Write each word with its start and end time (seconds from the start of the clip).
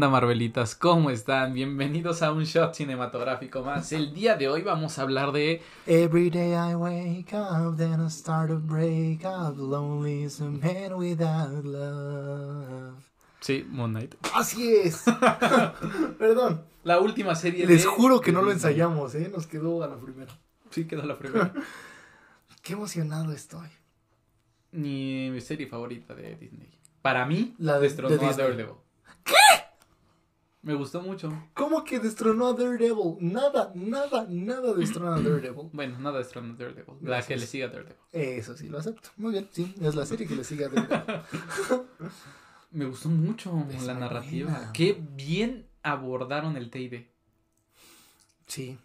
onda, 0.00 0.08
Marvelitas? 0.08 0.74
¿Cómo 0.74 1.10
están? 1.10 1.52
Bienvenidos 1.52 2.22
a 2.22 2.32
un 2.32 2.44
shot 2.44 2.72
cinematográfico 2.74 3.62
más. 3.62 3.92
El 3.92 4.14
día 4.14 4.34
de 4.34 4.48
hoy 4.48 4.62
vamos 4.62 4.98
a 4.98 5.02
hablar 5.02 5.30
de. 5.30 5.60
Every 5.86 6.30
day 6.30 6.52
I 6.54 6.74
wake 6.74 7.34
up, 7.34 7.76
then 7.76 8.00
I 8.02 8.08
start 8.08 8.48
to 8.48 8.58
break 8.58 9.26
up. 9.26 9.58
Lonely 9.58 10.22
is 10.24 10.40
a 10.40 10.44
man 10.44 10.94
without 10.94 11.62
love. 11.66 12.94
Sí, 13.40 13.66
Moon 13.68 13.92
Knight. 13.92 14.14
Así 14.34 14.74
es. 14.74 15.04
Perdón. 16.18 16.62
La 16.82 16.98
última 16.98 17.34
serie 17.34 17.66
Les 17.66 17.82
de- 17.82 17.86
juro 17.90 18.22
que 18.22 18.32
no 18.32 18.40
lo 18.40 18.52
ensayamos, 18.52 19.14
¿eh? 19.16 19.30
Nos 19.30 19.46
quedó 19.46 19.82
a 19.82 19.86
la 19.86 19.96
primera. 19.98 20.32
Sí, 20.70 20.86
quedó 20.86 21.02
la 21.04 21.18
primera. 21.18 21.52
Qué 22.62 22.72
emocionado 22.72 23.32
estoy. 23.34 23.68
Mi 24.72 25.38
serie 25.42 25.66
favorita 25.66 26.14
de 26.14 26.36
Disney. 26.36 26.70
Para 27.02 27.26
mí, 27.26 27.54
La 27.58 27.74
de- 27.74 27.80
destronó 27.82 28.16
de 28.16 28.24
a. 28.26 28.32
Daredevil. 28.32 28.76
¿Qué? 29.24 29.34
Me 30.62 30.74
gustó 30.74 31.00
mucho. 31.00 31.32
¿Cómo 31.54 31.84
que 31.84 31.98
destronó 32.00 32.48
a 32.48 32.52
Daredevil? 32.52 33.16
Nada, 33.20 33.72
nada, 33.74 34.26
nada 34.28 34.74
destronó 34.74 35.14
a 35.14 35.20
Daredevil. 35.22 35.70
Bueno, 35.72 35.98
nada 35.98 36.18
destronó 36.18 36.52
a 36.52 36.56
Daredevil. 36.56 36.96
La 37.00 37.08
Gracias. 37.08 37.26
que 37.28 37.36
le 37.36 37.46
sigue 37.46 37.64
a 37.64 37.68
Daredevil. 37.68 37.96
Eso 38.12 38.56
sí, 38.56 38.68
lo 38.68 38.78
acepto. 38.78 39.08
Muy 39.16 39.32
bien, 39.32 39.48
sí, 39.52 39.74
es 39.80 39.94
la 39.94 40.04
serie 40.04 40.26
que 40.26 40.36
le 40.36 40.44
sigue 40.44 40.66
a 40.66 40.68
Daredevil. 40.68 41.22
Me 42.72 42.84
gustó 42.84 43.08
mucho 43.08 43.66
Es 43.70 43.84
la 43.84 43.94
narrativa. 43.94 44.50
buena. 44.50 44.72
Qué 44.72 45.02
bien 45.16 45.66
abordaron 45.82 46.56
el 46.56 46.70
TID. 46.70 47.04
Sí. 48.46 48.78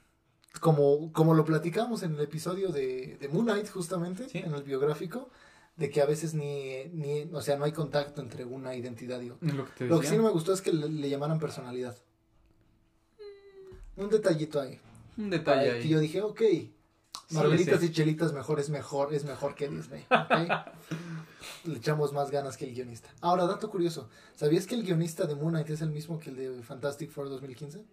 Como, 0.62 1.12
como 1.12 1.34
lo 1.34 1.44
platicamos 1.44 2.02
en 2.04 2.14
el 2.16 2.22
episodio 2.22 2.70
de, 2.70 3.18
de 3.20 3.28
Moon 3.28 3.46
Knight, 3.46 3.70
justamente, 3.70 4.30
Sí. 4.30 4.38
en 4.40 4.54
el 4.56 4.64
biográfico, 4.64 5.30
de 5.78 5.90
que 5.90 6.02
a 6.02 6.06
veces 6.06 6.34
ni, 6.34 6.86
ni, 6.94 7.24
o 7.34 7.42
sea, 7.42 7.58
no 7.58 7.66
hay 7.66 7.72
contacto 7.72 8.22
entre 8.22 8.46
una 8.46 8.76
identidad 8.76 9.20
y 9.22 9.30
otra. 9.32 9.54
Lo 9.54 9.66
que 9.66 9.72
te 9.74 9.86
Lo 9.88 10.00
que 10.00 10.08
sí 10.08 10.18
no 10.18 10.24
me 10.24 10.32
gustó 10.32 10.54
es 10.54 10.62
que 10.62 10.72
le, 10.72 10.90
le 10.90 11.10
llamaran 11.10 11.40
personalidad. 11.40 11.98
Un 13.98 14.10
detallito 14.10 14.60
ahí. 14.60 14.80
Un 15.18 15.30
detalle 15.30 15.72
que 15.72 15.78
ahí. 15.78 15.90
yo 15.90 16.00
dije, 16.00 16.22
ok, 16.22 16.42
Sí, 17.28 17.64
sé. 17.66 17.86
y 17.86 17.92
Chelitas 17.92 18.34
mejor 18.34 18.60
es 18.60 18.70
mejor, 18.70 19.14
es 19.14 19.26
mejor 19.26 19.56
que 19.56 19.68
Disney. 19.68 20.06
¿ok? 20.10 20.50
le 21.66 21.78
echamos 21.78 22.14
más 22.14 22.30
ganas 22.30 22.56
que 22.56 22.66
el 22.66 22.74
guionista. 22.76 23.10
Ahora, 23.22 23.46
dato 23.46 23.70
curioso. 23.70 24.10
¿Sabías 24.36 24.68
que 24.68 24.76
el 24.76 24.84
guionista 24.84 25.26
de 25.26 25.36
Moon 25.36 25.50
Knight 25.52 25.70
es 25.70 25.82
el 25.82 25.90
mismo 25.90 26.20
que 26.20 26.30
el 26.30 26.36
de 26.36 26.64
Fantastic 26.64 27.10
Four 27.10 27.30
2015? 27.30 27.84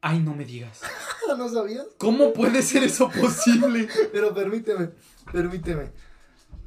Ay, 0.00 0.20
no 0.20 0.34
me 0.34 0.44
digas. 0.44 0.82
¿No 1.36 1.48
sabías? 1.48 1.86
¿Cómo 1.98 2.32
puede 2.32 2.62
ser 2.62 2.84
eso 2.84 3.10
posible? 3.10 3.88
Pero 4.12 4.32
permíteme, 4.32 4.90
permíteme. 5.32 5.90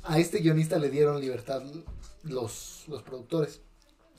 A 0.10 0.18
este 0.20 0.40
guionista 0.40 0.78
le 0.80 0.90
dieron 0.90 1.20
libertad 1.22 1.62
los, 2.24 2.86
los 2.88 3.04
productores. 3.04 3.62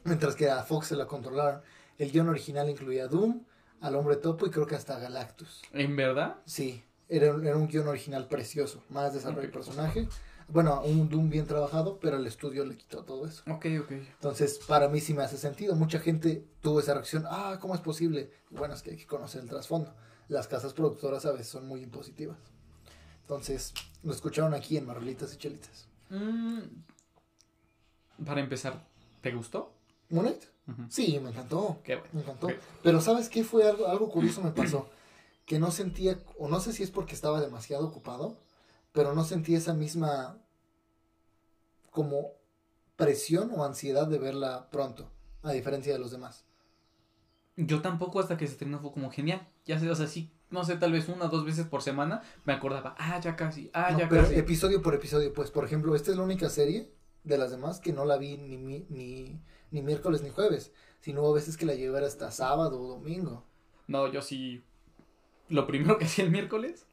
Mientras 0.04 0.34
que 0.36 0.48
a 0.48 0.62
Fox 0.62 0.86
se 0.88 0.96
la 0.96 1.06
controlaron. 1.06 1.62
El 1.98 2.12
guion 2.12 2.28
original 2.28 2.70
incluía 2.70 3.04
a 3.04 3.08
Doom, 3.08 3.44
al 3.80 3.94
Hombre 3.96 4.16
Topo 4.16 4.46
y 4.46 4.50
creo 4.50 4.66
que 4.66 4.76
hasta 4.76 4.98
Galactus. 4.98 5.62
¿En 5.72 5.96
verdad? 5.96 6.36
Sí, 6.46 6.82
era, 7.08 7.34
un- 7.34 7.46
era 7.46 7.56
un 7.56 7.66
guion 7.68 7.88
original 7.88 8.28
precioso. 8.28 8.82
Más 8.88 9.12
desarrollo 9.12 9.42
de 9.42 9.48
personaje. 9.52 10.08
Bueno, 10.48 10.80
un 10.82 11.08
Doom 11.08 11.28
bien 11.28 11.46
trabajado, 11.46 11.98
pero 12.00 12.16
el 12.16 12.26
estudio 12.26 12.64
le 12.64 12.76
quitó 12.76 13.04
todo 13.04 13.26
eso. 13.26 13.42
Ok, 13.50 13.66
ok. 13.82 13.90
Entonces, 13.92 14.58
para 14.66 14.88
mí 14.88 15.00
sí 15.00 15.12
me 15.12 15.22
hace 15.22 15.36
sentido. 15.36 15.74
Mucha 15.76 15.98
gente 15.98 16.44
tuvo 16.60 16.80
esa 16.80 16.94
reacción. 16.94 17.24
Ah, 17.28 17.58
¿cómo 17.60 17.74
es 17.74 17.80
posible? 17.80 18.30
Bueno, 18.50 18.74
es 18.74 18.82
que 18.82 18.92
hay 18.92 18.96
que 18.96 19.06
conocer 19.06 19.42
el 19.42 19.48
trasfondo. 19.48 19.92
Las 20.28 20.46
casas 20.48 20.72
productoras 20.72 21.26
a 21.26 21.32
veces 21.32 21.48
son 21.48 21.66
muy 21.66 21.82
impositivas. 21.82 22.38
Entonces, 23.30 23.72
lo 24.02 24.12
escucharon 24.12 24.54
aquí 24.54 24.76
en 24.76 24.86
Marvelitas 24.86 25.32
y 25.32 25.36
Chelitas. 25.36 25.86
Mm, 26.08 26.62
para 28.26 28.40
empezar, 28.40 28.84
¿te 29.20 29.30
gustó? 29.30 29.72
Ujú. 30.10 30.86
Sí, 30.88 31.16
me 31.22 31.30
encantó. 31.30 31.78
Qué 31.84 31.94
bueno. 31.94 32.10
Me 32.12 32.22
encantó. 32.22 32.48
Pero 32.82 33.00
¿sabes 33.00 33.28
qué 33.28 33.44
fue 33.44 33.68
algo, 33.68 33.86
algo 33.86 34.10
curioso 34.10 34.42
me 34.42 34.50
pasó? 34.50 34.90
Que 35.46 35.60
no 35.60 35.70
sentía, 35.70 36.18
o 36.40 36.48
no 36.48 36.58
sé 36.58 36.72
si 36.72 36.82
es 36.82 36.90
porque 36.90 37.14
estaba 37.14 37.40
demasiado 37.40 37.86
ocupado, 37.86 38.36
pero 38.90 39.14
no 39.14 39.22
sentí 39.22 39.54
esa 39.54 39.74
misma 39.74 40.36
como 41.92 42.32
presión 42.96 43.52
o 43.54 43.64
ansiedad 43.64 44.08
de 44.08 44.18
verla 44.18 44.70
pronto, 44.70 45.08
a 45.44 45.52
diferencia 45.52 45.92
de 45.92 46.00
los 46.00 46.10
demás. 46.10 46.46
Yo 47.56 47.80
tampoco 47.80 48.18
hasta 48.18 48.36
que 48.36 48.48
se 48.48 48.54
estrenó 48.54 48.80
fue 48.80 48.90
como 48.90 49.08
genial. 49.12 49.48
Ya 49.66 49.78
sé, 49.78 49.88
o 49.88 49.94
sea, 49.94 50.08
sí, 50.08 50.32
no 50.50 50.64
sé, 50.64 50.76
tal 50.76 50.92
vez 50.92 51.08
una 51.08 51.26
o 51.26 51.28
dos 51.28 51.44
veces 51.44 51.66
por 51.66 51.82
semana 51.82 52.22
me 52.44 52.52
acordaba, 52.52 52.94
ah, 52.98 53.20
ya 53.20 53.36
casi, 53.36 53.70
ah, 53.72 53.90
No, 53.92 53.98
ya 54.00 54.08
pero 54.08 54.22
casi. 54.22 54.34
episodio 54.36 54.82
por 54.82 54.94
episodio, 54.94 55.32
pues, 55.32 55.50
por 55.50 55.64
ejemplo, 55.64 55.94
esta 55.94 56.10
es 56.10 56.16
la 56.16 56.22
única 56.24 56.48
serie 56.50 56.90
de 57.24 57.38
las 57.38 57.50
demás 57.50 57.80
que 57.80 57.92
no 57.92 58.04
la 58.04 58.16
vi 58.16 58.36
ni, 58.38 58.56
mi- 58.58 58.86
ni, 58.88 59.40
ni 59.70 59.82
miércoles 59.82 60.22
ni 60.22 60.30
jueves, 60.30 60.72
sino 61.00 61.20
hubo 61.22 61.32
veces 61.34 61.56
que 61.56 61.66
la 61.66 61.74
llevé 61.74 62.04
hasta 62.04 62.30
sábado 62.30 62.80
o 62.80 62.88
domingo. 62.88 63.44
No, 63.86 64.10
yo 64.12 64.22
sí. 64.22 64.62
Lo 65.48 65.66
primero 65.66 65.98
que 65.98 66.04
hacía 66.04 66.24
el 66.24 66.30
miércoles 66.30 66.86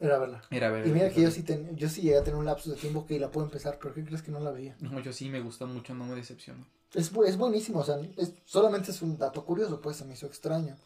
Era 0.00 0.18
verla. 0.18 0.42
era 0.50 0.70
ver. 0.70 0.86
Y 0.86 0.90
mira 0.90 1.10
que 1.10 1.22
yo 1.22 1.30
sí, 1.30 1.42
ten- 1.42 1.76
yo 1.76 1.88
sí 1.88 2.00
llegué 2.02 2.18
a 2.18 2.24
tener 2.24 2.38
un 2.38 2.46
lapso 2.46 2.70
de 2.70 2.76
tiempo 2.76 3.06
que 3.06 3.18
la 3.20 3.30
puedo 3.30 3.46
empezar, 3.46 3.78
pero 3.80 3.94
¿qué 3.94 4.04
crees 4.04 4.22
que 4.22 4.30
no 4.32 4.40
la 4.40 4.50
veía? 4.50 4.76
No, 4.80 4.98
yo 5.00 5.12
sí 5.12 5.28
me 5.30 5.40
gustó 5.40 5.66
mucho, 5.66 5.94
no 5.94 6.04
me 6.06 6.16
decepcionó. 6.16 6.66
Es, 6.94 7.10
es 7.26 7.36
buenísimo, 7.36 7.80
o 7.80 7.84
sea, 7.84 7.96
es, 8.16 8.34
solamente 8.44 8.90
es 8.90 9.00
un 9.02 9.16
dato 9.16 9.44
curioso, 9.44 9.80
pues 9.80 9.96
se 9.96 10.04
me 10.04 10.14
hizo 10.14 10.26
extraño 10.26 10.76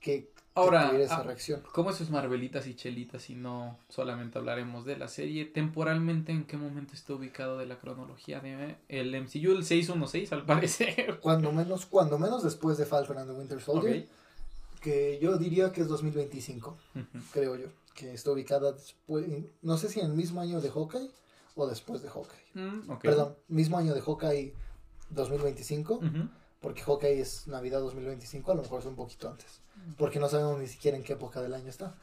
que 0.00 0.30
Ahora, 0.58 0.98
esa 0.98 1.18
ah, 1.18 1.22
reacción. 1.22 1.62
¿Cómo 1.72 1.90
esos 1.90 2.10
Marvelitas 2.10 2.66
y 2.66 2.74
Chelitas 2.74 3.30
y 3.30 3.34
no 3.34 3.78
solamente 3.88 4.38
hablaremos 4.38 4.84
de 4.84 4.96
la 4.96 5.08
serie? 5.08 5.44
Temporalmente, 5.44 6.32
¿en 6.32 6.44
qué 6.44 6.56
momento 6.56 6.94
está 6.94 7.14
ubicado 7.14 7.58
de 7.58 7.66
la 7.66 7.78
cronología 7.78 8.40
de 8.40 8.76
el 8.88 9.14
MCU? 9.14 9.52
El 9.52 9.64
616, 9.64 10.32
al 10.32 10.44
parecer. 10.44 11.18
Cuando 11.22 11.52
menos, 11.52 11.86
cuando 11.86 12.18
menos 12.18 12.42
después 12.42 12.78
de 12.78 12.86
Falcon 12.86 13.18
and 13.18 13.30
the 13.30 13.36
Winter 13.36 13.60
Soldier, 13.60 14.08
que 14.80 15.18
yo 15.20 15.36
diría 15.36 15.72
que 15.72 15.82
es 15.82 15.88
2025. 15.88 16.76
Ujú. 16.94 17.24
creo 17.32 17.56
yo, 17.56 17.68
que 17.94 18.12
está 18.14 18.30
ubicada 18.30 18.72
después, 18.72 19.26
no 19.62 19.76
sé 19.76 19.88
si 19.88 20.00
en 20.00 20.06
el 20.06 20.12
mismo 20.12 20.40
año 20.40 20.60
de 20.60 20.70
Hawkeye 20.70 21.10
o 21.56 21.66
después 21.66 22.02
de 22.02 22.08
Hawkeye. 22.08 22.46
Mm. 22.54 22.98
Perdón, 23.02 23.36
mismo 23.48 23.78
año 23.78 23.94
de 23.94 24.00
Hawkeye 24.00 24.54
2025, 25.10 25.94
Ujú. 25.94 26.28
porque 26.60 26.82
Hawkeye 26.82 27.20
es 27.20 27.48
Navidad 27.48 27.80
2025, 27.80 28.52
a 28.52 28.54
lo 28.54 28.62
mejor 28.62 28.80
es 28.80 28.86
un 28.86 28.94
poquito 28.94 29.28
antes, 29.28 29.60
porque 29.96 30.18
no 30.18 30.28
sabemos 30.28 30.58
ni 30.60 30.66
siquiera 30.66 30.96
en 30.96 31.02
qué 31.02 31.14
época 31.14 31.40
del 31.40 31.54
año 31.54 31.68
está, 31.68 31.94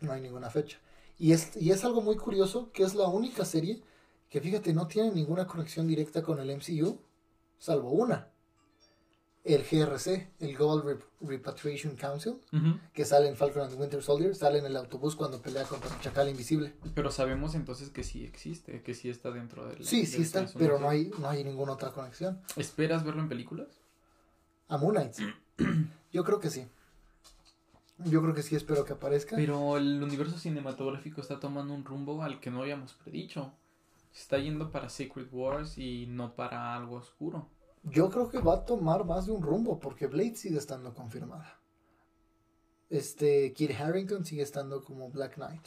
no 0.00 0.12
hay 0.12 0.20
ninguna 0.20 0.50
fecha. 0.50 0.78
Y 1.18 1.32
es, 1.32 1.56
y 1.56 1.70
es 1.70 1.84
algo 1.84 2.02
muy 2.02 2.16
curioso 2.16 2.70
que 2.72 2.82
es 2.82 2.94
la 2.94 3.08
única 3.08 3.44
serie 3.44 3.82
que 4.28 4.40
fíjate 4.40 4.74
no 4.74 4.86
tiene 4.86 5.12
ninguna 5.12 5.46
conexión 5.46 5.86
directa 5.86 6.22
con 6.22 6.38
el 6.40 6.50
MCU, 6.56 7.00
salvo 7.58 7.90
una. 7.90 8.28
El 9.44 9.62
GRC, 9.62 10.32
el 10.40 10.56
Global 10.56 10.82
Rep- 10.82 11.04
Repatriation 11.20 11.94
Council, 11.94 12.40
que 12.92 13.04
sale 13.04 13.28
en 13.28 13.36
Falcon 13.36 13.62
and 13.62 13.70
the 13.72 13.78
Winter 13.80 14.02
Soldier, 14.02 14.34
sale 14.34 14.58
en 14.58 14.66
el 14.66 14.76
autobús 14.76 15.14
cuando 15.14 15.40
pelea 15.40 15.62
contra 15.62 15.88
el 15.94 16.00
Chacal 16.00 16.28
Invisible. 16.28 16.74
Pero 16.96 17.12
sabemos 17.12 17.54
entonces 17.54 17.90
que 17.90 18.02
sí 18.02 18.24
existe, 18.24 18.82
que 18.82 18.92
sí 18.92 19.08
está 19.08 19.30
dentro 19.30 19.64
del. 19.68 19.84
Sí, 19.86 19.98
del 19.98 20.06
sí 20.08 20.22
está, 20.22 20.40
616. 20.40 20.56
pero 20.58 20.80
no 20.80 20.88
hay, 20.90 21.12
no 21.20 21.28
hay 21.30 21.44
ninguna 21.44 21.72
otra 21.74 21.92
conexión. 21.92 22.42
¿Esperas 22.56 23.04
verlo 23.04 23.22
en 23.22 23.28
películas? 23.28 23.68
A 24.66 24.78
Moon 24.78 24.94
Knight. 24.96 25.14
Yo 26.12 26.24
creo 26.24 26.40
que 26.40 26.50
sí. 26.50 26.66
Yo 28.04 28.20
creo 28.22 28.34
que 28.34 28.42
sí, 28.42 28.54
espero 28.56 28.84
que 28.84 28.92
aparezca. 28.92 29.36
Pero 29.36 29.76
el 29.78 30.02
universo 30.02 30.38
cinematográfico 30.38 31.20
está 31.20 31.40
tomando 31.40 31.72
un 31.72 31.84
rumbo 31.84 32.22
al 32.22 32.40
que 32.40 32.50
no 32.50 32.60
habíamos 32.62 32.92
predicho. 32.94 33.52
Se 34.12 34.22
está 34.22 34.38
yendo 34.38 34.70
para 34.70 34.88
Secret 34.88 35.28
Wars 35.32 35.78
y 35.78 36.06
no 36.06 36.34
para 36.34 36.74
algo 36.74 36.96
oscuro. 36.96 37.48
Yo 37.84 38.10
creo 38.10 38.28
que 38.28 38.38
va 38.38 38.54
a 38.54 38.64
tomar 38.64 39.04
más 39.04 39.26
de 39.26 39.32
un 39.32 39.42
rumbo, 39.42 39.78
porque 39.78 40.06
Blade 40.08 40.36
sigue 40.36 40.58
estando 40.58 40.92
confirmada. 40.94 41.58
Este, 42.90 43.52
Kit 43.52 43.72
Harrington 43.72 44.24
sigue 44.24 44.42
estando 44.42 44.82
como 44.84 45.10
Black 45.10 45.34
Knight. 45.36 45.66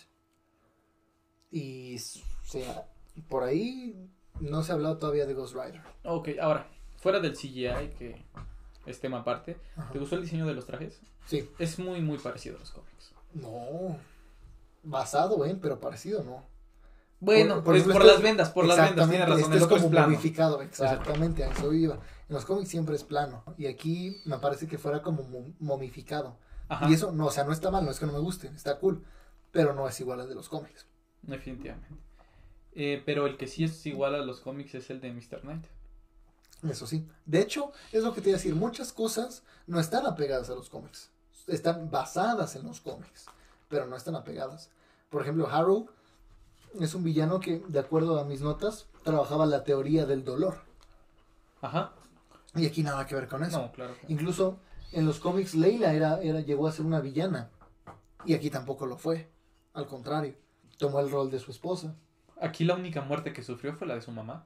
Y, 1.52 1.96
s- 1.96 2.22
o 2.44 2.46
sea, 2.46 2.88
por 3.28 3.44
ahí 3.44 3.96
no 4.40 4.64
se 4.64 4.72
ha 4.72 4.76
hablado 4.76 4.98
todavía 4.98 5.26
de 5.26 5.34
Ghost 5.34 5.56
Rider. 5.56 5.82
Ok, 6.04 6.30
ahora, 6.42 6.70
fuera 6.98 7.20
del 7.20 7.34
CGI, 7.36 7.94
que 7.98 8.24
es 8.92 9.00
tema 9.00 9.20
aparte, 9.20 9.58
Ajá. 9.76 9.92
¿te 9.92 10.00
gustó 10.00 10.16
el 10.16 10.22
diseño 10.24 10.46
de 10.46 10.54
los 10.54 10.66
trajes? 10.66 11.00
Sí. 11.26 11.50
Es 11.60 11.80
muy, 11.80 12.02
muy 12.02 12.18
parecido 12.18 12.58
a 12.58 12.60
los 12.60 12.72
cómics. 12.72 13.12
No. 13.34 13.98
Basado 14.84 15.46
en, 15.46 15.60
pero 15.60 15.80
parecido, 15.80 16.24
¿no? 16.24 16.46
Bueno, 17.20 17.64
Por- 17.64 17.76
ejemplo, 17.76 17.96
por 17.96 18.06
las 18.06 18.22
vendas, 18.22 18.50
por 18.50 18.66
las 18.66 18.78
vendas, 18.78 19.10
tiene 19.10 19.26
razón. 19.26 19.40
Este 19.42 19.52
el 19.52 19.58
es 19.58 19.64
otro 19.64 19.76
es 19.76 19.82
como 19.84 19.92
plano. 19.92 20.08
modificado, 20.08 20.62
exactamente, 20.62 21.44
a 21.44 21.50
eso 21.52 21.74
iba. 21.74 21.96
En 21.96 22.36
los 22.36 22.46
cómics 22.46 22.70
siempre 22.70 22.96
es 22.96 23.04
plano. 23.04 23.44
Y 23.58 23.66
aquí 23.68 24.22
me 24.26 24.38
parece 24.38 24.68
que 24.68 24.78
fuera 24.78 25.02
como 25.02 25.24
mo- 25.24 25.54
momificado. 25.60 26.38
Ajá, 26.70 26.90
Y 26.90 26.94
eso, 26.94 27.12
no, 27.12 27.26
o 27.26 27.32
sea, 27.32 27.44
no 27.44 27.52
está 27.52 27.72
mal, 27.72 27.84
no 27.84 27.92
es 27.92 28.00
que 28.00 28.06
no 28.06 28.14
me 28.14 28.20
guste, 28.20 28.48
está 28.56 28.78
cool. 28.80 29.04
Pero 29.52 29.74
no 29.74 29.88
es 29.88 30.00
igual 30.00 30.22
al 30.22 30.30
de 30.30 30.36
los 30.36 30.48
cómics. 30.48 30.86
definitivamente. 31.24 31.90
Eh, 32.74 33.02
pero 33.06 33.26
el 33.28 33.36
que 33.36 33.48
sí 33.48 33.64
es 33.66 33.86
igual 33.86 34.16
a 34.16 34.20
los 34.20 34.40
cómics 34.40 34.76
es 34.76 34.90
el 34.90 35.02
de 35.02 35.12
Mr. 35.12 35.42
Knight. 35.42 35.66
Eso 36.68 36.86
sí. 36.88 37.08
De 37.26 37.40
hecho, 37.40 37.72
es 37.92 38.04
lo 38.04 38.14
que 38.14 38.22
te 38.22 38.30
iba 38.30 38.36
a 38.38 38.40
decir. 38.40 38.56
Muchas 38.56 38.92
cosas 38.92 39.44
no 39.68 39.80
están 39.80 40.06
apegadas 40.06 40.50
a 40.50 40.56
los 40.56 40.70
cómics. 40.70 41.10
Están 41.48 41.90
basadas 41.90 42.56
en 42.56 42.66
los 42.66 42.82
cómics, 42.82 43.26
pero 43.70 43.86
no 43.88 43.96
están 43.96 44.16
apegadas. 44.16 44.70
Por 45.10 45.22
ejemplo, 45.22 45.48
Harrow 45.50 45.88
es 46.80 46.94
un 46.94 47.04
villano 47.04 47.40
que, 47.40 47.64
de 47.68 47.80
acuerdo 47.80 48.20
a 48.20 48.26
mis 48.26 48.42
notas, 48.42 48.88
trabajaba 49.04 49.46
la 49.46 49.64
teoría 49.64 50.06
del 50.06 50.24
dolor. 50.24 50.60
Ajá. 51.62 51.94
Y 52.56 52.66
aquí 52.66 52.84
nada 52.84 53.06
que 53.08 53.16
ver 53.16 53.28
con 53.28 53.44
eso. 53.44 53.60
No, 53.62 53.72
claro. 53.72 53.96
que- 54.00 54.12
Incluso 54.12 54.60
en 54.92 55.06
los 55.06 55.20
cómics 55.20 55.56
Leila 55.56 55.94
era, 55.94 56.20
era, 56.22 56.42
llegó 56.42 56.68
a 56.68 56.72
ser 56.72 56.86
una 56.86 57.00
villana. 57.00 57.50
Y 58.26 58.34
aquí 58.34 58.50
tampoco 58.50 58.86
lo 58.86 58.98
fue. 58.98 59.30
Al 59.74 59.88
contrario, 59.88 60.36
tomó 60.78 61.00
el 61.00 61.10
rol 61.10 61.32
de 61.32 61.40
su 61.40 61.52
esposa. 61.52 61.96
Aquí 62.42 62.64
la 62.66 62.76
única 62.76 63.02
muerte 63.02 63.34
que 63.34 63.44
sufrió 63.44 63.74
fue 63.76 63.88
la 63.88 63.96
de 63.96 64.02
su 64.02 64.12
mamá. 64.12 64.46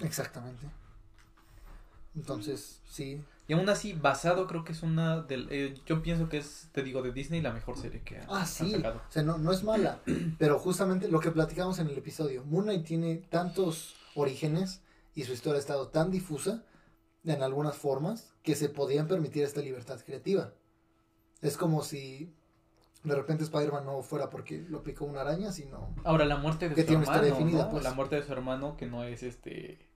Exactamente. 0.00 0.66
Entonces, 2.14 2.80
sí. 2.88 3.22
Y 3.46 3.54
aún 3.54 3.68
así, 3.68 3.92
basado 3.94 4.46
creo 4.46 4.62
que 4.64 4.72
es 4.72 4.82
una 4.82 5.22
del... 5.22 5.48
eh, 5.50 5.74
yo 5.86 6.02
pienso 6.02 6.28
que 6.28 6.38
es, 6.38 6.68
te 6.72 6.82
digo, 6.82 7.00
de 7.02 7.12
Disney 7.12 7.40
la 7.40 7.52
mejor 7.52 7.78
serie 7.78 8.02
que 8.02 8.18
ha, 8.18 8.26
Ah, 8.28 8.46
sí. 8.46 8.70
sacado. 8.72 8.96
O 9.08 9.12
sea, 9.12 9.22
no, 9.22 9.38
no 9.38 9.52
es 9.52 9.62
mala. 9.64 10.00
pero 10.38 10.58
justamente 10.58 11.08
lo 11.08 11.20
que 11.20 11.30
platicamos 11.30 11.78
en 11.78 11.88
el 11.88 11.96
episodio. 11.96 12.44
Moon 12.44 12.64
Knight 12.64 12.84
tiene 12.84 13.16
tantos 13.30 13.94
orígenes 14.14 14.82
y 15.14 15.24
su 15.24 15.32
historia 15.32 15.56
ha 15.56 15.60
estado 15.60 15.88
tan 15.88 16.10
difusa 16.10 16.64
en 17.24 17.42
algunas 17.42 17.76
formas 17.76 18.32
que 18.42 18.54
se 18.54 18.68
podían 18.68 19.06
permitir 19.08 19.44
esta 19.44 19.60
libertad 19.60 20.00
creativa. 20.04 20.52
Es 21.40 21.56
como 21.56 21.82
si 21.82 22.34
de 23.04 23.14
repente 23.14 23.44
Spider-Man 23.44 23.84
no 23.86 24.02
fuera 24.02 24.28
porque 24.28 24.64
lo 24.68 24.82
picó 24.82 25.04
una 25.04 25.20
araña, 25.22 25.52
sino... 25.52 25.94
Ahora, 26.04 26.24
la 26.24 26.36
muerte 26.36 26.68
de 26.68 26.74
Que 26.74 26.82
su 26.82 26.86
tiene 26.88 27.04
una 27.04 27.12
hermano, 27.12 27.26
historia 27.28 27.44
definida, 27.46 27.64
¿no? 27.66 27.70
pues. 27.70 27.84
La 27.84 27.94
muerte 27.94 28.16
de 28.16 28.22
su 28.26 28.32
hermano 28.32 28.76
que 28.76 28.86
no 28.86 29.04
es 29.04 29.22
este... 29.22 29.87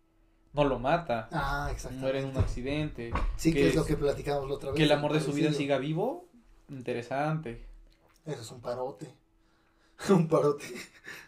No 0.53 0.65
lo 0.65 0.79
mata. 0.79 1.29
Ah, 1.33 1.61
Muere 1.63 1.71
en 1.71 1.75
exactamente. 1.77 2.25
un 2.25 2.37
accidente. 2.37 3.11
Sí, 3.37 3.53
que 3.53 3.61
que 3.61 3.69
es 3.69 3.75
lo 3.75 3.85
que 3.87 3.97
platicamos 3.97 4.49
la 4.49 4.55
otra 4.55 4.71
vez. 4.71 4.77
Que 4.77 4.85
el 4.85 4.93
amor 4.93 5.13
de 5.13 5.21
su 5.21 5.33
vida 5.33 5.53
siga 5.53 5.79
vivo. 5.79 6.29
Interesante. 6.69 7.65
Eso 8.27 8.43
es 8.43 8.51
un 8.51 8.61
parote. 8.61 9.09
un 10.11 10.29
parote. 10.29 10.65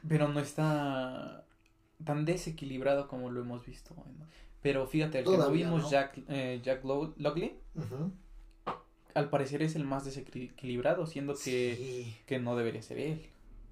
Pero 0.07 0.29
no 0.29 0.41
está 0.41 1.45
tan 2.05 2.25
desequilibrado 2.25 3.09
como 3.09 3.31
lo 3.31 3.41
hemos 3.41 3.65
visto. 3.65 3.95
Pero 4.61 4.87
fíjate, 4.87 5.19
el 5.21 5.25
que 5.25 5.31
no 5.31 5.37
Todavía 5.37 5.67
vimos 5.67 5.83
no. 5.85 5.91
Jack, 5.91 6.19
eh, 6.29 6.61
Jack 6.63 6.85
Lo- 6.85 7.15
Logley, 7.17 7.59
Ujú. 7.75 8.13
al 9.15 9.31
parecer 9.31 9.63
es 9.63 9.75
el 9.77 9.85
más 9.85 10.05
desequilibrado, 10.05 11.07
siendo 11.07 11.35
que, 11.35 11.77
Sí. 11.77 12.17
que 12.27 12.39
no 12.39 12.57
debería 12.57 12.83
ser 12.83 12.99
él. 12.99 13.27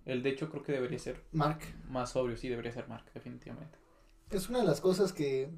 Él, 0.05 0.23
de 0.23 0.31
hecho, 0.31 0.51
creo 0.51 0.63
que 0.63 0.73
debería 0.73 0.99
ser 0.99 1.23
Mark, 1.33 1.61
más 1.89 2.11
sobrio, 2.11 2.37
sí, 2.37 2.49
debería 2.49 2.73
ser 2.73 2.89
Mark, 2.89 3.05
definitivamente. 3.15 3.79
Es 4.37 4.49
una 4.49 4.59
de 4.61 4.65
las 4.65 4.81
cosas 4.81 5.13
que 5.13 5.51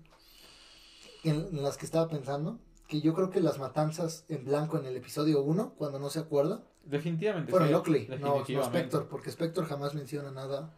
en, 1.25 1.63
las 1.63 1.77
que 1.77 1.87
estaba 1.87 2.09
pensando, 2.09 2.59
que 2.87 3.01
yo 3.01 3.15
creo 3.15 3.31
que 3.31 3.41
las 3.41 3.59
matanzas 3.59 4.25
en 4.29 4.45
blanco 4.45 4.79
en 4.79 4.87
el 4.87 4.97
episodio 4.97 5.43
1, 5.43 5.75
cuando 5.77 5.99
no 5.99 6.11
se 6.11 6.21
acuerda, 6.21 6.63
Definitivamente. 6.85 7.51
fueron 7.51 7.69
sí, 7.69 7.73
Lockley, 7.73 8.09
no, 8.21 8.45
no. 8.47 8.63
Spector, 8.63 9.09
porque 9.09 9.31
Spector 9.31 9.65
jamás 9.67 9.95
menciona 9.95 10.31
nada 10.31 10.75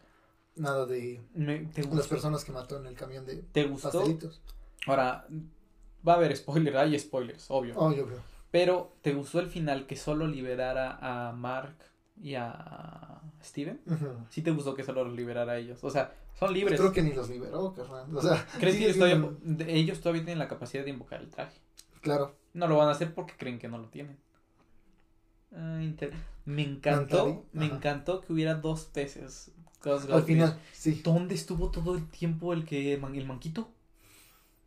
nada 0.55 0.87
de 0.87 1.21
Me- 1.35 1.67
¿te, 1.67 1.83
las 1.95 2.07
personas 2.07 2.45
que 2.45 2.53
mató 2.53 2.79
en 2.79 2.87
el 2.87 2.95
camión 2.95 3.27
de 3.27 3.37
¿Te 3.37 3.65
gustó? 3.65 3.91
pastelitos. 3.91 4.41
Ahora, 4.87 5.27
va 6.07 6.13
a 6.15 6.17
haber 6.17 6.35
spoiler, 6.37 6.77
hay 6.77 6.99
spoilers, 6.99 7.51
obvio. 7.51 7.75
Creo. 8.07 8.19
Pero, 8.51 8.93
¿te 9.03 9.13
gustó 9.13 9.41
el 9.41 9.49
final 9.49 9.87
que 9.87 9.97
solo 9.97 10.27
liberara 10.27 10.99
a 11.01 11.33
Mark 11.33 11.77
y 12.17 12.37
a 12.37 13.16
Steven? 13.47 13.81
Ujú. 13.87 14.07
Sí 14.29 14.43
te 14.43 14.51
gustó 14.51 14.75
que 14.75 14.85
solo 14.85 15.05
los 15.05 15.15
liberara 15.15 15.53
a 15.53 15.57
ellos. 15.59 15.83
O 15.83 15.91
sea, 15.91 16.15
son 16.39 16.53
libres. 16.53 16.79
Creo 16.79 16.93
que 16.93 17.03
ni 17.03 17.13
los 17.13 17.29
liberó, 17.31 17.73
carnal. 17.75 18.15
O 18.17 18.21
sea, 18.23 18.47
¿Crees 18.59 18.77
que 18.77 18.85
ellos 18.91 18.99
todavía, 18.99 19.67
ellos 19.69 20.01
todavía 20.01 20.23
tienen 20.25 20.39
la 20.39 20.49
capacidad 20.49 20.85
de 20.85 20.91
invocar 20.91 21.21
el 21.21 21.31
traje? 21.31 21.59
Claro. 22.03 22.35
No 22.55 22.69
lo 22.69 22.77
van 22.77 22.89
a 22.89 22.93
hacer 22.93 23.15
porque 23.15 23.35
creen 23.37 23.59
que 23.59 23.69
no 23.69 23.79
lo 23.79 23.89
tienen. 23.89 24.17
Ah, 25.55 25.79
inter- 25.83 26.13
Me 26.45 26.63
encantó, 26.63 27.47
me 27.53 27.67
encantó 27.67 28.21
que 28.21 28.33
hubiera 28.33 28.55
dos 28.55 28.85
peces. 28.85 29.51
Al 29.85 30.23
final, 30.25 30.59
sí. 30.73 31.01
¿Dónde 31.05 31.35
estuvo 31.35 31.71
todo 31.71 31.95
el 31.95 32.09
tiempo 32.09 32.53
el 32.53 32.65
que 32.65 32.95
el 32.95 33.27
manquito? 33.27 33.69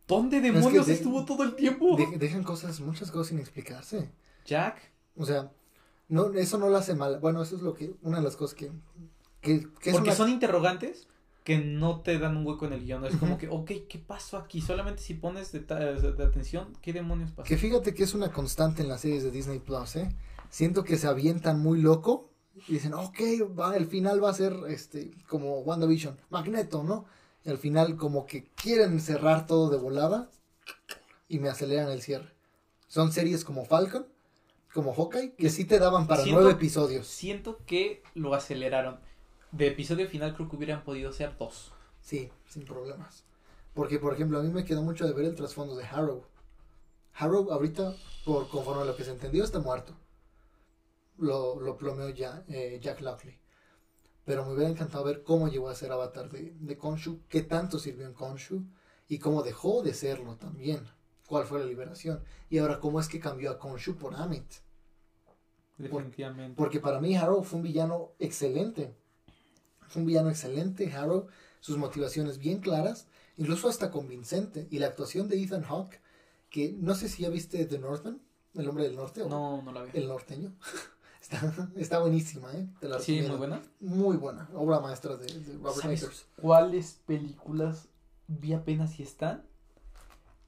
¿Dónde 0.08 0.40
demonios 0.40 0.86
de- 0.86 0.94
estuvo 0.94 1.24
todo 1.24 1.42
el 1.44 1.54
tiempo? 1.54 1.96
De- 1.96 2.18
dejan 2.18 2.42
cosas, 2.42 2.80
muchas 2.80 3.10
cosas 3.10 3.28
sin 3.28 3.38
explicarse. 3.38 4.10
Jack, 4.44 4.90
O 5.16 5.24
sea, 5.26 5.50
no, 6.10 6.32
eso 6.34 6.58
no 6.58 6.68
lo 6.68 6.76
hace 6.76 6.94
mal. 6.94 7.18
Bueno, 7.20 7.42
eso 7.42 7.56
es 7.56 7.62
lo 7.62 7.72
que, 7.74 7.94
una 8.02 8.18
de 8.18 8.24
las 8.24 8.36
cosas 8.36 8.54
que, 8.54 8.70
que, 9.40 9.66
que 9.80 9.90
es 9.90 9.96
porque 9.96 10.10
una- 10.10 10.16
son 10.16 10.28
interrogantes 10.28 11.06
que 11.44 11.56
no 11.58 12.00
te 12.02 12.18
dan 12.18 12.36
un 12.36 12.46
hueco 12.46 12.66
en 12.66 12.74
el 12.74 12.84
guion. 12.84 13.04
Es 13.06 13.16
como 13.16 13.38
que, 13.38 13.48
ok, 13.48 13.70
¿qué 13.88 13.98
pasó 13.98 14.36
aquí? 14.36 14.60
Solamente 14.60 15.02
si 15.02 15.14
pones 15.14 15.50
de, 15.52 15.60
de 15.60 16.24
atención, 16.24 16.74
¿qué 16.82 16.92
demonios 16.92 17.30
pasó? 17.32 17.48
que 17.48 17.56
fíjate 17.56 17.94
que 17.94 18.02
es 18.02 18.12
una 18.14 18.30
constante 18.30 18.82
en 18.82 18.88
las 18.88 19.00
series 19.00 19.22
de 19.22 19.30
Disney 19.30 19.58
Plus, 19.58 19.96
¿eh? 19.96 20.14
Siento 20.50 20.84
que 20.84 20.98
se 20.98 21.06
avientan 21.06 21.58
muy 21.60 21.80
loco 21.80 22.28
y 22.68 22.74
dicen, 22.74 22.92
ok, 22.92 23.18
va, 23.58 23.74
el 23.76 23.86
final 23.86 24.22
va 24.22 24.30
a 24.30 24.34
ser 24.34 24.52
este 24.68 25.12
como 25.28 25.60
WandaVision, 25.60 26.18
Magneto, 26.28 26.82
¿no? 26.84 27.06
Y 27.44 27.48
al 27.48 27.56
final 27.56 27.96
como 27.96 28.26
que 28.26 28.44
quieren 28.54 29.00
cerrar 29.00 29.46
todo 29.46 29.70
de 29.70 29.78
volada 29.78 30.28
y 31.28 31.38
me 31.38 31.48
aceleran 31.48 31.90
el 31.90 32.02
cierre. 32.02 32.34
Son 32.88 33.12
series 33.12 33.44
como 33.44 33.64
Falcon, 33.64 34.06
como 34.72 34.94
Hawkeye, 34.94 35.34
que 35.34 35.50
sí 35.50 35.64
te 35.64 35.78
daban 35.78 36.06
para 36.06 36.22
Siento- 36.22 36.40
nueve 36.42 36.56
episodios. 36.56 37.06
Siento 37.06 37.58
que 37.66 38.02
lo 38.14 38.34
aceleraron. 38.34 39.00
De 39.52 39.66
episodio 39.66 40.08
final 40.08 40.34
creo 40.34 40.48
que 40.48 40.56
hubieran 40.56 40.84
podido 40.84 41.12
ser 41.12 41.36
dos. 41.36 41.72
Sí, 42.00 42.30
sin 42.46 42.64
problemas. 42.64 43.24
Porque, 43.74 43.98
por 43.98 44.14
ejemplo, 44.14 44.38
a 44.38 44.42
mí 44.42 44.48
me 44.50 44.64
quedó 44.64 44.82
mucho 44.82 45.06
de 45.06 45.12
ver 45.12 45.24
el 45.26 45.34
trasfondo 45.34 45.74
de 45.76 45.84
Harrow. 45.84 46.24
Harrow, 47.14 47.50
ahorita, 47.52 47.94
por 48.24 48.48
conforme 48.48 48.82
a 48.82 48.84
lo 48.84 48.96
que 48.96 49.04
se 49.04 49.10
entendió, 49.10 49.42
está 49.44 49.58
muerto. 49.58 49.94
Lo, 51.18 51.60
lo 51.60 51.76
plomeó 51.76 52.08
ya, 52.08 52.44
eh, 52.48 52.78
Jack 52.80 53.00
Lockley. 53.00 53.38
Pero 54.24 54.44
me 54.46 54.52
hubiera 54.54 54.70
encantado 54.70 55.04
ver 55.04 55.22
cómo 55.22 55.48
llegó 55.48 55.68
a 55.68 55.74
ser 55.74 55.92
avatar 55.92 56.30
de, 56.30 56.54
de 56.58 56.78
Khonshu, 56.78 57.20
qué 57.28 57.42
tanto 57.42 57.78
sirvió 57.78 58.06
en 58.06 58.14
Khonshu 58.14 58.62
y 59.08 59.18
cómo 59.18 59.42
dejó 59.42 59.82
de 59.82 59.92
serlo 59.94 60.36
también. 60.36 60.86
Cuál 61.26 61.44
fue 61.44 61.60
la 61.60 61.66
liberación. 61.66 62.22
Y 62.48 62.58
ahora, 62.58 62.80
cómo 62.80 63.00
es 63.00 63.08
que 63.08 63.20
cambió 63.20 63.50
a 63.50 63.58
Khonshu 63.58 63.96
por 63.96 64.14
Amit. 64.14 64.46
Definitivamente. 65.82 66.56
Porque 66.56 66.80
para 66.80 67.00
mí 67.00 67.16
Harrow 67.16 67.42
fue 67.42 67.58
un 67.58 67.62
villano 67.62 68.12
excelente. 68.18 68.94
Fue 69.88 70.00
un 70.02 70.06
villano 70.06 70.30
excelente, 70.30 70.92
Harrow. 70.92 71.26
Sus 71.60 71.76
motivaciones 71.76 72.38
bien 72.38 72.60
claras, 72.60 73.08
incluso 73.36 73.68
hasta 73.68 73.90
convincente. 73.90 74.66
Y 74.70 74.78
la 74.78 74.86
actuación 74.86 75.28
de 75.28 75.42
Ethan 75.42 75.62
Hawke, 75.62 76.00
que 76.48 76.72
no 76.78 76.94
sé 76.94 77.08
si 77.08 77.22
ya 77.22 77.28
viste 77.28 77.64
The 77.66 77.78
Northman, 77.78 78.20
El 78.54 78.68
Hombre 78.68 78.84
del 78.84 78.96
Norte, 78.96 79.22
o 79.22 79.28
No, 79.28 79.62
no 79.62 79.72
la 79.72 79.82
vi. 79.82 79.90
El 79.94 80.08
Norteño. 80.08 80.54
está, 81.20 81.70
está 81.76 81.98
buenísima, 81.98 82.52
¿eh? 82.54 82.66
Te 82.80 82.88
la 82.88 82.98
Sí, 82.98 83.20
muy 83.22 83.36
buena. 83.36 83.62
Muy 83.80 84.16
buena. 84.16 84.48
Obra 84.54 84.80
maestra 84.80 85.16
de, 85.16 85.26
de 85.26 85.52
Robert 85.58 85.82
¿Sabes 85.82 86.02
Eggers. 86.02 86.26
¿Cuáles 86.40 87.00
películas 87.06 87.88
vi 88.26 88.52
apenas 88.52 88.92
si 88.92 89.02
están? 89.02 89.49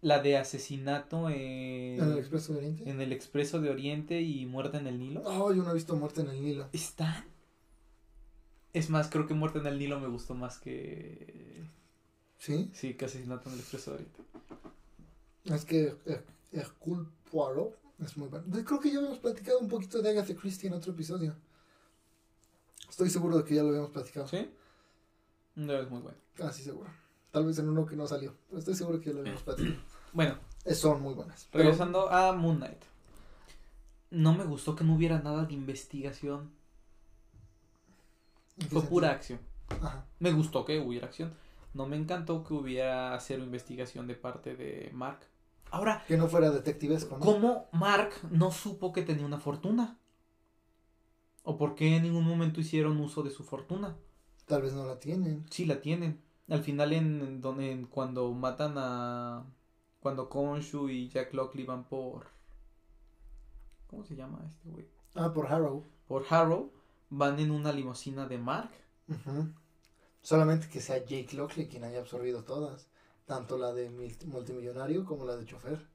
La 0.02 0.21
de 0.21 0.37
asesinato 0.37 1.30
en, 1.30 2.00
En 2.00 2.12
el 2.12 2.18
Expreso 2.18 2.52
de 2.52 2.59
Oriente. 2.59 2.90
en 2.90 3.00
el 3.00 3.12
Expreso 3.12 3.61
de 3.61 3.71
Oriente 3.71 4.21
y 4.21 4.44
Muerte 4.47 4.76
en 4.76 4.87
el 4.88 4.99
Nilo. 4.99 5.23
Oh, 5.25 5.52
yo 5.54 5.62
no 5.62 5.71
he 5.71 5.75
visto 5.75 5.97
Muerte 5.97 6.21
en 6.21 6.28
el 6.28 6.42
Nilo. 6.42 6.68
¿Están? 6.73 7.25
Es 8.73 8.90
más, 8.90 9.09
creo 9.09 9.26
que 9.26 9.35
Muerte 9.35 9.61
en 9.61 9.66
el 9.66 9.78
Nilo 9.78 10.00
me 10.00 10.09
gustó 10.09 10.35
más 10.35 10.59
que... 10.59 11.64
Sí. 12.38 12.71
Sí, 12.75 12.94
que 12.94 13.04
Asesinato 13.04 13.49
en 13.49 13.54
el 13.54 13.61
Expreso 13.61 13.92
de 13.92 13.97
Oriente. 13.99 14.21
Es 15.44 15.64
que 15.64 15.97
Hercule 16.52 17.09
Poirot 17.30 17.78
es 18.04 18.16
muy 18.16 18.28
bueno. 18.28 18.44
Creo 18.64 18.80
que 18.80 18.90
ya 18.90 18.99
habíamos 18.99 19.21
platicado 19.21 19.61
un 19.61 19.68
poquito 19.68 20.02
de 20.02 20.11
Agatha 20.11 20.35
Christie 20.35 20.68
en 20.68 20.75
otro 20.75 20.92
episodio. 20.92 21.37
Estoy 22.90 23.09
seguro 23.09 23.38
de 23.38 23.44
que 23.44 23.54
ya 23.54 23.62
lo 23.62 23.68
habíamos 23.68 23.90
platicado. 23.90 24.26
¿Sí? 24.26 24.50
No, 25.54 25.73
es 25.75 25.88
muy 25.88 26.00
bueno. 26.00 26.18
Casi 26.35 26.62
seguro. 26.64 26.90
Tal 27.32 27.46
vez 27.46 27.58
en 27.58 27.68
uno 27.68 27.84
que 27.86 27.96
no 27.96 28.06
salió. 28.06 28.34
Pero 28.48 28.58
estoy 28.60 28.74
seguro 28.74 29.00
que 29.00 29.06
ya 29.06 29.14
lo 29.14 29.20
habíamos 29.20 29.42
platicado. 29.42 29.74
Bueno, 30.12 30.36
Eh, 30.66 30.74
Son 30.74 31.00
muy 31.02 31.14
buenas. 31.14 31.48
Pero- 31.50 31.64
regresando 31.64 32.08
a 32.10 32.32
Moon 32.32 32.58
Knight. 32.58 32.82
No 34.10 34.34
me 34.34 34.44
gustó 34.44 34.76
que 34.76 34.84
no 34.84 34.94
hubiera 34.94 35.18
nada 35.20 35.44
de 35.46 35.54
investigación. 35.54 36.52
¿en 38.58 38.64
qué 38.64 38.68
Fue 38.68 38.80
sentido? 38.80 38.90
pura 38.90 39.10
acción. 39.10 39.38
Ajá. 39.70 40.04
Me 40.18 40.32
gustó 40.32 40.64
que 40.66 40.78
hubiera 40.78 41.06
acción. 41.06 41.32
No 41.72 41.86
me 41.86 41.96
encantó 41.96 42.44
que 42.44 42.52
hubiera 42.52 43.18
cero 43.20 43.42
investigación 43.42 44.06
de 44.06 44.14
parte 44.14 44.54
de 44.54 44.90
Mark. 44.92 45.20
Ahora, 45.70 46.04
Que 46.06 46.18
no 46.18 46.28
fuera 46.28 46.50
detectivesco, 46.50 47.16
¿no? 47.16 47.24
¿cómo 47.24 47.68
Mark 47.72 48.10
no 48.30 48.50
supo 48.52 48.92
que 48.92 49.00
tenía 49.00 49.24
una 49.24 49.38
fortuna? 49.40 49.96
¿O 51.42 51.56
por 51.56 51.74
qué 51.74 51.96
en 51.96 52.02
ningún 52.02 52.24
momento 52.26 52.60
hicieron 52.60 52.98
uso 53.00 53.22
de 53.22 53.30
su 53.30 53.42
fortuna? 53.44 53.96
Tal 54.44 54.60
vez 54.60 54.74
no 54.74 54.84
la 54.84 55.00
tienen. 55.00 55.46
Sí 55.50 55.64
la 55.64 55.80
tienen. 55.80 56.20
Al 56.52 56.62
final 56.62 56.92
en, 56.92 57.40
donde 57.40 57.71
en- 57.73 57.87
cuando 57.87 58.30
matan 58.32 58.75
a 58.76 59.44
cuando 60.00 60.28
Khonshu 60.28 60.88
y 60.88 61.09
Jack 61.09 61.32
Lockley 61.32 61.64
van 61.64 61.85
por 61.85 62.26
¿Cómo 63.87 64.04
se 64.04 64.16
llama 64.16 64.40
este 64.47 64.68
güey? 64.71 64.87
Ah, 65.14 65.32
por 65.32 65.47
Harrow. 65.47 65.85
Por 66.09 66.25
Harrow 66.30 66.71
van 67.11 67.38
en 67.38 67.50
una 67.50 67.73
limusina 67.73 68.26
de 68.26 68.38
Mark. 68.38 68.71
Ujú. 69.09 69.49
Solamente 70.23 70.68
que 70.68 70.80
sea 70.80 70.99
Jake 71.04 71.37
Lockley 71.37 71.68
quien 71.68 71.85
haya 71.85 72.00
absorbido 72.00 72.42
todas. 72.44 72.88
Tanto 73.26 73.59
la 73.59 73.73
de 73.73 73.90
mil- 73.90 74.16
multimillonario 74.26 75.04
como 75.04 75.25
la 75.25 75.37
de 75.37 75.44
chofer. 75.47 75.87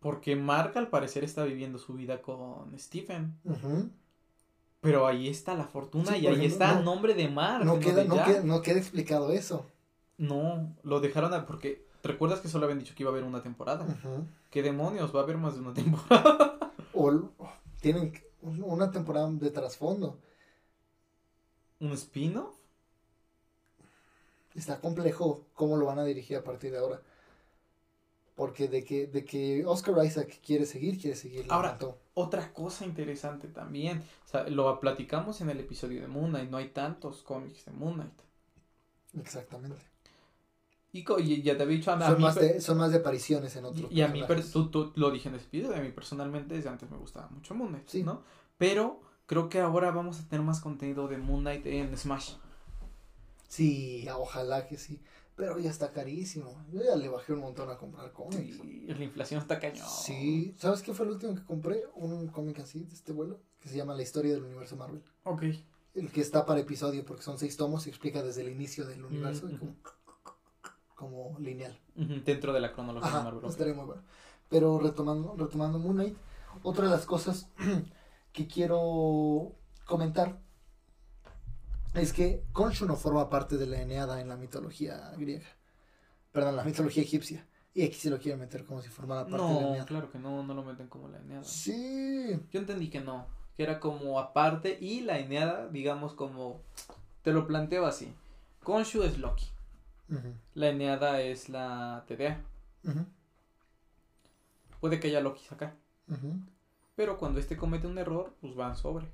Porque 0.00 0.36
Mark 0.36 0.76
al 0.76 0.88
parecer 0.88 1.24
está 1.24 1.44
viviendo 1.44 1.78
su 1.78 1.94
vida 1.94 2.20
con 2.22 2.76
Stephen. 2.78 3.38
Ujú. 3.44 3.90
Pero 4.82 5.06
ahí 5.06 5.28
está 5.28 5.54
la 5.54 5.64
fortuna 5.64 6.10
Sí, 6.12 6.18
y 6.18 6.26
ahí 6.26 6.34
ejemplo, 6.34 6.44
está 6.48 6.72
no- 6.72 6.78
el 6.80 6.84
nombre 6.84 7.14
de 7.14 7.28
Mark. 7.28 7.64
No 7.64 7.78
queda, 7.78 8.04
no, 8.04 8.22
queda, 8.24 8.42
no 8.42 8.60
queda 8.62 8.78
explicado 8.78 9.30
eso. 9.32 9.64
No, 10.18 10.74
lo 10.82 11.00
dejaron 11.00 11.32
a- 11.32 11.46
porque 11.46 11.86
¿te 12.02 12.08
recuerdas 12.08 12.40
que 12.40 12.48
solo 12.48 12.64
habían 12.66 12.80
dicho 12.80 12.94
que 12.94 13.04
iba 13.04 13.10
a 13.10 13.12
haber 13.14 13.24
una 13.24 13.42
temporada? 13.42 13.86
¿Qué 14.50 14.60
demonios? 14.62 15.14
Va 15.14 15.20
a 15.20 15.22
haber 15.22 15.38
más 15.38 15.54
de 15.54 15.60
una 15.60 15.72
temporada. 15.72 16.58
O 16.94 17.30
tienen 17.80 18.12
una 18.42 18.90
temporada 18.90 19.30
de 19.30 19.50
trasfondo. 19.50 20.18
¿Un 21.80 21.92
spin-off? 21.92 22.54
Está 24.54 24.78
complejo 24.80 25.46
cómo 25.54 25.76
lo 25.78 25.86
van 25.86 25.98
a 26.00 26.04
dirigir 26.04 26.36
a 26.36 26.44
partir 26.44 26.70
de 26.72 26.78
ahora. 26.78 27.00
Porque 28.36 28.68
de 28.68 28.84
que, 28.84 29.06
de 29.06 29.24
que 29.24 29.64
Oscar 29.64 30.04
Isaac 30.04 30.38
quiere 30.44 30.66
seguir, 30.66 31.00
quiere 31.00 31.16
seguir. 31.16 31.46
Ahora, 31.48 31.72
mató. 31.72 31.98
Otra 32.14 32.52
cosa 32.52 32.84
interesante 32.84 33.48
también, 33.48 34.02
o 34.26 34.28
sea, 34.28 34.46
lo 34.48 34.78
platicamos 34.80 35.40
en 35.40 35.48
el 35.50 35.60
episodio 35.60 36.00
de 36.02 36.08
Moon 36.08 36.30
Knight, 36.30 36.50
no 36.50 36.58
hay 36.58 36.68
tantos 36.68 37.22
cómics 37.22 37.64
de 37.64 37.72
Moon 37.72 37.94
Knight. 37.94 38.20
Exactamente. 39.18 39.80
Y, 40.92 41.04
y 41.22 41.42
ya 41.42 41.56
te 41.56 41.62
había 41.62 41.76
dicho, 41.78 41.90
a, 41.90 41.98
Son 41.98 42.18
mí 42.18 42.22
más, 42.22 42.34
de, 42.34 42.60
son 42.60 42.76
más 42.76 42.90
de 42.90 42.98
apariciones 42.98 43.56
en 43.56 43.64
otros 43.64 43.90
y 43.90 44.02
a 44.02 44.08
mí, 44.08 44.22
tú, 44.52 44.68
tú 44.70 44.92
lo 44.96 45.10
dije 45.10 45.30
en 45.30 45.36
ese 45.36 45.46
episodio, 45.46 45.76
a 45.76 45.80
mí 45.80 45.90
personalmente 45.90 46.54
desde 46.54 46.68
antes 46.68 46.90
me 46.90 46.98
gustaba 46.98 47.28
mucho 47.30 47.54
Moon 47.54 47.70
Knight, 47.70 47.88
Sí. 47.88 48.02
¿no? 48.02 48.22
Pero 48.58 49.00
creo 49.26 49.48
que 49.48 49.60
ahora 49.60 49.90
vamos 49.90 50.20
a 50.20 50.28
tener 50.28 50.44
más 50.44 50.60
contenido 50.60 51.08
de 51.08 51.16
Moon 51.16 51.40
Knight 51.40 51.64
en 51.66 51.96
Smash. 51.96 52.32
Sí, 53.48 54.06
ojalá 54.14 54.66
que 54.66 54.76
sí. 54.76 55.00
Pero 55.36 55.58
ya 55.58 55.70
está 55.70 55.92
carísimo. 55.92 56.62
Yo 56.70 56.82
ya 56.82 56.94
le 56.94 57.08
bajé 57.08 57.32
un 57.32 57.40
montón 57.40 57.70
a 57.70 57.78
comprar 57.78 58.12
cómics. 58.12 58.58
Y 58.64 58.86
la 58.86 59.04
inflación 59.04 59.40
está 59.40 59.58
cañón. 59.58 59.86
Sí. 59.88 60.54
¿Sabes 60.58 60.82
qué 60.82 60.92
fue 60.92 61.06
el 61.06 61.12
último 61.12 61.34
que 61.34 61.44
compré? 61.44 61.84
Un 61.94 62.28
cómic 62.28 62.60
así, 62.60 62.84
de 62.84 62.94
este 62.94 63.12
vuelo, 63.12 63.40
que 63.60 63.68
se 63.68 63.76
llama 63.76 63.94
La 63.94 64.02
historia 64.02 64.34
del 64.34 64.44
universo 64.44 64.76
Marvel. 64.76 65.02
Ok. 65.24 65.44
El 65.94 66.10
que 66.10 66.20
está 66.20 66.44
para 66.44 66.60
episodio, 66.60 67.04
porque 67.04 67.22
son 67.22 67.38
seis 67.38 67.56
tomos 67.56 67.86
y 67.86 67.90
explica 67.90 68.22
desde 68.22 68.42
el 68.42 68.50
inicio 68.50 68.86
del 68.86 69.04
universo 69.04 69.48
y 69.48 69.54
ujú. 69.54 69.74
como, 70.94 71.28
como 71.28 71.38
lineal. 71.38 71.78
Dentro 71.94 72.52
de 72.52 72.60
la 72.60 72.72
cronología 72.72 73.18
de 73.18 73.24
Marvel. 73.24 73.48
estaría 73.48 73.74
muy 73.74 73.86
bueno. 73.86 74.02
Pero 74.48 74.78
retomando, 74.78 75.34
retomando 75.36 75.78
Moon 75.78 75.96
Knight, 75.96 76.16
otra 76.62 76.84
de 76.84 76.90
las 76.90 77.06
cosas 77.06 77.48
que 78.32 78.46
quiero 78.46 79.54
comentar 79.86 80.40
es 81.94 82.12
que 82.12 82.44
Khonshu 82.52 82.86
no 82.86 82.96
forma 82.96 83.28
parte 83.28 83.56
de 83.56 83.66
la 83.66 83.80
Eneada 83.80 84.20
en 84.20 84.28
la 84.28 84.36
mitología 84.36 85.12
griega. 85.16 85.46
Perdón, 86.32 86.56
la 86.56 86.64
mitología 86.64 87.02
egipcia. 87.02 87.46
Y 87.74 87.84
aquí 87.84 87.94
se 87.94 88.10
lo 88.10 88.18
quieren 88.18 88.40
meter 88.40 88.64
como 88.64 88.82
si 88.82 88.88
formara 88.88 89.22
parte 89.26 89.36
de 89.36 89.42
la 89.54 89.60
No, 89.60 89.68
Eneada. 89.68 89.86
claro 89.86 90.10
que 90.10 90.18
no, 90.18 90.42
no 90.42 90.54
lo 90.54 90.62
meten 90.62 90.88
como 90.88 91.08
la 91.08 91.18
Eneada. 91.18 91.44
Sí. 91.44 92.38
Yo 92.50 92.60
entendí 92.60 92.90
que 92.90 93.00
no, 93.00 93.26
que 93.56 93.62
era 93.62 93.80
como 93.80 94.18
aparte 94.18 94.78
y 94.80 95.00
la 95.00 95.18
Eneada, 95.18 95.68
digamos 95.68 96.14
como, 96.14 96.60
te 97.22 97.32
lo 97.32 97.46
planteo 97.46 97.86
así. 97.86 98.12
Khonshu 98.64 99.02
es 99.02 99.18
Loki, 99.18 99.46
la 100.54 100.68
Eneada 100.68 101.20
es 101.20 101.48
la 101.48 102.04
TDA. 102.06 102.40
Puede 104.80 104.98
que 105.00 105.08
haya 105.08 105.20
Loki 105.20 105.42
acá, 105.50 105.74
pero 106.96 107.16
cuando 107.18 107.40
este 107.40 107.56
comete 107.56 107.86
un 107.86 107.98
error, 107.98 108.34
pues 108.40 108.54
van 108.54 108.76
sobre. 108.76 109.06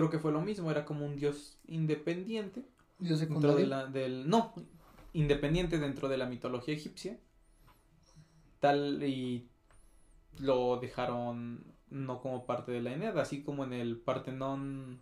Creo 0.00 0.10
que 0.10 0.18
fue 0.18 0.32
lo 0.32 0.40
mismo, 0.40 0.70
era 0.70 0.86
como 0.86 1.04
un 1.04 1.14
dios 1.16 1.58
independiente 1.66 2.64
Dios 2.98 3.20
dentro 3.20 3.38
secundario. 3.38 3.56
de 3.58 3.66
la, 3.66 3.86
del, 3.86 4.30
no, 4.30 4.54
independiente 5.12 5.78
dentro 5.78 6.08
de 6.08 6.16
la 6.16 6.24
mitología 6.24 6.72
egipcia. 6.72 7.18
Tal 8.60 9.02
y 9.02 9.46
lo 10.38 10.78
dejaron 10.78 11.64
no 11.90 12.22
como 12.22 12.46
parte 12.46 12.72
de 12.72 12.80
la 12.80 12.94
Eneada, 12.94 13.20
así 13.20 13.42
como 13.42 13.64
en 13.64 13.74
el 13.74 13.98
Partenón 13.98 15.00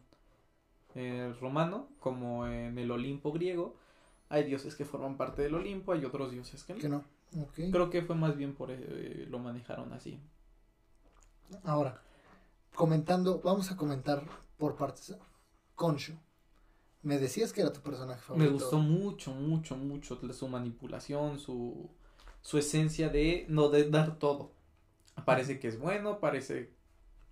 eh, 0.97 1.33
romano, 1.40 1.88
como 2.00 2.49
en 2.49 2.76
el 2.76 2.90
Olimpo 2.90 3.31
griego. 3.33 3.76
Hay 4.31 4.43
dioses 4.43 4.75
que 4.75 4.85
forman 4.85 5.17
parte 5.17 5.43
del 5.43 5.55
Olimpo, 5.55 5.93
hay 5.93 6.05
otros 6.05 6.33
dioses 6.33 6.64
que 6.64 6.75
no. 6.75 6.81
Que 6.81 6.88
no. 6.88 7.05
Creo 7.71 7.88
que 7.88 8.02
fue 8.02 8.17
más 8.17 8.37
bien 8.37 8.52
por 8.52 8.73
eh, 8.73 9.26
lo 9.31 9.38
manejaron 9.38 9.93
así. 9.93 10.19
Ahora, 11.62 12.02
comentando, 12.75 13.40
vamos 13.45 13.71
a 13.71 13.76
comentar 13.76 14.25
por 14.59 14.77
partes. 14.77 15.17
Khonshu. 15.77 16.15
Me 17.03 17.19
decías 17.19 17.53
que 17.53 17.61
era 17.61 17.73
tu 17.73 17.81
personaje 17.81 18.21
Me 18.21 18.27
favorito. 18.27 18.53
gustó 18.55 18.79
mucho, 18.79 19.33
mucho, 19.33 19.77
mucho 19.77 20.21
su 20.33 20.49
manipulación, 20.49 21.38
su, 21.38 21.91
su 22.43 22.59
esencia 22.59 23.09
de 23.09 23.47
no 23.49 23.69
de 23.69 23.88
dar 23.88 24.19
todo. 24.19 24.53
Parece 25.25 25.59
que 25.59 25.69
es 25.69 25.79
bueno, 25.79 26.21
parece 26.21 26.73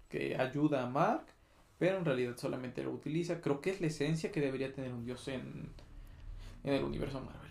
que 0.09 0.37
ayuda 0.37 0.85
a 0.85 0.87
Mark, 0.87 1.26
pero 1.78 1.99
en 1.99 2.04
realidad 2.04 2.37
solamente 2.37 2.83
lo 2.83 2.92
utiliza. 2.92 3.40
Creo 3.40 3.61
que 3.61 3.71
es 3.71 3.80
la 3.80 3.88
esencia 3.88 4.30
que 4.33 4.40
debería 4.40 4.73
tener 4.73 4.92
un 4.92 5.04
dios 5.04 5.26
en, 5.28 5.73
en 6.64 6.75
el 6.75 6.85
universo 6.85 7.21
Marvel. 7.21 7.50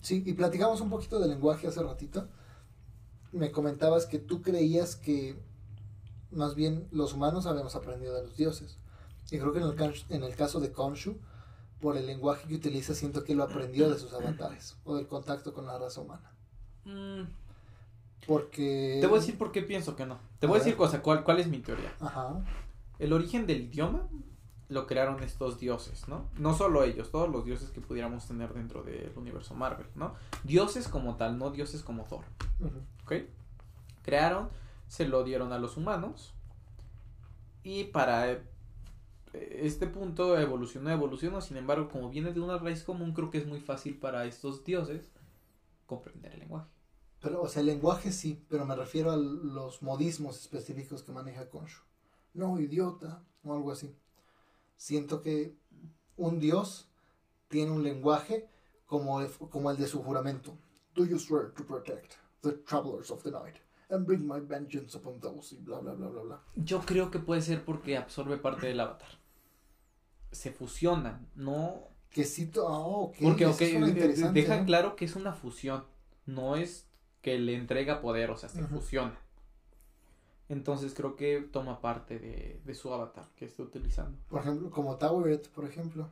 Sí, 0.00 0.22
y 0.24 0.32
platicamos 0.32 0.80
un 0.80 0.90
poquito 0.90 1.18
del 1.18 1.30
lenguaje 1.30 1.66
hace 1.66 1.82
ratito. 1.82 2.28
Me 3.32 3.50
comentabas 3.50 4.06
que 4.06 4.18
tú 4.18 4.42
creías 4.42 4.96
que 4.96 5.36
más 6.30 6.54
bien 6.54 6.88
los 6.90 7.14
humanos 7.14 7.46
habíamos 7.46 7.74
aprendido 7.74 8.14
de 8.14 8.22
los 8.22 8.36
dioses. 8.36 8.78
Y 9.30 9.38
creo 9.38 9.52
que 9.52 9.58
en 9.58 9.66
el, 9.66 9.74
can- 9.74 9.92
en 10.08 10.22
el 10.22 10.34
caso 10.34 10.58
de 10.60 10.72
Khonshu, 10.72 11.16
por 11.80 11.96
el 11.96 12.06
lenguaje 12.06 12.48
que 12.48 12.54
utiliza, 12.56 12.94
siento 12.94 13.24
que 13.24 13.34
lo 13.34 13.44
aprendió 13.44 13.88
de 13.90 13.98
sus 13.98 14.12
avatares 14.12 14.76
o 14.84 14.96
del 14.96 15.06
contacto 15.06 15.52
con 15.52 15.66
la 15.66 15.78
raza 15.78 16.00
humana. 16.00 16.32
Mm, 16.84 17.22
Porque... 18.26 18.98
te 19.00 19.06
voy 19.06 19.18
a 19.18 19.20
decir 19.20 19.38
por 19.38 19.52
qué 19.52 19.62
pienso 19.62 19.94
que 19.96 20.06
no. 20.06 20.18
Te 20.40 20.46
voy 20.46 20.58
a 20.58 20.60
A 20.62 20.64
decir 20.64 20.76
cosa, 20.76 21.02
cuál, 21.02 21.24
cuál 21.24 21.38
es 21.40 21.46
mi 21.48 21.58
teoría. 21.58 21.94
Ajá. 22.00 22.40
El 22.98 23.12
origen 23.12 23.46
del 23.46 23.62
idioma 23.62 24.08
lo 24.68 24.86
crearon 24.86 25.22
estos 25.22 25.58
dioses, 25.58 26.08
¿no? 26.08 26.26
No 26.36 26.54
solo 26.54 26.82
ellos, 26.84 27.10
todos 27.10 27.28
los 27.30 27.44
dioses 27.44 27.70
que 27.70 27.80
pudiéramos 27.80 28.26
tener 28.26 28.52
dentro 28.52 28.82
del 28.82 29.12
universo 29.16 29.54
Marvel, 29.54 29.86
¿no? 29.94 30.14
Dioses 30.44 30.88
como 30.88 31.16
tal, 31.16 31.38
no 31.38 31.50
dioses 31.50 31.82
como 31.82 32.04
Thor, 32.04 32.24
ujú. 32.60 32.80
¿ok? 33.04 33.12
Crearon, 34.02 34.48
se 34.88 35.06
lo 35.06 35.22
dieron 35.24 35.52
a 35.52 35.58
los 35.58 35.76
humanos 35.76 36.34
y 37.62 37.84
para 37.84 38.40
este 39.32 39.86
punto 39.86 40.38
evolucionó, 40.38 40.90
evolucionó, 40.90 41.40
sin 41.40 41.56
embargo, 41.56 41.88
como 41.88 42.10
viene 42.10 42.32
de 42.32 42.40
una 42.40 42.58
raíz 42.58 42.82
común, 42.82 43.12
creo 43.12 43.30
que 43.30 43.38
es 43.38 43.46
muy 43.46 43.60
fácil 43.60 43.98
para 43.98 44.24
estos 44.24 44.64
dioses 44.64 45.10
comprender 45.86 46.32
el 46.32 46.40
lenguaje. 46.40 46.70
Pero, 47.20 47.42
o 47.42 47.48
sea, 47.48 47.60
el 47.60 47.66
lenguaje 47.66 48.12
sí, 48.12 48.44
pero 48.48 48.64
me 48.64 48.76
refiero 48.76 49.10
a 49.10 49.16
los 49.16 49.82
modismos 49.82 50.40
específicos 50.40 51.02
que 51.02 51.12
maneja 51.12 51.48
Khonshu. 51.48 51.82
No, 52.34 52.60
idiota, 52.60 53.24
o 53.42 53.54
algo 53.54 53.72
así. 53.72 53.96
Siento 54.76 55.22
que 55.22 55.56
un 56.16 56.38
dios 56.38 56.88
tiene 57.48 57.72
un 57.72 57.82
lenguaje 57.82 58.48
como 58.86 59.20
el 59.20 59.76
de 59.76 59.86
su 59.88 60.02
juramento. 60.02 60.56
Do 60.94 61.04
you 61.04 61.18
swear 61.18 61.52
to 61.54 61.64
protect 61.64 62.14
the 62.42 62.52
travelers 62.52 63.10
of 63.10 63.22
the 63.22 63.30
night 63.30 63.56
and 63.90 64.06
bring 64.06 64.26
my 64.26 64.40
vengeance 64.40 64.96
upon 64.96 65.18
those 65.20 65.54
y 65.54 65.58
bla 65.58 65.78
bla 65.80 65.94
bla 65.94 66.08
bla 66.08 66.22
bla. 66.22 66.42
Yo 66.56 66.80
creo 66.80 67.10
que 67.10 67.18
puede 67.18 67.40
ser 67.42 67.64
porque 67.64 67.96
absorbe 67.96 68.36
parte 68.38 68.66
del 68.66 68.80
avatar. 68.80 69.08
Se 70.32 70.50
fusionan, 70.52 71.28
no 71.34 71.88
Que 72.10 72.24
sí, 72.24 72.46
to- 72.46 72.68
ah, 72.68 72.78
ok, 72.78 73.16
Porque, 73.22 73.44
eso 73.44 73.52
ok, 73.52 73.58
suena 73.58 73.86
de- 73.86 73.92
interesante, 73.92 74.40
deja 74.40 74.56
¿no? 74.58 74.64
claro 74.66 74.96
que 74.96 75.04
es 75.04 75.14
una 75.16 75.32
fusión, 75.34 75.84
no 76.26 76.56
es 76.56 76.86
que 77.22 77.38
le 77.38 77.54
entrega 77.54 78.00
poder, 78.00 78.30
o 78.30 78.36
sea, 78.36 78.48
se 78.48 78.62
fusiona. 78.64 79.18
Entonces 80.48 80.94
creo 80.94 81.16
que 81.16 81.40
toma 81.42 81.80
parte 81.82 82.18
de, 82.18 82.62
de 82.64 82.74
su 82.74 82.92
avatar 82.92 83.28
que 83.36 83.44
está 83.44 83.62
utilizando. 83.62 84.18
Por 84.28 84.40
ejemplo, 84.40 84.70
como 84.70 84.96
Toweret, 84.96 85.48
por 85.50 85.66
ejemplo. 85.66 86.08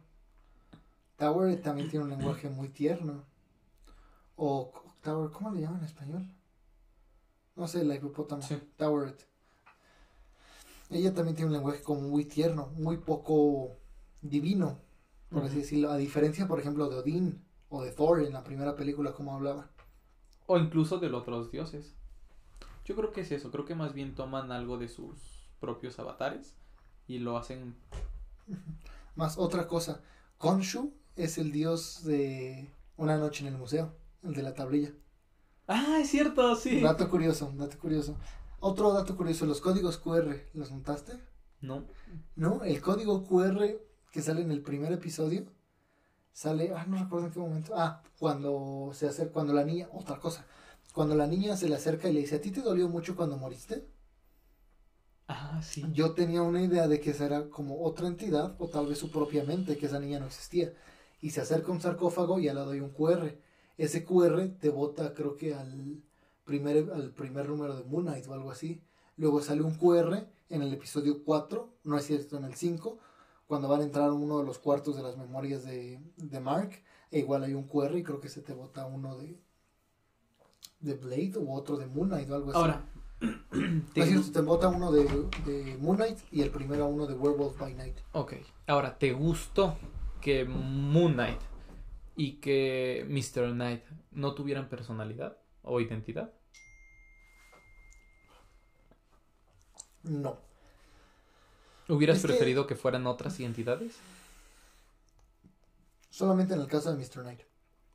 Toweret 1.17 1.63
también 1.63 1.89
tiene 1.89 2.05
un 2.05 2.11
lenguaje 2.11 2.51
muy 2.51 2.69
tierno. 2.69 3.25
O 4.37 4.71
Tower, 5.03 5.31
¿cómo 5.31 5.51
le 5.53 5.63
llaman 5.63 5.79
en 5.81 5.87
español? 5.87 6.31
No 7.57 7.67
sé, 7.67 7.85
la 7.85 7.95
hipopótamo. 7.95 8.43
Sí. 8.43 8.57
Toweret. 8.77 9.27
Ella 10.91 11.13
también 11.13 11.35
tiene 11.35 11.49
un 11.49 11.55
lenguaje 11.55 11.83
como 11.83 12.03
muy 12.03 12.25
tierno, 12.25 12.69
muy 12.77 12.99
poco 12.99 13.77
divino, 14.21 14.79
por 15.31 15.43
así 15.43 15.57
decirlo. 15.57 15.91
A 15.91 15.97
diferencia, 15.97 16.47
por 16.47 16.61
ejemplo, 16.61 16.89
de 16.89 16.97
Odín 16.97 17.45
o 17.69 17.83
de 17.83 17.91
Thor 17.91 18.23
en 18.23 18.33
la 18.33 18.45
primera 18.45 18.77
película, 18.77 19.13
como 19.13 19.35
hablaba. 19.35 19.71
O 20.47 20.59
incluso 20.59 20.99
de 20.99 21.09
los 21.09 21.23
otros 21.23 21.51
dioses. 21.51 21.97
Yo 22.85 22.95
creo 22.95 23.11
que 23.11 23.23
es 23.23 23.33
eso, 23.33 23.51
creo 23.51 23.65
que 23.65 23.75
más 23.75 23.95
bien 23.95 24.15
toman 24.15 24.53
algo 24.53 24.79
de 24.79 24.89
sus 24.89 25.51
propios 25.59 25.99
avatares 25.99 26.55
y 27.09 27.19
lo 27.19 27.37
hacen... 27.37 27.75
Más 29.17 29.39
otra 29.39 29.67
cosa, 29.67 30.03
Khonshu 30.39 30.93
es 31.17 31.39
el 31.39 31.51
dios 31.51 32.05
de 32.05 32.71
Una 32.97 33.17
noche 33.17 33.45
en 33.45 33.53
el 33.53 33.59
museo, 33.59 33.93
el 34.23 34.35
de 34.35 34.43
la 34.43 34.55
tablilla. 34.55 34.93
Ah, 35.67 35.99
es 36.01 36.11
cierto, 36.11 36.55
sí. 36.57 36.81
Dato 36.81 37.09
curioso, 37.09 37.53
dato 37.57 37.79
curioso. 37.79 38.17
Otro 38.61 38.93
dato 38.93 39.17
curioso, 39.17 39.47
los 39.47 39.61
códigos 39.61 39.99
QR, 39.99 40.49
¿los 40.55 40.71
notaste? 40.71 41.13
No. 41.61 41.85
No, 42.37 42.63
el 42.65 42.81
código 42.81 43.25
QR 43.25 43.79
que 44.11 44.23
sale 44.23 44.43
en 44.43 44.51
el 44.51 44.63
primer 44.63 44.93
episodio 44.93 45.47
sale, 46.33 46.73
ah, 46.77 46.85
no 46.87 46.99
recuerdo 46.99 47.27
en 47.27 47.33
qué 47.33 47.39
momento. 47.39 47.73
Ah, 47.77 48.03
cuando 48.19 48.91
se 48.95 49.09
acerca, 49.09 49.33
cuando 49.33 49.55
la 49.55 49.65
niña, 49.65 49.89
otra 49.93 50.19
cosa. 50.19 50.47
Cuando 50.93 51.15
la 51.15 51.27
niña 51.27 51.57
se 51.57 51.69
le 51.69 51.75
acerca 51.75 52.09
y 52.09 52.13
le 52.13 52.21
dice, 52.21 52.37
¿a 52.37 52.41
ti 52.41 52.51
te 52.51 52.61
dolió 52.61 52.89
mucho 52.89 53.17
cuando 53.17 53.39
moriste? 53.39 53.89
Ah, 55.29 55.61
sí. 55.63 55.85
Yo 55.93 56.13
tenía 56.13 56.43
una 56.43 56.63
idea 56.63 56.89
de 56.89 57.01
que 57.01 57.11
esa 57.11 57.27
era 57.27 57.49
como 57.49 57.83
otra 57.83 58.07
entidad 58.07 58.55
o 58.59 58.69
tal 58.69 58.87
vez 58.87 58.99
su 58.99 59.11
propia 59.11 59.45
mente, 59.45 59.77
que 59.77 59.87
esa 59.87 59.99
niña 59.99 60.21
no 60.21 60.27
existía. 60.27 60.73
Y 61.21 61.31
se 61.31 61.41
acerca 61.41 61.73
un 61.73 61.81
sarcófago 61.81 62.39
y 62.39 62.49
al 62.49 62.57
lado 62.57 62.73
hay 62.73 62.81
un 62.81 62.91
QR. 62.91 63.35
Ese 63.77 64.05
QR 64.05 64.49
te 64.59 64.71
bota 64.71 65.15
creo 65.15 65.37
que 65.37 65.55
al 65.55 66.03
primer, 66.45 66.91
al 66.93 67.11
primer 67.11 67.49
número 67.49 67.77
de 67.77 67.85
Moon 67.85 68.05
Knight 68.05 68.27
o 68.29 68.33
algo 68.33 68.51
así. 68.51 68.81
Luego 69.17 69.43
sale 69.43 69.63
un 69.63 69.75
QR 69.75 70.27
en 70.49 70.63
el 70.63 70.73
episodio 70.73 71.23
4, 71.25 71.69
no 71.85 71.99
es 71.99 72.07
cierto, 72.07 72.37
en 72.37 72.45
el 72.45 72.55
5, 72.55 72.99
cuando 73.47 73.69
van 73.69 73.81
a 73.81 73.85
entrar 73.85 74.11
uno 74.11 74.39
de 74.39 74.45
los 74.45 74.59
cuartos 74.59 74.97
de 74.97 75.03
las 75.03 75.17
memorias 75.17 75.65
de, 75.65 76.01
de 76.17 76.41
Mark. 76.41 76.71
E 77.11 77.21
igual 77.21 77.45
hay 77.45 77.55
un 77.55 77.65
QR 77.65 77.97
y 77.97 78.03
creo 78.03 78.21
que 78.21 78.29
se 78.29 78.43
te 78.43 78.53
bota 78.53 78.87
uno 78.87 79.17
de, 79.17 79.41
de 80.81 80.95
Blade 80.95 81.35
o 81.37 81.53
otro 81.53 81.77
de 81.77 81.87
Moon 81.87 82.09
Knight 82.09 82.31
o 82.31 82.35
algo 82.35 82.51
así. 82.51 82.59
Ahora, 82.59 82.85
es 83.95 84.09
cierto, 84.09 84.33
te 84.33 84.41
bota 84.41 84.69
uno 84.69 84.93
de, 84.93 85.05
de 85.45 85.77
Moon 85.81 85.97
Knight 85.97 86.19
y 86.31 86.43
el 86.43 86.51
primero 86.51 86.87
uno 86.87 87.07
de 87.07 87.15
Werewolf 87.15 87.59
by 87.59 87.75
Night. 87.75 87.97
ok. 88.13 88.35
Ahora, 88.67 88.99
¿te 88.99 89.13
gustó 89.13 89.77
que 90.21 90.45
Moon 90.45 91.15
Knight 91.15 91.41
y 92.17 92.41
que 92.41 93.07
Mr. 93.09 93.53
Knight 93.53 93.85
no 94.11 94.35
tuvieran 94.35 94.69
personalidad 94.69 95.37
o 95.63 95.81
identidad? 95.81 96.33
No. 100.03 100.39
¿Hubieras 101.89 102.19
Es 102.19 102.23
preferido 102.23 102.67
que... 102.67 102.75
fueran 102.75 103.07
otras 103.07 103.39
identidades? 103.39 103.97
Solamente 106.11 106.55
en 106.55 106.61
el 106.61 106.67
caso 106.67 106.95
de 106.95 106.97
Mr. 106.97 107.23
Knight. 107.23 107.41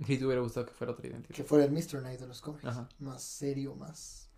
Si 0.05 0.17
te 0.17 0.25
hubiera 0.25 0.41
gustado 0.41 0.65
que 0.65 0.73
fuera 0.73 0.93
otra 0.93 1.07
identidad. 1.07 1.35
Que 1.35 1.43
fuera 1.43 1.65
el 1.65 1.71
Mr. 1.71 1.99
Knight 1.99 2.19
de 2.19 2.27
los 2.27 2.41
cómics. 2.41 2.65
Ajá. 2.65 2.87
Más 2.99 3.23
serio, 3.23 3.75
más. 3.75 4.29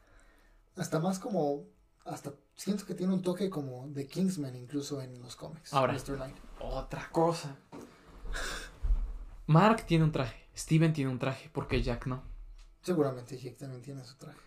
Hasta 0.75 0.99
más 0.99 1.19
como. 1.19 1.65
Hasta 2.05 2.33
siento 2.55 2.85
que 2.85 2.95
tiene 2.95 3.13
un 3.13 3.21
toque 3.21 3.49
como 3.49 3.87
de 3.87 4.07
Kingsman 4.07 4.55
incluso 4.55 5.01
en 5.01 5.21
los 5.21 5.35
cómics. 5.35 5.73
Ahora. 5.73 5.93
Mr. 5.93 6.15
Knight. 6.15 6.35
Otra 6.59 7.09
cosa. 7.11 7.55
Mark 9.47 9.85
tiene 9.85 10.03
un 10.03 10.11
traje. 10.11 10.35
Steven 10.55 10.93
tiene 10.93 11.11
un 11.11 11.19
traje. 11.19 11.49
porque 11.53 11.81
Jack 11.81 12.07
no? 12.07 12.23
Seguramente 12.81 13.37
Jake 13.37 13.55
también 13.57 13.81
tiene 13.81 14.03
su 14.03 14.15
traje. 14.17 14.37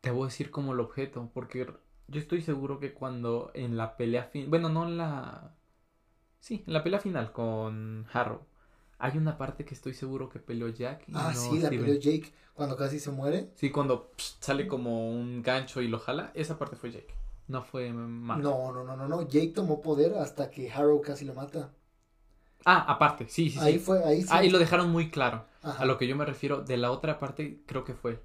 Te 0.00 0.10
voy 0.10 0.22
a 0.24 0.26
decir 0.26 0.50
como 0.50 0.72
el 0.72 0.80
objeto. 0.80 1.30
Porque 1.32 1.66
yo 2.08 2.20
estoy 2.20 2.42
seguro 2.42 2.78
que 2.80 2.92
cuando 2.92 3.50
en 3.54 3.76
la 3.76 3.96
pelea 3.96 4.24
final. 4.24 4.48
Bueno, 4.48 4.68
no 4.68 4.86
en 4.86 4.96
la. 4.98 5.54
Sí, 6.40 6.64
en 6.66 6.72
la 6.72 6.82
pelea 6.82 6.98
final 7.00 7.32
con 7.32 8.06
Harrow. 8.12 8.40
Hay 8.98 9.16
una 9.18 9.36
parte 9.36 9.64
que 9.64 9.74
estoy 9.74 9.94
seguro 9.94 10.28
que 10.28 10.38
peleó 10.38 10.68
Jack. 10.68 11.08
Y 11.08 11.12
Ah, 11.14 11.32
no 11.34 11.40
sí, 11.40 11.58
la 11.58 11.68
Steven. 11.68 11.84
peleó 11.84 12.00
Jake 12.00 12.32
cuando 12.54 12.76
casi 12.76 12.98
se 13.00 13.10
muere. 13.10 13.50
Sí, 13.56 13.70
cuando 13.70 14.10
sale 14.40 14.66
como 14.68 15.10
un 15.10 15.42
gancho 15.42 15.80
y 15.80 15.88
lo 15.88 15.98
jala. 15.98 16.30
Esa 16.34 16.58
parte 16.58 16.76
fue 16.76 16.90
Jake. 16.92 17.14
No 17.48 17.62
fue 17.64 17.92
Mark. 17.92 18.40
No, 18.42 18.72
no, 18.72 18.84
no, 18.84 18.96
no, 18.96 19.08
no. 19.08 19.22
Jake 19.22 19.48
tomó 19.54 19.80
poder 19.82 20.14
hasta 20.18 20.50
que 20.50 20.70
Harrow 20.70 21.00
casi 21.00 21.24
lo 21.24 21.34
mata. 21.34 21.72
Ah, 22.64 22.84
aparte. 22.88 23.28
Sí, 23.28 23.50
sí, 23.50 23.58
sí. 23.58 23.64
Ahí 23.64 23.78
fue, 23.78 24.04
ahí 24.04 24.22
sí. 24.22 24.28
Ah, 24.30 24.44
y 24.44 24.50
lo 24.50 24.58
dejaron 24.58 24.90
muy 24.90 25.10
claro. 25.10 25.46
Ajá. 25.62 25.82
A 25.82 25.86
lo 25.86 25.98
que 25.98 26.06
yo 26.06 26.16
me 26.16 26.24
refiero, 26.24 26.62
de 26.62 26.76
la 26.76 26.90
otra 26.90 27.18
parte, 27.18 27.62
creo 27.66 27.84
que 27.84 27.94
fue. 27.94 28.22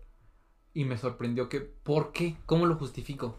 Y 0.74 0.86
me 0.86 0.98
sorprendió 0.98 1.50
que, 1.50 1.62
¿por 1.62 2.12
qué? 2.12 2.38
¿Cómo 2.46 2.66
lo 2.66 2.76
justifico? 2.76 3.38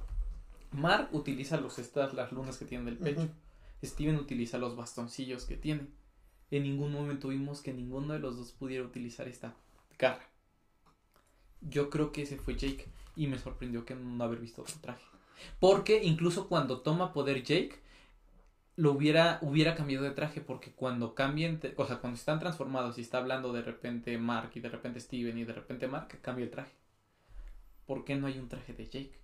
Mark 0.72 1.08
utiliza 1.12 1.56
los 1.58 1.78
estas, 1.78 2.14
las 2.14 2.32
lunas 2.32 2.58
que 2.58 2.64
tiene 2.64 2.84
del 2.84 2.98
pecho. 2.98 3.28
Steven 3.82 4.16
utiliza 4.16 4.58
los 4.58 4.76
bastoncillos 4.76 5.44
que 5.44 5.56
tiene. 5.56 5.86
En 6.50 6.62
ningún 6.64 6.92
momento 6.92 7.28
vimos 7.28 7.60
que 7.60 7.72
ninguno 7.72 8.12
de 8.12 8.18
los 8.18 8.36
dos 8.36 8.52
pudiera 8.52 8.84
utilizar 8.84 9.28
esta 9.28 9.54
garra. 9.98 10.28
Yo 11.60 11.90
creo 11.90 12.12
que 12.12 12.22
ese 12.22 12.36
fue 12.36 12.56
Jake. 12.56 12.86
Y 13.16 13.26
me 13.26 13.38
sorprendió 13.38 13.84
que 13.84 13.94
no 13.94 14.22
haber 14.22 14.38
visto 14.38 14.62
otro 14.62 14.76
traje. 14.80 15.04
Porque 15.60 16.02
incluso 16.02 16.48
cuando 16.48 16.80
toma 16.80 17.12
poder 17.12 17.42
Jake, 17.42 17.80
lo 18.78 18.92
hubiera, 18.92 19.40
hubiera 19.42 19.74
cambiado 19.74 20.04
de 20.04 20.12
traje. 20.12 20.40
Porque 20.40 20.72
cuando 20.72 21.14
cambien, 21.14 21.60
o 21.76 21.86
sea, 21.86 21.98
cuando 21.98 22.16
están 22.16 22.38
transformados 22.38 22.96
y 22.96 23.00
está 23.00 23.18
hablando 23.18 23.52
de 23.52 23.62
repente 23.62 24.16
Mark 24.18 24.52
y 24.54 24.60
de 24.60 24.68
repente 24.68 25.00
Steven 25.00 25.36
y 25.36 25.44
de 25.44 25.52
repente 25.52 25.88
Mark, 25.88 26.16
cambia 26.22 26.44
el 26.44 26.50
traje. 26.50 26.72
¿Por 27.86 28.04
qué 28.04 28.14
no 28.14 28.28
hay 28.28 28.38
un 28.38 28.48
traje 28.48 28.72
de 28.72 28.84
Jake? 28.84 29.18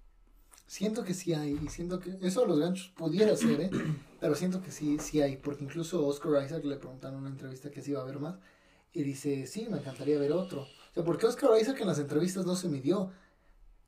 Siento 0.67 1.05
que 1.05 1.15
sí 1.15 1.35
hay, 1.35 1.59
y 1.63 1.69
siento 1.69 2.01
que 2.01 2.17
eso 2.23 2.47
los 2.47 2.59
ganchos 2.59 2.89
pudiera 2.97 3.37
ser, 3.37 3.61
¿eh? 3.61 3.71
Pero 4.21 4.35
siento 4.35 4.61
que 4.61 4.73
sí, 4.73 4.99
sí 4.99 5.21
hay, 5.21 5.37
porque 5.37 5.63
incluso 5.63 6.05
Oscar 6.05 6.43
Isaac 6.45 6.65
le 6.65 6.77
preguntaron 6.77 7.19
en 7.19 7.21
una 7.21 7.31
entrevista 7.31 7.71
que 7.71 7.83
si 7.83 7.93
iba 7.93 8.01
a 8.01 8.07
ver 8.07 8.19
más, 8.19 8.37
y 8.93 9.03
dice, 9.03 9.47
sí, 9.47 9.69
me 9.71 9.79
encantaría 9.79 10.19
ver 10.19 10.33
otro. 10.33 10.63
O 10.63 10.95
sea, 10.95 11.05
¿por 11.05 11.19
qué 11.19 11.27
Oscar 11.27 11.51
Isaac 11.61 11.81
en 11.81 11.89
las 11.89 11.99
entrevistas 11.99 12.47
no 12.47 12.57
se 12.57 12.69
midió? 12.69 13.13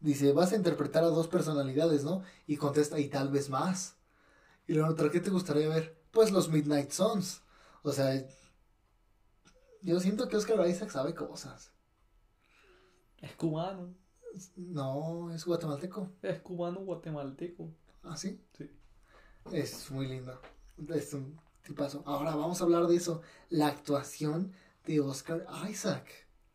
Dice, 0.01 0.33
vas 0.33 0.53
a 0.53 0.57
interpretar 0.57 1.03
a 1.03 1.09
dos 1.09 1.27
personalidades, 1.27 2.05
¿no? 2.05 2.23
Y 2.47 2.57
contesta, 2.57 3.01
y 3.01 3.09
tal 3.09 3.31
vez 3.31 3.49
más. 3.49 3.96
Y 4.67 4.75
la 4.75 4.89
otra, 4.91 5.11
¿qué 5.11 5.21
te 5.21 5.31
gustaría 5.31 5.69
ver? 5.69 5.97
Pues 6.11 6.31
los 6.33 6.49
Midnight 6.49 6.91
Suns. 6.91 7.43
O 7.83 7.93
sea, 7.93 8.27
yo 9.83 10.01
siento 10.01 10.29
que 10.29 10.37
Oscar 10.37 10.67
Isaac 10.69 10.91
sabe 10.91 11.15
cosas. 11.15 11.73
Es 13.19 13.35
cubano. 13.37 13.95
No, 14.57 15.31
es 15.33 15.45
guatemalteco. 15.45 16.11
Es 16.23 16.41
cubano 16.41 16.81
guatemalteco. 16.81 17.71
¿Ah, 18.03 18.17
sí? 18.17 18.41
Sí. 18.57 18.71
Es 19.53 19.91
muy 19.91 20.09
lindo. 20.09 20.41
Es 20.89 21.15
un 21.15 21.39
tipazo. 21.63 22.03
Ahora 22.07 22.35
vamos 22.35 22.61
a 22.61 22.65
hablar 22.65 22.87
de 22.87 22.97
eso. 22.97 23.23
La 23.49 23.69
actuación 23.69 24.53
de 24.85 25.01
Oscar 25.01 25.47
Isaac. 25.71 26.09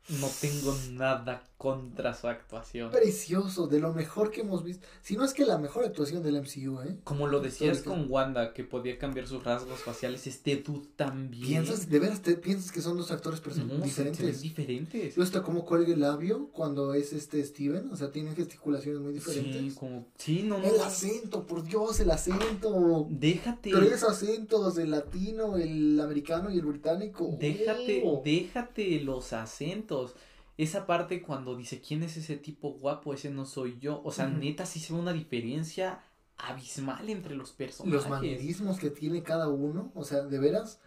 No 0.09 0.27
tengo 0.41 0.75
nada 0.91 1.43
contra 1.61 2.15
su 2.15 2.27
actuación. 2.27 2.89
Precioso, 2.89 3.67
de 3.67 3.79
lo 3.79 3.93
mejor 3.93 4.31
que 4.31 4.41
hemos 4.41 4.63
visto. 4.63 4.83
Si 5.03 5.15
no 5.15 5.23
es 5.23 5.31
que 5.31 5.45
la 5.45 5.59
mejor 5.59 5.85
actuación 5.85 6.23
del 6.23 6.41
MCU, 6.41 6.81
¿eh? 6.81 6.97
Como 7.03 7.27
lo 7.27 7.39
decías 7.39 7.83
con 7.83 8.07
Wanda, 8.09 8.51
que 8.51 8.63
podía 8.63 8.97
cambiar 8.97 9.27
sus 9.27 9.43
rasgos 9.43 9.79
faciales, 9.81 10.25
este 10.25 10.55
dude 10.55 10.87
también. 10.95 11.45
¿Piensas, 11.45 11.87
de 11.87 11.99
veras, 11.99 12.23
te, 12.23 12.35
piensas 12.35 12.71
que 12.71 12.81
son 12.81 12.97
dos 12.97 13.11
actores 13.11 13.39
No, 13.57 13.77
diferentes? 13.77 14.41
diferentes. 14.41 15.15
Luego 15.15 15.23
está 15.23 15.43
como 15.43 15.63
cuelga 15.63 15.93
el 15.93 15.99
labio 15.99 16.49
cuando 16.51 16.95
es 16.95 17.13
este 17.13 17.43
Steven. 17.45 17.91
O 17.91 17.95
sea, 17.95 18.09
tienen 18.11 18.35
gesticulaciones 18.35 18.99
muy 18.99 19.13
Sí, 19.19 19.19
diferentes. 19.19 19.75
como... 19.75 20.07
Sí, 20.15 20.41
no, 20.41 20.57
no. 20.57 20.63
El 20.65 20.79
acento, 20.81 21.45
por 21.45 21.61
Dios, 21.63 21.99
el 21.99 22.09
acento. 22.09 23.05
Déjate. 23.11 23.69
Tres 23.69 24.01
acentos, 24.01 24.79
el 24.79 24.89
latino, 24.89 25.57
el 25.57 25.99
americano 25.99 26.49
y 26.49 26.57
el 26.57 26.65
británico. 26.65 27.37
Déjate, 27.39 28.01
Oh. 28.03 28.23
déjate 28.25 28.99
los 29.01 29.31
acentos. 29.33 30.15
Esa 30.57 30.85
parte 30.85 31.21
cuando 31.21 31.55
dice, 31.55 31.81
¿quién 31.81 32.03
es 32.03 32.17
ese 32.17 32.37
tipo 32.37 32.71
guapo? 32.73 33.13
Ese 33.13 33.29
no 33.29 33.45
soy 33.45 33.77
yo. 33.79 34.01
O 34.03 34.11
sea, 34.11 34.27
neta, 34.27 34.65
sí 34.65 34.79
se 34.79 34.93
ve 34.93 34.99
una 34.99 35.13
diferencia 35.13 36.03
abismal 36.37 37.09
entre 37.09 37.35
los 37.35 37.51
personajes. 37.51 37.93
los 37.93 38.09
manierismos 38.09 38.79
que 38.79 38.89
tiene 38.89 39.23
cada 39.23 39.47
uno, 39.47 39.91
o 39.95 40.03
sea, 40.03 40.21
de 40.21 40.39
veras, 40.39 40.79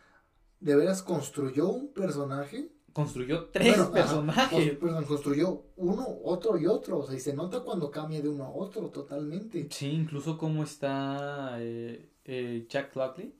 de 0.60 0.76
veras 0.76 1.02
construyó 1.02 1.68
un 1.68 1.92
personaje, 1.92 2.70
Construyó 2.94 3.46
tres 3.46 3.76
Bueno, 3.76 3.90
personajes. 3.90 4.76
perdón, 4.78 5.04
construyó 5.04 5.64
uno, 5.76 6.06
otro 6.22 6.56
y 6.56 6.66
otro, 6.66 6.98
o 7.00 7.04
sea, 7.04 7.16
y 7.16 7.18
se 7.18 7.34
nota 7.34 7.58
cuando 7.64 7.90
cambia 7.90 8.22
de 8.22 8.28
uno 8.28 8.44
a 8.44 8.50
otro 8.50 8.82
totalmente. 8.90 9.66
Sí, 9.72 9.90
incluso 9.90 10.38
cómo 10.38 10.62
está 10.62 11.56
eh, 11.58 12.08
eh, 12.24 12.66
Jack 12.68 12.94
Lockley. 12.94 13.34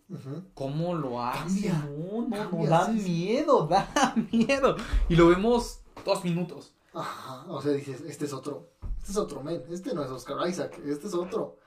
¿Cómo 0.55 0.95
lo 0.97 1.23
hace? 1.23 1.69
Cambia, 1.69 1.89
no, 1.89 2.27
no, 2.29 2.51
no, 2.51 2.67
da 2.67 2.87
sí. 2.87 3.09
miedo, 3.09 3.67
da 3.71 4.15
miedo. 4.33 4.75
Y 5.09 5.15
lo 5.15 5.29
vemos 5.29 5.84
dos 6.05 6.25
minutos. 6.25 6.75
Ajá, 6.93 7.45
o 7.49 7.61
sea, 7.61 7.73
dices, 7.73 8.03
este 8.03 8.27
es 8.27 8.33
otro, 8.33 8.71
este 8.99 9.11
es 9.13 9.17
otro 9.17 9.43
men, 9.43 9.65
este 9.71 9.95
no 9.95 10.05
es 10.05 10.11
Oscar 10.11 10.49
Isaac, 10.49 10.81
este 10.85 11.09
es 11.09 11.15
otro. 11.15 11.59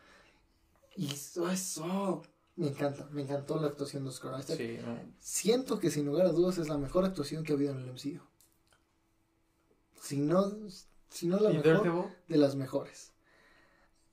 Y 0.95 1.12
eso, 1.13 1.50
eso, 1.50 2.21
me 2.56 2.69
encanta, 2.69 3.08
me 3.12 3.23
encantó 3.23 3.60
la 3.60 3.67
actuación 3.67 4.04
de 4.04 4.10
Oscar 4.10 4.39
Isaac. 4.39 4.58
Sí, 4.58 4.80
no. 4.86 4.97
Siento 5.19 5.80
que 5.80 5.91
sin 5.91 6.06
lugar 6.06 6.28
a 6.28 6.32
dudas 6.32 6.58
es 6.58 6.69
la 6.69 6.78
mejor 6.78 7.04
actuación 7.06 7.43
que 7.43 7.52
ha 7.52 7.56
habido 7.56 7.73
en 7.73 7.80
el 7.80 7.91
MCU. 7.91 8.21
Si 10.02 10.17
no, 10.17 10.54
si 11.10 11.28
no 11.28 11.39
la 11.39 11.52
¿Y 11.52 11.58
mejor, 11.58 11.78
Daredevil? 11.84 12.15
de 12.28 12.38
las 12.38 12.56
mejores. 12.56 13.13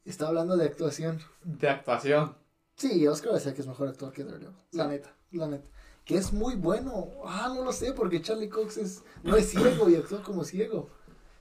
Está 0.04 0.26
hablando 0.28 0.56
de 0.56 0.64
actuación. 0.66 1.20
De 1.44 1.68
actuación. 1.68 2.36
Sí, 2.76 3.06
Oscar 3.06 3.36
Isaac 3.36 3.58
es 3.58 3.66
mejor 3.66 3.88
actor 3.88 4.12
que 4.12 4.24
Daredevil. 4.24 4.56
La 4.72 4.88
neta, 4.88 5.14
la 5.30 5.46
neta. 5.46 5.68
Que 6.04 6.16
es 6.16 6.32
muy 6.32 6.54
bueno. 6.54 7.08
Ah, 7.24 7.52
no 7.54 7.64
lo 7.64 7.72
sé, 7.72 7.92
porque 7.92 8.20
Charlie 8.20 8.48
Cox 8.48 8.76
es, 8.76 9.02
no 9.22 9.36
es 9.36 9.48
ciego 9.48 9.88
y 9.88 9.96
actúa 9.96 10.22
como 10.22 10.44
ciego. 10.44 10.88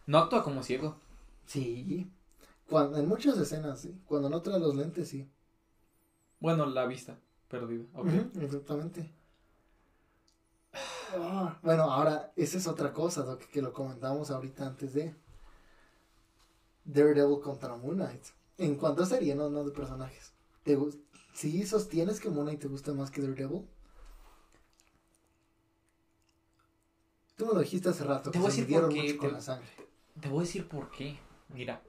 No 0.05 0.19
actúa 0.19 0.43
como 0.43 0.63
ciego. 0.63 0.95
Sí. 1.45 2.09
Cuando, 2.69 2.97
en 2.97 3.07
muchas 3.07 3.37
escenas, 3.37 3.81
sí. 3.81 3.99
Cuando 4.05 4.29
no 4.29 4.41
trae 4.41 4.59
los 4.59 4.75
lentes, 4.75 5.09
sí. 5.09 5.29
Bueno, 6.39 6.65
la 6.65 6.85
vista 6.85 7.19
perdida. 7.49 7.85
ok. 7.93 8.05
Ujú, 8.05 8.41
exactamente. 8.41 9.11
Ah, 11.15 11.59
bueno, 11.61 11.83
ahora, 11.83 12.31
esa 12.35 12.57
es 12.57 12.67
otra 12.67 12.91
cosa, 12.91 13.23
Doc, 13.23 13.41
que 13.43 13.61
lo 13.61 13.73
comentamos 13.73 14.31
ahorita 14.31 14.65
antes 14.65 14.93
de 14.93 15.13
Daredevil 16.85 17.39
contra 17.39 17.75
Moon 17.75 17.95
Knight. 17.95 18.23
En 18.57 18.75
cuanto 18.75 19.03
a 19.03 19.05
serie, 19.05 19.35
no, 19.35 19.49
no 19.49 19.63
de 19.63 19.71
personajes. 19.71 20.33
¿Te 20.63 20.77
¿Sí 21.33 21.65
sostienes 21.65 22.19
que 22.19 22.29
Moon 22.29 22.45
Knight 22.45 22.61
te 22.61 22.67
gusta 22.67 22.93
más 22.93 23.11
que 23.11 23.21
Daredevil? 23.21 23.67
Tú 27.43 27.49
me 27.49 27.55
lo 27.55 27.59
dijiste 27.59 27.89
hace 27.89 28.05
rato, 28.05 28.31
Te 28.31 28.37
que 28.37 28.39
voy 28.39 28.47
a 28.47 28.55
decir 28.55 28.67
por 28.79 28.89
qué, 28.89 29.01
mucho 29.03 29.17
con 29.17 29.27
te- 29.27 29.33
la 29.33 29.41
sangre. 29.41 29.67
Te 30.21 30.29
voy 30.29 30.37
a 30.39 30.41
decir 30.43 30.65
por 30.67 30.89
qué. 30.91 31.17
Mira. 31.49 31.81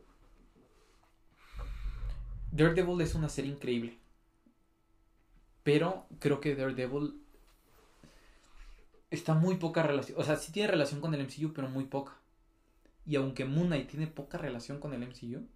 Daredevil 2.50 3.00
es 3.00 3.14
una 3.14 3.28
serie 3.28 3.52
increíble. 3.52 3.96
Pero 5.62 6.06
creo 6.18 6.40
que 6.40 6.56
Daredevil 6.56 7.22
está 9.10 9.34
muy 9.34 9.56
poca 9.56 9.84
relación. 9.84 10.18
O 10.20 10.24
sea, 10.24 10.36
sí 10.36 10.50
tiene 10.50 10.68
relación 10.72 11.00
con 11.00 11.14
el 11.14 11.20
MCU, 11.20 11.52
pero 11.52 11.68
muy 11.68 11.84
poca. 11.84 12.16
Y 13.06 13.14
aunque 13.16 13.44
Moon 13.44 13.68
Knight 13.68 13.88
tiene 13.88 14.08
poca 14.08 14.38
relación 14.38 14.80
con 14.80 14.92
el 14.92 15.02
MCU, 15.06 15.46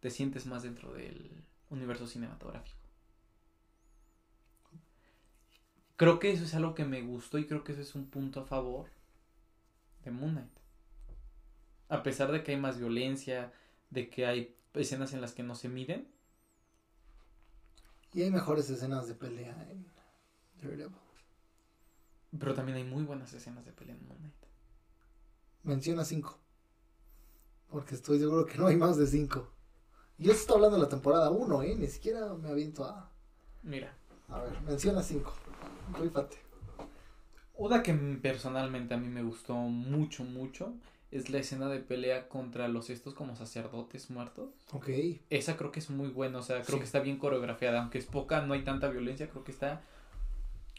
te 0.00 0.10
sientes 0.10 0.46
más 0.46 0.62
dentro 0.62 0.92
del 0.94 1.44
universo 1.68 2.06
cinematográfico. 2.06 2.79
Creo 6.00 6.18
que 6.18 6.30
eso 6.30 6.44
es 6.44 6.54
algo 6.54 6.74
que 6.74 6.86
me 6.86 7.02
gustó 7.02 7.36
y 7.36 7.46
creo 7.46 7.62
que 7.62 7.72
eso 7.72 7.82
es 7.82 7.94
un 7.94 8.06
punto 8.06 8.40
a 8.40 8.46
favor 8.46 8.88
de 10.02 10.10
Moon 10.10 10.30
Knight. 10.30 10.50
A 11.90 12.02
pesar 12.02 12.32
de 12.32 12.42
que 12.42 12.52
hay 12.52 12.56
más 12.56 12.78
violencia, 12.78 13.52
de 13.90 14.08
que 14.08 14.24
hay 14.24 14.56
escenas 14.72 15.12
en 15.12 15.20
las 15.20 15.34
que 15.34 15.42
no 15.42 15.54
se 15.54 15.68
miden. 15.68 16.10
Y 18.14 18.22
hay 18.22 18.30
mejores 18.30 18.70
escenas 18.70 19.08
de 19.08 19.14
pelea 19.14 19.54
en 19.68 19.86
Daredevil. 20.62 20.96
Pero 22.38 22.54
también 22.54 22.78
hay 22.78 22.84
muy 22.84 23.04
buenas 23.04 23.34
escenas 23.34 23.66
de 23.66 23.72
pelea 23.72 23.94
en 23.94 24.06
Moon 24.06 24.18
Knight. 24.20 24.34
Menciona 25.64 26.06
cinco. 26.06 26.38
Porque 27.68 27.94
estoy 27.94 28.18
seguro 28.20 28.46
que 28.46 28.56
no 28.56 28.68
hay 28.68 28.76
más 28.76 28.96
de 28.96 29.06
cinco. 29.06 29.50
Yo 30.16 30.32
estoy 30.32 30.54
hablando 30.54 30.78
de 30.78 30.82
la 30.84 30.88
temporada 30.88 31.28
1, 31.28 31.62
¿eh? 31.62 31.76
Ni 31.76 31.88
siquiera 31.88 32.32
me 32.32 32.48
aviento 32.48 32.86
a... 32.86 33.12
Mira. 33.62 33.94
A 34.30 34.40
ver, 34.40 34.62
menciona 34.62 35.02
cinco. 35.02 35.34
Rífate. 35.98 36.36
Una 37.56 37.82
que 37.82 37.92
personalmente 37.94 38.94
a 38.94 38.96
mí 38.96 39.08
me 39.08 39.22
gustó 39.22 39.54
mucho, 39.54 40.24
mucho 40.24 40.72
es 41.10 41.28
la 41.28 41.38
escena 41.38 41.68
de 41.68 41.80
pelea 41.80 42.28
contra 42.28 42.68
los 42.68 42.88
estos 42.88 43.14
como 43.14 43.34
sacerdotes 43.36 44.10
muertos. 44.10 44.50
Ok. 44.72 44.88
Esa 45.28 45.56
creo 45.56 45.72
que 45.72 45.80
es 45.80 45.90
muy 45.90 46.08
buena, 46.08 46.38
o 46.38 46.42
sea, 46.42 46.62
creo 46.62 46.76
Sí. 46.76 46.78
que 46.78 46.84
está 46.84 47.00
bien 47.00 47.18
coreografiada, 47.18 47.80
aunque 47.80 47.98
es 47.98 48.06
poca, 48.06 48.42
no 48.42 48.54
hay 48.54 48.62
tanta 48.62 48.88
violencia, 48.88 49.28
creo 49.28 49.42
que 49.44 49.50
está 49.52 49.82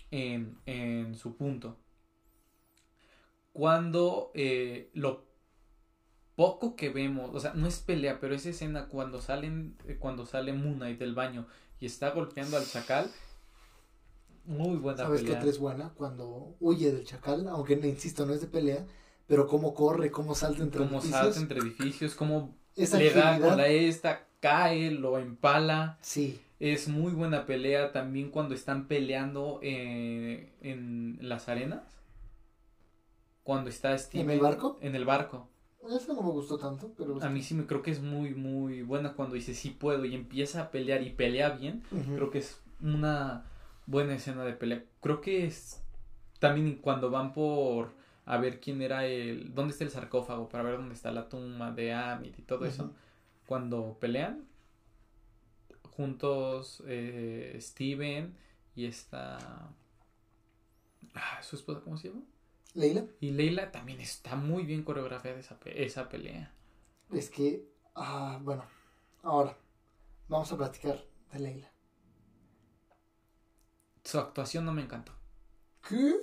en, 0.10 0.58
en 0.65 1.15
su 1.15 1.36
punto. 1.36 1.76
Cuando 3.54 4.32
eh, 4.34 4.89
lo 4.93 5.26
poco 6.36 6.76
que 6.78 6.89
vemos, 6.89 7.36
o 7.36 7.39
sea, 7.39 7.54
no 7.54 7.67
es 7.67 7.80
pelea, 7.80 8.19
pero 8.21 8.34
esa 8.34 8.50
escena 8.50 8.88
cuando 8.88 9.21
salen, 9.21 9.76
eh, 9.86 9.97
cuando 10.00 10.26
sale 10.26 10.54
Moon 10.54 10.76
Knight 10.76 10.97
del 10.97 11.13
baño 11.13 11.45
y 11.80 11.86
está 11.86 12.12
golpeando 12.12 12.56
al 12.58 12.65
chacal, 12.65 13.12
muy 14.51 14.77
buena 14.77 14.97
¿Sabes 15.03 15.21
qué 15.21 15.27
pelea. 15.27 15.39
otra 15.39 15.49
es 15.49 15.59
buena? 15.59 15.89
Cuando 15.95 16.55
huye 16.59 16.91
del 16.91 17.05
chacal, 17.05 17.47
aunque 17.47 17.73
insisto, 17.73 18.25
no 18.25 18.33
es 18.33 18.41
de 18.41 18.47
pelea, 18.47 18.85
pero 19.27 19.47
cómo 19.47 19.73
corre, 19.73 20.11
cómo 20.11 20.35
salta 20.35 20.61
entre 20.61 20.79
Cómo 20.79 20.99
edificios. 20.99 21.19
salta 21.19 21.39
entre 21.39 21.59
edificios, 21.59 22.15
cómo 22.15 22.55
Esa 22.75 22.97
le 22.97 23.11
da 23.11 23.39
con 23.39 23.57
la 23.57 23.67
esta, 23.67 24.27
cae, 24.39 24.91
lo 24.91 25.17
empala. 25.17 25.97
Sí, 26.01 26.39
Es 26.59 26.87
muy 26.87 27.13
buena 27.13 27.45
pelea 27.45 27.91
también 27.91 28.29
cuando 28.29 28.53
están 28.53 28.87
peleando 28.87 29.59
eh, 29.63 30.53
en 30.61 31.17
las 31.21 31.47
arenas. 31.49 31.81
Cuando 33.43 33.69
está 33.69 33.97
Steven 33.97 34.29
el 34.29 34.39
barco? 34.39 34.77
En 34.81 34.95
el 34.95 35.05
barco. 35.05 35.49
eso 35.89 36.13
no 36.13 36.21
me 36.21 36.29
gustó 36.29 36.57
tanto, 36.57 36.93
pero... 36.97 37.21
A 37.21 37.29
mí 37.29 37.41
sí 37.41 37.55
me 37.55 37.65
creo 37.65 37.81
que 37.81 37.91
es 37.91 38.01
muy, 38.01 38.35
muy 38.35 38.83
buena 38.83 39.13
cuando 39.13 39.35
dice 39.35 39.53
sí 39.55 39.71
puedo 39.71 40.05
y 40.05 40.13
empieza 40.13 40.61
a 40.61 40.71
pelear 40.71 41.01
y 41.01 41.09
pelea 41.09 41.49
bien. 41.49 41.83
Creo 42.15 42.29
que 42.29 42.39
es 42.39 42.59
una 42.81 43.45
buena 43.91 44.15
escena 44.15 44.45
de 44.45 44.54
pelea. 44.54 44.84
Creo 45.01 45.21
que 45.21 45.45
es 45.45 45.84
también 46.39 46.77
cuando 46.77 47.12
van 47.12 47.34
por 47.34 47.93
a 48.25 48.38
ver 48.38 48.60
quién 48.62 48.82
era 48.82 49.06
el... 49.06 49.54
¿Dónde 49.56 49.71
está 49.73 49.84
el 49.86 49.91
sarcófago? 49.91 50.49
Para 50.49 50.63
ver 50.65 50.77
dónde 50.77 50.95
está 50.95 51.12
la 51.12 51.30
tumba 51.30 51.71
de 51.71 51.93
Amit 51.93 52.39
y 52.39 52.43
todo 52.43 52.65
eso. 52.65 52.93
Cuando 53.47 53.97
pelean 53.99 54.45
juntos 55.95 56.84
eh, 56.88 57.58
Steven 57.60 58.36
y 58.75 58.86
esta... 58.86 59.73
Ah, 61.15 61.41
¿Su 61.43 61.56
esposa 61.56 61.80
cómo 61.82 61.97
se 61.97 62.10
llama? 62.10 62.21
Leila, 62.75 63.06
Y 63.21 63.32
Leila 63.32 63.71
también 63.71 64.01
está 64.01 64.36
muy 64.36 64.65
bien 64.65 64.84
coreografiada 64.84 65.39
esa, 65.39 65.58
pe- 65.60 65.86
esa 65.86 66.10
pelea. 66.10 66.51
es 67.13 67.30
que... 67.30 67.69
Ah, 67.95 68.39
bueno, 68.41 68.63
ahora 69.23 69.58
vamos 70.30 70.51
a 70.54 70.58
platicar 70.58 71.04
de 71.34 71.39
Leila. 71.39 71.70
Su 74.03 74.19
actuación 74.19 74.65
no 74.65 74.73
me 74.73 74.83
encantó. 74.83 75.11
¿Qué? 75.87 76.21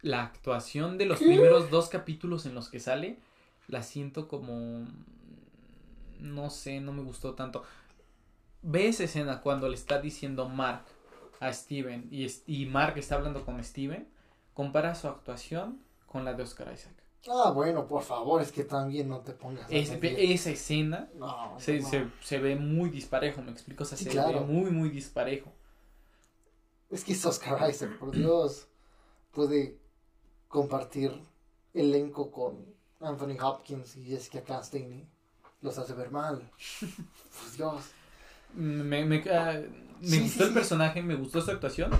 La 0.00 0.22
actuación 0.22 0.96
de 0.96 1.04
los 1.04 1.18
¿Qué? 1.18 1.26
primeros 1.26 1.68
dos 1.70 1.90
capítulos 1.90 2.46
en 2.46 2.54
los 2.54 2.70
que 2.70 2.80
sale, 2.80 3.18
la 3.68 3.82
siento 3.82 4.26
como... 4.26 4.86
No 6.20 6.50
sé, 6.50 6.80
no 6.80 6.92
me 6.92 7.02
gustó 7.02 7.34
tanto. 7.34 7.62
Ve 8.62 8.88
esa 8.88 9.04
escena 9.04 9.40
cuando 9.40 9.68
le 9.68 9.74
está 9.76 10.00
diciendo 10.00 10.48
Mark 10.48 10.84
a 11.40 11.52
Steven 11.52 12.08
y, 12.10 12.24
es- 12.24 12.42
y 12.46 12.66
Mark 12.66 12.98
está 12.98 13.14
hablando 13.16 13.44
con 13.44 13.62
Steven. 13.62 14.08
Compara 14.54 14.94
su 14.94 15.08
actuación 15.08 15.80
con 16.06 16.24
la 16.24 16.34
de 16.34 16.42
Oscar 16.42 16.72
Isaac. 16.72 16.94
Ah, 17.28 17.50
bueno, 17.50 17.86
por 17.88 18.02
favor, 18.02 18.40
es 18.40 18.52
que 18.52 18.62
también 18.64 19.08
no 19.08 19.20
te 19.20 19.32
pongas... 19.32 19.66
Es- 19.70 19.90
esa 20.00 20.50
escena 20.50 21.08
No, 21.14 21.58
se, 21.58 21.80
no. 21.80 21.88
se, 21.88 22.06
se 22.22 22.38
ve 22.38 22.54
muy 22.56 22.88
disparejo, 22.90 23.42
me 23.42 23.50
explico. 23.50 23.82
O 23.82 23.86
sea, 23.86 23.98
Sí, 23.98 24.04
se 24.04 24.10
claro. 24.10 24.40
ve 24.40 24.40
muy, 24.46 24.70
muy 24.70 24.90
disparejo. 24.90 25.52
Es 26.90 27.04
que 27.04 27.12
es 27.12 27.24
Oscar 27.26 27.68
Isaac, 27.70 27.98
por 27.98 28.12
Dios. 28.12 28.68
Puede 29.32 29.78
compartir 30.48 31.12
elenco 31.74 32.30
con 32.30 32.64
Anthony 33.00 33.36
Hopkins 33.42 33.96
y 33.96 34.04
Jessica 34.06 34.42
Chastain 34.44 34.92
y 34.92 35.08
los 35.60 35.76
hace 35.78 35.92
ver 35.94 36.10
mal. 36.10 36.50
Por 36.80 37.52
Dios. 37.56 37.82
Me, 38.54 39.04
me, 39.04 39.22
ah, 39.30 39.60
me 40.00 40.06
Sí, 40.08 40.20
gustó 40.22 40.38
sí, 40.38 40.42
el 40.44 40.48
sí. 40.48 40.54
personaje, 40.54 41.02
me 41.02 41.14
gustó 41.16 41.40
su 41.40 41.50
actuación. 41.50 41.90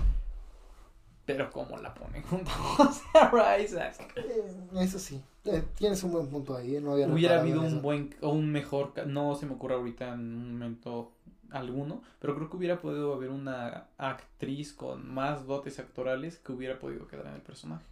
Pero 1.27 1.51
cómo 1.51 1.77
la 1.79 1.93
ponen 1.93 2.23
junto 2.23 2.51
a 2.79 2.83
Oscar 2.89 3.61
Isaac. 3.61 4.13
Eh, 4.17 4.55
eso 4.81 4.99
sí, 5.01 5.21
eh, 5.45 5.65
tienes 5.77 6.01
un 6.05 6.13
buen 6.13 6.29
punto 6.29 6.57
ahí. 6.57 6.77
eh, 6.77 6.81
No 6.81 6.93
había 6.93 7.09
Hubiera 7.09 7.41
habido 7.41 7.63
un 7.63 7.83
buen 7.83 8.15
o 8.23 8.31
un 8.31 8.51
mejor, 8.53 8.93
no 9.09 9.35
se 9.35 9.45
me 9.47 9.55
ocurre 9.55 9.75
ahorita 9.75 10.13
en 10.15 10.21
un 10.21 10.53
momento 10.53 11.11
alguno, 11.59 12.03
pero 12.21 12.35
creo 12.35 12.49
que 12.51 12.57
hubiera 12.57 12.81
podido 12.81 13.13
haber 13.15 13.31
una 13.31 13.89
actriz 13.99 14.73
con 14.73 15.09
más 15.13 15.47
dotes 15.47 15.79
actorales 15.79 16.39
que 16.39 16.53
hubiera 16.53 16.79
podido 16.79 17.07
quedar 17.07 17.27
en 17.27 17.35
el 17.35 17.43
personaje. 17.43 17.85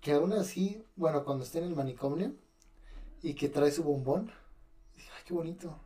Que 0.00 0.12
aún 0.12 0.32
así, 0.32 0.84
bueno, 0.96 1.24
cuando 1.24 1.44
esté 1.44 1.58
en 1.58 1.64
el 1.64 1.74
manicomio 1.76 2.32
y 3.22 3.34
que 3.34 3.48
trae 3.48 3.70
su 3.72 3.82
bombón, 3.82 4.30
ay, 4.96 5.22
qué 5.24 5.32
bonito. 5.34 5.78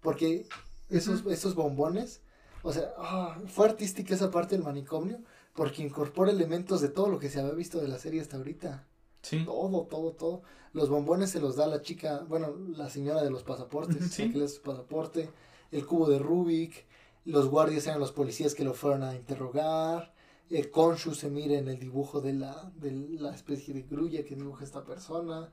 Porque 0.00 0.46
esos, 0.90 1.24
esos 1.26 1.54
bombones, 1.54 2.22
o 2.62 2.72
sea, 2.72 2.92
ah, 2.98 3.38
fue 3.46 3.66
artística 3.66 4.14
esa 4.14 4.30
parte 4.30 4.56
del 4.56 4.64
manicomio 4.64 5.20
porque 5.54 5.82
incorpora 5.82 6.30
elementos 6.30 6.80
de 6.80 6.88
todo 6.88 7.08
lo 7.08 7.18
que 7.18 7.28
se 7.28 7.40
había 7.40 7.52
visto 7.52 7.80
de 7.80 7.88
la 7.88 7.98
serie 7.98 8.20
hasta 8.20 8.36
ahorita. 8.36 8.86
Sí. 9.22 9.44
Todo, 9.44 9.82
todo, 9.86 10.12
todo. 10.12 10.42
Los 10.72 10.88
bombones 10.88 11.30
se 11.30 11.40
los 11.40 11.56
da 11.56 11.66
la 11.66 11.82
chica, 11.82 12.24
bueno, 12.28 12.54
la 12.76 12.88
señora 12.88 13.22
de 13.22 13.30
los 13.30 13.42
pasaportes, 13.42 14.10
Sí. 14.12 14.30
que 14.30 14.38
le 14.38 14.44
da 14.44 14.48
su 14.48 14.62
pasaporte, 14.62 15.28
el 15.70 15.86
cubo 15.86 16.08
de 16.08 16.18
Rubik, 16.18 16.86
los 17.24 17.48
guardias 17.48 17.86
eran 17.86 18.00
los 18.00 18.12
policías 18.12 18.54
que 18.54 18.64
lo 18.64 18.74
fueron 18.74 19.02
a 19.02 19.14
interrogar, 19.14 20.14
el 20.48 20.70
Konshu 20.70 21.14
se 21.14 21.30
mira 21.30 21.58
en 21.58 21.68
el 21.68 21.78
dibujo 21.78 22.20
de 22.20 22.32
la, 22.32 22.72
de 22.76 22.90
la 22.92 23.34
especie 23.34 23.72
de 23.74 23.82
grulla 23.82 24.24
que 24.24 24.34
dibuja 24.34 24.64
esta 24.64 24.84
persona, 24.84 25.50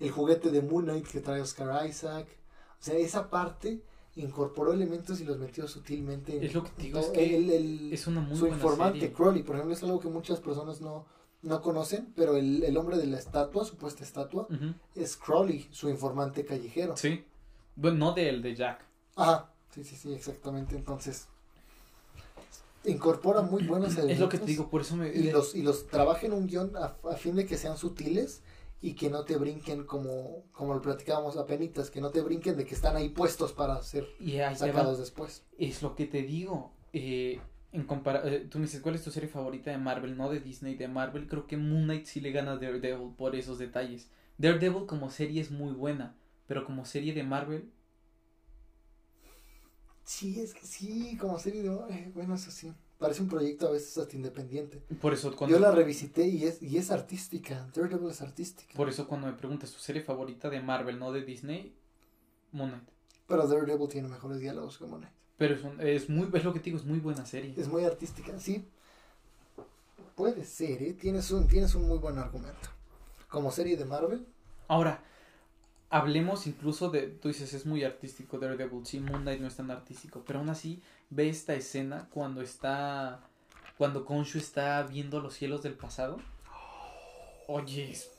el 0.00 0.10
juguete 0.10 0.50
de 0.50 0.62
Moon 0.62 0.84
Knight 0.84 1.06
que 1.06 1.20
trae 1.20 1.40
Oscar 1.40 1.86
Isaac, 1.86 2.26
o 2.80 2.84
sea, 2.84 2.94
esa 2.96 3.30
parte 3.30 3.82
incorporó 4.16 4.72
elementos 4.72 5.20
y 5.20 5.24
los 5.24 5.38
metió 5.38 5.68
sutilmente. 5.68 6.36
en 6.36 6.42
Es 6.42 6.54
lo 6.54 6.64
que 6.64 6.70
digo, 6.76 6.98
es 6.98 7.06
que 7.06 7.36
El- 7.36 7.50
el- 7.50 7.92
Es 7.92 8.06
una 8.08 8.20
muy 8.20 8.34
su 8.34 8.42
buena 8.42 8.56
informante 8.56 9.00
serie. 9.00 9.14
Crowley, 9.14 9.42
por 9.42 9.54
ejemplo, 9.56 9.74
es 9.74 9.82
algo 9.84 10.00
que 10.00 10.08
muchas 10.08 10.40
personas 10.40 10.80
no, 10.80 11.06
no 11.42 11.62
conocen, 11.62 12.12
pero 12.16 12.36
el, 12.36 12.64
el 12.64 12.76
hombre 12.76 12.98
de 12.98 13.06
la 13.06 13.18
estatua, 13.18 13.64
supuesta 13.64 14.02
estatua, 14.02 14.48
es 14.96 15.16
Crowley, 15.16 15.68
su 15.70 15.88
informante 15.88 16.44
callejero. 16.44 16.96
Sí. 16.96 17.24
Bueno, 17.76 17.98
no 17.98 18.12
del 18.12 18.42
de 18.42 18.54
Jack. 18.56 18.84
Ajá, 19.16 19.51
sí, 19.74 19.84
sí, 19.84 19.96
sí, 19.96 20.12
exactamente. 20.12 20.76
Entonces, 20.76 21.28
incorpora 22.84 23.42
muy 23.42 23.64
buenos 23.64 23.92
elementos. 23.92 24.14
Es 24.14 24.20
lo 24.20 24.28
que 24.28 24.38
te 24.38 24.46
digo, 24.46 24.68
por 24.68 24.82
eso 24.82 24.96
me... 24.96 25.08
Y 25.08 25.30
los, 25.30 25.54
y 25.54 25.62
los 25.62 25.86
trabaja 25.88 26.26
en 26.26 26.32
un 26.32 26.46
guion 26.46 26.72
a, 26.76 26.96
a 27.10 27.16
fin 27.16 27.36
de 27.36 27.46
que 27.46 27.56
sean 27.56 27.76
sutiles 27.76 28.42
y 28.80 28.94
que 28.94 29.10
no 29.10 29.24
te 29.24 29.36
brinquen 29.36 29.84
como, 29.84 30.42
como 30.50 30.74
lo 30.74 30.82
platicábamos 30.82 31.36
a 31.36 31.46
penitas, 31.46 31.88
que 31.88 32.00
no 32.00 32.10
te 32.10 32.20
brinquen 32.20 32.56
de 32.56 32.64
que 32.64 32.74
están 32.74 32.96
ahí 32.96 33.10
puestos 33.10 33.52
para 33.52 33.80
ser 33.82 34.08
Y 34.18 34.38
sacados 34.56 34.98
después. 34.98 35.44
Es 35.56 35.82
lo 35.82 35.94
que 35.94 36.06
te 36.06 36.22
digo. 36.22 36.72
Eh, 36.92 37.40
en 37.70 37.84
compara 37.84 38.22
eh, 38.24 38.46
tú 38.50 38.58
me 38.58 38.66
dices, 38.66 38.80
¿cuál 38.80 38.96
es 38.96 39.02
tu 39.04 39.12
serie 39.12 39.28
favorita 39.28 39.70
de 39.70 39.78
Marvel? 39.78 40.16
No 40.16 40.28
de 40.28 40.40
Disney, 40.40 40.74
de 40.74 40.88
Marvel. 40.88 41.28
Creo 41.28 41.46
que 41.46 41.56
Moon 41.56 41.84
Knight 41.84 42.06
sí 42.06 42.20
le 42.20 42.32
gana 42.32 42.52
a 42.52 42.56
Daredevil 42.56 43.14
por 43.16 43.36
esos 43.36 43.58
detalles. 43.58 44.10
Daredevil 44.36 44.86
como 44.86 45.10
serie 45.10 45.40
es 45.40 45.52
muy 45.52 45.72
buena, 45.72 46.16
pero 46.48 46.64
como 46.64 46.84
serie 46.84 47.14
de 47.14 47.22
Marvel, 47.22 47.70
Sí, 50.04 50.40
es 50.40 50.52
que 50.54 50.66
sí, 50.66 51.16
como 51.20 51.38
serie 51.38 51.62
de... 51.62 51.68
eh, 51.90 52.10
bueno, 52.14 52.34
eso 52.34 52.50
sí. 52.50 52.72
Parece 52.98 53.22
un 53.22 53.28
proyecto 53.28 53.66
a 53.68 53.72
veces 53.72 53.98
hasta 53.98 54.14
independiente. 54.16 54.78
por 55.00 55.12
eso 55.12 55.34
cuando, 55.34 55.56
Yo 55.56 55.60
la 55.60 55.72
revisité 55.72 56.26
y 56.26 56.44
es, 56.44 56.62
y 56.62 56.76
es 56.78 56.90
artística. 56.90 57.68
Daredevil 57.74 58.10
es 58.10 58.22
artística. 58.22 58.74
por 58.76 58.88
eso 58.88 59.08
cuando 59.08 59.26
me 59.26 59.32
preguntas 59.32 59.72
tu 59.72 59.78
serie 59.80 60.02
favorita 60.02 60.48
de 60.50 60.60
Marvel, 60.60 60.98
no 60.98 61.10
de 61.12 61.22
Disney, 61.24 61.74
Moon 62.52 62.70
Knight. 62.70 62.88
Pero 63.26 63.46
Daredevil 63.48 63.88
tiene 63.88 64.08
mejores 64.08 64.38
diálogos 64.38 64.78
que 64.78 64.84
Moon 64.84 65.00
Knight. 65.00 65.14
Pero 65.36 65.54
es, 65.54 65.64
un- 65.64 65.80
es 65.80 66.08
muy, 66.08 66.28
es 66.32 66.44
lo 66.44 66.52
que 66.52 66.60
te 66.60 66.66
digo, 66.66 66.76
es 66.78 66.84
muy 66.84 67.00
buena 67.00 67.26
serie. 67.26 67.54
Es 67.56 67.66
muy 67.68 67.84
artística, 67.84 68.38
sí. 68.38 68.64
puede 70.14 70.44
ser, 70.44 70.82
¿eh? 70.82 70.92
Tienes 70.92 71.30
un, 71.30 71.48
tienes 71.48 71.74
un 71.74 71.88
muy 71.88 71.98
buen 71.98 72.18
argumento. 72.18 72.68
Como 73.28 73.50
serie 73.50 73.76
de 73.76 73.84
Marvel. 73.84 74.26
Ahora, 74.68 75.02
hablemos 75.92 76.46
incluso 76.46 76.88
de, 76.90 77.02
tú 77.02 77.28
dices, 77.28 77.52
es 77.52 77.66
muy 77.66 77.84
artístico 77.84 78.38
Daredevil, 78.38 78.86
sí, 78.86 78.98
Moon 78.98 79.22
Knight 79.22 79.40
no 79.42 79.46
es 79.46 79.56
tan 79.56 79.70
artístico, 79.70 80.24
pero 80.26 80.38
aún 80.38 80.48
así 80.48 80.82
ve 81.10 81.28
esta 81.28 81.54
escena 81.54 82.08
cuando 82.10 82.40
está, 82.40 83.20
cuando 83.76 84.06
Konshu 84.06 84.38
está 84.38 84.82
viendo 84.84 85.20
los 85.20 85.34
cielos 85.34 85.62
del 85.62 85.74
pasado. 85.74 86.18
Oye, 87.46 87.90
es 87.92 88.10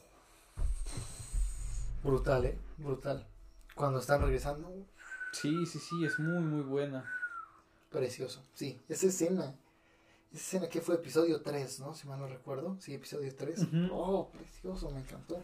Brutal, 2.04 2.46
¿eh? 2.46 2.58
Brutal. 2.78 3.26
Cuando 3.76 4.00
están 4.00 4.22
regresando, 4.22 4.72
Sí, 5.32 5.66
sí, 5.66 5.80
sí, 5.80 6.06
es 6.06 6.20
muy, 6.20 6.44
muy 6.44 6.62
buena. 6.62 7.04
precioso. 7.90 8.44
Sí, 8.54 8.80
esa 8.88 9.08
escena. 9.08 9.56
Esa 10.32 10.42
escena 10.42 10.70
que 10.70 10.80
fue 10.80 10.96
episodio 10.96 11.42
3, 11.42 11.80
¿no? 11.80 11.96
Si 11.96 12.08
mal 12.08 12.20
no 12.20 12.28
recuerdo. 12.28 12.78
Sí, 12.80 12.94
episodio 12.94 13.34
3. 13.36 13.60
Ujú. 13.64 13.88
Oh, 13.92 14.30
precioso, 14.30 14.92
me 14.92 15.00
encantó. 15.00 15.42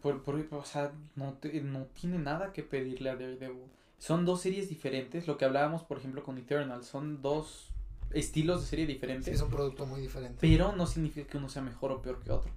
Por, 0.00 0.22
por- 0.22 0.46
o 0.50 0.64
sea, 0.64 0.92
no, 1.16 1.34
te- 1.34 1.60
no 1.60 1.84
tiene 2.00 2.18
nada 2.18 2.52
que 2.52 2.62
pedirle 2.62 3.10
a 3.10 3.16
Daredevil. 3.16 3.64
Son 3.98 4.24
dos 4.24 4.40
series 4.40 4.68
diferentes, 4.68 5.26
lo 5.26 5.36
que 5.36 5.44
hablábamos, 5.44 5.82
por 5.82 5.98
ejemplo, 5.98 6.22
con 6.24 6.38
Eternal. 6.38 6.82
Son 6.84 7.20
dos 7.22 7.68
estilos 8.10 8.60
de 8.62 8.66
serie 8.66 8.86
Sí, 8.86 8.92
diferentes. 8.94 9.28
es 9.34 9.40
un 9.42 9.50
producto 9.50 9.86
muy 9.86 10.00
diferente. 10.00 10.38
Pero 10.40 10.72
no 10.76 10.86
significa 10.86 11.28
que 11.30 11.36
uno 11.38 11.48
sea 11.48 11.62
mejor 11.62 11.92
o 11.92 12.02
peor 12.02 12.20
que 12.20 12.30
otro. 12.32 12.50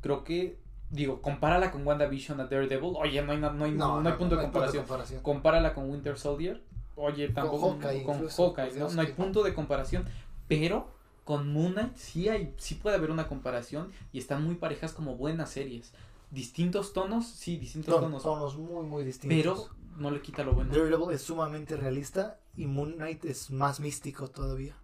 Creo 0.00 0.24
que, 0.24 0.56
digo, 0.90 1.20
compárala 1.20 1.70
con 1.70 1.86
WandaVision 1.86 2.40
a 2.40 2.44
Daredevil. 2.46 2.92
Oye, 2.96 3.22
no 3.22 3.32
hay, 3.32 3.38
no 3.38 3.64
hay, 3.64 3.72
no, 3.72 3.98
hay 4.08 4.12
punto 4.14 4.36
de 4.36 4.42
comparación. 4.42 4.84
comparación. 4.84 5.22
Compárala 5.22 5.74
con 5.74 5.90
Winter 5.90 6.16
Soldier. 6.18 6.62
Oye, 6.96 7.28
tampoco. 7.28 7.72
Hawkeye 7.72 8.02
con 8.02 8.16
incluso, 8.16 8.46
Hawkeye, 8.54 8.70
¿no? 8.70 8.74
Dios 8.76 8.94
No 8.94 9.02
hay 9.02 9.08
punto 9.12 9.42
de 9.42 9.54
comparación. 9.54 10.04
Pero 10.48 10.90
con 11.24 11.52
Moon 11.52 11.72
Knight 11.72 11.96
sí, 11.96 12.28
hay, 12.28 12.54
sí 12.56 12.74
puede 12.76 12.96
haber 12.96 13.10
una 13.10 13.26
comparación. 13.28 13.90
Y 14.12 14.18
están 14.18 14.42
muy 14.44 14.54
parejas 14.54 14.92
como 14.92 15.16
buenas 15.16 15.50
series. 15.50 15.92
Distintos 16.30 16.92
tonos, 16.92 17.26
sí, 17.26 17.56
distintos 17.56 17.92
Ton- 17.94 18.04
tonos. 18.04 18.22
tonos 18.22 18.56
muy, 18.56 18.86
muy 18.86 19.04
distintos. 19.04 19.36
Pero 19.36 19.68
no 19.96 20.10
le 20.10 20.20
quita 20.22 20.44
lo 20.44 20.52
bueno. 20.52 20.72
Daredevil 20.72 21.10
es 21.12 21.22
sumamente 21.22 21.76
realista 21.76 22.38
y 22.56 22.66
Moon 22.66 22.92
Knight 22.94 23.24
es 23.24 23.50
más 23.50 23.80
místico 23.80 24.28
todavía. 24.28 24.76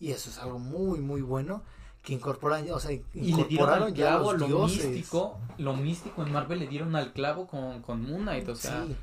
Y 0.00 0.10
eso 0.12 0.30
es 0.30 0.38
algo 0.38 0.58
muy, 0.58 1.00
muy 1.00 1.20
bueno 1.22 1.62
que 2.02 2.12
incorporan, 2.14 2.70
o 2.70 2.78
sea, 2.78 2.92
Y 2.92 2.98
le 3.14 3.20
dieron 3.20 3.40
incorporaron 3.50 3.94
ya 3.94 4.06
clavo 4.08 4.32
los 4.32 4.40
lo 4.42 4.46
dioses. 4.46 4.86
místico. 4.86 5.38
Lo 5.58 5.74
místico 5.76 6.22
en 6.24 6.32
Marvel 6.32 6.60
le 6.60 6.66
dieron 6.68 6.94
al 6.96 7.12
clavo 7.12 7.46
con, 7.46 7.82
con 7.82 8.02
Moon 8.02 8.22
Knight. 8.22 8.48
O 8.48 8.54
sea, 8.54 8.84
Sí. 8.86 8.96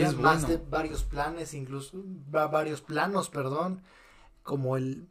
es 0.00 0.08
Es 0.10 0.16
más 0.18 0.42
bueno. 0.42 0.58
de 0.58 0.64
varios 0.70 1.04
planes, 1.04 1.54
incluso 1.54 2.02
va- 2.34 2.48
varios 2.48 2.80
planos, 2.80 3.28
perdón, 3.30 3.82
como 4.42 4.76
el 4.76 5.08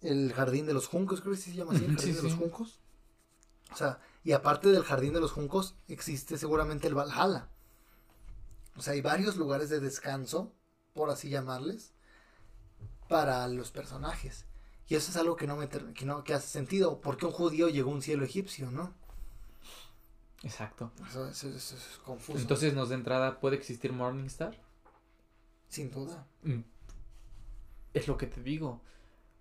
el 0.00 0.32
jardín 0.32 0.64
de 0.66 0.74
los 0.74 0.86
juncos, 0.86 1.20
creo 1.20 1.32
que 1.34 1.40
sí 1.40 1.50
se 1.50 1.56
llama 1.56 1.72
así, 1.72 1.84
el 1.84 1.90
jardín 1.96 2.14
sí, 2.14 2.20
de 2.20 2.22
los 2.22 2.34
juncos. 2.34 2.78
O 3.72 3.76
sea, 3.76 3.98
y 4.24 4.32
aparte 4.32 4.68
del 4.68 4.84
jardín 4.84 5.12
de 5.12 5.20
los 5.20 5.32
juncos 5.32 5.74
existe 5.88 6.36
seguramente 6.38 6.86
el 6.88 6.94
Valhalla. 6.94 7.48
O 8.76 8.82
sea, 8.82 8.92
hay 8.92 9.00
varios 9.00 9.36
lugares 9.36 9.70
de 9.70 9.80
descanso, 9.80 10.52
por 10.94 11.10
así 11.10 11.28
llamarles, 11.28 11.92
para 13.08 13.46
los 13.48 13.70
personajes. 13.70 14.44
Y 14.86 14.94
eso 14.94 15.10
es 15.10 15.16
algo 15.16 15.36
que 15.36 15.46
no 15.46 15.56
me 15.56 15.68
que 15.68 16.04
no 16.06 16.24
que 16.24 16.34
hace 16.34 16.48
sentido, 16.48 17.00
porque 17.00 17.26
un 17.26 17.32
judío 17.32 17.68
llegó 17.68 17.90
a 17.90 17.94
un 17.94 18.02
cielo 18.02 18.24
egipcio, 18.24 18.70
¿no? 18.70 18.94
exacto. 20.42 20.92
Eso, 21.08 21.26
eso- 21.28 21.48
eso 21.48 21.76
es 21.76 22.00
confuso. 22.04 22.38
Entonces 22.38 22.72
nos 22.74 22.88
de 22.90 22.94
entrada 22.94 23.40
puede 23.40 23.56
existir 23.56 23.92
Morningstar. 23.92 24.56
sin 25.68 25.90
duda. 25.90 26.26
Mm. 26.42 26.60
Es 27.92 28.08
lo 28.08 28.16
que 28.16 28.26
te 28.26 28.40
digo. 28.42 28.80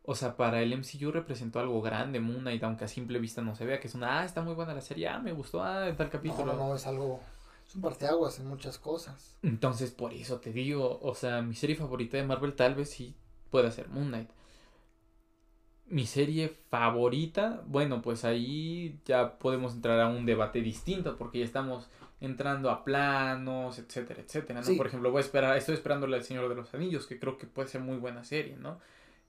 O 0.09 0.15
sea, 0.15 0.37
para 0.37 0.61
el 0.61 0.71
MCU 0.71 1.11
representó 1.11 1.59
algo 1.59 1.81
grande, 1.81 2.21
Moon 2.21 2.39
Knight, 2.39 2.63
aunque 2.63 2.85
a 2.85 2.87
simple 2.87 3.19
vista 3.19 3.41
no 3.41 3.55
se 3.55 3.65
vea, 3.65 3.81
que 3.81 3.87
es 3.87 3.93
una, 3.93 4.21
ah, 4.21 4.25
está 4.25 4.41
muy 4.41 4.53
buena 4.53 4.73
la 4.73 4.79
serie, 4.79 5.09
ah, 5.09 5.19
me 5.19 5.33
gustó, 5.33 5.61
ah, 5.61 5.89
en 5.89 5.97
tal 5.97 6.09
capítulo. 6.09 6.53
no, 6.53 6.69
no, 6.69 6.75
es 6.75 6.87
algo 6.87 7.19
es 7.67 7.75
un 7.75 7.81
parteaguas 7.81 8.39
en 8.39 8.47
muchas 8.47 8.77
cosas. 8.77 9.35
Entonces, 9.43 9.91
por 9.91 10.13
eso 10.13 10.39
te 10.39 10.53
digo, 10.53 10.99
o 11.01 11.13
sea, 11.13 11.41
mi 11.41 11.55
serie 11.55 11.75
favorita 11.75 12.15
de 12.15 12.23
Marvel 12.23 12.55
tal 12.55 12.75
vez 12.75 12.89
sí 12.89 13.15
pueda 13.51 13.69
ser 13.69 13.89
Moon 13.89 14.07
Knight. 14.07 14.29
Mi 15.87 16.05
serie 16.05 16.55
favorita, 16.69 17.61
bueno, 17.65 18.01
pues 18.01 18.23
ahí 18.23 19.01
ya 19.03 19.37
podemos 19.37 19.73
entrar 19.73 19.99
a 19.99 20.07
un 20.07 20.25
debate 20.25 20.61
distinto 20.61 21.17
porque 21.17 21.39
ya 21.39 21.45
estamos 21.45 21.89
entrando 22.21 22.71
a 22.71 22.85
planos, 22.85 23.77
etcétera, 23.77 24.21
etcétera, 24.21 24.61
¿no? 24.61 24.65
Sí. 24.65 24.75
Por 24.75 24.87
ejemplo, 24.87 25.11
voy 25.11 25.19
a 25.19 25.25
esperar, 25.25 25.57
estoy 25.57 25.75
esperando 25.75 26.07
la 26.07 26.15
del 26.15 26.25
Señor 26.25 26.47
de 26.47 26.55
los 26.55 26.73
Anillos, 26.73 27.07
que 27.07 27.19
creo 27.19 27.37
que 27.37 27.47
puede 27.47 27.67
ser 27.67 27.81
muy 27.81 27.97
buena 27.97 28.23
serie, 28.23 28.55
¿no? 28.55 28.79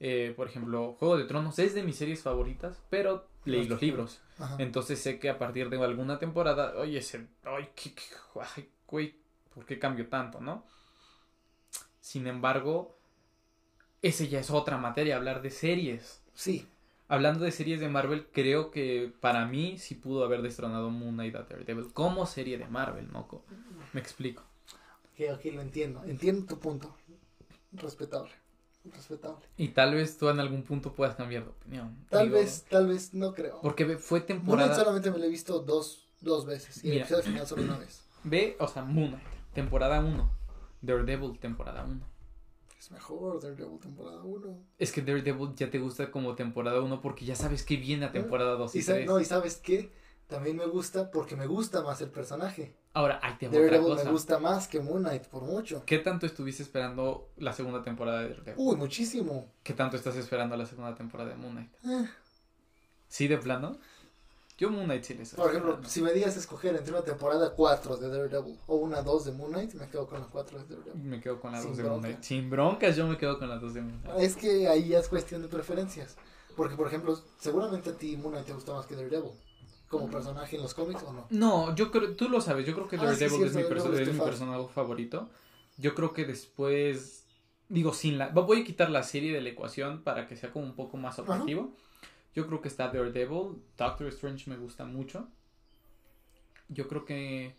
Eh, 0.00 0.32
por 0.37 0.46
ejemplo, 0.48 0.94
Juego 0.98 1.16
de 1.18 1.24
Tronos 1.24 1.58
es 1.58 1.74
de 1.74 1.82
mis 1.82 1.96
series 1.96 2.22
favoritas, 2.22 2.80
pero 2.88 3.26
leí 3.44 3.66
los 3.66 3.80
libros. 3.82 4.20
Ajá. 4.38 4.56
Entonces 4.61 5.00
sé 5.00 5.18
que 5.18 5.28
a 5.28 5.38
partir 5.38 5.68
de 5.70 5.82
alguna 5.82 6.18
temporada, 6.18 6.74
oye, 6.78 6.98
ese, 6.98 7.26
ay, 7.44 7.68
qué, 7.74 7.94
qué- 7.94 8.02
ay, 8.56 8.68
güey, 8.87 9.16
¿por 9.54 9.64
qué 9.66 9.78
cambio 9.78 10.08
tanto, 10.08 10.40
no? 10.40 10.64
Sin 12.00 12.26
embargo, 12.26 12.96
ese 14.02 14.28
ya 14.28 14.38
es 14.40 14.50
otra 14.50 14.78
materia, 14.78 15.16
hablar 15.16 15.42
de 15.42 15.50
series. 15.50 16.22
Sí, 16.34 16.66
Hablando 17.11 17.42
de 17.42 17.52
series 17.52 17.80
de 17.80 17.88
Marvel, 17.88 18.26
creo 18.32 18.70
que 18.70 19.11
para 19.20 19.46
mí 19.46 19.78
sí 19.78 19.94
pudo 19.94 20.24
haber 20.24 20.42
destronado 20.42 20.90
Moon 20.90 21.14
Knight 21.14 21.34
a 21.37 21.42
Daredevil 21.44 21.90
como 21.94 22.26
serie 22.26 22.58
de 22.58 22.66
Marvel, 22.66 23.11
¿no? 23.11 23.26
Me 23.94 24.00
explico. 24.00 24.42
que 25.16 25.30
aquí 25.30 25.50
lo 25.50 25.62
entiendo. 25.62 26.04
Entiendo 26.04 26.44
tu 26.46 26.61
punto. 26.61 26.94
Respetable. 27.72 28.30
Respetable. 28.84 29.44
Y 29.56 29.68
tal 29.68 29.94
vez 29.94 30.16
tú 30.16 30.28
en 30.28 30.40
algún 30.40 30.62
punto 30.62 30.94
puedas 30.94 31.14
cambiar 31.16 31.44
de 31.44 31.50
opinión. 31.50 31.96
Tal 32.08 32.26
Digo, 32.28 32.38
vez, 32.38 32.64
tal 32.70 32.86
vez, 32.88 33.12
no 33.12 33.34
creo. 33.34 33.60
Porque 33.60 33.84
fue 33.98 34.20
Moon 34.20 34.26
temporada... 34.26 34.74
solamente 34.74 35.10
me 35.10 35.18
lo 35.18 35.24
he 35.24 35.28
visto 35.28 35.60
dos, 35.60 36.08
dos 36.20 36.46
veces. 36.46 36.82
Y 36.84 36.88
el 36.88 36.92
Mira. 36.94 37.04
episodio 37.04 37.24
final 37.24 37.46
solo 37.46 37.62
una 37.64 37.78
vez. 37.78 38.02
Ve, 38.24 38.56
o 38.60 38.66
sea, 38.68 38.84
Moon 38.84 39.08
Knight, 39.10 39.24
temporada 39.54 40.00
1. 40.00 40.30
Daredevil, 40.80 41.38
temporada 41.38 41.84
1. 41.84 42.00
Es 42.78 42.90
mejor 42.92 43.40
Daredevil 43.42 43.78
temporada 43.80 44.22
1. 44.22 44.58
Es 44.78 44.92
que 44.92 45.02
Daredevil 45.02 45.54
ya 45.54 45.70
te 45.70 45.78
gusta 45.78 46.10
como 46.10 46.34
temporada 46.34 46.80
1 46.80 47.00
porque 47.02 47.24
ya 47.24 47.34
sabes 47.34 47.64
que 47.64 47.76
viene 47.76 48.06
a 48.06 48.12
temporada 48.12 48.54
2 48.54 48.74
y 48.74 48.78
Y, 48.78 48.82
sa- 48.82 48.94
3. 48.94 49.06
no, 49.06 49.20
y 49.20 49.24
sabes 49.24 49.56
qué? 49.56 49.92
También 50.28 50.56
me 50.56 50.66
gusta 50.66 51.10
porque 51.10 51.36
me 51.36 51.46
gusta 51.46 51.82
más 51.82 52.00
el 52.00 52.10
personaje. 52.10 52.74
Ahora, 52.94 53.20
ahí 53.22 53.35
te 53.38 53.46
otra 53.48 53.61
Daredevil 53.61 53.88
cosa. 53.92 54.05
me 54.05 54.11
gusta 54.11 54.38
más 54.38 54.66
que 54.66 54.81
Moon 54.81 55.03
Knight 55.03 55.24
por 55.27 55.42
mucho. 55.42 55.83
¿Qué 55.87 55.98
tanto 55.98 56.27
estuviste 56.27 56.62
esperando 56.62 57.29
la 57.37 57.53
segunda 57.53 57.83
temporada 57.83 58.20
de 58.20 58.31
Daredevil? 58.31 58.55
Uy, 58.57 58.77
muchísimo. 58.77 59.46
¿Qué 59.62 59.74
tanto 59.74 59.96
estás 59.96 60.16
esperando 60.16 60.57
la 60.57 60.66
segunda 60.66 60.94
temporada 60.94 61.31
de 61.31 61.37
Moon 61.37 61.53
Knight? 61.53 61.70
Eh, 61.85 62.09
¿Sí, 63.09 63.29
de 63.29 63.38
plano? 63.38 63.79
Yo 64.57 64.70
Moon 64.70 64.87
Knight 64.87 65.05
sí 65.05 65.14
le 65.14 65.22
estoy 65.22 65.37
por 65.37 65.51
ejemplo, 65.51 65.79
si 65.85 66.03
me 66.03 66.12
digas 66.12 66.37
escoger 66.37 66.74
entre 66.74 66.92
una 66.92 67.03
temporada 67.03 67.53
4 67.55 67.96
de 67.98 68.09
Daredevil 68.09 68.59
o 68.66 68.74
una 68.77 69.03
2 69.03 69.27
de 69.27 69.33
Moon 69.33 69.53
Knight, 69.53 69.74
me 69.74 69.88
quedo 69.88 70.09
con 70.09 70.20
la 70.20 70.27
4 70.27 70.59
de 70.59 70.64
Daredevil. 70.77 71.01
Me 71.05 71.20
quedo 71.20 71.40
con 71.40 71.55
Sin 71.57 71.68
dos 71.68 71.77
de 71.77 71.83
Moon. 71.85 72.01
Knight. 72.01 72.22
Sin 72.22 72.51
broncas, 72.51 72.96
yo 72.96 73.07
me 73.07 73.16
quedo 73.16 73.38
con 73.38 73.48
las 73.48 73.61
dos 73.61 73.74
de 73.74 73.83
Moon 73.83 74.01
Knight. 74.01 74.18
Es 74.20 74.35
que 74.35 74.66
ahí 74.66 74.88
ya 74.88 74.98
es 74.98 75.09
cuestión 75.09 75.42
de 75.42 75.48
preferencias. 75.48 76.16
Porque, 76.57 76.74
por 76.74 76.88
ejemplo, 76.88 77.16
seguramente 77.38 77.90
a 77.90 77.92
ti 77.96 78.16
Moon 78.16 78.33
Knight 78.33 78.46
te 78.48 78.53
gusta 78.53 78.72
más 78.72 78.87
que 78.87 78.96
Daredevil. 78.96 79.31
Como 79.88 80.11
personaje 80.11 80.57
en 80.57 80.62
los 80.62 80.74
cómics 80.74 81.03
o 81.03 81.12
no. 81.12 81.27
No, 81.31 81.74
yo 81.74 81.90
creo, 81.90 82.14
tú 82.14 82.29
lo 82.29 82.40
sabes, 82.40 82.66
yo 82.66 82.74
creo 82.74 82.88
que 82.88 82.96
Ah, 82.96 83.05
Daredevil 83.05 83.44
es 83.44 83.55
mi, 83.55 83.62
perso- 83.62 83.92
es 83.94 84.09
personaje 84.20 84.68
favorito. 84.74 85.31
Yo 85.79 85.94
creo 85.94 86.12
que 86.12 86.24
después, 86.27 87.24
digo, 87.68 87.94
sin 87.94 88.18
la... 88.18 88.29
Voy 88.29 88.61
a 88.61 88.64
quitar 88.64 88.90
la 88.90 89.03
serie 89.03 89.33
de 89.33 89.40
la 89.40 89.48
ecuación 89.48 90.03
para 90.03 90.27
que 90.29 90.37
sea 90.37 90.51
como 90.53 90.66
un 90.66 90.74
poco 90.74 90.96
más 90.98 91.18
Ajá. 91.18 91.33
objetivo. 91.33 91.74
Yo 92.35 92.46
creo 92.46 92.61
que 92.61 92.68
está 92.68 92.88
Daredevil, 92.88 93.62
Doctor 93.79 94.07
Strange 94.09 94.51
me 94.51 94.57
gusta 94.57 94.85
mucho. 94.85 95.29
Yo 96.68 96.87
creo 96.87 97.05
que 97.07 97.55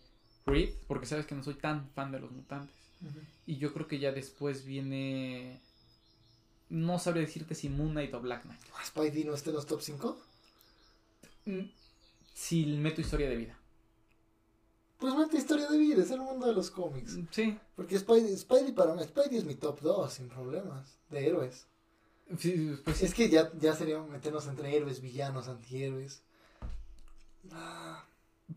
Reed, 0.46 0.70
porque 0.86 1.06
sabes 1.06 1.26
que 1.26 1.34
no 1.34 1.42
soy 1.42 1.54
tan 1.54 1.88
fan 1.90 2.12
de 2.12 2.20
los 2.20 2.30
mutantes. 2.30 2.74
Y 3.46 3.56
yo 3.56 3.72
creo 3.72 3.88
que 3.88 3.98
ya 3.98 4.12
después 4.12 4.64
viene... 4.64 5.60
No 6.68 7.00
sabré 7.00 7.22
decirte 7.22 7.56
si 7.56 7.68
Moon 7.68 7.90
Knight 7.90 8.14
o 8.14 8.20
Black 8.20 8.44
Knight. 8.44 8.60
Ah, 8.78 8.84
¿Spidey 8.84 9.24
no 9.24 9.34
está 9.34 9.50
en 9.50 9.56
los 9.56 9.66
top 9.66 9.80
5? 9.82 10.16
Si 12.34 12.66
meto 12.66 13.00
historia 13.00 13.28
de 13.28 13.36
vida. 13.36 13.56
Pues 14.98 15.14
mete 15.14 15.38
historia 15.38 15.66
de 15.68 15.78
vida, 15.78 16.02
es 16.02 16.10
el 16.10 16.20
mundo 16.20 16.46
de 16.46 16.52
los 16.52 16.70
cómics. 16.70 17.16
Mm, 17.16 17.26
Sí, 17.30 17.58
Porque 17.74 17.98
Spidey, 17.98 18.36
Spidey 18.36 18.72
para 18.72 18.94
mí, 18.94 19.02
Spidey 19.02 19.38
es 19.38 19.44
mi 19.44 19.54
top 19.54 19.80
2, 19.80 20.12
sin 20.12 20.28
problemas, 20.28 20.98
de 21.10 21.26
héroes. 21.26 21.66
sí, 22.38 22.78
pues 22.84 22.98
sí. 22.98 23.06
Es 23.06 23.14
que 23.14 23.28
ya, 23.30 23.50
ya 23.58 23.74
sería 23.74 23.98
meternos 24.02 24.46
entre 24.46 24.76
héroes, 24.76 25.00
villanos, 25.00 25.48
antihéroes. 25.48 26.22
Ah, 27.50 28.04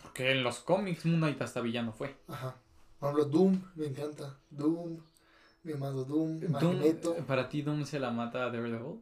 Porque 0.02 0.32
en 0.32 0.44
los 0.44 0.60
cómics 0.60 1.06
Moon 1.06 1.20
Knight 1.20 1.42
hasta 1.42 1.62
villano 1.62 1.94
fue. 1.94 2.16
ajá. 2.28 2.56
Por 3.00 3.10
ejemplo, 3.12 3.26
Doom, 3.38 3.62
me 3.76 3.86
encanta. 3.88 4.38
Doom, 4.50 4.98
mi 5.64 5.74
amado 5.74 6.04
Doom, 6.06 6.40
Doom, 6.42 6.52
Magneto. 6.52 7.16
para 7.26 7.48
ti 7.50 7.62
Doom 7.62 7.86
se 7.86 8.00
la 8.00 8.12
mata 8.12 8.40
a 8.46 8.50
Daredevil. 8.50 9.02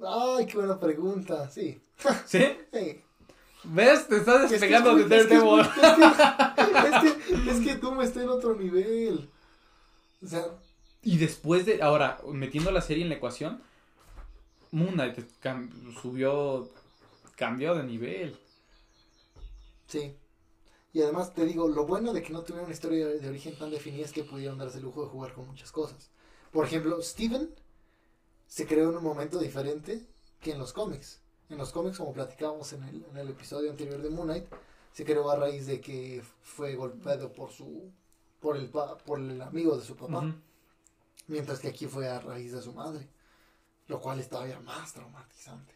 Ay, 0.00 0.46
qué 0.46 0.56
buena 0.58 0.78
pregunta, 0.78 1.48
sí. 1.50 1.80
¿Sí? 2.26 2.44
Hey. 2.72 3.02
¿Ves? 3.64 4.06
Te 4.08 4.18
estás 4.18 4.44
Es 4.44 4.48
que 4.48 4.54
es 4.54 4.60
despegando 4.60 4.94
de 4.94 5.02
es 5.02 5.26
que 5.26 5.34
es 5.34 5.42
Daredevil. 5.42 5.66
Que, 7.44 7.50
es 7.50 7.60
que 7.60 7.74
Doom 7.76 8.00
está 8.02 8.22
en 8.22 8.28
otro 8.28 8.54
nivel. 8.54 9.28
O 10.22 10.26
sea, 10.26 10.44
Y 11.02 11.18
después 11.18 11.66
de. 11.66 11.82
Ahora, 11.82 12.18
metiendo 12.28 12.70
la 12.70 12.80
serie 12.80 13.02
en 13.02 13.08
la 13.08 13.16
ecuación. 13.16 13.60
Moon 14.72 14.92
Knight 14.92 15.18
subió, 16.02 16.68
cambió 17.36 17.74
de 17.74 17.84
nivel. 17.84 18.38
Sí. 19.86 20.14
Y 20.92 21.02
además 21.02 21.34
te 21.34 21.44
digo, 21.44 21.68
lo 21.68 21.86
bueno 21.86 22.12
de 22.12 22.22
que 22.22 22.32
no 22.32 22.42
tuviera 22.42 22.64
una 22.64 22.72
historia 22.72 23.06
de 23.06 23.28
origen 23.28 23.56
tan 23.56 23.70
definida 23.70 24.04
es 24.04 24.12
que 24.12 24.24
pudieron 24.24 24.58
darse 24.58 24.78
el 24.78 24.84
lujo 24.84 25.02
de 25.02 25.08
jugar 25.08 25.34
con 25.34 25.46
muchas 25.46 25.70
cosas. 25.70 26.10
Por 26.52 26.64
ejemplo, 26.64 27.00
Steven 27.02 27.54
se 28.46 28.66
creó 28.66 28.90
en 28.90 28.96
un 28.96 29.04
momento 29.04 29.38
diferente 29.38 30.06
que 30.40 30.52
en 30.52 30.58
los 30.58 30.72
cómics. 30.72 31.20
En 31.48 31.58
los 31.58 31.70
cómics, 31.72 31.98
como 31.98 32.12
platicábamos 32.12 32.72
en 32.72 32.82
el, 32.84 33.04
en 33.10 33.16
el 33.16 33.28
episodio 33.30 33.70
anterior 33.70 34.02
de 34.02 34.10
Moon 34.10 34.26
Knight, 34.28 34.46
se 34.92 35.04
creó 35.04 35.30
a 35.30 35.36
raíz 35.36 35.66
de 35.66 35.80
que 35.80 36.22
fue 36.42 36.74
golpeado 36.74 37.32
por 37.32 37.50
su 37.52 37.90
por 38.40 38.56
el 38.56 38.68
pa- 38.68 38.96
por 38.98 39.18
el 39.18 39.40
amigo 39.40 39.76
de 39.76 39.84
su 39.84 39.96
papá, 39.96 40.34
mientras 41.26 41.58
que 41.60 41.68
aquí 41.68 41.86
fue 41.86 42.08
a 42.08 42.18
raíz 42.20 42.52
de 42.52 42.62
su 42.62 42.72
madre, 42.72 43.08
lo 43.88 44.00
cual 44.00 44.20
es 44.20 44.28
todavía 44.28 44.60
más 44.60 44.92
traumatizante. 44.92 45.72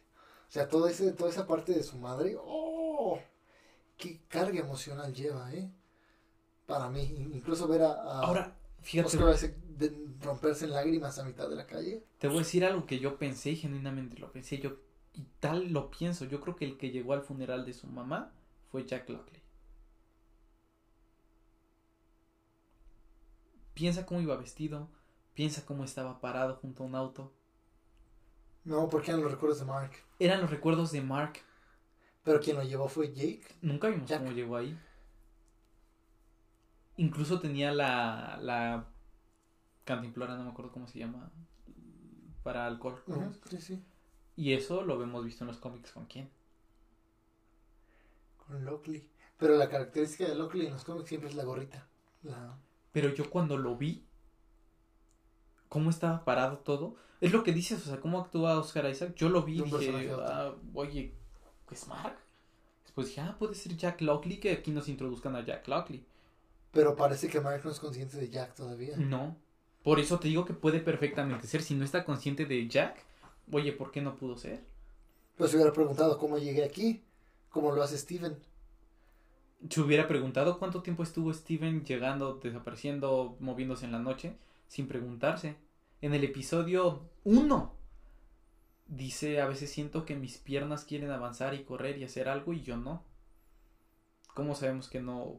O 0.48 0.52
sea, 0.52 0.68
todo 0.68 0.88
ese, 0.88 1.12
toda 1.12 1.30
esa 1.30 1.46
parte 1.46 1.72
de 1.72 1.83
su 1.83 1.96
madre, 1.98 2.37
¡oh! 2.40 3.18
qué 3.96 4.20
carga 4.28 4.61
emocional 4.61 5.12
lleva, 5.14 5.52
¿eh? 5.54 5.70
Para 6.66 6.88
mí, 6.88 7.02
incluso 7.02 7.66
ver 7.68 7.83
a, 7.83 7.92
a 7.92 8.20
Ahora, 8.22 8.56
fíjate, 8.83 9.09
Oscar 9.16 9.35
Isaac 9.35 9.54
de- 9.56 10.06
romperse 10.20 10.64
en 10.66 10.72
lágrimas 10.72 11.18
a 11.18 11.24
mitad 11.24 11.48
de 11.48 11.56
la 11.56 11.66
calle. 11.66 12.04
te 12.18 12.28
voy 12.28 12.38
a 12.38 12.40
decir 12.40 12.64
algo 12.64 12.87
que 12.87 12.98
yo 12.98 13.16
pensé 13.18 13.54
genuinamente 13.56 14.18
lo 14.18 14.30
pensé 14.30 14.59
yo 14.59 14.76
y 15.12 15.25
tal 15.40 15.73
lo 15.73 15.90
pienso. 15.90 16.25
Yo 16.25 16.40
creo 16.40 16.57
que 16.57 16.64
el 16.64 16.77
que 16.79 16.90
llegó 16.90 17.12
al 17.12 17.23
funeral 17.23 17.64
de 17.64 17.73
su 17.73 17.87
mamá 17.87 18.33
fue 18.70 18.85
Jack 18.87 19.09
Lockley. 19.09 19.42
Piensa 23.75 24.05
cómo 24.05 24.20
iba 24.20 24.37
vestido, 24.37 24.88
piensa 25.35 25.64
cómo 25.64 25.85
estaba 25.85 26.20
parado 26.20 26.57
junto 26.57 26.83
a 26.83 26.87
un 26.87 26.94
auto. 26.94 27.33
No, 28.64 28.88
porque 28.88 29.11
eran 29.11 29.23
los 29.23 29.33
recuerdos 29.33 29.59
de 29.61 29.64
Mark. 29.64 29.92
Eran 30.18 30.40
los 30.42 30.51
recuerdos 30.51 30.92
de 30.92 31.01
Mark. 31.01 31.40
Pero 32.23 32.40
quien 32.40 32.57
lo 32.57 32.62
llevó 32.62 32.88
fue 32.88 33.12
Jake. 33.12 33.46
Nunca 33.62 33.88
vimos 33.88 34.09
Jack. 34.09 34.20
cómo 34.20 34.33
llegó 34.33 34.57
ahí. 34.57 34.79
Incluso 36.96 37.40
tenía 37.40 37.73
la, 37.73 38.38
la 38.42 38.87
cantimplora, 39.85 40.37
no 40.37 40.44
me 40.44 40.51
acuerdo 40.51 40.70
cómo 40.73 40.87
se 40.87 40.99
llama, 40.99 41.33
para 42.42 42.66
alcohol. 42.66 43.03
Sí, 43.49 43.61
sí. 43.61 43.85
Y 44.40 44.55
eso 44.55 44.81
lo 44.81 45.03
hemos 45.03 45.22
visto 45.22 45.44
en 45.44 45.48
los 45.48 45.59
cómics 45.59 45.92
con 45.92 46.07
quién. 46.07 46.31
Con 48.38 48.64
Lockley. 48.64 49.07
Pero 49.37 49.59
la 49.59 49.68
característica 49.68 50.26
de 50.26 50.35
Lockley 50.35 50.64
en 50.64 50.72
los 50.72 50.83
cómics 50.83 51.11
siempre 51.11 51.29
es 51.29 51.37
la 51.37 51.44
gorrita. 51.44 51.87
La... 52.22 52.57
Pero 52.90 53.11
yo 53.11 53.29
cuando 53.29 53.59
lo 53.59 53.76
vi, 53.76 54.03
cómo 55.68 55.90
estaba 55.90 56.24
parado 56.24 56.57
todo, 56.57 56.96
es 57.20 57.33
lo 57.33 57.42
que 57.42 57.53
dices, 57.53 57.87
o 57.87 57.90
sea, 57.90 58.00
cómo 58.00 58.18
actúa 58.18 58.59
Oscar 58.59 58.88
Isaac. 58.88 59.14
Yo 59.14 59.29
lo 59.29 59.42
vi 59.42 59.59
y 59.59 59.62
dije, 59.62 60.11
ah, 60.18 60.55
oye, 60.72 61.12
¿es 61.70 61.87
Mark? 61.87 62.16
Después 62.85 63.09
dije, 63.09 63.20
ah, 63.20 63.37
puede 63.38 63.55
ser 63.55 63.76
Jack 63.76 64.00
Lockley, 64.00 64.40
que 64.40 64.53
aquí 64.53 64.70
nos 64.70 64.88
introduzcan 64.88 65.37
a 65.37 65.44
Jack 65.44 65.68
Lockley. 65.68 66.03
Pero 66.72 66.96
parece 66.96 67.29
que 67.29 67.42
Mark 67.42 67.61
no 67.62 67.72
es 67.72 67.79
consciente 67.79 68.16
de 68.16 68.31
Jack 68.31 68.55
todavía. 68.55 68.96
No. 68.96 69.37
Por 69.83 70.00
eso 70.00 70.18
te 70.18 70.29
digo 70.29 70.46
que 70.46 70.55
puede 70.55 70.81
perfectamente 70.81 71.46
ser. 71.46 71.61
Si 71.61 71.74
no 71.74 71.85
está 71.85 72.07
consciente 72.07 72.46
de 72.46 72.66
Jack, 72.68 73.10
oye, 73.52 73.72
¿por 73.72 73.90
qué 73.90 74.00
no 74.00 74.16
pudo 74.16 74.36
ser? 74.36 74.64
Pues 75.36 75.50
se 75.50 75.56
hubiera 75.56 75.72
preguntado 75.72 76.18
cómo 76.18 76.38
llegué 76.38 76.64
aquí. 76.64 77.02
Cómo 77.50 77.72
lo 77.72 77.82
hace 77.82 77.98
Steven. 77.98 78.36
Se 79.68 79.80
hubiera 79.80 80.08
preguntado 80.08 80.58
cuánto 80.58 80.82
tiempo 80.82 81.02
estuvo 81.02 81.32
Steven 81.32 81.84
llegando, 81.84 82.34
desapareciendo, 82.34 83.36
moviéndose 83.40 83.84
en 83.84 83.92
la 83.92 83.98
noche, 83.98 84.36
sin 84.68 84.86
preguntarse. 84.86 85.56
En 86.00 86.14
el 86.14 86.24
episodio 86.24 87.10
1 87.24 87.74
dice, 88.86 89.40
a 89.40 89.46
veces 89.46 89.70
siento 89.70 90.06
que 90.06 90.16
mis 90.16 90.38
piernas 90.38 90.84
quieren 90.84 91.10
avanzar 91.10 91.54
y 91.54 91.64
correr 91.64 91.98
y 91.98 92.04
hacer 92.04 92.28
algo 92.28 92.52
y 92.52 92.62
yo 92.62 92.76
no. 92.76 93.02
¿Cómo 94.34 94.54
sabemos 94.54 94.88
que 94.88 95.00
no 95.00 95.36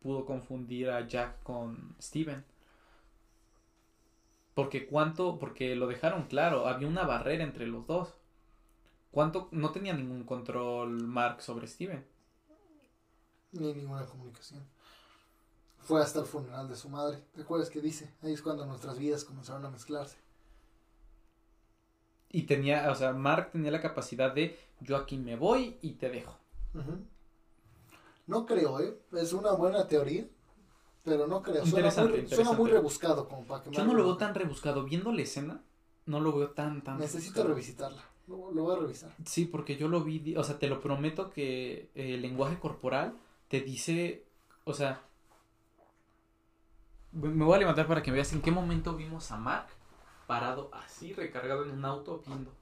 pudo 0.00 0.26
confundir 0.26 0.90
a 0.90 1.06
Jack 1.06 1.42
con 1.42 1.96
Steven? 2.00 2.44
Porque 4.54 4.86
cuánto, 4.86 5.38
porque 5.38 5.74
lo 5.76 5.86
dejaron 5.86 6.24
claro, 6.26 6.66
había 6.66 6.88
una 6.88 7.04
barrera 7.04 7.44
entre 7.44 7.66
los 7.66 7.86
dos. 7.86 8.14
¿Cuánto? 9.10 9.48
No 9.50 9.70
tenía 9.70 9.92
ningún 9.92 10.24
control 10.24 11.06
Mark 11.06 11.42
sobre 11.42 11.66
Steven. 11.66 12.04
Ni 13.52 13.72
ninguna 13.74 14.06
comunicación. 14.06 14.64
Fue 15.78 16.00
hasta 16.00 16.20
el 16.20 16.26
funeral 16.26 16.68
de 16.68 16.76
su 16.76 16.88
madre. 16.88 17.22
¿Te 17.34 17.42
acuerdas 17.42 17.68
que 17.68 17.80
dice? 17.80 18.14
Ahí 18.22 18.32
es 18.32 18.42
cuando 18.42 18.64
nuestras 18.64 18.98
vidas 18.98 19.24
comenzaron 19.24 19.64
a 19.64 19.70
mezclarse. 19.70 20.16
Y 22.30 22.42
tenía, 22.44 22.90
o 22.90 22.94
sea, 22.94 23.12
Mark 23.12 23.50
tenía 23.52 23.70
la 23.70 23.82
capacidad 23.82 24.32
de 24.32 24.58
yo 24.80 24.96
aquí 24.96 25.18
me 25.18 25.36
voy 25.36 25.76
y 25.82 25.92
te 25.92 26.08
dejo. 26.08 26.38
No 28.26 28.46
creo, 28.46 28.80
¿eh? 28.80 28.98
Es 29.12 29.32
una 29.34 29.52
buena 29.52 29.86
teoría. 29.86 30.26
Pero 31.04 31.26
no 31.26 31.42
creo. 31.42 31.66
Suena 31.66 31.88
Interesante, 31.88 32.18
muy, 32.22 32.28
suena 32.28 32.52
muy 32.52 32.70
rebuscado 32.70 33.28
como 33.28 33.44
para 33.44 33.64
que 33.64 33.70
Yo 33.70 33.84
no 33.84 33.94
lo 33.94 34.04
veo 34.04 34.16
tan 34.16 34.34
rebuscado. 34.34 34.84
Viendo 34.84 35.12
la 35.12 35.22
escena, 35.22 35.62
no 36.06 36.20
lo 36.20 36.36
veo 36.36 36.50
tan, 36.50 36.82
tan 36.82 36.98
Necesito 36.98 37.42
rebuscado. 37.42 37.48
revisitarla. 37.48 38.02
Lo, 38.28 38.52
lo 38.52 38.62
voy 38.62 38.76
a 38.76 38.78
revisar. 38.80 39.12
Sí, 39.26 39.46
porque 39.46 39.76
yo 39.76 39.88
lo 39.88 40.02
vi, 40.04 40.36
o 40.36 40.44
sea, 40.44 40.58
te 40.58 40.68
lo 40.68 40.80
prometo 40.80 41.30
que 41.30 41.90
eh, 41.94 42.14
el 42.14 42.22
lenguaje 42.22 42.58
corporal 42.58 43.14
te 43.48 43.60
dice, 43.60 44.24
o 44.64 44.72
sea, 44.74 45.02
me 47.12 47.28
me 47.28 47.44
voy 47.44 47.56
a 47.56 47.58
levantar 47.58 47.86
para 47.88 48.02
que 48.02 48.10
veas 48.12 48.32
en 48.32 48.40
qué 48.40 48.50
momento 48.50 48.94
vimos 48.96 49.30
a 49.32 49.36
Mark 49.36 49.66
parado 50.26 50.70
así, 50.72 51.12
recargado 51.12 51.64
en 51.64 51.72
un 51.72 51.84
auto, 51.84 52.22
viendo. 52.26 52.52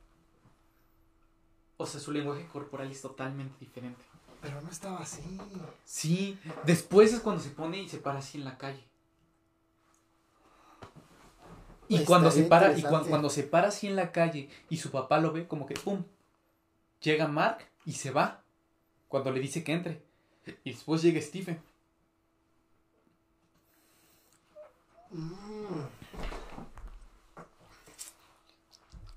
O 1.76 1.86
sea, 1.86 2.00
su 2.00 2.12
lenguaje 2.12 2.46
corporal 2.46 2.90
es 2.90 3.00
totalmente 3.00 3.56
diferente. 3.60 4.04
Pero 4.40 4.60
no 4.62 4.70
estaba 4.70 4.98
así. 5.00 5.22
Sí, 5.84 6.38
después 6.64 7.12
es 7.12 7.20
cuando 7.20 7.42
se 7.42 7.50
pone 7.50 7.82
y 7.82 7.88
se 7.88 7.98
para 7.98 8.20
así 8.20 8.38
en 8.38 8.44
la 8.44 8.56
calle. 8.56 8.82
Y 11.88 11.94
Estaría 11.96 12.06
cuando 12.06 12.30
se 12.30 12.42
para, 12.44 12.66
y 12.66 12.70
interesante. 12.76 12.88
cuan- 12.98 13.08
cuando 13.10 13.30
se 13.30 13.42
para 13.42 13.68
así 13.68 13.86
en 13.88 13.96
la 13.96 14.12
calle 14.12 14.48
y 14.70 14.76
su 14.78 14.90
papá 14.90 15.18
lo 15.18 15.32
ve, 15.32 15.46
como 15.48 15.66
que 15.66 15.74
pum, 15.74 16.04
llega 17.02 17.26
Mark 17.28 17.66
y 17.84 17.92
se 17.92 18.10
va. 18.12 18.42
Cuando 19.08 19.32
le 19.32 19.40
dice 19.40 19.64
que 19.64 19.72
entre. 19.72 20.02
Y 20.64 20.70
después 20.72 21.02
llega 21.02 21.20
Stephen. 21.20 21.60
Mm. 25.10 25.84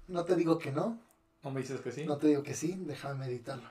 No 0.07 0.25
te 0.25 0.36
digo 0.36 0.57
que 0.57 0.71
no. 0.71 0.97
¿No 1.43 1.51
me 1.51 1.62
dices 1.62 1.81
que 1.81 1.91
sí? 1.91 2.05
No 2.05 2.17
te 2.17 2.27
digo 2.27 2.41
que 2.43 2.53
sí. 2.55 2.73
Déjame 2.79 3.25
meditarlo. 3.25 3.69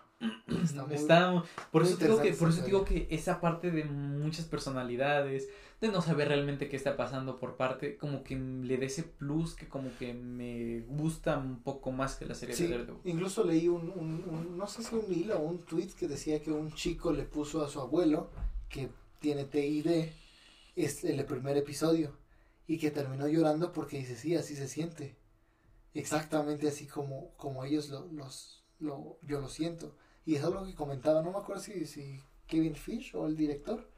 Está 0.63 0.85
muy- 0.87 0.95
Está- 0.95 1.43
por 1.71 1.83
muy 1.83 1.93
eso 1.93 1.99
digo 2.05 2.21
que, 2.23 2.33
por 2.33 2.49
esa 2.49 2.59
eso 2.59 2.67
digo 2.67 2.85
que 2.85 3.09
esa 3.11 3.41
parte 3.41 3.71
de 3.71 3.85
muchas 3.85 4.45
personalidades, 4.47 5.49
de 5.81 5.89
no 5.89 6.01
saber 6.01 6.29
realmente 6.29 6.69
qué 6.69 6.77
está 6.77 6.97
pasando 6.97 7.37
por 7.41 7.57
parte, 7.57 7.97
como 7.97 8.23
que 8.23 8.37
le 8.37 8.77
da 8.79 8.85
ese 8.87 9.03
plus 9.03 9.55
que 9.55 9.69
como 9.69 9.91
que 9.99 10.15
me 10.15 10.81
gusta 10.87 11.39
un 11.39 11.61
poco 11.63 11.91
más 11.91 12.15
que 12.17 12.27
la 12.27 12.35
serie 12.37 12.55
Sí, 12.55 12.65
de 12.69 12.71
Daredevil. 12.79 13.01
incluso 13.05 13.43
leí 13.45 13.67
un, 13.69 13.91
un- 13.91 14.25
un- 14.29 14.57
no 14.57 14.67
sé 14.69 14.85
si 14.85 14.95
un 14.95 15.13
hilo 15.13 15.39
o 15.39 15.43
un 15.43 15.59
tweet 15.65 15.89
que 15.99 16.07
decía 16.07 16.41
que 16.41 16.53
un 16.53 16.73
chico 16.73 17.13
le 17.13 17.25
puso 17.25 17.65
a 17.65 17.69
su 17.69 17.81
abuelo, 17.81 18.31
que 18.69 18.91
tiene 19.19 19.45
TID, 19.45 20.09
es 20.77 21.03
el 21.05 21.25
primer 21.25 21.57
episodio, 21.57 22.17
y 22.69 22.79
que 22.79 22.93
terminó 22.93 23.27
llorando 23.27 23.73
porque 23.73 23.99
dice, 23.99 24.15
sí, 24.17 24.37
así 24.37 24.55
se 24.55 24.69
siente. 24.69 25.17
Exactamente 25.95 26.69
así 26.69 26.87
como, 26.87 27.35
como 27.37 27.65
ellos 27.65 27.89
lo, 27.91 28.07
los, 28.13 28.63
lo, 28.79 29.19
yo 29.23 29.41
lo 29.41 29.49
siento. 29.49 29.97
Y 30.25 30.37
es 30.37 30.45
algo 30.45 30.65
que 30.65 30.75
comentaba, 30.75 31.23
no 31.23 31.33
me 31.33 31.39
acuerdo 31.39 31.61
si, 31.63 31.87
si 31.87 32.21
Kevin 32.47 32.75
Fish 32.77 33.15
o 33.17 33.27
el 33.27 33.37
director, 33.37 33.89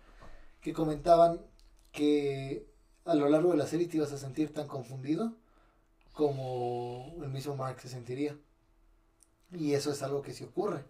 que 0.61 0.73
comentaban 0.73 1.41
que 1.93 2.67
a 3.05 3.15
lo 3.15 3.29
largo 3.29 3.51
de 3.51 3.59
la 3.59 3.67
serie 3.67 3.87
te 3.87 3.99
ibas 3.99 4.13
a 4.13 4.19
sentir 4.19 4.53
tan 4.53 4.67
confundido 4.67 5.35
como 6.13 7.15
el 7.23 7.29
mismo 7.31 7.57
Mark 7.57 7.81
se 7.81 7.89
sentiría. 7.89 8.37
Y 9.53 9.75
eso 9.75 9.91
es 9.93 10.03
algo 10.03 10.23
que 10.23 10.33
sí 10.33 10.45
ocurre. 10.45 10.85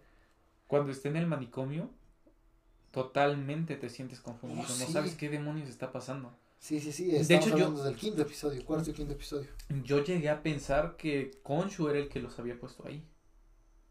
Cuando 0.67 0.91
esté 0.91 1.09
en 1.09 1.17
el 1.17 1.27
manicomio, 1.27 1.89
totalmente 2.91 3.75
te 3.75 3.89
sientes 3.89 4.21
confundido. 4.21 4.63
Oh, 4.63 4.79
No 4.79 4.87
sabes 4.87 5.15
qué 5.15 5.29
demonios 5.29 5.69
está 5.69 5.91
pasando. 5.91 6.31
Sí, 6.59 6.79
sí, 6.79 6.91
sí. 6.91 7.11
De 7.11 7.19
Estamos 7.19 7.47
hecho, 7.47 7.57
yo- 7.57 7.65
hablando 7.65 7.83
del 7.83 7.95
quinto 7.95 8.21
episodio, 8.21 8.65
cuarto 8.65 8.89
y 8.89 8.93
quinto 8.93 9.13
episodio. 9.13 9.49
Yo 9.83 10.03
llegué 10.03 10.29
a 10.29 10.41
pensar 10.41 10.95
que 10.97 11.31
Konshu 11.43 11.89
era 11.89 11.99
el 11.99 12.09
que 12.09 12.19
los 12.19 12.39
había 12.39 12.57
puesto 12.59 12.87
ahí. 12.87 13.03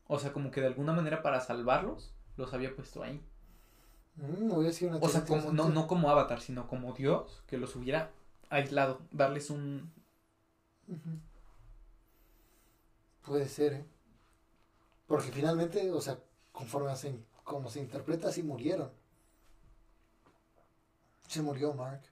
O 0.06 0.18
sea, 0.18 0.32
como 0.32 0.50
que 0.50 0.60
de 0.60 0.68
alguna 0.68 0.92
manera 0.92 1.22
para 1.22 1.40
salvarlos, 1.40 2.12
los 2.36 2.52
había 2.52 2.74
puesto 2.74 3.02
ahí. 3.02 3.22
Mm, 4.16 4.50
una 4.52 4.98
O 5.00 5.08
sea, 5.08 5.24
como, 5.24 5.52
no, 5.52 5.68
no 5.68 5.86
como 5.86 6.10
Avatar, 6.10 6.40
sino 6.40 6.68
como 6.68 6.92
Dios, 6.92 7.42
que 7.46 7.58
los 7.58 7.74
hubiera 7.76 8.10
aislado, 8.50 9.00
darles 9.10 9.50
un... 9.50 9.92
Puede 13.24 13.48
ser, 13.48 13.72
¿eh? 13.72 13.84
Porque 15.06 15.32
finalmente, 15.32 15.90
o 15.90 16.00
sea, 16.00 16.18
conforme 16.52 16.94
se, 16.96 17.18
como 17.42 17.70
se 17.70 17.80
interpreta, 17.80 18.30
sí 18.30 18.42
murieron. 18.42 18.90
Se 21.28 21.42
murió 21.42 21.72
Mark. 21.74 22.02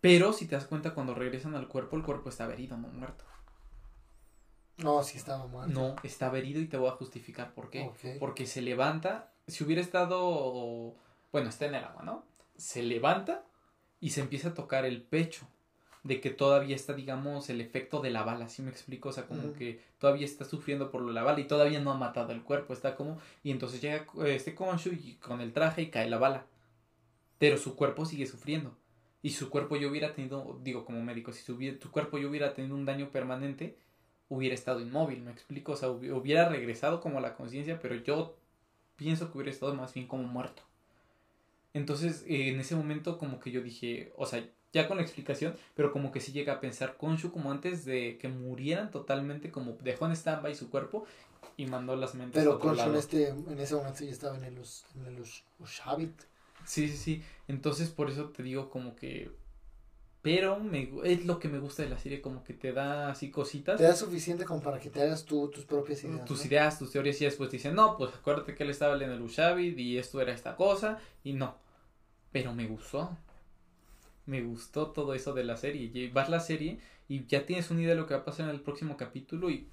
Pero 0.00 0.32
si 0.32 0.46
te 0.46 0.54
das 0.54 0.66
cuenta, 0.66 0.94
cuando 0.94 1.14
regresan 1.14 1.54
al 1.54 1.68
cuerpo, 1.68 1.96
el 1.96 2.02
cuerpo 2.02 2.28
está 2.28 2.44
herido, 2.52 2.76
no 2.76 2.88
muerto. 2.88 3.24
No, 4.78 5.02
sí 5.02 5.18
estaba 5.18 5.46
muerto. 5.46 5.72
No, 5.72 5.96
estaba 6.02 6.38
herido 6.38 6.60
y 6.60 6.66
te 6.66 6.76
voy 6.76 6.88
a 6.88 6.92
justificar 6.92 7.54
por 7.54 7.70
qué. 7.70 7.90
Porque 8.18 8.46
se 8.46 8.62
levanta, 8.62 9.32
si 9.46 9.64
hubiera 9.64 9.82
estado, 9.82 10.94
bueno, 11.30 11.48
está 11.48 11.66
en 11.66 11.74
el 11.74 11.84
agua, 11.84 12.02
¿no? 12.02 12.24
Se 12.56 12.82
levanta 12.82 13.44
y 14.00 14.10
se 14.10 14.20
empieza 14.20 14.48
a 14.48 14.54
tocar 14.54 14.84
el 14.84 15.02
pecho. 15.02 15.46
De 16.04 16.20
que 16.20 16.30
todavía 16.30 16.74
está, 16.74 16.94
digamos, 16.94 17.48
el 17.48 17.60
efecto 17.60 18.00
de 18.00 18.10
la 18.10 18.24
bala, 18.24 18.48
¿sí 18.48 18.60
me 18.60 18.72
explico? 18.72 19.10
O 19.10 19.12
sea, 19.12 19.26
como 19.28 19.52
que 19.52 19.80
todavía 20.00 20.24
está 20.24 20.44
sufriendo 20.44 20.90
por 20.90 21.00
lo 21.00 21.08
de 21.08 21.14
la 21.14 21.22
bala 21.22 21.38
y 21.38 21.44
todavía 21.44 21.78
no 21.78 21.92
ha 21.92 21.96
matado 21.96 22.32
el 22.32 22.42
cuerpo, 22.42 22.72
está 22.72 22.96
como... 22.96 23.20
Y 23.44 23.52
entonces 23.52 23.80
llega 23.80 24.04
este 24.26 24.52
Konshu 24.52 24.90
y 24.90 25.14
con 25.22 25.40
el 25.40 25.52
traje 25.52 25.82
y 25.82 25.90
cae 25.90 26.10
la 26.10 26.18
bala. 26.18 26.44
Pero 27.38 27.56
su 27.56 27.76
cuerpo 27.76 28.04
sigue 28.04 28.26
sufriendo. 28.26 28.76
Y 29.22 29.30
su 29.30 29.48
cuerpo 29.48 29.76
yo 29.76 29.88
hubiera 29.88 30.12
tenido, 30.12 30.58
digo 30.64 30.84
como 30.84 31.00
médico, 31.02 31.32
si 31.32 31.44
su, 31.44 31.56
tu 31.78 31.92
cuerpo 31.92 32.18
yo 32.18 32.28
hubiera 32.28 32.52
tenido 32.52 32.74
un 32.74 32.84
daño 32.84 33.10
permanente, 33.10 33.78
hubiera 34.36 34.54
estado 34.54 34.80
inmóvil, 34.80 35.22
¿me 35.22 35.32
explico? 35.32 35.72
O 35.72 35.76
sea, 35.76 35.88
hubi- 35.90 36.10
hubiera 36.12 36.48
regresado 36.48 37.00
como 37.00 37.18
a 37.18 37.22
la 37.22 37.34
conciencia, 37.34 37.78
pero 37.80 37.94
yo 37.96 38.36
pienso 38.96 39.30
que 39.32 39.38
hubiera 39.38 39.52
estado 39.52 39.74
más 39.74 39.94
bien 39.94 40.06
como 40.08 40.24
muerto. 40.24 40.62
Entonces, 41.74 42.24
eh, 42.28 42.48
en 42.48 42.60
ese 42.60 42.76
momento 42.76 43.18
como 43.18 43.40
que 43.40 43.50
yo 43.50 43.62
dije, 43.62 44.12
o 44.16 44.26
sea, 44.26 44.44
ya 44.72 44.88
con 44.88 44.96
la 44.98 45.02
explicación, 45.02 45.56
pero 45.74 45.92
como 45.92 46.12
que 46.12 46.20
sí 46.20 46.32
llega 46.32 46.54
a 46.54 46.60
pensar 46.60 46.96
Konshu 46.96 47.32
como 47.32 47.50
antes 47.50 47.84
de 47.84 48.18
que 48.18 48.28
murieran 48.28 48.90
totalmente, 48.90 49.50
como 49.50 49.72
dejó 49.82 50.06
en 50.06 50.12
stand-by 50.12 50.54
su 50.54 50.70
cuerpo 50.70 51.04
y 51.56 51.66
mandó 51.66 51.96
las 51.96 52.14
mentes 52.14 52.42
a 52.42 52.44
Pero 52.44 52.56
otro 52.56 52.70
Konshu 52.70 52.90
en, 52.90 52.96
este, 52.96 53.28
en 53.28 53.58
ese 53.58 53.74
momento 53.74 54.04
ya 54.04 54.10
estaba 54.10 54.36
en 54.36 54.44
el, 54.44 54.56
en 54.96 55.06
el 55.06 55.20
Us- 55.20 55.44
Ushabit. 55.60 56.12
Sí, 56.64 56.88
sí, 56.88 56.96
sí. 56.96 57.22
Entonces, 57.48 57.90
por 57.90 58.10
eso 58.10 58.30
te 58.30 58.42
digo 58.42 58.70
como 58.70 58.94
que... 58.96 59.30
Pero 60.22 60.60
me, 60.60 60.88
es 61.02 61.26
lo 61.26 61.40
que 61.40 61.48
me 61.48 61.58
gusta 61.58 61.82
de 61.82 61.88
la 61.88 61.98
serie, 61.98 62.20
como 62.20 62.44
que 62.44 62.54
te 62.54 62.72
da 62.72 63.10
así 63.10 63.30
cositas. 63.32 63.76
Te 63.78 63.82
da 63.82 63.96
suficiente 63.96 64.44
como 64.44 64.62
para 64.62 64.78
que 64.78 64.88
te 64.88 65.02
hagas 65.02 65.24
tú 65.24 65.48
tus 65.50 65.64
propias 65.64 66.04
ideas. 66.04 66.24
tus 66.24 66.38
¿no? 66.40 66.46
ideas, 66.46 66.78
tus 66.78 66.92
teorías 66.92 67.20
y 67.20 67.24
después 67.24 67.50
te 67.50 67.56
dicen, 67.56 67.74
no, 67.74 67.96
pues 67.96 68.14
acuérdate 68.14 68.54
que 68.54 68.62
él 68.62 68.70
estaba 68.70 68.94
en 68.94 69.10
el 69.10 69.20
Ushabit 69.20 69.76
y 69.78 69.98
esto 69.98 70.20
era 70.20 70.32
esta 70.32 70.54
cosa 70.54 71.00
y 71.24 71.32
no. 71.32 71.56
Pero 72.30 72.54
me 72.54 72.66
gustó. 72.68 73.10
Me 74.26 74.42
gustó 74.42 74.92
todo 74.92 75.12
eso 75.14 75.32
de 75.34 75.42
la 75.42 75.56
serie. 75.56 75.90
Y 75.92 76.08
vas 76.08 76.28
la 76.28 76.38
serie 76.38 76.78
y 77.08 77.26
ya 77.26 77.44
tienes 77.44 77.70
una 77.72 77.80
idea 77.80 77.90
de 77.96 78.00
lo 78.00 78.06
que 78.06 78.14
va 78.14 78.20
a 78.20 78.24
pasar 78.24 78.48
en 78.48 78.54
el 78.54 78.60
próximo 78.60 78.96
capítulo 78.96 79.50
y 79.50 79.66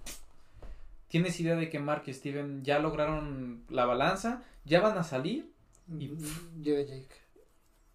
tienes 1.10 1.40
idea 1.40 1.56
de 1.56 1.70
que 1.70 1.78
Mark 1.80 2.04
y 2.08 2.14
Steven 2.14 2.64
ya 2.64 2.80
lograron 2.80 3.64
la 3.70 3.86
balanza, 3.86 4.44
ya 4.66 4.82
van 4.82 4.98
a 4.98 5.04
salir 5.04 5.52
y- 5.88 6.08
Mm, 6.08 6.62
Llega 6.64 6.82
Jake. 6.82 7.16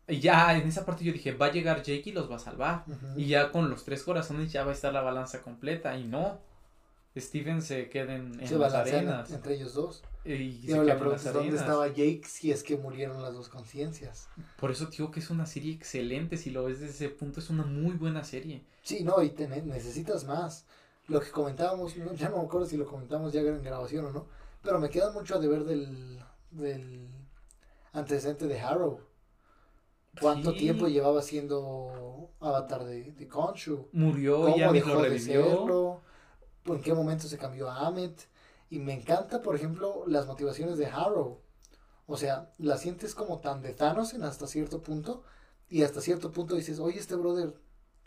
Y 0.09 0.21
ya 0.21 0.57
en 0.57 0.69
esa 0.69 0.85
parte 0.85 1.05
yo 1.05 1.13
dije, 1.13 1.33
va 1.33 1.47
a 1.47 1.53
llegar 1.53 1.79
Jake 1.83 2.11
y 2.11 2.13
los 2.13 2.31
va 2.31 2.37
a 2.37 2.39
salvar. 2.41 2.85
Y 3.17 3.27
ya 3.27 3.51
con 3.51 3.71
los 3.71 3.85
tres 3.85 4.03
corazones 4.03 4.53
ya 4.53 4.65
va 4.65 4.71
a 4.71 4.75
estar 4.75 4.93
la 4.93 5.01
balanza 5.03 5.41
completa 5.43 5.97
y 5.97 6.05
no. 6.05 6.39
Steven 7.17 7.63
se 7.63 7.89
queda 7.91 8.17
en, 8.17 8.41
en 8.41 8.49
se 8.49 8.59
las 8.59 8.75
arenas. 8.75 9.31
entre 9.31 9.55
ellos 9.55 9.75
dos. 9.75 10.03
Y 10.25 10.33
Y 10.33 10.63
se 10.67 10.83
la 10.83 10.99
pregunta 10.99 11.29
es 11.29 11.33
dónde 11.33 11.57
estaba 11.57 11.87
Jake 11.89 12.23
si 12.27 12.51
es 12.51 12.63
que 12.65 12.77
murieron 12.77 13.23
las 13.23 13.35
dos 13.35 13.49
conciencias. 13.49 14.29
Por 14.59 14.71
eso 14.73 14.87
digo 14.87 15.11
que 15.13 15.21
es 15.21 15.31
una 15.31 15.47
serie 15.47 15.73
excelente. 15.75 16.37
Si 16.37 16.51
lo 16.51 16.65
ves 16.65 16.81
desde 16.81 16.93
ese 17.07 17.09
punto, 17.11 17.39
es 17.41 17.51
una 17.51 17.63
muy 17.65 17.93
buena 17.95 18.25
serie. 18.25 18.65
Sí, 18.83 19.05
no, 19.05 19.23
y 19.23 19.31
te 19.31 19.47
ne- 19.47 19.63
necesitas 19.63 20.25
más. 20.25 20.65
Lo 21.07 21.21
que 21.21 21.31
comentábamos, 21.31 21.97
no- 21.97 22.15
ya 22.15 22.31
no 22.31 22.39
me 22.39 22.45
acuerdo 22.45 22.67
si 22.67 22.77
lo 22.77 22.87
comentamos 22.87 23.33
ya 23.33 23.43
en 23.43 23.63
grabación 23.63 24.07
o 24.07 24.11
no, 24.11 24.27
pero 24.63 24.81
me 24.81 24.91
queda 24.91 25.13
mucho 25.13 25.37
a 25.37 25.39
deber 25.39 25.65
del, 25.65 26.19
del 26.51 27.07
antecedente 27.93 28.47
de 28.47 28.61
Harrow. 28.61 29.01
¿Cuánto 30.21 30.53
Sí. 30.53 30.59
tiempo 30.59 30.87
llevaba 30.89 31.23
siendo 31.23 32.31
avatar 32.41 32.85
de, 32.85 33.13
de 33.13 33.29
Khonshu? 33.29 33.89
Murió 33.93 34.43
¿Cómo 34.43 34.73
dejó 34.73 34.95
lo 34.95 35.03
de 35.03 35.19
serlo? 35.19 36.03
¿En 36.67 36.81
qué 36.81 36.95
momento 36.95 37.27
se 37.27 37.39
cambió 37.39 37.71
a 37.71 37.87
Amit? 37.87 38.19
Y 38.71 38.79
me 38.79 38.95
encanta, 38.95 39.43
por 39.43 39.55
ejemplo, 39.57 40.05
las 40.07 40.27
motivaciones 40.27 40.79
de 40.79 40.87
Harrow. 40.87 41.41
O 42.07 42.17
sea, 42.17 42.53
la 42.59 42.77
sientes 42.77 43.15
como 43.15 43.41
tan 43.41 43.63
de 43.63 43.73
Thanos 43.75 44.15
en 44.15 44.23
hasta 44.25 44.47
cierto 44.47 44.83
punto. 44.83 45.23
Y 45.69 45.83
hasta 45.83 46.01
cierto 46.01 46.31
punto 46.33 46.55
dices, 46.55 46.79
oye, 46.79 46.99
este 46.99 47.15
brother 47.17 47.55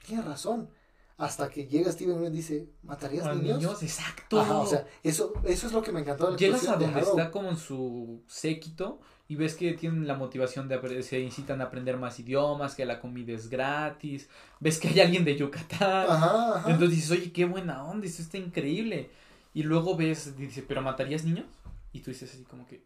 tiene 0.06 0.22
razón. 0.24 0.70
Hasta 1.18 1.50
que 1.50 1.66
llega 1.66 1.92
Steven 1.92 2.24
y 2.26 2.30
dice, 2.30 2.70
¿matarías 2.84 3.26
A 3.26 3.34
niños? 3.34 3.58
niños, 3.58 3.82
exacto. 3.82 4.40
Ajá, 4.40 4.60
o 4.60 4.68
sea, 4.68 4.86
eso, 5.02 5.34
eso 5.46 5.66
es 5.66 5.74
lo 5.74 5.82
que 5.82 5.92
me 5.92 6.02
encantó 6.02 6.26
de 6.26 6.32
la 6.34 6.38
Llegas 6.38 6.68
a 6.68 6.76
donde 6.76 7.00
está 7.00 7.32
como 7.32 7.50
en 7.50 7.58
su 7.58 8.22
séquito 8.28 9.00
y 9.28 9.36
ves 9.36 9.56
que 9.56 9.74
tienen 9.74 10.06
la 10.06 10.14
motivación 10.14 10.68
de 10.68 11.02
se 11.02 11.20
incitan 11.20 11.60
a 11.62 11.66
aprender 11.66 11.98
más 11.98 12.20
idiomas, 12.20 12.76
que 12.76 12.86
la 12.86 13.00
comida 13.00 13.34
es 13.34 13.50
gratis, 13.50 14.30
ves 14.60 14.80
que 14.80 14.90
hay 14.90 15.00
alguien 15.00 15.26
de 15.26 15.36
Yucatán. 15.36 16.06
Ajá, 16.08 16.58
ajá. 16.58 16.72
Entonces 16.72 16.98
dices, 16.98 17.12
oye, 17.12 17.32
qué 17.32 17.46
buena 17.46 17.84
onda, 17.84 18.06
esto 18.06 18.22
está 18.22 18.38
increíble. 18.38 19.10
Y 19.56 19.64
luego 19.64 19.98
ves, 19.98 20.38
dice, 20.38 20.62
¿pero 20.62 20.84
matarías 20.84 21.26
niños? 21.26 21.48
Y 21.94 22.02
tú 22.02 22.12
dices 22.12 22.32
así 22.32 22.44
como 22.44 22.68
que, 22.68 22.86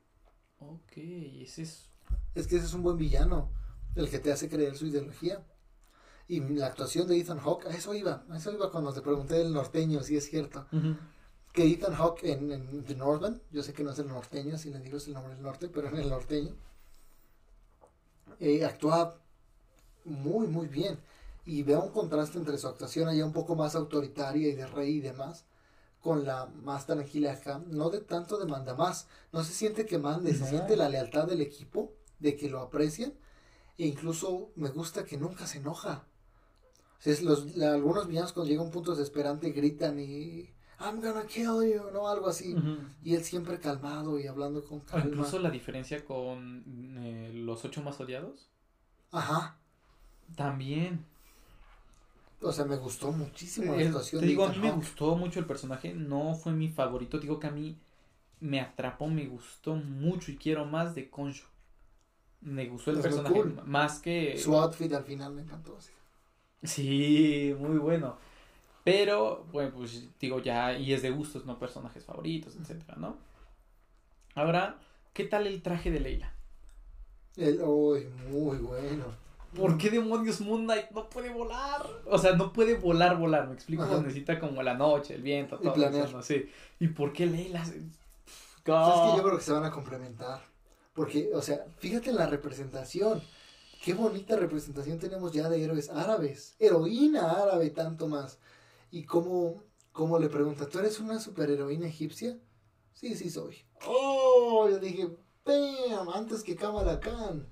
ok, 0.59 0.93
ese 1.41 1.63
es... 1.63 1.89
Es 2.33 2.47
que 2.47 2.55
ese 2.55 2.65
es 2.65 2.73
un 2.73 2.83
buen 2.83 2.97
villano, 2.97 3.49
el 3.95 4.09
que 4.09 4.19
te 4.19 4.31
hace 4.31 4.47
creer 4.47 4.77
su 4.77 4.85
ideología. 4.85 5.43
Y 6.31 6.39
la 6.39 6.67
actuación 6.67 7.09
de 7.09 7.19
Ethan 7.19 7.39
Hawke, 7.39 7.65
a 7.65 7.71
eso 7.71 7.93
iba, 7.93 8.23
a 8.29 8.37
eso 8.37 8.53
iba 8.53 8.71
cuando 8.71 8.93
te 8.93 9.01
pregunté 9.01 9.35
del 9.35 9.51
norteño, 9.51 10.01
si 10.01 10.15
es 10.15 10.29
cierto. 10.29 10.65
Que 11.51 11.65
Ethan 11.65 11.93
Hawke 11.93 12.23
en, 12.23 12.53
en 12.53 12.85
The 12.85 12.95
Northman, 12.95 13.41
yo 13.51 13.61
sé 13.61 13.73
que 13.73 13.83
no 13.83 13.91
es 13.91 13.99
el 13.99 14.07
norteño, 14.07 14.57
si 14.57 14.69
le 14.69 14.79
digo 14.79 14.95
es 14.95 15.07
el 15.07 15.13
nombre 15.13 15.33
del 15.33 15.43
norte, 15.43 15.67
pero 15.67 15.89
en 15.89 15.97
el 15.97 16.07
norteño, 16.07 16.55
eh, 18.39 18.63
actúa 18.63 19.19
muy, 20.05 20.47
muy 20.47 20.67
bien. 20.67 20.97
Y 21.45 21.63
veo 21.63 21.83
un 21.83 21.91
contraste 21.91 22.37
entre 22.37 22.57
su 22.57 22.69
actuación 22.69 23.09
allá 23.09 23.25
un 23.25 23.33
poco 23.33 23.57
más 23.57 23.75
autoritaria 23.75 24.47
y 24.47 24.53
de 24.53 24.67
rey 24.67 24.99
y 24.99 25.01
demás, 25.01 25.43
con 25.99 26.23
la 26.23 26.45
más 26.45 26.85
tranquila 26.85 27.33
acá, 27.33 27.61
no 27.67 27.89
de 27.89 27.99
tanto 27.99 28.37
demanda 28.37 28.73
más, 28.73 29.07
no 29.33 29.43
se 29.43 29.51
siente 29.51 29.85
que 29.85 29.97
mande, 29.97 30.33
se 30.33 30.47
siente 30.47 30.77
la 30.77 30.87
lealtad 30.87 31.27
del 31.27 31.41
equipo, 31.41 31.91
de 32.19 32.37
que 32.37 32.49
lo 32.49 32.61
aprecian, 32.61 33.13
e 33.77 33.85
incluso 33.85 34.51
me 34.55 34.69
gusta 34.69 35.03
que 35.03 35.17
nunca 35.17 35.45
se 35.45 35.57
enoja. 35.57 36.05
Es 37.03 37.21
los, 37.23 37.57
algunos 37.57 38.07
villanos 38.07 38.31
cuando 38.33 38.49
llega 38.49 38.61
un 38.61 38.71
punto 38.71 38.91
desesperante 38.91 39.51
gritan 39.51 39.99
y 39.99 40.49
I'm 40.79 40.99
gonna 41.01 41.25
kill 41.25 41.63
you, 41.63 41.91
no 41.93 42.07
algo 42.07 42.27
así. 42.27 42.55
Y 43.03 43.15
él 43.15 43.23
siempre 43.23 43.59
calmado 43.59 44.19
y 44.19 44.27
hablando 44.27 44.63
con 44.63 44.79
O 44.79 44.85
calma. 44.85 45.05
incluso 45.09 45.39
la 45.39 45.49
diferencia 45.49 46.03
con 46.05 46.63
eh, 46.99 47.31
los 47.33 47.63
ocho 47.65 47.81
más 47.83 47.99
odiados. 47.99 48.49
Ajá. 49.11 49.57
También. 50.35 51.05
O 52.41 52.51
sea, 52.51 52.65
me 52.65 52.77
gustó 52.77 53.11
muchísimo 53.11 53.75
la 53.75 53.83
actuación 53.85 54.19
te 54.21 54.25
de 54.25 54.29
digo, 54.31 54.45
a 54.45 54.49
mí 54.51 54.57
me 54.59 54.71
gustó 54.71 55.15
mucho 55.15 55.39
el 55.39 55.45
personaje. 55.45 55.93
No 55.93 56.33
fue 56.35 56.53
mi 56.53 56.69
favorito. 56.69 57.19
Digo 57.19 57.39
que 57.39 57.47
a 57.47 57.51
mí 57.51 57.77
me 58.39 58.59
atrapó, 58.59 59.07
me 59.07 59.27
gustó 59.27 59.75
mucho 59.75 60.31
y 60.31 60.37
quiero 60.37 60.65
más 60.65 60.95
de 60.95 61.09
Concho. 61.09 61.45
Me 62.41 62.67
gustó 62.67 62.89
el 62.91 62.97
Es 62.97 63.03
personaje 63.03 63.35
cool. 63.35 63.61
más 63.65 63.99
que... 63.99 64.35
Su 64.39 64.57
outfit 64.57 64.91
al 64.93 65.03
final 65.03 65.33
me 65.33 65.43
encantó. 65.43 65.77
así. 65.77 65.91
Sí, 66.63 67.55
muy 67.59 67.77
bueno. 67.77 68.17
Pero, 68.83 69.45
bueno, 69.51 69.71
pues 69.75 70.03
digo 70.19 70.39
ya, 70.39 70.73
y 70.77 70.93
es 70.93 71.01
de 71.01 71.11
gustos, 71.11 71.45
no 71.45 71.59
personajes 71.59 72.03
favoritos, 72.03 72.55
etcétera, 72.55 72.95
¿no? 72.97 73.17
Ahora, 74.33 74.77
¿qué 75.13 75.25
tal 75.25 75.45
el 75.47 75.61
traje 75.61 75.91
de 75.91 75.99
Leila? 75.99 76.33
El, 77.37 77.61
uy, 77.61 78.07
muy 78.29 78.57
bueno. 78.57 79.05
¿Por 79.55 79.77
qué 79.77 79.89
demonios 79.89 80.39
Moon 80.41 80.63
Knight 80.63 80.91
no 80.91 81.09
puede 81.09 81.29
volar? 81.29 81.85
O 82.05 82.17
sea, 82.17 82.35
no 82.35 82.53
puede 82.53 82.75
volar, 82.75 83.17
volar, 83.17 83.47
me 83.47 83.53
explico, 83.53 83.83
Ajá. 83.83 83.97
necesita 83.99 84.39
como 84.39 84.63
la 84.63 84.73
noche, 84.75 85.13
el 85.15 85.21
viento, 85.21 85.57
Y 85.59 85.63
todo 85.63 85.73
planear. 85.73 86.07
eso, 86.07 86.17
no 86.17 86.23
sé. 86.23 86.49
¿Y 86.79 86.87
por 86.87 87.11
qué 87.13 87.25
Leila? 87.25 87.63
se- 87.65 87.77
es 87.77 87.81
que 88.63 89.17
yo 89.17 89.23
creo 89.23 89.37
que 89.37 89.43
se 89.43 89.51
van 89.51 89.65
a 89.65 89.71
complementar. 89.71 90.39
Porque, 90.93 91.31
o 91.33 91.41
sea, 91.41 91.65
fíjate 91.79 92.09
en 92.11 92.15
la 92.17 92.27
representación. 92.27 93.21
Qué 93.83 93.93
bonita 93.93 94.35
representación 94.35 94.99
tenemos 94.99 95.31
ya 95.31 95.49
de 95.49 95.63
héroes 95.63 95.89
árabes. 95.89 96.55
Heroína 96.59 97.31
árabe, 97.31 97.71
tanto 97.71 98.07
más. 98.07 98.39
Y 98.91 99.03
cómo, 99.03 99.63
cómo 99.91 100.19
le 100.19 100.29
pregunta, 100.29 100.67
¿tú 100.69 100.79
eres 100.79 100.99
una 100.99 101.19
superheroína 101.19 101.87
egipcia? 101.87 102.37
Sí, 102.93 103.15
sí 103.15 103.29
soy. 103.29 103.57
Oh, 103.87 104.67
yo 104.69 104.77
dije, 104.77 105.09
bam, 105.43 106.09
antes 106.13 106.43
que 106.43 106.55
Kamala 106.55 106.99
Khan. 106.99 107.47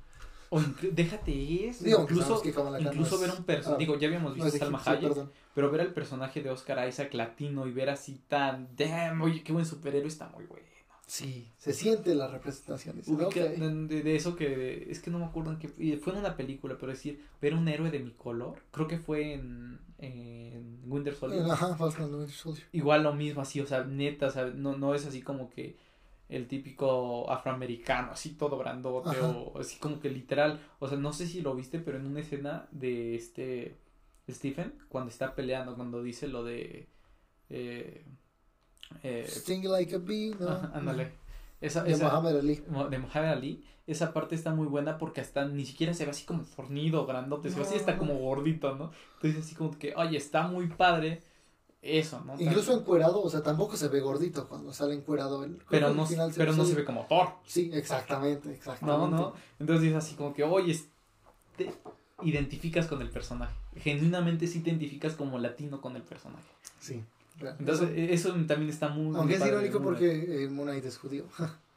O 0.51 0.59
inclu- 0.59 0.91
déjate 0.91 1.67
eso. 1.69 1.83
Digo, 1.85 2.03
incluso 2.03 2.41
que 2.41 2.51
no 2.51 2.77
incluso 2.77 3.15
es 3.15 3.21
ver 3.21 3.31
un 3.31 3.43
personaje, 3.43 3.67
árabe, 3.69 3.79
digo, 3.85 3.97
ya 3.97 4.07
habíamos 4.07 4.35
no 4.35 4.43
visto 4.43 4.49
es 4.49 4.59
Salma 4.59 4.81
Hayek, 4.85 5.13
pero 5.55 5.71
ver 5.71 5.81
al 5.81 5.93
personaje 5.93 6.41
de 6.43 6.49
Oscar 6.49 6.87
Isaac 6.87 7.13
latino 7.13 7.65
y 7.67 7.71
ver 7.71 7.89
así 7.89 8.21
tan, 8.27 8.75
damn, 8.75 9.21
oye, 9.21 9.43
qué 9.43 9.51
buen 9.53 9.65
superhéroe 9.65 10.07
está 10.07 10.27
muy 10.29 10.45
bueno. 10.45 10.68
Sí, 11.11 11.51
se 11.57 11.73
siente 11.73 12.13
la 12.13 12.27
representación. 12.27 12.95
dice, 12.97 13.11
Ubica- 13.11 13.25
ok. 13.25 13.57
de, 13.57 13.85
de- 13.87 14.03
de 14.03 14.15
eso 14.15 14.35
que 14.35 14.85
es 14.91 14.99
que 15.01 15.09
no 15.09 15.17
me 15.17 15.25
acuerdo 15.25 15.51
en 15.51 15.57
qué 15.57 15.69
y 15.79 15.95
fue 15.97 16.13
en 16.13 16.19
una 16.19 16.37
película 16.37 16.77
pero 16.79 16.91
decir 16.91 17.25
ver 17.41 17.55
un 17.55 17.67
héroe 17.67 17.89
de 17.89 17.97
mi 17.97 18.11
color 18.11 18.61
creo 18.69 18.87
que 18.87 18.99
fue 18.99 19.33
en, 19.33 19.79
en 19.97 20.79
Winter 20.85 21.15
Soldier 21.15 21.41
Ajá, 21.49 21.75
Falcon 21.75 22.13
Winter 22.13 22.29
Soldier. 22.35 22.67
igual 22.73 23.01
lo 23.01 23.15
mismo 23.15 23.41
así 23.41 23.59
o 23.59 23.65
sea 23.65 23.83
neta 23.85 24.27
o 24.27 24.29
sea, 24.29 24.45
no, 24.45 24.77
no 24.77 24.93
es 24.93 25.07
así 25.07 25.23
como 25.23 25.49
que 25.49 25.77
el 26.29 26.47
típico 26.47 27.27
afroamericano 27.31 28.11
así 28.11 28.35
todo 28.35 28.59
grandote 28.59 29.09
Ajá. 29.09 29.29
o 29.29 29.59
así 29.59 29.79
como 29.79 29.99
que 29.99 30.11
literal 30.11 30.59
o 30.77 30.87
sea 30.87 30.99
no 30.99 31.11
sé 31.11 31.25
si 31.25 31.41
lo 31.41 31.55
viste 31.55 31.79
pero 31.79 31.97
en 31.97 32.05
una 32.05 32.19
escena 32.19 32.67
de 32.71 33.15
este 33.15 33.77
Stephen 34.29 34.73
cuando 34.89 35.09
está 35.09 35.33
peleando 35.33 35.75
cuando 35.75 36.03
dice 36.03 36.27
lo 36.27 36.43
de 36.43 36.87
eh, 37.49 38.05
Eh, 39.03 39.25
Sting 39.27 39.63
like 39.67 39.95
a 39.95 39.99
bee, 39.99 40.35
¿no? 40.39 40.49
ándale. 40.73 41.11
Esa, 41.61 41.83
De 41.83 41.91
esa- 41.91 42.05
Muhammad 42.09 42.37
Ali. 42.37 42.55
De 42.55 42.97
Muhammad 42.99 43.31
Ali, 43.33 43.63
esa 43.87 44.13
parte 44.13 44.35
está 44.35 44.53
muy 44.53 44.67
buena 44.67 44.97
porque 44.97 45.21
hasta 45.21 45.45
ni 45.45 45.65
siquiera 45.65 45.93
se 45.93 46.05
ve 46.05 46.11
así 46.11 46.25
como 46.25 46.43
fornido, 46.45 47.05
grandote, 47.05 47.49
se 47.49 47.55
ve 47.57 47.63
así, 47.63 47.75
está 47.75 47.97
como 47.97 48.15
gordito, 48.15 48.75
¿no? 48.75 48.91
Entonces 49.15 49.43
así 49.43 49.55
como 49.55 49.77
que, 49.77 49.93
oye, 49.95 50.17
está 50.17 50.47
muy 50.47 50.67
padre 50.67 51.21
eso, 51.81 52.21
¿no? 52.25 52.39
Incluso 52.39 52.73
encuerado, 52.73 53.21
o 53.21 53.29
sea, 53.29 53.41
tampoco 53.41 53.77
se 53.77 53.87
ve 53.87 53.99
gordito 53.99 54.47
cuando 54.47 54.73
sale 54.73 54.93
encuerado. 54.93 55.43
El, 55.43 55.61
pero 55.69 55.93
no, 55.93 56.05
final 56.05 56.31
pero 56.35 56.53
no 56.53 56.65
se 56.65 56.75
ve 56.75 56.85
como 56.85 57.05
Thor, 57.07 57.29
Sí, 57.45 57.71
exactamente, 57.73 58.51
exactamente. 58.53 59.15
¿no? 59.15 59.21
¿no? 59.21 59.33
Entonces 59.59 59.89
es 59.89 59.95
así 59.95 60.15
como 60.15 60.33
que, 60.33 60.43
oye, 60.43 60.79
te 61.57 61.73
identificas 62.21 62.85
con 62.87 63.01
el 63.01 63.09
personaje, 63.09 63.55
genuinamente 63.77 64.45
sí 64.47 64.59
te 64.61 64.69
identificas 64.69 65.13
como 65.13 65.39
latino 65.39 65.79
con 65.81 65.95
el 65.95 66.03
personaje. 66.03 66.43
Sí. 66.79 67.03
Entonces 67.59 67.89
e- 67.95 68.13
eso 68.13 68.29
también 68.45 68.69
está 68.69 68.89
muy... 68.89 69.15
Aunque 69.15 69.35
es 69.35 69.45
irónico 69.45 69.81
porque 69.81 70.43
eh, 70.43 70.49
Moon 70.49 70.67
Knight 70.67 70.85
es 70.85 70.97
judío. 70.97 71.25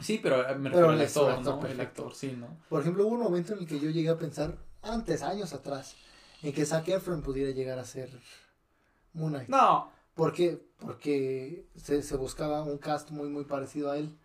Sí, 0.00 0.20
pero 0.22 0.48
eh, 0.48 0.54
me 0.54 0.68
refiero 0.68 0.90
al 0.90 1.00
actor, 1.00 1.30
actor, 1.32 1.56
¿no? 1.56 1.66
El 1.66 1.80
actor, 1.80 2.14
sí, 2.14 2.32
¿no? 2.38 2.56
Por 2.68 2.82
ejemplo, 2.82 3.04
hubo 3.04 3.14
un 3.16 3.20
momento 3.20 3.54
en 3.54 3.58
el 3.58 3.66
que 3.66 3.80
yo 3.80 3.90
llegué 3.90 4.08
a 4.10 4.16
pensar, 4.16 4.56
antes, 4.80 5.22
años 5.22 5.52
atrás, 5.52 5.96
en 6.40 6.52
que 6.52 6.64
Zac 6.64 6.86
Efron 6.86 7.20
pudiera 7.20 7.50
llegar 7.50 7.80
a 7.80 7.84
ser 7.84 8.08
Moon 9.12 9.32
Knight. 9.32 9.48
No, 9.48 9.90
¿Por 10.18 10.32
qué? 10.32 10.60
Porque 10.80 11.64
se, 11.76 12.02
se 12.02 12.16
buscaba 12.16 12.64
un 12.64 12.78
cast 12.78 13.10
muy, 13.10 13.28
muy 13.28 13.44
parecido 13.44 13.92
a 13.92 13.98
él. 13.98 14.18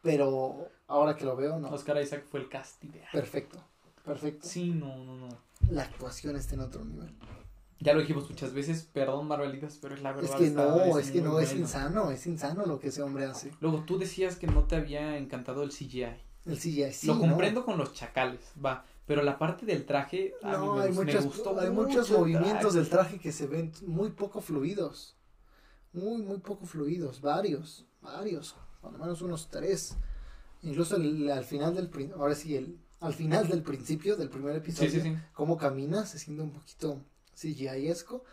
Pero 0.00 0.70
ahora 0.86 1.16
que 1.16 1.26
lo 1.26 1.36
veo, 1.36 1.58
no. 1.58 1.68
Oscar 1.68 2.00
Isaac 2.00 2.24
fue 2.30 2.40
el 2.40 2.48
cast 2.48 2.82
ideal. 2.82 3.08
Perfecto. 3.12 3.58
Perfecto. 4.06 4.48
Sí, 4.48 4.70
no, 4.70 4.96
no, 5.04 5.16
no. 5.16 5.28
La 5.70 5.82
actuación 5.82 6.36
está 6.36 6.54
en 6.54 6.60
otro 6.62 6.82
nivel. 6.82 7.14
Ya 7.84 7.92
lo 7.92 8.00
dijimos 8.00 8.30
muchas 8.30 8.54
veces, 8.54 8.88
perdón 8.90 9.28
Marvelitas, 9.28 9.78
pero 9.80 9.94
es 9.94 10.00
la 10.02 10.12
verdad. 10.12 10.30
Es 10.30 10.36
que 10.40 10.50
no, 10.50 10.98
es 10.98 11.10
que 11.10 11.20
no, 11.20 11.38
es 11.38 11.52
insano, 11.54 12.10
es 12.10 12.26
insano 12.26 12.64
lo 12.64 12.80
que 12.80 12.88
ese 12.88 13.02
hombre 13.02 13.26
hace. 13.26 13.52
Luego 13.60 13.84
tú 13.86 13.98
decías 13.98 14.36
que 14.36 14.46
no 14.46 14.64
te 14.64 14.76
había 14.76 15.18
encantado 15.18 15.62
el 15.62 15.70
CGI. 15.70 16.04
El 16.46 16.56
CGI, 16.58 16.92
sí, 16.94 17.06
lo 17.06 17.14
¿no? 17.16 17.20
comprendo 17.20 17.62
con 17.62 17.76
los 17.76 17.92
chacales, 17.92 18.40
va. 18.64 18.86
Pero 19.06 19.22
la 19.22 19.36
parte 19.38 19.66
del 19.66 19.84
traje, 19.84 20.32
a 20.42 20.56
mí 20.56 20.66
No, 20.66 20.76
me, 20.76 20.82
hay, 20.84 20.88
me 20.92 20.94
muchas, 21.04 21.26
gustó 21.26 21.60
hay 21.60 21.68
mucho 21.68 21.88
muchos 21.88 22.10
movimientos 22.10 22.60
traje. 22.72 22.78
del 22.78 22.88
traje 22.88 23.18
que 23.18 23.32
se 23.32 23.46
ven 23.46 23.70
muy 23.86 24.10
poco 24.12 24.40
fluidos. 24.40 25.14
Muy, 25.92 26.22
muy 26.22 26.38
poco 26.38 26.64
fluidos. 26.64 27.20
Varios, 27.20 27.84
varios. 28.00 28.56
Por 28.80 28.92
lo 28.94 28.98
menos 28.98 29.20
unos 29.20 29.48
tres. 29.50 29.96
Incluso 30.62 30.96
el- 30.96 31.30
al 31.30 31.44
final 31.44 31.74
del 31.74 31.90
ahora 32.16 32.34
sí, 32.34 32.56
el, 32.56 32.78
al 33.00 33.12
final 33.12 33.46
del 33.46 33.62
principio 33.62 34.16
del 34.16 34.30
primer 34.30 34.56
episodio, 34.56 34.90
Sí, 34.90 35.00
sí, 35.02 35.10
sí. 35.10 35.16
cómo 35.34 35.58
camina, 35.58 36.06
se 36.06 36.18
siente 36.18 36.42
un 36.42 36.50
poquito 36.52 36.98
CGI-esco. 37.34 38.24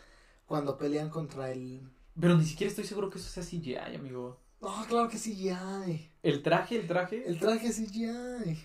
Cuando 0.46 0.78
pelean 0.78 1.10
contra 1.10 1.52
el. 1.52 1.82
Pero 2.20 2.38
ni 2.38 2.46
siquiera 2.46 2.70
estoy 2.70 2.86
seguro 2.86 3.10
que 3.10 3.20
eso 3.20 3.30
sea 3.30 3.44
CGI, 3.44 3.96
amigo. 3.96 4.38
No, 4.62 4.86
claro 4.88 5.10
que 5.10 5.18
CGI. 5.18 6.12
El 6.22 6.44
traje, 6.44 6.76
el 6.76 6.88
traje. 6.88 7.28
El 7.28 7.40
traje 7.40 7.72
CGI. 7.72 8.60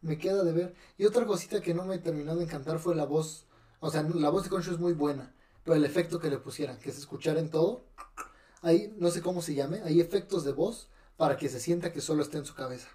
Me 0.00 0.18
queda 0.18 0.44
de 0.44 0.52
ver. 0.52 0.74
Y 0.98 1.06
otra 1.06 1.26
cosita 1.26 1.60
que 1.60 1.74
no 1.74 1.84
me 1.84 1.98
terminó 1.98 2.36
de 2.36 2.44
encantar 2.44 2.78
fue 2.78 2.94
la 2.94 3.04
voz. 3.04 3.46
O 3.80 3.90
sea, 3.90 4.02
la 4.02 4.30
voz 4.30 4.44
de 4.44 4.50
Concho 4.50 4.70
es 4.70 4.78
muy 4.78 4.92
buena. 4.92 5.34
Pero 5.64 5.76
el 5.76 5.84
efecto 5.84 6.18
que 6.18 6.30
le 6.30 6.38
pusieran, 6.38 6.78
que 6.78 6.92
se 6.92 6.98
escuchara 6.98 7.40
en 7.40 7.50
todo. 7.50 7.84
Ahí, 8.62 8.94
no 8.98 9.10
sé 9.10 9.22
cómo 9.22 9.42
se 9.42 9.54
llame. 9.54 9.80
Hay 9.82 10.00
efectos 10.00 10.44
de 10.44 10.52
voz 10.52 10.88
para 11.16 11.36
que 11.36 11.48
se 11.48 11.60
sienta 11.60 11.92
que 11.92 12.00
solo 12.00 12.22
está 12.22 12.38
en 12.38 12.44
su 12.44 12.54
cabeza. 12.54 12.88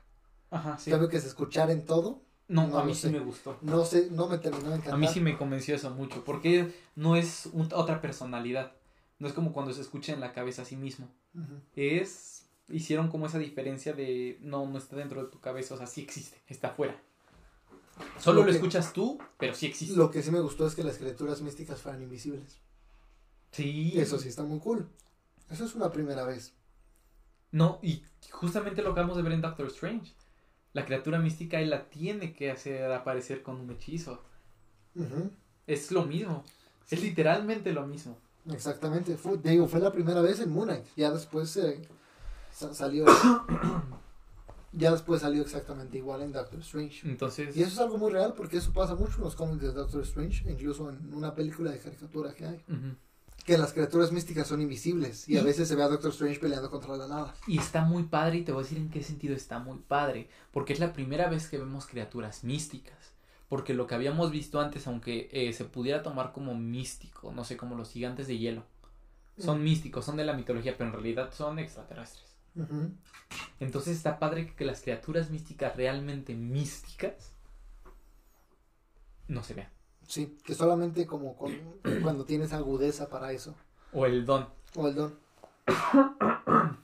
Ajá, 0.50 0.78
sí. 0.78 0.92
Cambio 0.92 1.10
que 1.10 1.20
se 1.20 1.28
escuchara 1.28 1.72
en 1.72 1.86
todo. 1.86 2.22
No, 2.50 2.68
no 2.68 2.80
a 2.80 2.84
mí 2.86 2.94
sí 2.96 3.02
sé. 3.02 3.10
me 3.10 3.20
gustó. 3.20 3.58
No 3.62 3.84
sé, 3.84 4.10
no 4.12 4.28
me 4.28 4.38
terminó 4.38 4.70
de 4.70 4.76
encantar. 4.76 4.94
A 4.94 4.98
mí 4.98 5.08
sí 5.08 5.20
me 5.20 5.38
convenció 5.38 5.76
eso 5.76 5.90
mucho, 5.92 6.24
porque 6.24 6.74
no 6.96 7.16
es 7.16 7.48
un- 7.52 7.70
otra 7.74 8.00
personalidad. 8.02 8.72
No 9.20 9.28
es 9.28 9.34
como 9.34 9.52
cuando 9.52 9.74
se 9.74 9.82
escucha 9.82 10.14
en 10.14 10.20
la 10.22 10.32
cabeza 10.34 10.62
a 10.62 10.66
sí 10.66 10.76
mismo. 10.78 11.10
Es. 11.76 12.46
Hicieron 12.70 13.10
como 13.10 13.26
esa 13.28 13.38
diferencia 13.40 13.94
de. 13.94 14.38
No, 14.42 14.66
no 14.68 14.78
está 14.78 14.96
dentro 14.96 15.24
de 15.24 15.30
tu 15.32 15.40
cabeza, 15.40 15.74
o 15.76 15.78
sea, 15.78 15.88
sí 15.88 16.02
existe, 16.02 16.38
está 16.48 16.70
afuera. 16.70 17.00
Solo 18.20 18.42
Lo 18.42 18.46
lo 18.46 18.52
que- 18.52 18.58
escuchas 18.58 18.94
tú, 18.94 19.18
pero 19.40 19.54
sí 19.54 19.66
existe. 19.66 19.96
Lo 19.96 20.12
que 20.12 20.22
sí 20.22 20.32
me 20.32 20.40
gustó 20.40 20.68
es 20.68 20.76
que 20.76 20.84
las 20.84 20.98
criaturas 20.98 21.42
místicas 21.42 21.82
fueran 21.82 22.02
invisibles. 22.04 22.60
Sí. 23.52 23.94
Eso 23.96 24.20
sí 24.20 24.30
está 24.30 24.44
muy 24.44 24.60
cool. 24.60 24.88
Eso 25.50 25.66
es 25.66 25.74
una 25.76 25.92
primera 25.92 26.24
vez. 26.26 26.54
No, 27.52 27.80
y 27.82 28.04
justamente 28.30 28.82
lo 28.82 28.92
acabamos 28.92 29.16
de 29.18 29.24
ver 29.24 29.32
en 29.32 29.42
Doctor 29.42 29.68
Strange. 29.68 30.14
La 30.78 30.86
criatura 30.86 31.18
mística 31.18 31.60
él 31.60 31.72
la 31.72 31.90
tiene 31.90 32.34
que 32.34 32.52
hacer 32.52 32.92
aparecer 32.92 33.42
con 33.42 33.56
un 33.56 33.72
hechizo. 33.72 34.22
Es 35.66 35.92
lo 35.92 36.06
mismo. 36.06 36.44
Es 36.92 37.02
literalmente 37.02 37.74
lo 37.74 37.88
mismo. 37.88 38.16
Exactamente, 38.52 39.18
fue, 39.18 39.40
digo, 39.40 39.68
fue 39.68 39.80
la 39.80 39.92
primera 39.92 40.22
vez 40.22 40.40
en 40.40 40.52
Moon 40.52 40.68
Knight. 40.68 40.86
Ya 40.96 41.10
después 41.10 41.58
eh, 41.58 41.82
sa- 42.54 42.76
salió. 42.76 43.06
ya 44.72 44.92
después 44.92 45.22
salió 45.22 45.42
exactamente 45.42 45.98
igual 45.98 46.22
en 46.22 46.32
Doctor 46.32 46.60
Strange. 46.60 47.10
Entonces. 47.10 47.58
Y 47.58 47.64
eso 47.64 47.72
es 47.72 47.80
algo 47.80 47.98
muy 47.98 48.12
real 48.12 48.36
porque 48.38 48.58
eso 48.58 48.72
pasa 48.72 48.94
mucho 48.94 49.18
en 49.18 49.24
los 49.24 49.36
cómics 49.36 49.62
de 49.64 49.72
Doctor 49.74 50.04
Strange, 50.04 50.50
incluso 50.50 50.90
en 50.92 51.12
una 51.14 51.34
película 51.34 51.72
de 51.72 51.80
caricatura 51.80 52.34
que 52.36 52.46
hay. 52.46 52.64
Que 53.48 53.58
las 53.58 53.74
criaturas 53.74 54.12
místicas 54.12 54.46
son 54.48 54.62
invisibles 54.62 55.28
y 55.28 55.38
a 55.38 55.44
veces 55.44 55.68
se 55.70 55.76
ve 55.76 55.82
a 55.82 55.88
Doctor 55.88 56.12
Strange 56.12 56.40
peleando 56.40 56.70
contra 56.70 56.96
la 56.98 57.08
nada. 57.08 57.34
Y 57.48 57.58
está 57.58 57.82
muy 57.84 58.04
padre, 58.04 58.38
y 58.40 58.44
te 58.44 58.52
voy 58.52 58.62
a 58.62 58.64
decir 58.64 58.78
en 58.78 58.90
qué 58.90 59.02
sentido 59.02 59.36
está 59.36 59.58
muy 59.58 59.80
padre. 59.80 60.30
Porque 60.52 60.74
es 60.74 60.80
la 60.80 60.92
primera 60.94 61.30
vez 61.30 61.48
que 61.48 61.58
vemos 61.58 61.86
criaturas 61.88 62.44
místicas. 62.44 63.14
Porque 63.48 63.74
lo 63.74 63.88
que 63.88 63.96
habíamos 63.96 64.32
visto 64.32 64.60
antes, 64.60 64.86
aunque 64.86 65.30
eh, 65.32 65.54
se 65.54 65.64
pudiera 65.64 66.04
tomar 66.04 66.34
como 66.34 66.54
místico, 66.56 67.32
no 67.32 67.46
sé, 67.46 67.56
como 67.56 67.76
los 67.76 67.90
gigantes 67.92 68.28
de 68.28 68.38
hielo, 68.38 68.64
son 69.40 69.62
Mm. 69.62 69.64
místicos, 69.64 70.04
son 70.04 70.18
de 70.18 70.26
la 70.26 70.34
mitología, 70.34 70.76
pero 70.78 70.90
en 70.90 70.94
realidad 70.94 71.32
son 71.34 71.58
extraterrestres. 71.58 72.26
Entonces 73.62 73.96
está 73.96 74.20
padre 74.20 74.54
que 74.56 74.66
las 74.66 74.82
criaturas 74.82 75.30
místicas 75.30 75.76
realmente 75.78 76.34
místicas 76.36 77.32
no 79.28 79.44
se 79.44 79.54
vean. 79.54 79.70
Sí, 80.08 80.38
que 80.44 80.56
solamente 80.56 81.06
como 81.06 81.36
con- 81.36 81.56
cuando 82.02 82.26
tienes 82.26 82.54
agudeza 82.54 83.10
para 83.10 83.32
eso. 83.32 83.54
O 83.94 84.06
el 84.06 84.26
don. 84.26 84.48
O 84.76 84.88
el 84.88 84.96
don. 84.96 85.16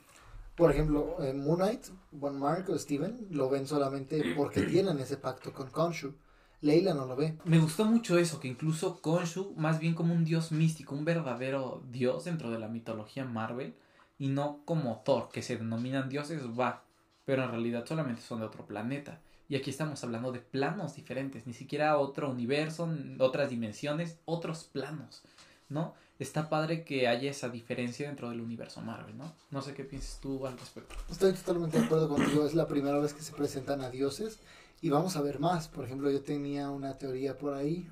Por 0.56 0.70
ejemplo, 0.70 1.16
en 1.20 1.42
Moon 1.42 1.56
Knight, 1.56 1.86
Juan 2.20 2.38
Mark 2.38 2.66
o 2.70 2.78
Steven 2.78 3.26
lo 3.30 3.50
ven 3.50 3.66
solamente 3.66 4.34
porque 4.36 4.62
tienen 4.70 4.98
ese 5.00 5.16
pacto 5.16 5.52
con 5.52 5.68
Khonshu. 5.70 6.14
Leila 6.60 6.94
no 6.94 7.06
lo 7.06 7.16
ve. 7.16 7.36
Me 7.44 7.58
gustó 7.58 7.84
mucho 7.84 8.16
eso, 8.18 8.40
que 8.40 8.48
incluso 8.48 9.00
Khonshu, 9.02 9.52
más 9.56 9.80
bien 9.80 9.94
como 9.94 10.14
un 10.14 10.24
dios 10.24 10.52
místico, 10.52 10.94
un 10.94 11.04
verdadero 11.04 11.82
dios 11.90 12.24
dentro 12.24 12.50
de 12.50 12.58
la 12.58 12.68
mitología 12.68 13.24
Marvel, 13.24 13.74
y 14.18 14.28
no 14.28 14.60
como 14.64 15.02
Thor, 15.04 15.28
que 15.30 15.42
se 15.42 15.56
denominan 15.58 16.08
dioses, 16.08 16.42
va, 16.58 16.84
pero 17.24 17.42
en 17.42 17.50
realidad 17.50 17.84
solamente 17.84 18.22
son 18.22 18.40
de 18.40 18.46
otro 18.46 18.64
planeta. 18.64 19.20
Y 19.48 19.56
aquí 19.56 19.70
estamos 19.70 20.02
hablando 20.04 20.32
de 20.32 20.40
planos 20.40 20.96
diferentes, 20.96 21.46
ni 21.46 21.52
siquiera 21.52 21.98
otro 21.98 22.30
universo, 22.30 22.88
otras 23.18 23.50
dimensiones, 23.50 24.18
otros 24.24 24.64
planos, 24.64 25.22
¿no? 25.68 25.94
Está 26.18 26.48
padre 26.48 26.84
que 26.84 27.08
haya 27.08 27.30
esa 27.30 27.48
diferencia 27.48 28.06
dentro 28.06 28.30
del 28.30 28.40
universo 28.40 28.80
Marvel, 28.80 29.18
¿no? 29.18 29.32
No 29.50 29.60
sé 29.62 29.74
qué 29.74 29.84
piensas 29.84 30.18
tú 30.20 30.46
al 30.46 30.56
respecto. 30.58 30.94
Estoy 31.10 31.32
totalmente 31.32 31.78
de 31.78 31.84
acuerdo 31.84 32.08
contigo. 32.08 32.46
Es 32.46 32.54
la 32.54 32.68
primera 32.68 32.98
vez 32.98 33.12
que 33.12 33.20
se 33.22 33.32
presentan 33.32 33.80
a 33.82 33.90
dioses 33.90 34.38
y 34.80 34.90
vamos 34.90 35.16
a 35.16 35.20
ver 35.22 35.40
más. 35.40 35.68
Por 35.68 35.84
ejemplo, 35.84 36.10
yo 36.10 36.22
tenía 36.22 36.70
una 36.70 36.96
teoría 36.98 37.36
por 37.36 37.54
ahí. 37.54 37.90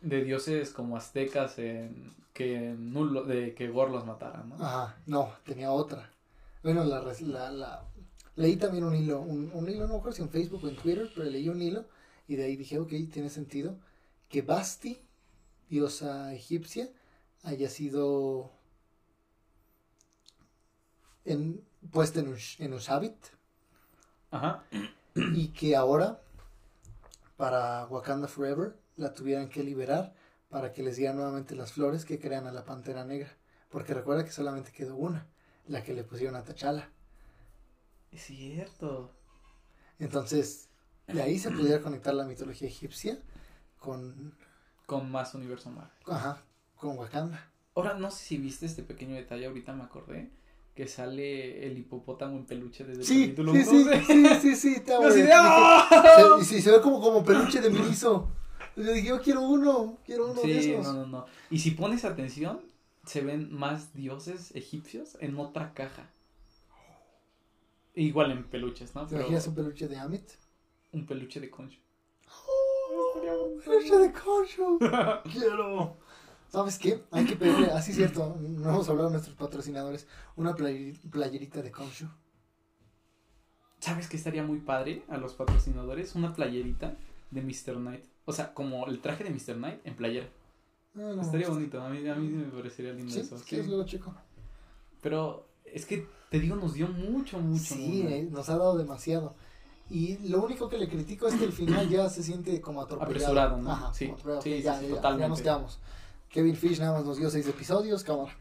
De 0.00 0.22
dioses 0.24 0.70
como 0.70 0.96
aztecas 0.96 1.58
en- 1.58 2.14
que 2.32 2.74
nulo, 2.78 3.24
de 3.24 3.54
que 3.54 3.68
Gor 3.68 3.90
los 3.90 4.06
matara, 4.06 4.44
¿no? 4.44 4.54
Ajá, 4.64 4.96
no, 5.06 5.32
tenía 5.44 5.72
otra. 5.72 6.10
Bueno, 6.62 6.84
la, 6.84 7.00
la, 7.02 7.50
la- 7.50 7.84
leí 8.36 8.56
también 8.56 8.84
un 8.84 8.94
hilo, 8.94 9.20
un, 9.20 9.50
un 9.52 9.68
hilo, 9.68 9.86
no 9.86 9.94
me 9.94 9.98
acuerdo 9.98 10.16
si 10.16 10.22
en 10.22 10.30
Facebook 10.30 10.64
o 10.64 10.68
en 10.68 10.76
Twitter, 10.76 11.10
pero 11.14 11.28
leí 11.30 11.48
un 11.48 11.60
hilo 11.62 11.86
y 12.28 12.36
de 12.36 12.44
ahí 12.44 12.56
dije, 12.56 12.78
ok, 12.78 12.90
tiene 13.12 13.30
sentido 13.30 13.78
que 14.28 14.42
Basti, 14.42 15.00
diosa 15.70 16.34
egipcia, 16.34 16.90
haya 17.44 17.68
sido 17.70 18.52
en, 21.24 21.62
puesta 21.92 22.20
en, 22.20 22.32
Ush- 22.32 22.56
en 22.58 22.72
Ushabit 22.72 23.16
Ajá. 24.30 24.62
y 25.14 25.48
que 25.48 25.76
ahora 25.76 26.20
para 27.36 27.86
Wakanda 27.86 28.28
Forever 28.28 28.76
la 28.96 29.12
tuvieran 29.14 29.48
que 29.48 29.62
liberar 29.62 30.14
para 30.48 30.72
que 30.72 30.82
les 30.82 30.96
dieran 30.96 31.16
nuevamente 31.16 31.54
las 31.54 31.72
flores 31.72 32.04
que 32.04 32.18
crean 32.18 32.46
a 32.46 32.52
la 32.52 32.64
pantera 32.64 33.04
negra. 33.04 33.36
Porque 33.70 33.94
recuerda 33.94 34.24
que 34.24 34.30
solamente 34.32 34.72
quedó 34.72 34.96
una, 34.96 35.26
la 35.66 35.82
que 35.82 35.92
le 35.94 36.04
pusieron 36.04 36.36
a 36.36 36.44
T'Challa. 36.44 36.90
Es 38.12 38.22
cierto. 38.24 39.12
Entonces, 39.98 40.68
de 41.06 41.22
ahí 41.22 41.38
se 41.38 41.50
pudiera 41.50 41.80
conectar 41.82 42.14
la 42.14 42.24
mitología 42.24 42.68
egipcia 42.68 43.18
con, 43.78 44.34
Con 44.86 45.10
más 45.10 45.34
universo 45.34 45.70
Marvel. 45.70 45.92
ajá, 46.06 46.42
con 46.76 46.98
Wakanda. 46.98 47.50
Ahora, 47.74 47.94
no 47.94 48.10
sé 48.10 48.24
si 48.24 48.36
viste 48.38 48.66
este 48.66 48.82
pequeño 48.82 49.14
detalle, 49.14 49.46
ahorita 49.46 49.72
me 49.74 49.84
acordé. 49.84 50.30
Que 50.74 50.86
sale 50.86 51.66
el 51.66 51.78
hipopótamo 51.78 52.36
en 52.36 52.44
peluche 52.44 52.84
desde 52.84 53.00
el 53.00 53.06
Sí, 53.06 53.22
capítulo 53.24 53.52
sí, 53.54 53.64
sí, 53.64 53.84
12. 53.84 54.04
sí, 54.04 54.26
sí, 54.42 54.56
sí, 54.56 54.74
está 54.76 54.98
bueno. 54.98 55.24
¡ah! 55.32 56.36
se- 56.38 56.44
sí, 56.44 56.60
se 56.60 56.70
ve 56.70 56.80
como, 56.82 57.00
como 57.00 57.24
peluche 57.24 57.62
de 57.62 57.70
miniso. 57.70 58.28
Yo 58.76 58.82
dije, 58.92 59.08
yo 59.08 59.22
quiero 59.22 59.40
uno, 59.40 59.98
quiero 60.04 60.30
uno 60.32 60.42
de 60.42 60.58
esos. 60.58 60.84
no, 60.86 60.92
no, 60.92 61.06
no. 61.06 61.26
Y 61.48 61.60
si 61.60 61.70
pones 61.70 62.04
atención, 62.04 62.60
se 63.06 63.22
ven 63.22 63.50
más 63.54 63.94
dioses 63.94 64.54
egipcios 64.54 65.16
en 65.20 65.38
otra 65.38 65.72
caja. 65.72 66.10
Igual 67.96 68.30
en 68.30 68.44
peluches, 68.44 68.94
¿no? 68.94 69.02
¿Te 69.02 69.08
Pero 69.10 69.22
imaginas 69.22 69.46
un 69.48 69.54
peluche 69.56 69.88
de 69.88 69.98
Amit? 69.98 70.30
un 70.92 71.04
peluche 71.06 71.40
de 71.40 71.50
concho. 71.50 71.78
peluche 73.64 73.96
de 73.98 74.12
Concho. 74.12 74.78
Quiero. 75.32 75.96
¿Sabes 76.48 76.78
qué? 76.78 77.02
Hay 77.10 77.24
que 77.26 77.36
pedirle, 77.36 77.66
así 77.72 77.90
es 77.90 77.96
cierto, 77.96 78.36
no 78.40 78.70
hemos 78.70 78.88
hablado 78.88 79.08
de 79.08 79.14
nuestros 79.14 79.36
patrocinadores, 79.36 80.06
una 80.36 80.54
player- 80.54 80.96
playerita 81.10 81.60
de 81.60 81.70
Concho. 81.72 82.08
¿Sabes 83.80 84.08
qué 84.08 84.16
estaría 84.16 84.42
muy 84.42 84.60
padre 84.60 85.02
a 85.08 85.18
los 85.18 85.34
patrocinadores? 85.34 86.14
Una 86.14 86.32
playerita 86.34 86.96
de 87.30 87.42
Mr. 87.42 87.76
Knight. 87.76 88.04
O 88.24 88.32
sea, 88.32 88.54
como 88.54 88.86
el 88.86 89.00
traje 89.00 89.24
de 89.24 89.30
Mr. 89.30 89.56
Knight 89.56 89.80
en 89.86 89.96
playera. 89.96 90.28
Ah, 90.94 91.12
no, 91.14 91.20
estaría 91.22 91.48
bonito. 91.48 91.80
A 91.82 91.90
mí, 91.90 92.08
a 92.08 92.14
mí 92.14 92.28
me 92.28 92.44
parecería 92.44 92.92
lindo 92.92 93.12
Sí, 93.12 93.20
eso. 93.20 93.36
quieres 93.46 93.66
sí. 93.66 93.70
luego 93.72 93.84
chico. 93.84 94.14
Pero 95.02 95.46
es 95.64 95.84
que 95.84 96.06
te 96.36 96.42
digo, 96.42 96.56
nos 96.56 96.74
dio 96.74 96.88
mucho, 96.88 97.38
mucho. 97.38 97.74
Sí, 97.74 98.02
eh, 98.08 98.28
nos 98.30 98.48
ha 98.48 98.56
dado 98.56 98.76
demasiado. 98.76 99.34
Y 99.88 100.18
lo 100.28 100.42
único 100.44 100.68
que 100.68 100.78
le 100.78 100.88
critico 100.88 101.28
es 101.28 101.34
que 101.34 101.44
el 101.44 101.52
final 101.52 101.88
ya 101.88 102.08
se 102.08 102.22
siente 102.22 102.60
como 102.60 102.82
atropellado. 102.82 103.10
Apresurado, 103.12 103.56
¿no? 103.58 103.70
Ajá, 103.70 103.94
Sí, 103.94 104.08
como 104.08 104.42
sí, 104.42 104.60
ya, 104.62 104.78
sí, 104.78 104.82
ya, 104.82 104.88
ya, 104.88 104.88
totalmente. 104.96 105.22
ya 105.22 105.28
nos 105.28 105.40
quedamos. 105.42 105.78
Kevin 106.28 106.56
Fish 106.56 106.80
nada 106.80 106.92
más 106.98 107.04
nos 107.04 107.18
dio 107.18 107.30
seis 107.30 107.46
episodios, 107.46 108.02
cámara. 108.02 108.36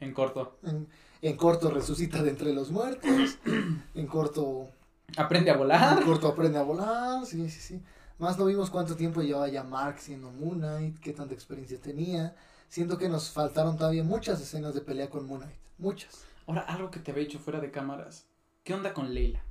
En 0.00 0.12
corto. 0.12 0.58
En, 0.64 0.88
en 1.22 1.36
corto 1.36 1.70
resucita 1.70 2.22
de 2.22 2.30
entre 2.30 2.52
los 2.52 2.70
muertos. 2.70 3.38
En 3.94 4.06
corto, 4.06 4.68
Aprende 5.16 5.50
a 5.50 5.54
en 5.54 5.58
volar. 5.60 6.04
corto 6.04 6.26
aprende 6.28 6.58
a 6.58 6.62
volar. 6.62 7.24
Sí, 7.26 7.48
sí, 7.48 7.60
sí. 7.60 7.82
Más 8.18 8.38
no 8.38 8.46
vimos 8.46 8.70
cuánto 8.70 8.96
tiempo 8.96 9.20
llevaba 9.22 9.48
ya 9.48 9.62
Mark 9.62 9.98
siendo 10.00 10.30
Moon 10.30 10.58
Knight, 10.58 10.98
qué 10.98 11.12
tanta 11.12 11.34
experiencia 11.34 11.80
tenía. 11.80 12.34
Siento 12.68 12.96
que 12.98 13.08
nos 13.08 13.30
faltaron 13.30 13.76
todavía 13.76 14.02
muchas 14.02 14.40
escenas 14.40 14.74
de 14.74 14.80
pelea 14.80 15.10
con 15.10 15.26
Moon 15.26 15.40
Knight. 15.42 15.56
Muchas. 15.78 16.24
Ahora, 16.46 16.62
algo 16.62 16.90
que 16.90 17.00
te 17.00 17.10
había 17.10 17.24
dicho 17.24 17.38
fuera 17.38 17.60
de 17.60 17.70
cámaras. 17.70 18.26
¿Qué 18.64 18.74
onda 18.74 18.92
con 18.92 19.12
Leila? 19.12 19.42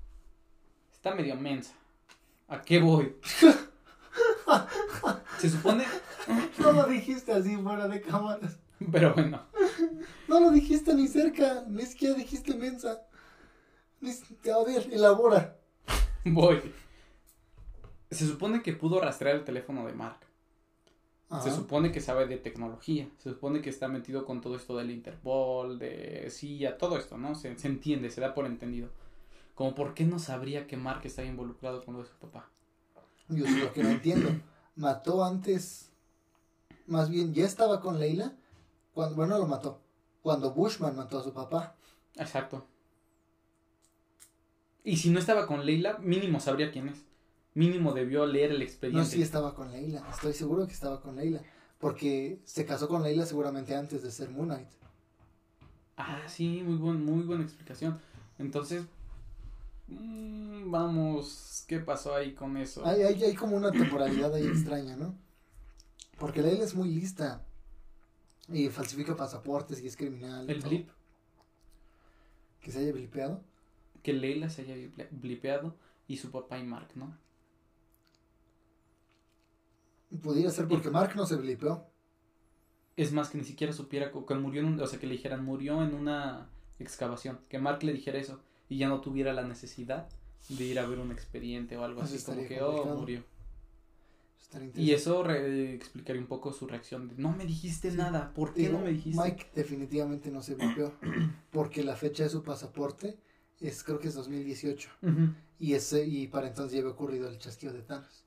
Está 0.91 1.15
medio 1.15 1.35
mensa. 1.35 1.73
¿A 2.47 2.61
qué 2.61 2.79
voy? 2.79 3.15
Se 5.37 5.49
supone. 5.49 5.85
No 6.59 6.73
lo 6.73 6.85
dijiste 6.85 7.31
así 7.31 7.55
fuera 7.57 7.87
de 7.87 8.01
cámaras. 8.01 8.57
Pero 8.91 9.13
bueno. 9.13 9.41
No 10.27 10.39
lo 10.39 10.51
dijiste 10.51 10.93
ni 10.93 11.07
cerca, 11.07 11.63
ni 11.67 11.85
siquiera 11.85 12.15
dijiste 12.15 12.55
mensa. 12.55 13.01
A 14.03 14.63
ver, 14.65 14.89
elabora. 14.91 15.57
Voy. 16.25 16.73
Se 18.09 18.27
supone 18.27 18.61
que 18.61 18.73
pudo 18.73 18.99
rastrear 18.99 19.37
el 19.37 19.43
teléfono 19.43 19.85
de 19.85 19.93
Mark. 19.93 20.19
Ajá. 21.31 21.43
Se 21.43 21.51
supone 21.55 21.93
que 21.93 22.01
sabe 22.01 22.27
de 22.27 22.37
tecnología. 22.37 23.09
Se 23.17 23.29
supone 23.29 23.61
que 23.61 23.69
está 23.69 23.87
metido 23.87 24.25
con 24.25 24.41
todo 24.41 24.57
esto 24.57 24.75
del 24.75 24.91
Interpol, 24.91 25.79
de 25.79 26.27
CIA, 26.29 26.77
todo 26.77 26.97
esto, 26.97 27.17
¿no? 27.17 27.35
Se, 27.35 27.57
se 27.57 27.67
entiende, 27.67 28.09
se 28.09 28.19
da 28.19 28.33
por 28.33 28.45
entendido. 28.45 28.89
Como 29.55 29.73
por 29.73 29.93
qué 29.93 30.03
no 30.03 30.19
sabría 30.19 30.67
que 30.67 30.75
Mark 30.75 31.01
está 31.05 31.23
involucrado 31.23 31.85
con 31.85 31.95
lo 31.95 32.01
de 32.01 32.09
su 32.09 32.15
papá. 32.15 32.49
Yo 33.29 33.45
sé 33.45 33.59
lo 33.59 33.71
que 33.71 33.81
no 33.81 33.89
entiendo. 33.89 34.29
Mató 34.75 35.23
antes. 35.23 35.89
Más 36.85 37.09
bien, 37.09 37.33
ya 37.33 37.45
estaba 37.45 37.79
con 37.79 37.97
Leila. 37.97 38.35
Cuando, 38.93 39.15
bueno, 39.15 39.37
lo 39.37 39.47
mató. 39.47 39.79
Cuando 40.21 40.51
Bushman 40.51 40.97
mató 40.97 41.19
a 41.19 41.23
su 41.23 41.31
papá. 41.31 41.75
Exacto. 42.17 42.65
Y 44.83 44.97
si 44.97 45.09
no 45.11 45.19
estaba 45.19 45.47
con 45.47 45.65
Leila, 45.65 45.97
mínimo 45.99 46.41
sabría 46.41 46.71
quién 46.71 46.89
es. 46.89 47.05
Mínimo 47.53 47.93
debió 47.93 48.25
leer 48.25 48.51
el 48.51 48.61
expediente. 48.61 48.99
No, 48.99 49.05
sí 49.05 49.21
estaba 49.21 49.53
con 49.55 49.71
Leila. 49.71 50.07
Estoy 50.09 50.33
seguro 50.33 50.65
que 50.67 50.73
estaba 50.73 51.01
con 51.01 51.15
Leila. 51.17 51.41
Porque 51.79 52.39
se 52.45 52.65
casó 52.65 52.87
con 52.87 53.03
Leila 53.03 53.25
seguramente 53.25 53.75
antes 53.75 54.03
de 54.03 54.11
ser 54.11 54.29
Moon 54.29 54.47
Knight. 54.49 54.69
Ah, 55.97 56.21
sí, 56.27 56.61
muy, 56.63 56.77
buen, 56.77 57.03
muy 57.03 57.23
buena 57.23 57.43
explicación. 57.43 57.99
Entonces, 58.39 58.83
mm, 59.87 60.71
vamos, 60.71 61.65
¿qué 61.67 61.79
pasó 61.79 62.15
ahí 62.15 62.33
con 62.33 62.55
eso? 62.57 62.85
Hay, 62.85 63.01
hay, 63.01 63.21
hay 63.23 63.35
como 63.35 63.57
una 63.57 63.71
temporalidad 63.71 64.33
ahí 64.33 64.45
extraña, 64.47 64.95
¿no? 64.95 65.15
Porque 66.17 66.41
Leila 66.41 66.63
es 66.63 66.75
muy 66.75 66.89
lista. 66.89 67.43
Y 68.47 68.69
falsifica 68.69 69.15
pasaportes 69.15 69.81
y 69.81 69.87
es 69.87 69.95
criminal. 69.97 70.49
el 70.49 70.61
blip, 70.61 70.89
Que 72.61 72.71
se 72.71 72.79
haya 72.79 72.91
blipeado. 72.93 73.43
que 74.03 74.13
Leila 74.13 74.49
se 74.49 74.61
haya 74.63 74.75
blip- 74.75 75.09
blipeado 75.11 75.75
y 76.07 76.17
su 76.17 76.31
papá 76.31 76.57
y 76.59 76.63
Mark, 76.63 76.89
¿no? 76.95 77.17
Pudiera 80.21 80.49
ser 80.51 80.67
porque 80.67 80.89
Mark 80.89 81.13
no 81.15 81.25
se 81.25 81.35
blipeó. 81.37 81.85
Es 82.97 83.13
más, 83.13 83.29
que 83.29 83.37
ni 83.37 83.43
siquiera 83.45 83.71
supiera 83.73 84.11
que 84.11 84.35
murió 84.35 84.61
en 84.61 84.67
un, 84.67 84.81
o 84.81 84.87
sea, 84.87 84.99
que 84.99 85.07
le 85.07 85.13
dijeran 85.13 85.43
murió 85.45 85.81
en 85.83 85.93
una 85.93 86.49
excavación. 86.79 87.39
Que 87.49 87.57
Mark 87.59 87.83
le 87.83 87.93
dijera 87.93 88.19
eso 88.19 88.41
y 88.69 88.77
ya 88.77 88.89
no 88.89 88.99
tuviera 89.01 89.33
la 89.33 89.43
necesidad 89.43 90.09
de 90.49 90.63
ir 90.65 90.79
a 90.79 90.85
ver 90.85 90.99
un 90.99 91.11
expediente 91.11 91.77
o 91.77 91.83
algo 91.83 92.03
Eso 92.03 92.15
así, 92.15 92.25
como 92.25 92.45
que, 92.47 92.61
oh, 92.61 92.67
complicado. 92.71 92.99
murió. 92.99 93.23
Estaría 94.41 94.71
Y 94.75 94.91
eso 94.91 95.23
re- 95.23 95.75
explicaría 95.75 96.21
un 96.21 96.27
poco 96.27 96.51
su 96.51 96.67
reacción. 96.67 97.07
de, 97.07 97.15
no 97.15 97.31
me 97.31 97.45
dijiste 97.45 97.91
Sí. 97.91 97.97
nada, 97.97 98.33
¿por 98.33 98.53
qué 98.53 98.63
Digo, 98.63 98.79
no 98.79 98.83
me 98.85 98.91
dijiste? 98.91 99.21
Mike 99.23 99.51
definitivamente 99.55 100.29
no 100.29 100.41
se 100.41 100.55
blipeó. 100.55 100.93
Porque 101.51 101.83
la 101.83 101.95
fecha 101.95 102.23
de 102.23 102.29
su 102.29 102.43
pasaporte 102.43 103.17
es, 103.61 103.83
creo 103.83 103.99
que 103.99 104.09
es 104.09 104.15
2018. 104.15 104.89
Ujú. 105.03 105.33
Y 105.59 105.73
ese 105.73 106.05
y 106.05 106.27
para 106.27 106.47
entonces 106.49 106.73
ya 106.73 106.79
había 106.79 106.91
ocurrido 106.91 107.29
el 107.29 107.37
chasquido 107.37 107.71
de 107.71 107.81
Thanos. 107.83 108.25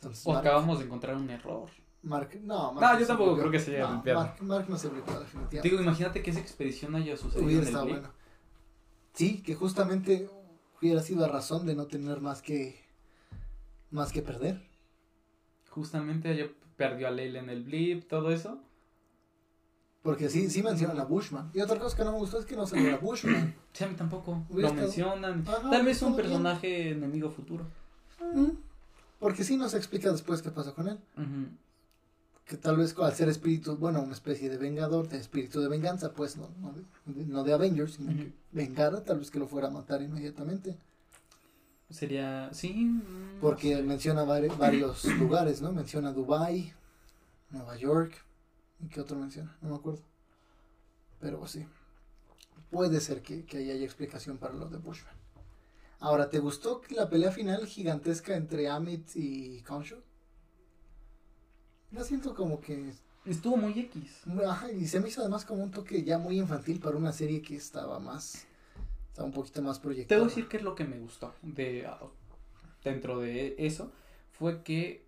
Entonces, 0.00 0.26
O 0.26 0.32
Mark, 0.32 0.46
acabamos 0.46 0.78
de 0.78 0.86
encontrar 0.86 1.14
un 1.16 1.28
error. 1.28 1.68
Mark- 2.02 2.40
no, 2.42 2.72
Mark 2.72 2.94
No, 2.94 3.00
yo 3.00 3.06
tampoco 3.06 3.36
creo 3.38 3.50
que 3.50 3.58
se 3.60 3.76
haya 3.76 3.86
No, 3.86 3.92
blipeado. 3.96 4.20
Mark, 4.20 4.36
Mark 4.42 4.66
no 4.70 4.78
se 4.78 4.88
blipeó 4.88 5.20
definitivamente. 5.20 5.68
Digo, 5.68 5.82
imagínate 5.82 6.22
que 6.22 6.30
esa 6.30 6.40
expedición 6.40 6.94
haya 6.94 7.16
sucedido 7.18 7.44
hubiera 7.44 7.60
en 7.60 7.62
el 7.62 7.68
estado 7.68 7.84
blip. 7.84 7.98
bueno. 7.98 8.14
Sí, 9.12 9.42
que 9.42 9.54
justamente 9.54 10.30
hubiera 10.80 11.02
sido 11.02 11.24
a 11.24 11.28
razón 11.28 11.66
de 11.66 11.74
no 11.74 11.86
tener 11.86 12.20
más 12.22 12.40
que 12.40 12.80
más 13.90 14.12
que 14.12 14.22
perder. 14.22 14.66
Justamente 15.68 16.32
ella 16.32 16.50
perdió 16.76 17.08
a 17.08 17.10
Leila 17.10 17.40
en 17.40 17.50
el 17.50 17.62
blip, 17.64 18.08
todo 18.08 18.30
eso. 18.30 18.58
Porque 20.02 20.30
sí, 20.30 20.48
sí 20.48 20.62
mencionan 20.62 20.98
a 20.98 21.04
Bushman. 21.04 21.50
Y 21.52 21.60
otra 21.60 21.78
cosa 21.78 21.94
que 21.96 22.04
no 22.04 22.12
me 22.12 22.18
gustó 22.18 22.38
es 22.38 22.46
que 22.46 22.56
no 22.56 22.66
saliera 22.66 22.96
Bushman. 22.96 23.54
Sí, 23.74 23.84
a 23.84 23.88
mí 23.88 23.94
tampoco. 23.96 24.46
Lo 24.48 24.60
estado- 24.66 24.74
mencionan. 24.74 25.44
Ajá, 25.46 25.68
Tal 25.70 25.84
vez 25.84 26.00
un 26.00 26.14
bien. 26.14 26.22
personaje 26.24 26.90
enemigo 26.92 27.28
futuro. 27.30 27.66
Mm. 28.34 28.46
Porque 29.20 29.44
sí 29.44 29.56
nos 29.56 29.74
explica 29.74 30.10
después 30.10 30.42
qué 30.42 30.50
pasó 30.50 30.74
con 30.74 30.88
él. 30.88 30.98
Que 32.46 32.56
tal 32.56 32.76
vez 32.78 32.96
al 32.98 33.14
ser 33.14 33.28
espíritu, 33.28 33.76
bueno, 33.76 34.02
una 34.02 34.12
especie 34.14 34.50
de 34.50 34.56
vengador, 34.58 35.08
de 35.08 35.18
espíritu 35.18 35.60
de 35.60 35.68
venganza, 35.68 36.12
pues 36.12 36.36
no, 36.36 36.48
no, 36.58 36.72
de, 36.72 37.24
no 37.26 37.44
de 37.44 37.52
Avengers, 37.52 37.92
sino 37.94 38.10
que 38.16 38.32
vengara, 38.50 39.04
tal 39.04 39.20
vez 39.20 39.30
que 39.30 39.38
lo 39.38 39.46
fuera 39.46 39.68
a 39.68 39.70
matar 39.70 40.02
inmediatamente. 40.02 40.76
Sería. 41.90 42.48
Sí. 42.52 42.72
mm, 42.72 43.34
no 43.36 43.40
Porque 43.40 43.76
sé. 43.76 43.82
menciona 43.82 44.24
vari- 44.24 44.56
varios 44.56 45.04
lugares, 45.20 45.60
¿no? 45.62 45.70
Menciona 45.72 46.12
Dubai, 46.12 46.72
Nueva 47.50 47.76
York. 47.76 48.14
¿Y 48.80 48.88
qué 48.88 49.00
otro 49.00 49.16
menciona? 49.18 49.56
No 49.60 49.68
me 49.70 49.76
acuerdo. 49.76 50.00
Pero 51.20 51.46
sí. 51.46 51.66
Puede 52.70 53.00
ser 53.00 53.20
que, 53.22 53.44
que 53.44 53.58
ahí 53.58 53.70
haya 53.70 53.84
explicación 53.84 54.38
para 54.38 54.54
lo 54.54 54.68
de 54.68 54.78
Bushman. 54.78 55.14
Ahora, 56.00 56.30
¿te 56.30 56.38
gustó 56.38 56.80
que 56.80 56.94
la 56.94 57.10
pelea 57.10 57.30
final 57.30 57.66
gigantesca 57.66 58.34
entre 58.34 58.68
Amit 58.68 59.14
y 59.14 59.60
Khonshu? 59.62 59.96
Yo 61.90 62.04
siento 62.04 62.34
como 62.34 62.60
que... 62.60 62.92
Estuvo 63.26 63.58
muy 63.58 63.78
X. 63.78 64.22
Ajá, 64.46 64.72
y 64.72 64.86
se 64.86 64.98
me 64.98 65.08
hizo 65.08 65.20
además 65.20 65.44
como 65.44 65.62
un 65.62 65.70
toque 65.70 66.02
ya 66.02 66.16
muy 66.16 66.38
infantil 66.38 66.80
para 66.80 66.96
una 66.96 67.12
serie 67.12 67.42
que 67.42 67.56
estaba 67.56 67.98
más... 67.98 68.46
Estaba 69.08 69.26
un 69.26 69.34
poquito 69.34 69.60
más 69.60 69.78
Te 69.78 69.82
proyectada. 69.82 70.20
voy 70.20 70.26
a 70.26 70.34
decir 70.34 70.48
qué 70.48 70.56
es 70.56 70.62
lo 70.62 70.74
que 70.74 70.84
me 70.84 70.98
gustó 70.98 71.34
de 71.42 71.86
dentro 72.82 73.18
de 73.18 73.56
eso. 73.58 73.92
Fue 74.30 74.62
que 74.62 75.04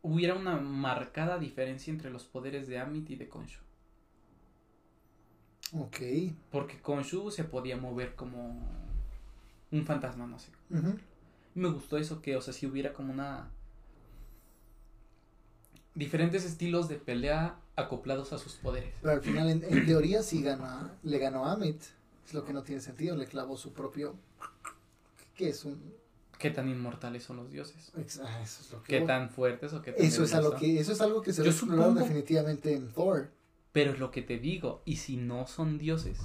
hubiera 0.00 0.34
una 0.34 0.56
marcada 0.56 1.38
diferencia 1.38 1.92
entre 1.92 2.10
los 2.10 2.24
poderes 2.24 2.66
de 2.66 2.80
Amit 2.80 3.10
y 3.10 3.16
de 3.16 3.28
Konshu. 3.28 3.60
Ok. 5.74 5.98
Porque 6.50 6.80
Konshu 6.80 7.30
se 7.30 7.44
podía 7.44 7.76
mover 7.76 8.16
como 8.16 8.60
un 9.72 9.84
fantasma, 9.84 10.26
no 10.26 10.38
sé. 10.38 10.50
Me 11.54 11.68
gustó 11.68 11.96
eso 11.96 12.22
que, 12.22 12.36
o 12.36 12.40
sea, 12.40 12.52
si 12.52 12.66
hubiera 12.66 12.92
como 12.92 13.12
una... 13.12 13.50
Diferentes 15.94 16.44
estilos 16.44 16.88
de 16.88 16.96
pelea 16.96 17.58
acoplados 17.76 18.32
a 18.32 18.38
sus 18.38 18.54
poderes. 18.54 18.94
Pero 19.02 19.12
al 19.14 19.20
final, 19.20 19.50
en, 19.50 19.64
en 19.64 19.84
teoría, 19.84 20.22
sí 20.22 20.42
gana, 20.42 20.96
le 21.02 21.18
ganó 21.18 21.44
a 21.44 21.52
Amit. 21.52 21.82
Es 22.26 22.32
lo 22.32 22.44
que 22.44 22.52
no 22.52 22.62
tiene 22.62 22.80
sentido. 22.80 23.16
Le 23.16 23.26
clavó 23.26 23.56
su 23.58 23.72
propio. 23.72 24.14
¿Qué 25.34 25.50
es 25.50 25.64
un.? 25.64 25.92
¿Qué 26.38 26.50
tan 26.50 26.68
inmortales 26.68 27.22
son 27.24 27.36
los 27.36 27.50
dioses? 27.50 27.92
ah, 27.94 28.40
Eso 28.42 28.62
es 28.62 28.72
lo 28.72 28.82
que. 28.82 28.88
¿Qué 28.88 28.98
voy. 29.00 29.06
tan 29.06 29.30
fuertes 29.30 29.72
o 29.74 29.82
qué 29.82 29.92
tan 29.92 30.04
Eso 30.04 30.24
es, 30.24 30.34
algo 30.34 30.56
que, 30.56 30.80
eso 30.80 30.92
es 30.92 31.00
algo 31.00 31.22
que 31.22 31.32
se 31.32 31.42
va 31.42 31.84
a 31.84 31.90
definitivamente 31.90 32.74
en 32.74 32.90
Thor. 32.92 33.30
Pero 33.72 33.92
es 33.92 33.98
lo 33.98 34.10
que 34.10 34.22
te 34.22 34.38
digo, 34.38 34.82
y 34.84 34.96
si 34.96 35.16
no 35.16 35.46
son 35.46 35.78
dioses, 35.78 36.18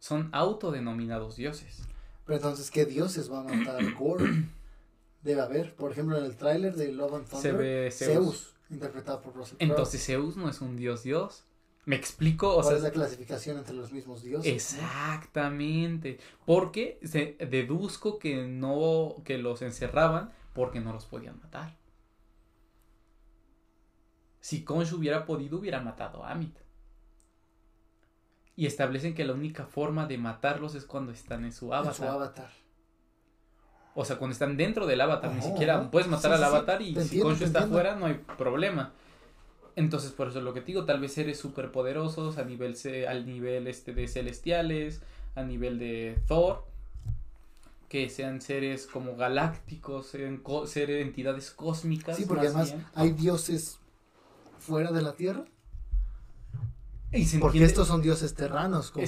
son 0.00 0.30
autodenominados 0.32 1.36
dioses. 1.36 1.82
Pero 2.24 2.36
entonces, 2.36 2.70
¿qué 2.70 2.86
dioses 2.86 3.30
va 3.30 3.40
a 3.40 3.44
matar 3.44 3.92
Gore? 3.94 4.24
Debe 5.22 5.40
haber. 5.42 5.76
Por 5.76 5.92
ejemplo, 5.92 6.18
en 6.18 6.24
el 6.24 6.36
tráiler 6.36 6.74
de 6.74 6.90
Love 6.90 7.14
and 7.14 7.28
Thunder. 7.28 7.42
Se 7.42 7.52
ve 7.52 7.90
Zeus. 7.92 8.08
Zeus, 8.08 8.54
interpretado 8.70 9.20
por 9.20 9.34
Russell 9.34 9.58
Crowe. 9.58 9.68
Entonces 9.70 10.04
Zeus 10.04 10.36
no 10.36 10.48
es 10.48 10.60
un 10.60 10.76
dios 10.76 11.02
dios. 11.02 11.44
¿Me 11.84 11.96
explico? 11.96 12.56
O 12.56 12.62
sea, 12.62 12.76
es 12.76 12.82
la 12.82 12.90
clasificación 12.90 13.58
entre 13.58 13.74
los 13.74 13.92
mismos 13.92 14.22
dioses. 14.22 14.52
Exactamente. 14.52 16.18
Porque 16.46 16.98
se 17.02 17.36
deduzco 17.46 18.18
que 18.18 18.46
no, 18.46 19.16
que 19.24 19.38
los 19.38 19.62
encerraban 19.62 20.32
porque 20.54 20.80
no 20.80 20.92
los 20.92 21.06
podían 21.06 21.38
matar. 21.40 21.78
Si 24.40 24.64
Khonshu 24.64 24.96
hubiera 24.96 25.26
podido, 25.26 25.58
hubiera 25.58 25.80
matado 25.80 26.24
a 26.24 26.32
Amit. 26.32 26.56
Y 28.60 28.66
establecen 28.66 29.14
que 29.14 29.24
la 29.24 29.32
única 29.32 29.64
forma 29.64 30.04
de 30.04 30.18
matarlos 30.18 30.74
es 30.74 30.84
cuando 30.84 31.12
están 31.12 31.46
en 31.46 31.52
su 31.52 31.72
avatar. 31.72 31.92
En 31.92 31.96
su 31.96 32.04
avatar. 32.04 32.50
O 33.94 34.04
sea, 34.04 34.18
cuando 34.18 34.34
están 34.34 34.58
dentro 34.58 34.86
del 34.86 35.00
avatar, 35.00 35.32
ni 35.32 35.40
siquiera 35.40 35.90
puedes 35.90 36.08
matar 36.08 36.34
al 36.34 36.44
avatar 36.44 36.82
y 36.82 36.94
si 36.96 37.20
Khonshu 37.20 37.44
está 37.44 37.60
afuera 37.60 37.96
no 37.96 38.04
hay 38.04 38.20
problema. 38.36 38.92
Entonces, 39.76 40.12
por 40.12 40.28
eso 40.28 40.40
es 40.40 40.44
lo 40.44 40.52
que 40.52 40.60
te 40.60 40.66
digo, 40.66 40.84
tal 40.84 41.00
vez 41.00 41.14
seres 41.14 41.38
súper 41.38 41.72
poderosos 41.72 42.36
a 42.36 42.44
nivel, 42.44 42.76
al 43.08 43.24
nivel 43.24 43.66
este 43.66 43.94
de 43.94 44.06
celestiales, 44.06 45.00
a 45.36 45.42
nivel 45.42 45.78
de 45.78 46.20
Thor, 46.28 46.66
que 47.88 48.10
sean 48.10 48.42
seres 48.42 48.86
como 48.86 49.16
galácticos, 49.16 50.08
sean 50.08 50.42
seres 50.66 51.00
entidades 51.00 51.50
cósmicas. 51.50 52.14
Sí, 52.14 52.26
porque 52.26 52.48
además 52.48 52.74
hay 52.94 53.12
dioses 53.12 53.78
fuera 54.58 54.92
de 54.92 55.00
la 55.00 55.14
Tierra. 55.14 55.46
Porque 57.40 57.64
estos 57.64 57.88
son 57.88 58.02
dioses 58.02 58.34
terranos, 58.34 58.92
como 58.92 59.04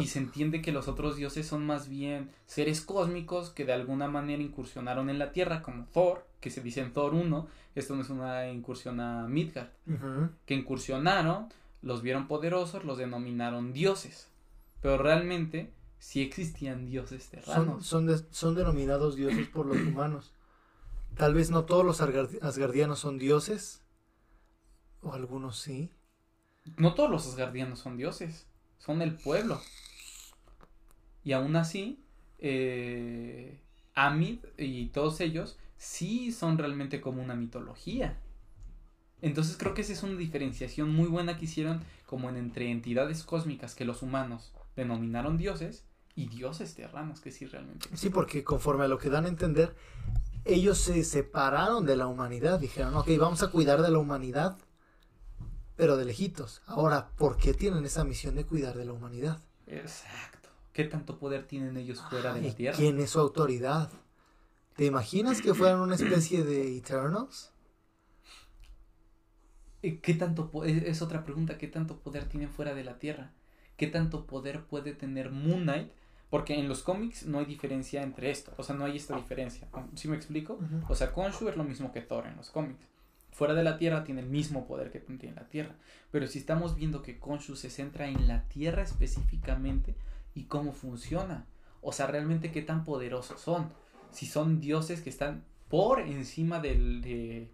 y 0.00 0.06
se 0.06 0.18
entiende 0.18 0.60
que 0.60 0.70
los 0.70 0.86
otros 0.86 1.16
dioses 1.16 1.46
son 1.46 1.64
más 1.64 1.88
bien 1.88 2.30
seres 2.44 2.82
cósmicos 2.82 3.50
que 3.50 3.64
de 3.64 3.72
alguna 3.72 4.06
manera 4.08 4.42
incursionaron 4.42 5.08
en 5.08 5.18
la 5.18 5.32
Tierra, 5.32 5.62
como 5.62 5.86
Thor, 5.86 6.26
que 6.40 6.50
se 6.50 6.60
dice 6.60 6.82
en 6.82 6.92
Thor 6.92 7.14
1, 7.14 7.48
esto 7.74 7.96
no 7.96 8.02
es 8.02 8.10
una 8.10 8.50
incursión 8.50 9.00
a 9.00 9.26
Midgard, 9.28 9.68
que 10.44 10.54
incursionaron, 10.54 11.48
los 11.80 12.02
vieron 12.02 12.28
poderosos, 12.28 12.84
los 12.84 12.98
denominaron 12.98 13.72
dioses, 13.72 14.28
pero 14.82 14.98
realmente 14.98 15.72
sí 15.98 16.20
existían 16.20 16.84
dioses 16.84 17.28
terranos. 17.30 17.86
Son, 17.86 18.26
son 18.30 18.54
denominados 18.54 19.16
dioses 19.16 19.48
por 19.48 19.64
los 19.64 19.78
humanos. 19.78 20.34
Tal 21.16 21.32
vez 21.32 21.50
no 21.50 21.64
todos 21.64 21.84
los 21.84 22.02
asgardianos 22.02 22.98
son 22.98 23.16
dioses, 23.16 23.80
o 25.00 25.14
algunos 25.14 25.58
sí. 25.58 25.95
No 26.76 26.94
todos 26.94 27.10
los 27.10 27.26
asgardianos 27.26 27.78
son 27.78 27.96
dioses, 27.96 28.46
son 28.78 29.02
el 29.02 29.14
pueblo. 29.14 29.60
Y 31.24 31.32
aún 31.32 31.56
así, 31.56 32.04
eh, 32.38 33.60
Amid 33.94 34.40
y 34.58 34.86
todos 34.88 35.20
ellos 35.20 35.58
sí 35.76 36.32
son 36.32 36.58
realmente 36.58 37.00
como 37.00 37.22
una 37.22 37.34
mitología. 37.34 38.18
Entonces 39.22 39.56
creo 39.56 39.74
que 39.74 39.80
esa 39.80 39.92
es 39.92 40.02
una 40.02 40.16
diferenciación 40.16 40.94
muy 40.94 41.08
buena 41.08 41.38
que 41.38 41.46
hicieron 41.46 41.82
como 42.04 42.28
en 42.28 42.36
entre 42.36 42.70
entidades 42.70 43.22
cósmicas 43.22 43.74
que 43.74 43.84
los 43.84 44.02
humanos 44.02 44.52
denominaron 44.76 45.38
dioses 45.38 45.84
y 46.14 46.28
dioses 46.28 46.74
terranos 46.74 47.20
que 47.20 47.30
sí 47.30 47.46
realmente. 47.46 47.88
Sí, 47.94 48.10
porque 48.10 48.44
conforme 48.44 48.84
a 48.84 48.88
lo 48.88 48.98
que 48.98 49.10
dan 49.10 49.24
a 49.24 49.28
entender, 49.28 49.74
ellos 50.44 50.78
se 50.78 51.02
separaron 51.04 51.86
de 51.86 51.96
la 51.96 52.06
humanidad, 52.06 52.60
dijeron, 52.60 52.94
ok, 52.94 53.08
vamos 53.18 53.42
a 53.42 53.50
cuidar 53.50 53.82
de 53.82 53.90
la 53.90 53.98
humanidad, 53.98 54.58
pero 55.76 55.96
de 55.96 56.06
lejitos. 56.06 56.62
Ahora, 56.66 57.10
¿por 57.16 57.36
qué 57.36 57.54
tienen 57.54 57.84
esa 57.84 58.04
misión 58.04 58.34
de 58.34 58.44
cuidar 58.44 58.76
de 58.76 58.86
la 58.86 58.92
humanidad? 58.92 59.38
Exacto. 59.66 60.48
¿Qué 60.72 60.84
tanto 60.84 61.18
poder 61.18 61.46
tienen 61.46 61.76
ellos 61.76 62.02
fuera 62.10 62.34
de 62.34 62.42
la 62.42 62.54
Tierra? 62.54 62.76
¿Quién 62.76 62.98
es 63.00 63.10
su 63.10 63.20
autoridad? 63.20 63.90
¿Te 64.74 64.84
imaginas 64.84 65.40
que 65.40 65.54
fueran 65.54 65.80
una 65.80 65.94
especie 65.94 66.44
de 66.44 66.76
Eternals? 66.76 67.52
¿Qué 69.80 70.14
tanto 70.14 70.50
es 70.64 71.00
otra 71.00 71.22
pregunta, 71.22 71.58
¿qué 71.58 71.68
tanto 71.68 72.00
poder 72.00 72.28
tienen 72.28 72.50
fuera 72.50 72.74
de 72.74 72.82
la 72.82 72.98
Tierra? 72.98 73.32
¿Qué 73.76 73.86
tanto 73.86 74.26
poder 74.26 74.64
puede 74.64 74.92
tener 74.92 75.30
Moon 75.30 75.62
Knight? 75.62 75.92
Porque 76.28 76.58
en 76.58 76.68
los 76.68 76.82
cómics 76.82 77.24
no 77.24 77.38
hay 77.38 77.44
diferencia 77.46 78.02
entre 78.02 78.30
esto, 78.30 78.52
o 78.56 78.62
sea, 78.64 78.74
no 78.74 78.84
hay 78.84 78.96
esta 78.96 79.14
diferencia. 79.16 79.68
¿Sí 79.94 80.08
me 80.08 80.16
explico? 80.16 80.58
O 80.88 80.94
sea, 80.94 81.12
Khonshu 81.12 81.48
es 81.48 81.56
lo 81.56 81.62
mismo 81.62 81.92
que 81.92 82.00
Thor 82.00 82.26
en 82.26 82.36
los 82.36 82.50
cómics 82.50 82.84
fuera 83.36 83.52
de 83.52 83.62
la 83.62 83.76
Tierra 83.76 84.02
tiene 84.02 84.22
el 84.22 84.30
mismo 84.30 84.66
poder 84.66 84.90
que 84.90 84.98
tiene 84.98 85.36
la 85.36 85.46
Tierra. 85.50 85.74
Pero 86.10 86.26
si 86.26 86.38
estamos 86.38 86.74
viendo 86.74 87.02
que 87.02 87.20
Khonshu 87.20 87.54
se 87.54 87.68
centra 87.68 88.08
en 88.08 88.26
la 88.26 88.48
Tierra 88.48 88.80
específicamente 88.80 89.94
y 90.34 90.44
cómo 90.44 90.72
funciona, 90.72 91.44
o 91.82 91.92
sea, 91.92 92.06
realmente 92.06 92.50
qué 92.50 92.62
tan 92.62 92.82
poderosos 92.82 93.38
son. 93.38 93.70
Si 94.10 94.24
son 94.24 94.58
dioses 94.58 95.02
que 95.02 95.10
están 95.10 95.44
por 95.68 96.00
encima 96.00 96.60
del, 96.60 97.02
de, 97.02 97.50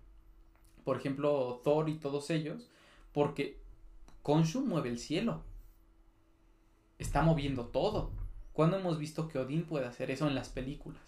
por 0.85 0.97
ejemplo, 0.99 1.61
Thor 1.65 1.89
y 1.89 1.95
todos 1.95 2.31
ellos, 2.31 2.71
porque 3.13 3.59
Khonshu 4.23 4.65
mueve 4.65 4.89
el 4.89 5.01
cielo. 5.01 5.43
Está 7.01 7.23
moviendo 7.23 7.67
todo. 7.67 8.13
¿Cuándo 8.53 8.77
hemos 8.79 9.01
visto 9.01 9.27
que 9.27 9.41
Odín 9.41 9.65
puede 9.65 9.87
hacer 9.87 10.13
eso 10.13 10.29
en 10.29 10.37
las 10.37 10.49
películas? 10.49 11.03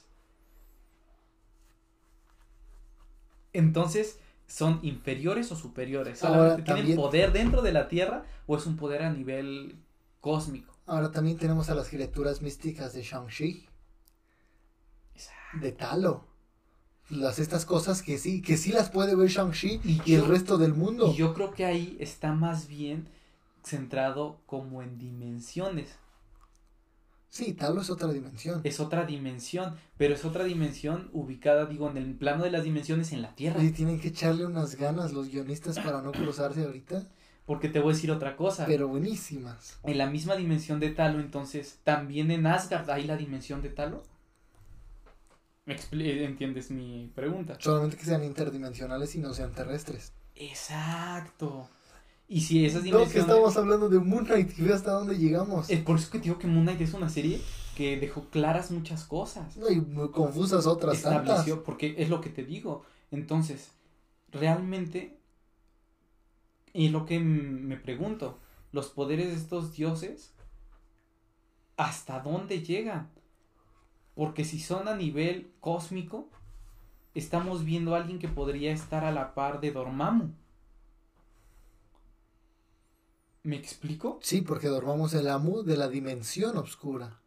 Entonces, 3.53 4.19
son 4.47 4.81
inferiores 4.83 5.51
o 5.53 5.57
superiores. 5.57 6.19
¿Solamente 6.19 6.63
tienen 6.63 6.97
poder 6.97 7.33
dentro 7.33 7.63
de 7.63 7.73
la 7.73 7.89
Tierra 7.89 8.25
o 8.47 8.57
es 8.57 8.67
un 8.67 8.77
poder 8.77 9.03
a 9.03 9.11
nivel 9.11 9.77
cósmico? 10.21 10.75
Ahora 10.87 11.11
también 11.11 11.39
tenemos 11.39 11.71
a 11.71 11.75
las 11.75 11.89
criaturas 11.89 12.43
místicas 12.43 12.93
de 12.93 13.03
Shang-Chi. 13.03 13.69
De 15.61 15.73
Talo. 15.73 16.27
Las, 17.11 17.39
estas 17.39 17.65
cosas 17.65 18.03
que 18.03 18.19
sí, 18.19 18.43
que 18.43 18.57
sí 18.57 18.73
las 18.73 18.91
puede 18.91 19.15
ver 19.15 19.29
Shang-Chi 19.29 19.81
y, 20.05 20.15
el 20.15 20.27
resto 20.27 20.59
del 20.59 20.75
mundo. 20.75 21.11
Y 21.11 21.17
yo 21.17 21.35
creo 21.35 21.53
que 21.53 21.65
ahí 21.65 21.97
está 22.01 22.33
más 22.33 22.67
bien 22.67 23.09
centrado 23.63 24.41
como 24.47 24.83
en 24.83 24.99
dimensiones. 24.99 25.97
Sí, 27.35 27.53
Talo 27.53 27.81
es 27.81 27.91
otra 27.91 28.13
dimensión. 28.13 28.61
Es 28.63 28.79
otra 28.79 29.05
dimensión, 29.05 29.75
pero 29.97 30.15
es 30.15 30.25
otra 30.25 30.45
dimensión 30.45 31.11
ubicada, 31.13 31.67
digo, 31.67 31.91
en 31.91 31.97
el 31.97 32.15
plano 32.15 32.45
de 32.45 32.53
las 32.53 32.63
dimensiones 32.63 33.13
en 33.13 33.23
la 33.23 33.35
Tierra. 33.35 33.61
Y 33.61 33.73
tienen 33.73 33.99
que 33.99 34.07
echarle 34.07 34.47
unas 34.47 34.77
ganas 34.77 35.13
los 35.13 35.29
guionistas 35.31 35.81
para 35.81 36.01
no 36.01 36.13
cruzarse 36.13 36.63
ahorita. 36.63 37.03
Porque 37.45 37.69
te 37.69 37.81
voy 37.81 37.91
a 37.91 37.95
decir 37.97 38.13
otra 38.13 38.37
cosa. 38.37 38.67
Pero 38.67 38.87
buenísimas. 38.87 39.81
En 39.83 39.99
la 39.99 40.07
misma 40.07 40.37
dimensión 40.37 40.79
de 40.79 40.91
Talo, 40.91 41.19
entonces, 41.19 41.81
¿también 41.83 42.31
en 42.31 42.47
Asgard 42.47 42.89
hay 42.89 43.03
la 43.03 43.17
dimensión 43.17 43.63
de 43.63 43.71
Talo? 43.71 44.05
¿Me 45.65 45.77
¿Entiendes 46.25 46.71
mi 46.71 47.11
pregunta? 47.17 47.57
Solamente 47.59 47.97
que 47.97 48.05
sean 48.05 48.23
interdimensionales 48.23 49.13
y 49.17 49.19
no 49.19 49.35
sean 49.35 49.53
terrestres. 49.53 50.13
Exacto. 50.37 51.69
Y 52.35 52.41
si 52.41 52.67
esas 52.67 52.83
dimensiones. 52.83 53.09
No, 53.09 53.13
que 53.13 53.21
estamos 53.21 53.57
hablando 53.57 53.89
de 53.89 54.01
Moon 54.01 54.25
Knight 54.25 54.59
y 54.59 54.63
ve 54.63 54.73
hasta 54.73 54.91
dónde 54.91 55.17
llegamos. 55.17 55.71
Es 55.71 55.81
por 55.85 55.99
eso 55.99 56.11
que 56.11 56.19
digo 56.19 56.37
que 56.37 56.49
Moon 56.49 56.65
Knight 56.65 56.81
es 56.81 56.93
una 56.93 57.09
serie 57.09 57.41
que 57.77 57.97
dejó 57.97 58.25
claras 58.29 58.73
muchas 58.73 59.05
cosas. 59.05 59.57
y 59.57 59.77
muy 59.77 60.11
confusas 60.11 60.67
otras 60.67 60.97
Estableció, 60.97 61.63
porque 61.63 61.95
es 61.97 62.09
lo 62.09 62.21
que 62.21 62.31
te 62.31 62.43
digo. 62.43 62.83
Entonces, 63.13 63.71
realmente. 64.33 65.17
Y 66.73 66.89
lo 66.89 67.07
que 67.07 67.21
me 67.21 67.77
pregunto, 67.77 68.41
los 68.73 68.89
poderes 68.89 69.29
de 69.29 69.37
estos 69.37 69.73
dioses, 69.73 70.35
¿hasta 71.77 72.19
dónde 72.19 72.63
llegan? 72.63 73.13
Porque 74.17 74.45
si 74.45 74.59
son 74.59 74.89
a 74.89 74.97
nivel 74.97 75.53
cósmico, 75.61 76.29
estamos 77.15 77.65
viendo 77.65 77.95
a 77.95 77.99
alguien 77.99 78.19
que 78.19 78.27
podría 78.27 78.73
estar 78.73 79.05
a 79.05 79.13
la 79.13 79.35
par 79.35 79.61
de 79.61 79.71
Dormammu 79.71 80.33
¿Me 83.45 83.57
explico? 83.57 84.19
Sí, 84.23 84.41
porque 84.41 84.69
dormamos 84.69 85.13
el 85.13 85.29
amo 85.29 85.63
de 85.63 85.77
la 85.77 85.89
dimensión 85.89 86.57
oscura. 86.57 87.21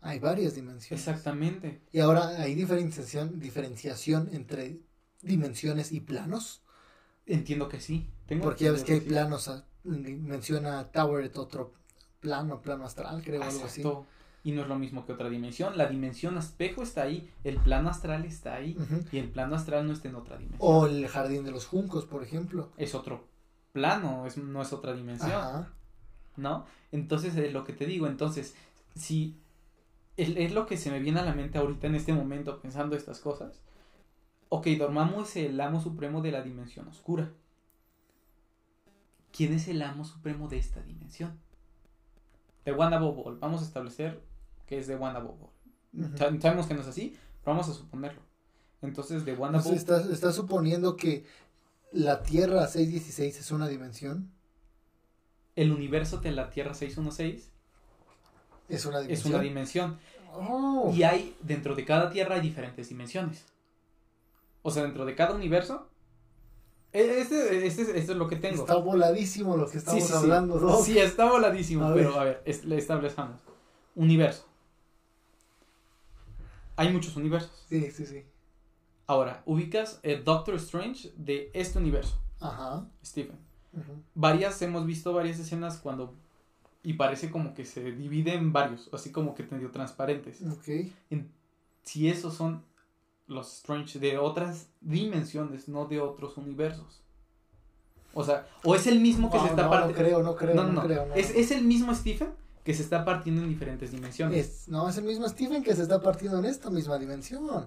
Hay 0.00 0.20
varias 0.20 0.54
dimensiones. 0.54 1.06
Exactamente. 1.06 1.82
Y 1.90 1.98
ahora 1.98 2.28
hay 2.40 2.54
diferenciación, 2.54 3.40
diferenciación 3.40 4.30
entre 4.32 4.78
dimensiones 5.20 5.90
y 5.90 6.00
planos. 6.00 6.62
Entiendo 7.26 7.68
que 7.68 7.80
sí. 7.80 8.08
porque 8.40 8.64
ya 8.64 8.72
ves 8.72 8.84
que 8.84 8.94
hay 8.94 9.00
planos, 9.00 9.50
menciona 9.82 10.92
Tower 10.92 11.30
otro 11.34 11.74
plano, 12.20 12.62
plano 12.62 12.84
astral, 12.84 13.20
creo, 13.24 13.42
algo 13.42 13.64
así. 13.64 13.82
Y 14.44 14.52
no 14.52 14.62
es 14.62 14.68
lo 14.68 14.78
mismo 14.78 15.04
que 15.04 15.12
otra 15.12 15.28
dimensión. 15.28 15.76
La 15.76 15.88
dimensión 15.88 16.38
espejo 16.38 16.82
está 16.82 17.02
ahí, 17.02 17.28
el 17.42 17.56
plano 17.58 17.90
astral 17.90 18.24
está 18.24 18.54
ahí, 18.54 18.78
y 19.10 19.18
el 19.18 19.30
plano 19.30 19.56
astral 19.56 19.84
no 19.84 19.92
está 19.92 20.08
en 20.08 20.14
otra 20.14 20.38
dimensión. 20.38 20.60
O 20.62 20.86
el 20.86 21.08
jardín 21.08 21.44
de 21.44 21.50
los 21.50 21.66
juncos, 21.66 22.06
por 22.06 22.22
ejemplo. 22.22 22.70
Es 22.76 22.94
otro 22.94 23.27
plano, 23.78 24.26
es, 24.26 24.36
no 24.36 24.60
es 24.60 24.72
otra 24.72 24.92
dimensión. 24.92 25.68
¿No? 26.36 26.66
Entonces, 26.92 27.36
es 27.36 27.52
lo 27.52 27.64
que 27.64 27.72
te 27.72 27.86
digo, 27.86 28.06
entonces, 28.06 28.54
si 28.94 29.36
es, 30.18 30.52
lo 30.52 30.66
que 30.66 30.76
se 30.76 30.90
me 30.90 30.98
viene 30.98 31.20
a 31.20 31.24
la 31.24 31.34
mente 31.34 31.58
ahorita 31.58 31.86
en 31.86 31.94
este 31.94 32.12
momento 32.12 32.60
pensando 32.60 32.96
estas 32.96 33.20
cosas. 33.20 33.60
Ok, 34.48 34.66
Dormammu 34.66 35.22
es 35.22 35.36
el 35.36 35.60
amo 35.60 35.80
supremo 35.80 36.20
de 36.22 36.32
la 36.32 36.42
dimensión 36.42 36.88
oscura. 36.88 37.30
¿Quién 39.30 39.52
es 39.52 39.68
el 39.68 39.80
amo 39.82 40.04
supremo 40.04 40.48
de 40.48 40.58
esta 40.58 40.82
dimensión? 40.82 41.38
De 42.64 42.72
Wanda 42.72 42.98
Bobol. 42.98 43.38
Vamos 43.38 43.60
a 43.62 43.64
establecer 43.64 44.20
que 44.66 44.78
es 44.78 44.88
de 44.88 44.96
Wanda 44.96 45.20
Bobol. 45.20 45.50
Sabemos 46.40 46.66
que 46.66 46.74
no 46.74 46.80
es 46.80 46.88
así, 46.88 47.16
pero 47.44 47.54
vamos 47.54 47.68
a 47.68 47.74
suponerlo. 47.74 48.22
Entonces, 48.82 49.24
de 49.24 49.34
Wanda 49.34 49.60
Bobol. 49.60 49.76
Estás, 49.76 50.34
suponiendo 50.34 50.96
que 50.96 51.24
la 51.92 52.22
Tierra 52.22 52.66
616 52.66 53.38
es 53.38 53.50
una 53.50 53.68
dimensión. 53.68 54.30
el 55.56 55.72
universo 55.72 56.18
de 56.18 56.30
la 56.30 56.50
Tierra 56.50 56.72
616 56.74 57.50
Es 58.68 58.86
una 58.86 59.00
es 59.00 59.06
dimensión. 59.08 59.34
una 59.34 59.42
dimensión. 59.42 59.98
Oh. 60.34 60.92
Y 60.94 61.02
hay, 61.02 61.36
dentro 61.40 61.74
de 61.74 61.84
cada 61.84 62.10
Tierra 62.10 62.36
hay 62.36 62.40
diferentes 62.42 62.88
dimensiones. 62.90 63.44
O 64.62 64.70
sea, 64.70 64.82
dentro 64.84 65.04
de 65.04 65.14
cada 65.16 65.34
universo. 65.34 65.88
e- 66.92 67.20
Este, 67.20 67.66
este, 67.66 67.82
es- 67.82 67.88
esto 67.88 68.12
es 68.12 68.18
lo 68.18 68.28
que 68.28 68.36
tengo. 68.36 68.60
Está 68.62 68.76
voladísimo 68.76 69.56
lo 69.56 69.66
que 69.66 69.72
Sí, 69.72 69.78
estamos 69.78 70.02
sí, 70.02 70.08
sí. 70.08 70.14
hablando, 70.14 70.58
Doc. 70.58 70.84
Sí, 70.84 70.98
está 70.98 71.30
voladísimo, 71.30 71.86
A 71.86 71.94
pero 71.94 72.10
ver. 72.12 72.18
a 72.20 72.24
ver, 72.24 72.42
es- 72.44 72.64
le 72.64 72.76
establezcamos. 72.78 73.40
Universo. 73.94 74.46
Hay 76.76 76.92
muchos 76.92 77.16
universos. 77.16 77.50
Sí, 77.68 77.90
sí, 77.90 78.06
sí. 78.06 78.22
Ahora, 79.08 79.42
ubicas 79.46 79.98
el 80.04 80.22
Doctor 80.22 80.54
Strange 80.56 81.12
de 81.16 81.50
este 81.54 81.78
universo, 81.78 82.16
Ajá. 82.40 82.86
Stephen. 83.04 83.36
Varias, 84.14 84.62
hemos 84.62 84.86
visto 84.86 85.12
varias 85.12 85.38
escenas 85.40 85.78
cuando... 85.78 86.14
Y 86.82 86.92
parece 86.92 87.30
como 87.30 87.54
que 87.54 87.64
se 87.64 87.90
divide 87.92 88.34
en 88.34 88.52
varios, 88.52 88.88
así 88.92 89.10
como 89.10 89.34
que 89.34 89.42
medio 89.50 89.70
transparentes. 89.72 90.40
Ok. 90.42 90.90
En- 91.10 91.30
si 91.82 92.08
esos 92.08 92.34
son 92.34 92.62
los 93.26 93.52
Strange 93.58 93.98
de 93.98 94.16
otras 94.18 94.68
dimensiones, 94.80 95.68
no 95.68 95.86
de 95.86 96.00
otros 96.00 96.36
universos. 96.36 97.00
O 98.14 98.24
sea, 98.24 98.46
o 98.64 98.74
es 98.74 98.86
el 98.86 99.00
mismo 99.00 99.30
que 99.30 99.38
se 99.38 99.46
está 99.46 99.62
no, 99.62 99.64
no 99.64 99.70
partiendo. 99.70 99.98
creo, 100.02 100.22
no 100.22 100.36
creo, 100.36 100.54
no, 100.54 100.64
no, 100.64 100.72
no, 100.72 100.82
creo. 100.82 101.06
no. 101.06 101.14
Es, 101.14 101.30
es 101.30 101.50
el 101.50 101.64
mismo 101.64 101.94
Stephen 101.94 102.28
que 102.64 102.74
se 102.74 102.82
está 102.82 103.04
partiendo 103.04 103.42
en 103.42 103.48
diferentes 103.48 103.90
dimensiones. 103.90 104.36
Es- 104.46 104.68
no, 104.68 104.88
es 104.88 104.96
el 104.98 105.04
mismo 105.04 105.28
Stephen 105.28 105.62
que 105.62 105.74
se 105.74 105.82
está 105.82 106.00
partiendo 106.02 106.38
en 106.38 106.44
esta 106.44 106.70
misma 106.70 106.98
dimensión. 106.98 107.66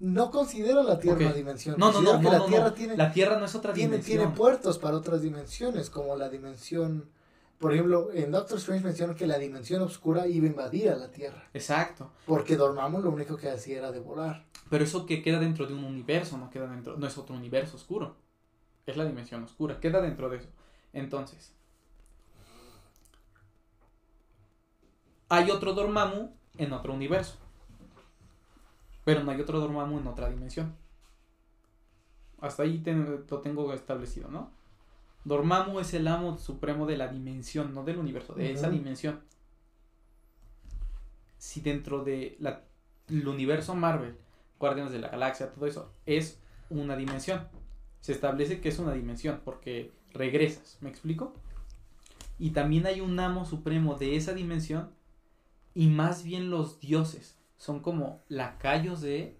No 0.00 0.30
considero 0.30 0.82
la 0.82 0.98
Tierra 0.98 1.18
una 1.26 1.32
dimensión. 1.34 1.76
no, 1.78 1.88
no, 1.88 1.92
considero 1.92 2.14
no, 2.14 2.20
que 2.20 2.24
no, 2.24 2.32
la 2.32 2.38
no, 2.38 2.44
Tierra 2.46 2.64
no. 2.64 2.72
tiene, 2.72 2.96
La 2.96 3.12
Tierra 3.12 3.38
no 3.38 3.44
es 3.44 3.54
otra 3.54 3.72
tiene, 3.74 3.92
dimensión. 3.98 4.18
tiene 4.18 4.34
puertos 4.34 4.78
para 4.78 4.96
otras 4.96 5.20
dimensiones, 5.22 5.90
como 5.90 6.16
la 6.16 6.28
dimensión. 6.30 7.10
Por 7.58 7.74
ejemplo, 7.74 8.10
en 8.14 8.30
Doctor 8.30 8.56
Strange 8.56 8.82
mencionan 8.82 9.14
que 9.14 9.26
la 9.26 9.38
dimensión 9.38 9.82
oscura 9.82 10.26
iba 10.26 10.46
a 10.46 10.50
invadir 10.50 10.88
a 10.88 10.96
la 10.96 11.10
Tierra. 11.10 11.48
Exacto. 11.52 12.10
Porque 12.26 12.56
Dormammu 12.56 13.00
lo 13.02 13.10
único 13.10 13.36
que 13.36 13.50
hacía 13.50 13.76
era 13.76 13.92
devorar. 13.92 14.46
Pero 14.70 14.84
eso 14.84 15.04
que 15.04 15.20
queda 15.22 15.38
dentro 15.38 15.66
de 15.66 15.74
un 15.74 15.84
universo, 15.84 16.38
no 16.38 16.48
queda 16.48 16.66
dentro, 16.68 16.96
no 16.96 17.06
es 17.06 17.18
otro 17.18 17.36
universo 17.36 17.76
oscuro. 17.76 18.16
Es 18.86 18.96
la 18.96 19.04
dimensión 19.04 19.44
oscura, 19.44 19.78
queda 19.80 20.00
dentro 20.00 20.30
de 20.30 20.38
eso. 20.38 20.48
Entonces, 20.94 21.52
hay 25.28 25.50
otro 25.50 25.74
Dormammu 25.74 26.30
en 26.56 26.72
otro 26.72 26.94
universo. 26.94 27.36
Pero 29.10 29.24
no 29.24 29.32
hay 29.32 29.40
otro 29.40 29.58
Dormammu 29.58 29.98
en 29.98 30.06
otra 30.06 30.28
dimensión. 30.28 30.72
Hasta 32.40 32.62
ahí 32.62 32.80
lo 33.28 33.40
tengo 33.40 33.74
establecido, 33.74 34.28
¿no? 34.28 34.52
Dormammu 35.24 35.80
es 35.80 35.92
el 35.94 36.06
amo 36.06 36.38
supremo 36.38 36.86
de 36.86 36.96
la 36.96 37.08
dimensión, 37.08 37.74
no 37.74 37.82
del 37.82 37.98
universo, 37.98 38.34
de 38.34 38.52
esa 38.52 38.70
dimensión. 38.70 39.18
Si 41.38 41.60
dentro 41.60 42.04
de 42.04 42.36
la, 42.38 42.62
el 43.08 43.26
universo 43.26 43.74
Marvel, 43.74 44.16
Guardianes 44.60 44.92
de 44.92 45.00
la 45.00 45.08
Galaxia, 45.08 45.50
todo 45.50 45.66
eso, 45.66 45.90
es 46.06 46.38
una 46.68 46.94
dimensión. 46.94 47.48
Se 48.00 48.12
establece 48.12 48.60
que 48.60 48.68
es 48.68 48.78
una 48.78 48.92
dimensión 48.92 49.40
porque 49.44 49.90
regresas, 50.12 50.78
¿me 50.82 50.88
explico? 50.88 51.34
Y 52.38 52.50
también 52.50 52.86
hay 52.86 53.00
un 53.00 53.18
amo 53.18 53.44
supremo 53.44 53.96
de 53.96 54.14
esa 54.14 54.34
dimensión 54.34 54.92
y 55.74 55.88
más 55.88 56.22
bien 56.22 56.48
los 56.48 56.78
dioses 56.78 57.39
son 57.60 57.80
como 57.80 58.22
lacayos 58.30 59.02
de... 59.02 59.36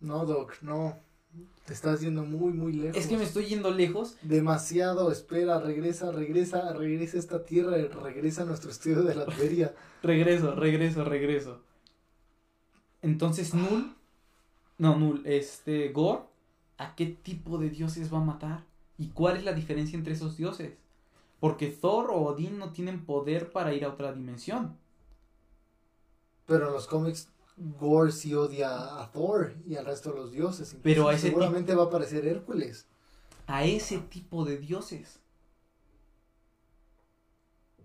No, 0.00 0.26
Doc, 0.26 0.56
no. 0.62 0.98
Te 1.64 1.72
estás 1.72 2.00
yendo 2.00 2.24
muy, 2.24 2.52
muy 2.52 2.72
lejos. 2.72 2.96
Es 2.96 3.06
que 3.06 3.16
me 3.16 3.22
estoy 3.22 3.46
yendo 3.46 3.70
lejos. 3.70 4.16
Demasiado, 4.22 5.12
espera, 5.12 5.60
regresa, 5.60 6.10
regresa, 6.10 6.72
regresa 6.72 7.16
a 7.16 7.20
esta 7.20 7.44
tierra, 7.44 7.76
regresa 8.02 8.42
a 8.42 8.46
nuestro 8.46 8.72
estudio 8.72 9.02
de 9.02 9.14
la 9.14 9.26
teoría. 9.26 9.74
Regreso, 10.02 10.56
regreso, 10.56 11.04
regreso. 11.04 11.62
Entonces 13.00 13.54
Null, 13.54 13.94
no 14.76 14.98
Null, 14.98 15.22
este 15.24 15.88
Gore, 15.90 16.24
¿a 16.78 16.96
qué 16.96 17.06
tipo 17.06 17.58
de 17.58 17.70
dioses 17.70 18.12
va 18.12 18.18
a 18.18 18.24
matar? 18.24 18.64
¿Y 18.98 19.10
cuál 19.10 19.36
es 19.36 19.44
la 19.44 19.52
diferencia 19.52 19.96
entre 19.96 20.14
esos 20.14 20.36
dioses? 20.36 20.74
Porque 21.44 21.66
Thor 21.66 22.10
o 22.10 22.22
Odín 22.22 22.56
no 22.56 22.72
tienen 22.72 23.04
poder 23.04 23.52
para 23.52 23.74
ir 23.74 23.84
a 23.84 23.90
otra 23.90 24.14
dimensión. 24.14 24.78
Pero 26.46 26.68
en 26.68 26.72
los 26.72 26.86
cómics, 26.86 27.28
Gore 27.78 28.12
sí 28.12 28.34
odia 28.34 29.02
a 29.02 29.12
Thor 29.12 29.54
y 29.66 29.76
al 29.76 29.84
resto 29.84 30.12
de 30.12 30.20
los 30.20 30.32
dioses. 30.32 30.68
Incluso 30.68 30.82
Pero 30.82 31.08
a 31.08 31.12
ese 31.12 31.28
seguramente 31.28 31.74
va 31.74 31.82
a 31.82 31.86
aparecer 31.88 32.26
Hércules. 32.26 32.86
A 33.46 33.66
ese 33.66 33.98
tipo 33.98 34.46
de 34.46 34.56
dioses. 34.56 35.20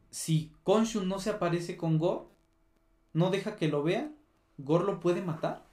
Si 0.10 0.54
Khonshu 0.64 1.04
no 1.04 1.20
se 1.20 1.30
aparece 1.30 1.76
con 1.76 1.98
Gore, 1.98 2.28
no 3.12 3.30
deja 3.30 3.58
que 3.58 3.68
lo 3.68 3.84
vean, 3.84 4.16
Gore 4.58 4.86
lo 4.86 5.02
puede 5.02 5.22
matar. 5.22 5.66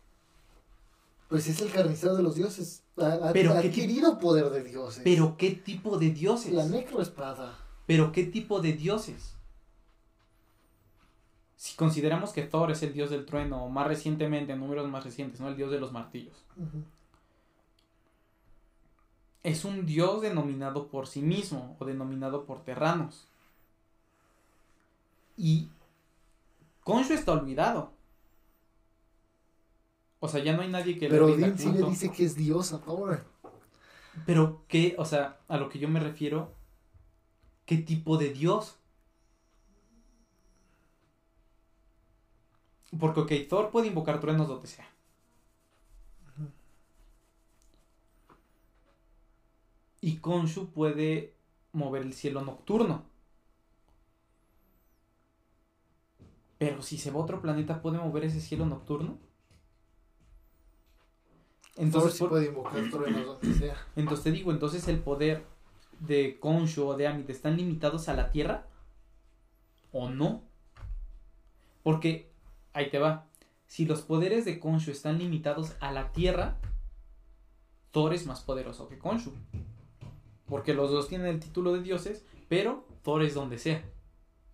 Pues 1.28 1.46
es 1.46 1.60
el 1.60 1.70
carnicero 1.70 2.16
de 2.16 2.24
los 2.24 2.34
dioses. 2.34 2.82
Ha, 2.96 3.30
Pero 3.32 3.52
ha 3.52 3.60
qué 3.60 3.68
adquirido 3.68 4.18
poder 4.18 4.50
de 4.50 4.64
dioses. 4.64 5.02
Pero 5.04 5.36
¿qué 5.36 5.52
tipo 5.52 5.98
de 5.98 6.10
dioses? 6.10 6.52
La 6.52 6.66
necroespada. 6.66 7.62
Pero 7.86 8.12
¿qué 8.12 8.24
tipo 8.24 8.60
de 8.60 8.72
dioses? 8.72 9.36
Si 11.56 11.76
consideramos 11.76 12.32
que 12.32 12.42
Thor 12.42 12.70
es 12.70 12.82
el 12.82 12.92
dios 12.92 13.10
del 13.10 13.24
trueno, 13.24 13.64
o 13.64 13.68
más 13.70 13.86
recientemente, 13.86 14.52
en 14.52 14.60
números 14.60 14.88
más 14.90 15.04
recientes, 15.04 15.40
¿no? 15.40 15.48
El 15.48 15.56
dios 15.56 15.70
de 15.70 15.80
los 15.80 15.92
martillos. 15.92 16.44
Es 19.42 19.64
un 19.64 19.86
dios 19.86 20.20
denominado 20.20 20.88
por 20.88 21.06
sí 21.06 21.22
mismo, 21.22 21.76
o 21.78 21.84
denominado 21.84 22.44
por 22.44 22.62
terranos. 22.62 23.26
Y 25.36 25.70
Khonshu 26.84 27.14
está 27.14 27.32
olvidado. 27.32 27.92
O 30.18 30.28
sea, 30.28 30.42
ya 30.42 30.56
no 30.56 30.62
hay 30.62 30.68
nadie 30.68 30.98
que 30.98 31.08
Pero 31.08 31.26
Odín 31.26 31.56
sí 31.56 31.70
le 31.70 31.82
dice 31.82 32.10
que 32.10 32.24
es 32.24 32.34
dios 32.34 32.72
a 32.72 32.80
Thor. 32.80 33.24
Pero 34.24 34.62
qué, 34.66 34.94
o 34.98 35.04
sea, 35.04 35.38
a 35.46 35.56
lo 35.58 35.68
que 35.68 35.78
yo 35.78 35.88
me 35.88 36.00
refiero, 36.00 36.55
¿qué 37.66 37.76
tipo 37.78 38.16
de 38.16 38.32
dios? 38.32 38.78
Porque, 43.00 43.20
ok, 43.20 43.32
Thor 43.48 43.70
puede 43.70 43.86
invocar 43.88 44.18
truenos 44.20 44.48
donde 44.48 44.66
sea. 44.66 44.88
Y 50.00 50.18
Khonshu 50.20 50.70
puede 50.72 51.34
mover 51.72 52.00
el 52.02 52.14
cielo 52.14 52.42
nocturno. 52.42 53.04
Pero 56.58 56.82
si 56.82 56.98
se 56.98 57.10
va 57.10 57.20
a 57.20 57.22
otro 57.22 57.40
planeta, 57.40 57.80
¿puede 57.80 57.98
mover 57.98 58.24
ese 58.24 58.40
cielo 58.42 58.66
nocturno? 58.66 59.18
Thor 61.90 62.10
Entonces, 62.10 62.14
sí 62.14 62.18
por- 62.20 62.30
puede 62.30 62.46
invocar 62.46 62.88
truenos 62.90 63.24
donde 63.26 63.50
sea. 63.50 63.76
entonces 63.96 64.24
te 64.24 64.32
digo, 64.32 64.50
entonces 64.52 64.86
el 64.88 65.00
poder 65.00 65.44
de 66.00 66.38
Khonshu 66.40 66.86
o 66.86 66.96
de 66.96 67.06
Amit 67.06 67.28
están 67.30 67.56
limitados 67.56 68.08
a 68.08 68.14
la 68.14 68.30
Tierra 68.30 68.66
o 69.92 70.08
no. 70.10 70.42
Porque 71.82 72.30
ahí 72.72 72.90
te 72.90 72.98
va. 72.98 73.26
Si 73.66 73.84
los 73.84 74.02
poderes 74.02 74.44
de 74.44 74.60
Khonshu 74.60 74.90
están 74.90 75.18
limitados 75.18 75.74
a 75.80 75.92
la 75.92 76.12
Tierra, 76.12 76.58
Thor 77.90 78.14
es 78.14 78.26
más 78.26 78.40
poderoso 78.40 78.88
que 78.88 78.98
Khonshu. 78.98 79.32
Porque 80.46 80.74
los 80.74 80.90
dos 80.90 81.08
tienen 81.08 81.28
el 81.28 81.40
título 81.40 81.72
de 81.72 81.82
dioses, 81.82 82.24
pero 82.48 82.86
Thor 83.02 83.22
es 83.22 83.34
donde 83.34 83.58
sea. 83.58 83.84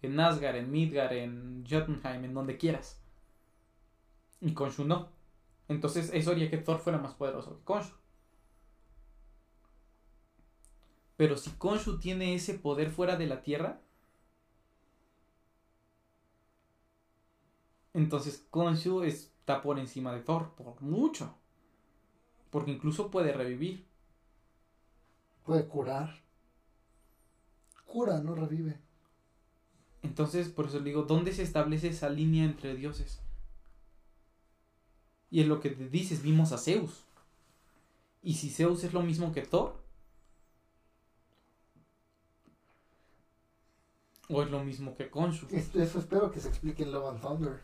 En 0.01 0.19
Asgard, 0.19 0.57
en 0.57 0.71
Midgard, 0.71 1.13
en 1.13 1.65
Jotunheim, 1.69 2.25
en 2.25 2.35
donde 2.35 2.57
quieras. 2.57 3.01
Y 4.41 4.55
Khonshu 4.55 4.85
no. 4.85 5.09
Entonces 5.69 6.11
eso 6.13 6.31
haría 6.33 6.51
que 6.51 6.59
Thor 6.59 6.79
fuera 6.79 6.99
más 6.99 7.15
poderoso 7.15 7.57
que 7.57 7.65
Khonshu. 7.65 8.02
Pero 11.23 11.37
si 11.37 11.53
Khonshu 11.53 12.01
tiene 12.01 12.35
ese 12.35 12.55
poder 12.55 12.91
fuera 12.91 13.17
de 13.17 13.29
la 13.29 13.45
Tierra, 13.45 13.81
entonces 17.95 18.45
Khonshu 18.51 19.05
está 19.05 19.63
por 19.63 19.79
encima 19.79 20.13
de 20.13 20.19
Thor, 20.19 20.57
por 20.57 20.83
mucho. 20.83 21.39
Porque 22.51 22.73
incluso 22.73 23.13
puede 23.13 23.33
revivir. 23.33 23.87
Puede 25.45 25.69
curar. 25.69 26.25
Cura, 27.87 28.19
no 28.19 28.35
revive. 28.35 28.81
Entonces, 30.03 30.49
por 30.49 30.67
eso 30.67 30.81
le 30.81 30.87
digo, 30.87 31.03
¿dónde 31.03 31.33
se 31.33 31.45
establece 31.45 31.87
esa 31.87 32.09
línea 32.09 32.45
entre 32.45 32.75
dioses? 32.75 33.23
Y 35.31 35.41
es 35.41 35.47
lo 35.47 35.61
que 35.61 35.71
te 35.71 35.89
dices, 35.89 36.21
vimos 36.21 36.51
a 36.51 36.59
Zeus. 36.59 37.05
Y 38.25 38.35
si 38.35 38.51
Zeus 38.51 38.83
es 38.83 38.93
lo 38.93 39.03
mismo 39.03 39.31
que 39.31 39.43
Thor, 39.43 39.82
o 44.33 44.43
es 44.43 44.51
lo 44.51 44.63
mismo 44.65 44.95
que. 44.95 45.11
Es- 45.51 45.75
Eso 45.75 45.99
espero 45.99 46.31
que 46.31 46.41
se 46.41 46.49
explique 46.49 46.83
en 46.83 46.93
Love 46.93 47.11
and 47.11 47.21
Thunder. 47.21 47.63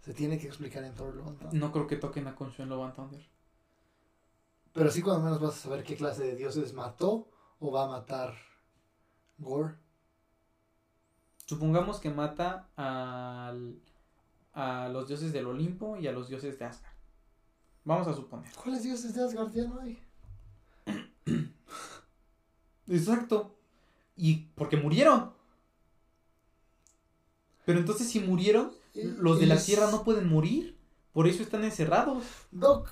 Se 0.00 0.14
tiene 0.14 0.38
que 0.38 0.46
explicar 0.46 0.82
en 0.84 0.94
Thor 0.94 1.14
Love 1.14 1.28
and 1.28 1.38
Thunder. 1.38 1.60
No 1.60 1.72
creo 1.72 1.86
que 1.86 1.96
toquen 1.96 2.26
a 2.26 2.34
Khonshu 2.34 2.62
en 2.62 2.68
Love 2.70 2.84
and 2.84 2.94
Thunder. 2.94 3.28
Pero 4.72 4.90
sí 4.90 5.02
cuando 5.02 5.24
menos 5.24 5.40
vas 5.40 5.54
a 5.54 5.58
saber 5.58 5.82
qué 5.84 5.96
clase 5.96 6.24
de 6.24 6.36
dioses 6.36 6.72
mató 6.72 7.28
o 7.58 7.70
va 7.72 7.84
a 7.84 7.88
matar 7.88 8.34
Gore. 9.38 9.74
Supongamos 11.46 11.98
que 11.98 12.10
mata 12.10 12.68
al, 12.76 13.80
a 14.52 14.88
los 14.88 15.08
dioses 15.08 15.32
del 15.32 15.46
Olimpo 15.46 15.96
y 15.96 16.06
a 16.06 16.12
los 16.12 16.28
dioses 16.28 16.58
de 16.58 16.64
Asgard. 16.66 16.94
Vamos 17.84 18.06
a 18.06 18.14
suponer. 18.14 18.48
¿Cuáles 18.54 18.84
dioses 18.84 19.14
de 19.14 19.24
Asgard 19.24 19.52
ya 19.52 19.64
no 19.64 19.80
hay? 19.80 19.98
Exacto. 22.88 23.56
Y 24.16 24.36
porque 24.54 24.76
murieron. 24.76 25.32
Pero 27.70 27.78
entonces 27.78 28.08
si 28.08 28.18
murieron, 28.18 28.72
los 28.94 29.38
de 29.38 29.46
la 29.46 29.56
Tierra 29.56 29.92
no 29.92 30.02
pueden 30.02 30.28
morir. 30.28 30.76
Por 31.12 31.28
eso 31.28 31.40
están 31.40 31.62
encerrados. 31.62 32.24
Doc, 32.50 32.90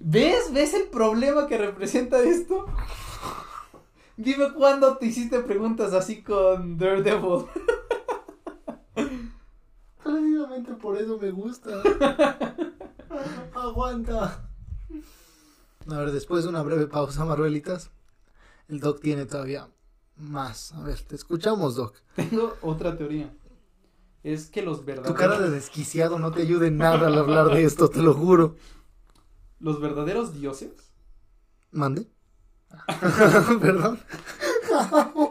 ¿Ves? 0.00 0.52
¿Ves 0.52 0.74
el 0.74 0.88
problema 0.88 1.46
que 1.46 1.56
representa 1.56 2.20
esto? 2.20 2.66
Dime 4.16 4.52
cuándo 4.52 4.96
te 4.96 5.06
hiciste 5.06 5.38
preguntas 5.44 5.92
así 5.92 6.24
con 6.24 6.76
Daredevil. 6.76 7.44
precisamente 10.02 10.72
por 10.72 10.96
eso 10.96 11.16
me 11.16 11.30
gusta. 11.30 11.70
Aguanta. 13.54 14.50
A 15.86 15.98
ver, 15.98 16.10
después 16.10 16.42
de 16.42 16.50
una 16.50 16.62
breve 16.62 16.88
pausa, 16.88 17.24
Maruelitas, 17.24 17.92
el 18.66 18.80
Doc 18.80 19.00
tiene 19.00 19.24
todavía 19.24 19.68
más. 20.16 20.72
A 20.72 20.82
ver, 20.82 21.00
te 21.00 21.14
escuchamos, 21.14 21.76
Doc. 21.76 21.94
Tengo 22.16 22.56
otra 22.60 22.96
teoría. 22.98 23.32
Es 24.22 24.46
que 24.50 24.62
los 24.62 24.80
Tu 24.80 24.84
verdaderos, 24.86 25.18
cara 25.18 25.38
de 25.40 25.50
desquiciado 25.50 26.18
no 26.18 26.30
te 26.30 26.42
ayuda 26.42 26.66
en 26.66 26.76
nada 26.76 27.06
al 27.06 27.18
hablar 27.18 27.48
de 27.54 27.64
esto, 27.64 27.88
te 27.88 28.00
lo 28.02 28.12
juro. 28.14 28.56
los 29.60 29.80
verdaderos 29.80 30.34
dioses 30.34 30.72
¿Mande? 31.72 32.06
Perdón. 33.60 33.98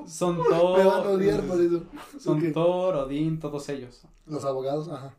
son 0.08 0.38
Me 0.42 0.44
van 0.50 0.50
a 0.50 1.04
Thor, 1.04 1.08
odiar 1.08 1.42
por 1.44 1.62
eso. 1.62 1.84
son. 2.20 2.54
Thor, 2.54 2.96
Odín, 2.96 3.40
todos 3.40 3.68
ellos. 3.70 4.02
Los 4.26 4.44
abogados, 4.46 4.90
ajá. 4.90 5.14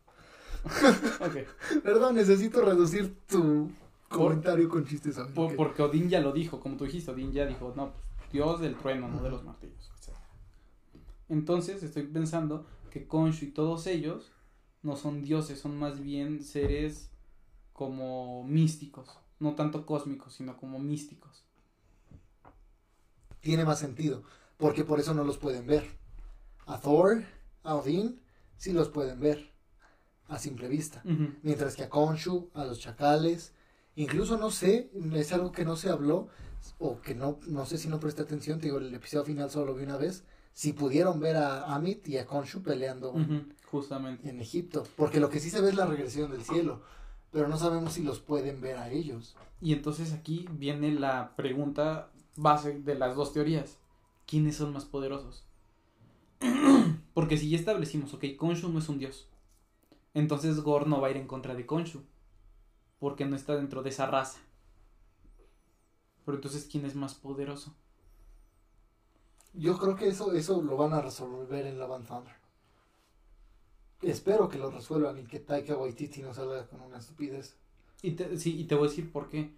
Ok. 1.21 1.83
Perdón, 1.83 2.17
necesito 2.17 2.61
reducir 2.63 3.17
tu 3.27 3.71
comentario 4.09 4.69
con 4.69 4.85
chistes. 4.85 5.15
¿sabes? 5.17 5.33
Por- 5.33 5.57
porque 5.57 5.83
Odín 5.83 6.09
ya 6.09 6.21
lo 6.21 6.33
dijo, 6.33 6.61
como 6.61 6.77
tú 6.77 6.85
dijiste, 6.85 7.11
Odín 7.11 7.33
ya 7.33 7.47
dijo, 7.47 7.73
no, 7.77 7.93
pues, 7.93 8.05
Dios 8.33 8.61
del 8.61 8.77
trueno, 8.77 9.09
no 9.09 9.23
de 9.23 9.31
los 9.31 9.43
martillos, 9.45 9.91
etc. 9.99 10.15
Entonces 11.29 11.83
estoy 11.83 12.03
pensando 12.05 12.67
que 12.91 13.07
Khonshu 13.07 13.47
y 13.47 13.51
todos 13.53 13.87
ellos 13.87 14.33
no 14.83 14.97
son 14.97 15.23
dioses, 15.23 15.61
son 15.61 15.79
más 15.79 16.01
bien 16.01 16.43
seres 16.43 17.11
como 17.73 18.45
místicos, 18.45 19.09
no 19.39 19.55
tanto 19.55 19.87
cósmicos, 19.87 20.35
sino 20.35 20.57
como 20.57 20.79
místicos. 20.79 21.45
Tiene 23.41 23.65
más 23.65 23.79
sentido, 23.79 24.23
porque 24.59 24.85
por 24.85 25.01
eso 25.01 25.15
no 25.15 25.25
los 25.25 25.39
pueden 25.39 25.67
ver. 25.67 25.99
A 26.67 26.79
Thor, 26.79 27.25
a 27.63 27.75
Odín, 27.75 28.21
sí 28.57 28.73
los 28.73 28.91
pueden 28.91 29.19
ver 29.21 29.51
a 30.29 30.39
simple 30.39 30.69
vista. 30.69 31.03
Mientras 31.43 31.75
que 31.75 31.85
a 31.85 31.89
Khonshu, 31.89 32.51
a 32.55 32.65
los 32.65 32.79
chacales, 32.79 33.53
incluso 33.97 34.37
no 34.37 34.51
sé, 34.51 34.91
es 35.15 35.33
algo 35.33 35.51
que 35.53 35.65
no 35.65 35.77
se 35.77 35.91
habló, 35.91 36.29
o 36.79 37.01
que 37.01 37.15
no, 37.15 37.41
no 37.47 37.67
sé 37.67 37.79
si 37.79 37.89
no 37.89 38.01
presté 38.01 38.23
atención, 38.23 38.59
te 38.59 38.67
digo, 38.67 38.79
el 38.79 38.95
episodio 38.95 39.25
final 39.25 39.51
solo 39.51 39.67
lo 39.67 39.75
vi 39.75 39.85
una 39.85 39.97
vez, 39.97 40.25
si 40.53 40.73
pudieron 40.73 41.21
ver 41.21 41.37
a 41.37 41.75
Amit 41.75 42.09
y 42.09 42.19
a 42.19 42.27
Khonshu 42.27 42.63
peleando 42.63 43.15
Justamente. 43.71 44.29
en 44.29 44.41
Egipto, 44.41 44.85
porque 44.97 45.21
lo 45.21 45.31
que 45.31 45.41
sí 45.41 45.51
se 45.51 45.61
ve 45.61 45.71
es 45.71 45.77
la 45.77 45.87
regresión 45.87 46.31
del 46.31 46.43
cielo, 46.43 46.83
pero 47.31 47.49
no 47.49 47.57
sabemos 47.57 47.93
si 47.95 48.03
los 48.03 48.21
pueden 48.21 48.61
ver 48.61 48.77
a 48.77 48.91
ellos. 48.91 49.37
Y 49.61 49.73
entonces 49.73 50.13
aquí 50.13 50.47
viene 50.53 50.93
la 50.93 51.35
pregunta 51.37 52.11
base 52.37 52.81
de 52.81 52.95
las 52.95 53.15
dos 53.15 53.33
teorías. 53.33 53.79
¿Quiénes 54.27 54.57
son 54.57 54.73
más 54.73 54.85
poderosos? 54.85 55.45
Porque 57.15 57.37
si 57.37 57.51
ya 57.51 57.59
establecimos, 57.59 58.15
ok, 58.15 58.25
Khonshu 58.39 58.69
no 58.69 58.79
es 58.79 58.89
un 58.89 58.99
dios. 58.99 59.29
Entonces 60.15 60.61
Gore 60.61 60.87
no 60.87 61.01
va 61.01 61.09
a 61.09 61.11
ir 61.11 61.17
en 61.17 61.27
contra 61.27 61.55
de 61.55 61.67
Khonshu. 61.67 62.03
Porque 62.99 63.25
no 63.25 63.37
está 63.37 63.57
dentro 63.57 63.83
de 63.83 63.91
esa 63.91 64.07
raza. 64.07 64.41
Pero 66.25 66.37
entonces, 66.37 66.69
¿quién 66.71 66.85
es 66.85 66.95
más 66.95 67.15
poderoso? 67.15 67.75
Yo 69.53 69.77
creo 69.79 69.97
que 69.97 70.09
eso, 70.09 70.33
eso 70.33 70.63
lo 70.63 70.77
van 70.77 70.93
a 70.93 71.01
resolver 71.03 71.67
en 71.67 71.79
Love 71.79 71.93
and 71.93 72.07
Thunder. 72.07 72.35
Espero 74.03 74.49
que 74.49 74.59
lo 74.59 74.71
resuelvan 74.71 75.19
y 75.19 75.25
que 75.25 75.41
Taika 75.41 75.77
Waititi 75.77 76.23
no 76.23 76.33
salga 76.33 76.67
con 76.69 76.81
una 76.81 76.99
estupidez. 76.99 77.57
Y 78.03 78.13
te, 78.13 78.39
sí, 78.39 78.59
y 78.59 78.65
te 78.65 78.75
voy 78.75 78.87
a 78.87 78.91
decir 78.91 79.13
por 79.13 79.29
qué. 79.29 79.53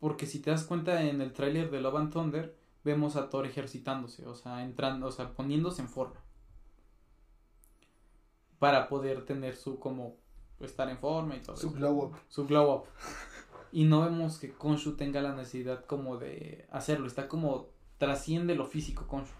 Porque 0.00 0.26
si 0.26 0.40
te 0.40 0.50
das 0.50 0.64
cuenta 0.64 1.02
en 1.02 1.20
el 1.20 1.32
tráiler 1.32 1.70
de 1.70 1.80
Love 1.80 1.96
and 1.96 2.12
Thunder, 2.12 2.56
vemos 2.84 3.16
a 3.16 3.30
Thor 3.30 3.46
ejercitándose, 3.46 4.26
o 4.26 4.34
sea, 4.34 4.62
entrando, 4.62 5.06
o 5.06 5.12
sea, 5.12 5.32
poniéndose 5.34 5.82
en 5.82 5.88
forma. 5.88 6.20
Para 8.58 8.88
poder 8.88 9.24
tener 9.24 9.56
su 9.56 9.78
como 9.78 10.16
estar 10.60 10.88
en 10.88 10.98
forma 10.98 11.36
y 11.36 11.40
todo 11.40 11.56
Su 11.56 11.68
eso. 11.68 11.76
glow 11.76 12.04
up. 12.04 12.16
Su 12.28 12.46
glow 12.46 12.74
up. 12.74 12.84
Y 13.72 13.84
no 13.84 14.02
vemos 14.02 14.38
que 14.38 14.52
Konshu 14.52 14.96
tenga 14.96 15.20
la 15.22 15.34
necesidad 15.34 15.84
como 15.84 16.16
de 16.16 16.66
hacerlo, 16.70 17.06
está 17.06 17.28
como 17.28 17.68
trasciende 17.98 18.54
lo 18.54 18.66
físico 18.66 19.06
Konshu. 19.06 19.34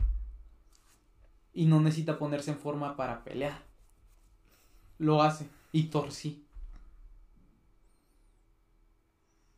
Y 1.54 1.66
no 1.66 1.80
necesita 1.80 2.18
ponerse 2.18 2.50
en 2.50 2.58
forma 2.58 2.96
para 2.96 3.24
pelear. 3.24 3.62
Lo 4.98 5.22
hace. 5.22 5.48
Y 5.72 5.84
Thor 5.84 6.12
sí. 6.12 6.44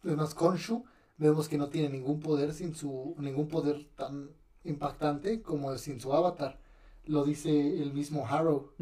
Además, 0.05 0.35
Khonshu 0.35 0.85
vemos 1.19 1.49
que 1.49 1.59
no 1.59 1.69
tiene 1.69 1.91
ningún 1.91 2.21
poder 2.21 2.55
sin 2.55 2.75
su 2.75 3.15
ningún 3.19 3.49
poder 3.49 3.85
tan 3.97 4.31
impactante 4.65 5.43
como 5.43 5.77
sin 5.77 6.01
su 6.01 6.13
avatar. 6.13 6.59
Lo 7.05 7.25
dice 7.25 7.83
el 7.83 7.93
mismo 7.93 8.27
Harrow. 8.27 8.73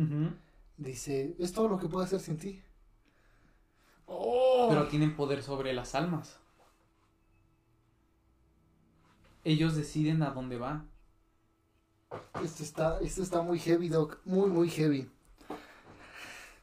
Dice, 0.77 1.35
es 1.39 1.53
todo 1.53 1.69
lo 1.69 1.79
que 1.79 1.89
puedo 1.89 2.05
hacer 2.05 2.21
sin 2.21 2.39
ti. 2.39 2.63
Oh. 4.07 4.69
Pero 4.71 4.87
tienen 4.89 5.17
poder 5.17 5.43
sobre 5.43 5.73
las 5.73 5.95
almas. 5.95 6.39
Ellos 9.49 9.75
deciden 9.77 10.23
a 10.23 10.33
dónde 10.33 10.59
va. 10.59 10.85
Esto 12.45 12.63
está, 12.63 12.99
esto 13.01 13.23
está 13.23 13.41
muy 13.41 13.59
heavy, 13.59 13.89
Doc. 13.89 14.19
Muy, 14.27 14.51
muy 14.51 14.69
heavy. 14.69 15.09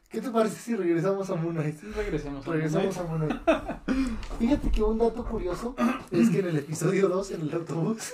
¿Qué 0.08 0.20
te 0.20 0.30
parece 0.30 0.54
si 0.60 0.76
regresamos 0.76 1.28
a 1.30 1.34
Moon 1.34 1.56
Knight? 1.56 1.82
Regresemos. 1.96 2.46
a 2.46 2.50
Regresamos 2.52 2.96
a 2.96 3.02
Moon 3.02 3.26
Knight. 3.26 3.42
Fíjate 4.38 4.70
que 4.70 4.84
un 4.84 4.98
dato 4.98 5.24
curioso 5.24 5.74
es 6.12 6.30
que 6.30 6.38
en 6.38 6.46
el 6.46 6.58
episodio 6.58 7.08
2, 7.08 7.32
en 7.32 7.40
el 7.40 7.54
autobús, 7.54 8.12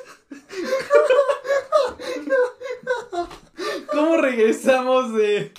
¿Cómo 3.92 4.16
regresamos 4.16 5.12
de.? 5.12 5.52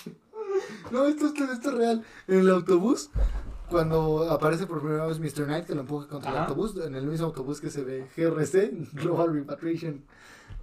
no, 0.90 1.06
esto, 1.06 1.28
esto, 1.28 1.44
esto 1.52 1.70
es 1.70 1.76
real, 1.76 2.04
en 2.28 2.40
el 2.40 2.50
autobús, 2.50 3.12
cuando 3.74 4.30
aparece 4.30 4.68
por 4.68 4.82
primera 4.82 5.08
vez 5.08 5.20
Mr. 5.20 5.46
Knight 5.46 5.66
que 5.66 5.74
lo 5.74 5.82
empuja 5.82 6.08
contra 6.08 6.30
el 6.30 6.38
autobús, 6.38 6.78
en 6.78 6.94
el 6.94 7.08
mismo 7.08 7.26
autobús 7.26 7.60
que 7.60 7.72
se 7.72 7.84
ve 7.84 8.08
GRC, 8.16 8.94
Global 8.94 9.34
Repatriation 9.34 10.06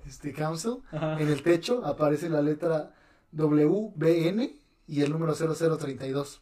este, 0.06 0.32
Council, 0.32 0.76
Ajá. 0.92 1.20
en 1.20 1.28
el 1.28 1.42
techo 1.42 1.84
aparece 1.84 2.28
la 2.28 2.40
letra 2.40 2.94
WBN 3.32 4.52
y 4.86 5.02
el 5.02 5.10
número 5.10 5.34
0032. 5.34 6.40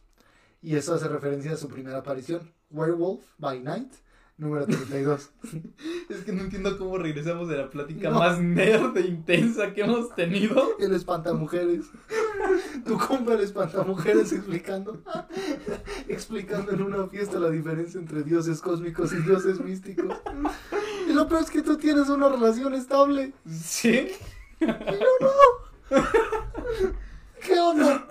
Y 0.61 0.75
eso 0.75 0.93
hace 0.93 1.07
referencia 1.07 1.53
a 1.53 1.57
su 1.57 1.69
primera 1.69 1.97
aparición, 1.97 2.53
Werewolf 2.69 3.23
by 3.39 3.61
Night, 3.61 3.91
número 4.39 4.65
32. 4.65 5.29
Es 6.09 6.23
que 6.23 6.31
no 6.31 6.41
entiendo 6.41 6.77
cómo 6.77 6.97
regresamos 6.97 7.47
de 7.49 7.57
la 7.57 7.69
plática 7.69 8.09
No. 8.09 8.17
más 8.19 8.39
nerd 8.39 8.97
e 8.97 9.01
intensa 9.01 9.73
que 9.73 9.81
hemos 9.81 10.15
tenido. 10.15 10.77
El 10.79 10.93
espantamujeres. 10.95 11.85
Tu 12.85 12.97
compa 12.97 13.33
el 13.33 13.41
espantamujeres 13.41 14.31
explicando. 14.33 15.03
explicando 16.07 16.71
en 16.71 16.81
una 16.81 17.07
fiesta 17.07 17.39
la 17.39 17.49
diferencia 17.51 17.99
entre 17.99 18.23
dioses 18.23 18.59
cósmicos 18.61 19.13
y 19.13 19.17
dioses 19.17 19.59
místicos. 19.59 20.17
Y 21.07 21.13
lo 21.13 21.27
peor 21.27 21.43
es 21.43 21.51
que 21.51 21.61
tú 21.61 21.77
tienes 21.77 22.09
una 22.09 22.29
relación 22.29 22.73
estable. 22.73 23.33
¿Sí? 23.47 24.07
Y 24.61 24.65
yo 24.65 24.75
no. 25.21 25.97
¿Qué 27.41 27.59
onda? 27.59 28.07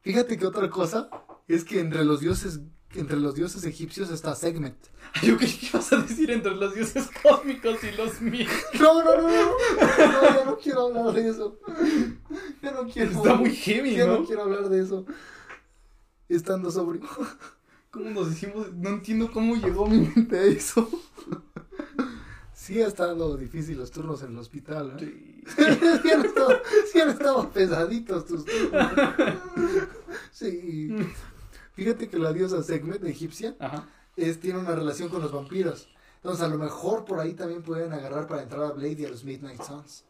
Fíjate 0.00 0.38
que 0.38 0.46
otra 0.46 0.70
cosa 0.70 1.08
es 1.48 1.64
que 1.64 1.80
entre 1.80 2.04
los 2.04 2.20
dioses 2.20 2.60
entre 3.00 3.16
los 3.18 3.34
dioses 3.34 3.64
egipcios 3.64 4.10
está 4.10 4.34
Segment. 4.34 4.76
Yo 5.22 5.36
creí 5.36 5.52
que 5.52 5.66
ibas 5.66 5.92
a 5.92 5.98
decir 5.98 6.30
entre 6.30 6.54
los 6.54 6.74
dioses 6.74 7.08
cósmicos 7.22 7.78
y 7.84 7.92
los 7.96 8.20
míos. 8.20 8.50
No, 8.80 9.02
no, 9.02 9.16
no, 9.16 9.22
no. 9.22 9.50
No, 9.50 10.22
ya 10.22 10.44
no 10.44 10.56
quiero 10.58 10.86
hablar 10.86 11.14
de 11.14 11.28
eso. 11.28 11.58
Ya 12.62 12.72
no 12.72 12.86
quiero. 12.86 13.10
Está 13.10 13.34
muy 13.34 13.54
heavy, 13.54 13.96
Ya 13.96 14.06
no 14.06 14.18
¿no? 14.20 14.24
quiero 14.26 14.42
hablar 14.42 14.68
de 14.68 14.82
eso. 14.82 15.06
Estando 16.28 16.70
sobrio. 16.70 17.02
¿Cómo 17.90 18.10
nos 18.10 18.32
hicimos? 18.32 18.72
No 18.74 18.90
entiendo 18.90 19.30
cómo 19.32 19.56
llegó 19.56 19.86
mi 19.86 20.00
mente 20.00 20.38
a 20.38 20.42
eso. 20.44 20.88
Sí 22.52 22.82
ha 22.82 22.88
estado 22.88 23.36
difícil 23.36 23.78
los 23.78 23.90
turnos 23.92 24.22
en 24.22 24.32
el 24.32 24.38
hospital, 24.38 24.96
¿eh? 25.00 25.42
Sí. 25.46 25.62
sí, 26.02 26.10
han 26.10 26.24
estado, 26.24 26.60
sí 26.92 27.00
han 27.00 27.08
estado 27.10 27.48
pesaditos 27.50 28.26
tus 28.26 28.44
turnos. 28.44 28.90
Sí. 30.32 30.88
Fíjate 31.76 32.08
que 32.08 32.18
la 32.18 32.32
diosa 32.32 32.62
Segmet 32.62 33.04
egipcia 33.04 33.54
Ajá. 33.60 33.86
es, 34.16 34.40
tiene 34.40 34.58
una 34.58 34.74
relación 34.74 35.10
con 35.10 35.20
los 35.20 35.30
vampiros. 35.30 35.88
Entonces 36.16 36.42
a 36.42 36.48
lo 36.48 36.56
mejor 36.56 37.04
por 37.04 37.20
ahí 37.20 37.34
también 37.34 37.62
pueden 37.62 37.92
agarrar 37.92 38.26
para 38.26 38.42
entrar 38.42 38.62
a 38.64 38.72
Blade 38.72 38.96
y 38.98 39.04
a 39.04 39.10
los 39.10 39.24
Midnight 39.24 39.62
Suns. 39.62 40.04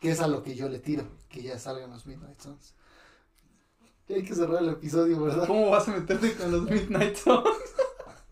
Que 0.00 0.10
es 0.12 0.20
a 0.20 0.26
lo 0.26 0.42
que 0.42 0.54
yo 0.54 0.68
le 0.70 0.78
tiro, 0.78 1.04
que 1.28 1.42
ya 1.42 1.58
salgan 1.58 1.90
los 1.90 2.06
Midnight 2.06 2.40
Suns. 2.40 2.74
Hay 4.08 4.24
que 4.24 4.34
cerrar 4.34 4.62
el 4.62 4.70
episodio, 4.70 5.22
¿verdad? 5.22 5.46
¿Cómo 5.46 5.70
vas 5.70 5.86
a 5.88 5.92
meterte 5.92 6.34
con 6.34 6.50
los 6.50 6.62
Midnight 6.62 7.16
Suns? 7.16 7.46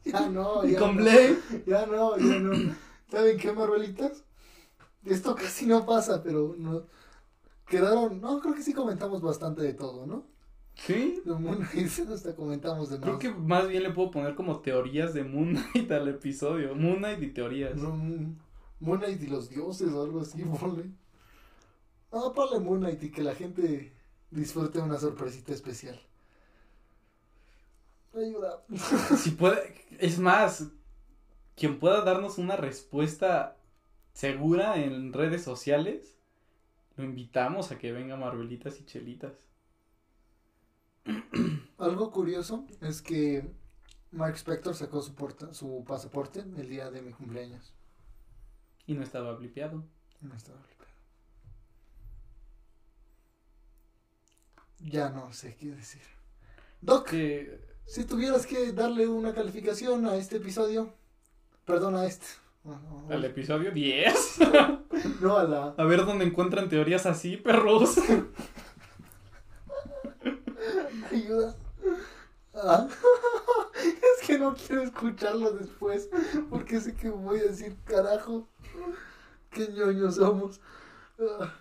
Ya 0.04 0.26
no, 0.26 0.64
¿Y 0.64 0.72
ya 0.72 0.78
con 0.78 0.96
no. 0.96 1.02
Blade? 1.02 1.38
Ya 1.66 1.84
no, 1.84 2.16
ya 2.16 2.38
no. 2.38 2.74
¿Saben 3.10 3.36
qué, 3.36 3.52
Marvelitas? 3.52 4.24
Esto 5.04 5.34
casi 5.34 5.66
no 5.66 5.84
pasa, 5.84 6.22
pero 6.22 6.54
no. 6.56 6.84
Quedaron. 7.66 8.18
No, 8.18 8.40
creo 8.40 8.54
que 8.54 8.62
sí 8.62 8.72
comentamos 8.72 9.20
bastante 9.20 9.60
de 9.60 9.74
todo, 9.74 10.06
¿no? 10.06 10.24
Sí. 10.86 11.20
De 11.24 11.34
Moon 11.34 11.58
Knight 11.58 12.10
hasta 12.10 12.34
comentamos 12.34 12.88
de 12.90 12.98
más. 12.98 13.04
Creo 13.04 13.18
que 13.18 13.30
más 13.30 13.68
bien 13.68 13.82
le 13.82 13.90
puedo 13.90 14.10
poner 14.10 14.34
como 14.34 14.60
teorías 14.60 15.12
de 15.12 15.24
Moon 15.24 15.54
Knight 15.54 15.90
al 15.90 16.08
episodio. 16.08 16.74
Moon 16.74 16.98
Knight 16.98 17.22
y 17.22 17.28
teorías. 17.28 17.76
No, 17.76 17.90
Moon 17.90 18.98
Knight 18.98 19.22
y 19.22 19.26
los 19.26 19.50
dioses 19.50 19.92
o 19.92 20.02
algo 20.02 20.20
así, 20.20 20.42
ponle. 20.60 20.84
No, 22.12 22.32
ponle 22.32 22.60
Moon 22.60 22.80
Knight 22.80 23.02
y 23.02 23.10
que 23.10 23.22
la 23.22 23.34
gente 23.34 23.92
disfrute 24.30 24.78
una 24.78 24.98
sorpresita 24.98 25.52
especial. 25.52 26.00
Ayuda. 28.14 28.64
Si 29.16 29.32
puede, 29.32 29.74
es 29.98 30.18
más, 30.18 30.68
quien 31.56 31.78
pueda 31.78 32.02
darnos 32.02 32.38
una 32.38 32.56
respuesta 32.56 33.56
segura 34.12 34.76
en 34.76 35.12
redes 35.12 35.42
sociales, 35.42 36.18
lo 36.96 37.04
invitamos 37.04 37.72
a 37.72 37.78
que 37.78 37.92
venga 37.92 38.16
Marvelitas 38.16 38.80
y 38.80 38.84
Chelitas. 38.84 39.47
Algo 41.78 42.10
curioso 42.10 42.66
es 42.80 43.02
que 43.02 43.50
Mark 44.10 44.34
Spector 44.36 44.74
sacó 44.74 45.02
su, 45.02 45.14
porta- 45.14 45.52
su 45.54 45.84
pasaporte 45.86 46.40
el 46.40 46.68
día 46.68 46.90
de 46.90 47.02
mi 47.02 47.12
cumpleaños. 47.12 47.72
Y 48.86 48.94
no 48.94 49.02
estaba 49.02 49.34
blipeado. 49.34 49.84
No 50.20 50.34
estaba 50.34 50.58
flipado. 50.60 50.88
Ya 54.80 55.10
no 55.10 55.32
sé 55.32 55.56
qué 55.56 55.66
decir. 55.70 56.02
Doc, 56.80 57.08
Que 57.08 57.60
si 57.86 58.04
tuvieras 58.04 58.46
que 58.46 58.72
darle 58.72 59.08
una 59.08 59.34
calificación 59.34 60.06
a 60.06 60.14
este 60.16 60.36
episodio, 60.36 60.94
perdón 61.64 61.96
a 61.96 62.06
este, 62.06 62.26
al 63.10 63.24
episodio 63.24 63.70
10. 63.72 64.38
no 65.20 65.36
a 65.36 65.44
la, 65.44 65.74
A 65.76 65.84
ver 65.84 66.04
dónde 66.06 66.24
encuentran 66.24 66.68
teorías 66.68 67.06
así, 67.06 67.36
perros. 67.36 67.96
ayuda. 71.12 71.56
Ah, 72.62 72.88
es 73.76 74.26
que 74.26 74.38
no 74.38 74.54
quiero 74.54 74.82
escucharlo 74.82 75.52
después, 75.52 76.08
porque 76.50 76.80
sé 76.80 76.94
que 76.94 77.08
voy 77.10 77.38
a 77.40 77.44
decir, 77.44 77.76
carajo, 77.84 78.48
qué 79.50 79.68
ñoños 79.68 80.16
somos. 80.16 80.60
Ah, 81.20 81.54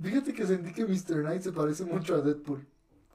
fíjate 0.00 0.34
que 0.34 0.46
sentí 0.46 0.72
que 0.72 0.84
Mr. 0.84 1.22
Knight 1.22 1.42
se 1.42 1.52
parece 1.52 1.84
mucho 1.84 2.16
a 2.16 2.20
Deadpool, 2.20 2.66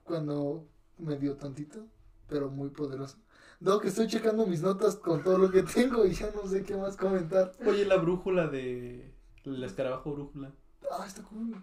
cuando 0.03 0.65
me 0.97 1.17
dio 1.17 1.35
tantito, 1.35 1.85
pero 2.27 2.49
muy 2.49 2.69
poderoso. 2.69 3.17
Doc, 3.59 3.85
estoy 3.85 4.07
checando 4.07 4.47
mis 4.47 4.61
notas 4.61 4.95
con 4.95 5.21
todo 5.21 5.37
lo 5.37 5.51
que 5.51 5.63
tengo 5.63 6.05
y 6.05 6.13
ya 6.13 6.31
no 6.31 6.47
sé 6.47 6.63
qué 6.63 6.77
más 6.77 6.95
comentar. 6.95 7.51
Oye, 7.65 7.85
la 7.85 7.97
brújula 7.97 8.47
de. 8.47 9.13
El 9.43 9.63
escarabajo 9.63 10.13
brújula. 10.13 10.51
Ah, 10.89 11.05
está 11.05 11.23
cool. 11.23 11.61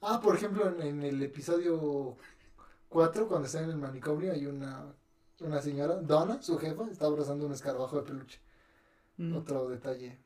Ah, 0.00 0.20
por 0.20 0.36
ejemplo, 0.36 0.68
en, 0.68 0.80
en 0.80 1.02
el 1.02 1.22
episodio 1.22 2.16
4, 2.94 3.26
cuando 3.26 3.46
está 3.46 3.60
en 3.60 3.70
el 3.70 3.76
manicomio, 3.76 4.30
hay 4.30 4.46
una, 4.46 4.84
una 5.40 5.60
señora, 5.60 5.96
Donna, 5.96 6.40
su 6.40 6.56
jefa, 6.58 6.88
está 6.88 7.06
abrazando 7.06 7.44
un 7.44 7.52
escarabajo 7.52 7.96
de 7.96 8.02
peluche. 8.04 8.38
Mm. 9.16 9.36
Otro 9.36 9.68
detalle 9.68 10.16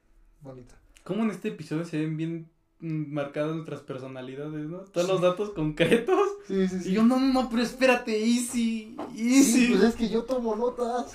bonito. 0.43 0.75
¿Cómo 1.03 1.23
en 1.23 1.31
este 1.31 1.49
episodio 1.49 1.87
se 1.87 1.97
ven 1.97 2.19
bien 2.19 2.51
marcadas 2.79 3.55
nuestras 3.55 3.81
personalidades, 3.81 4.69
no? 4.69 4.81
Todos 4.81 5.09
los 5.09 5.23
datos 5.23 5.55
concretos. 5.55 6.21
Sí, 6.47 6.69
sí, 6.69 6.91
Y 6.91 6.93
yo, 6.93 7.05
no, 7.05 7.19
no, 7.19 7.49
pero 7.49 7.63
espérate, 7.63 8.23
easy, 8.23 8.95
easy. 9.17 9.45
Sí, 9.45 9.69
pues 9.71 9.85
es 9.85 9.95
que 9.95 10.11
yo 10.11 10.25
tomo 10.25 10.55
notas. 10.55 11.15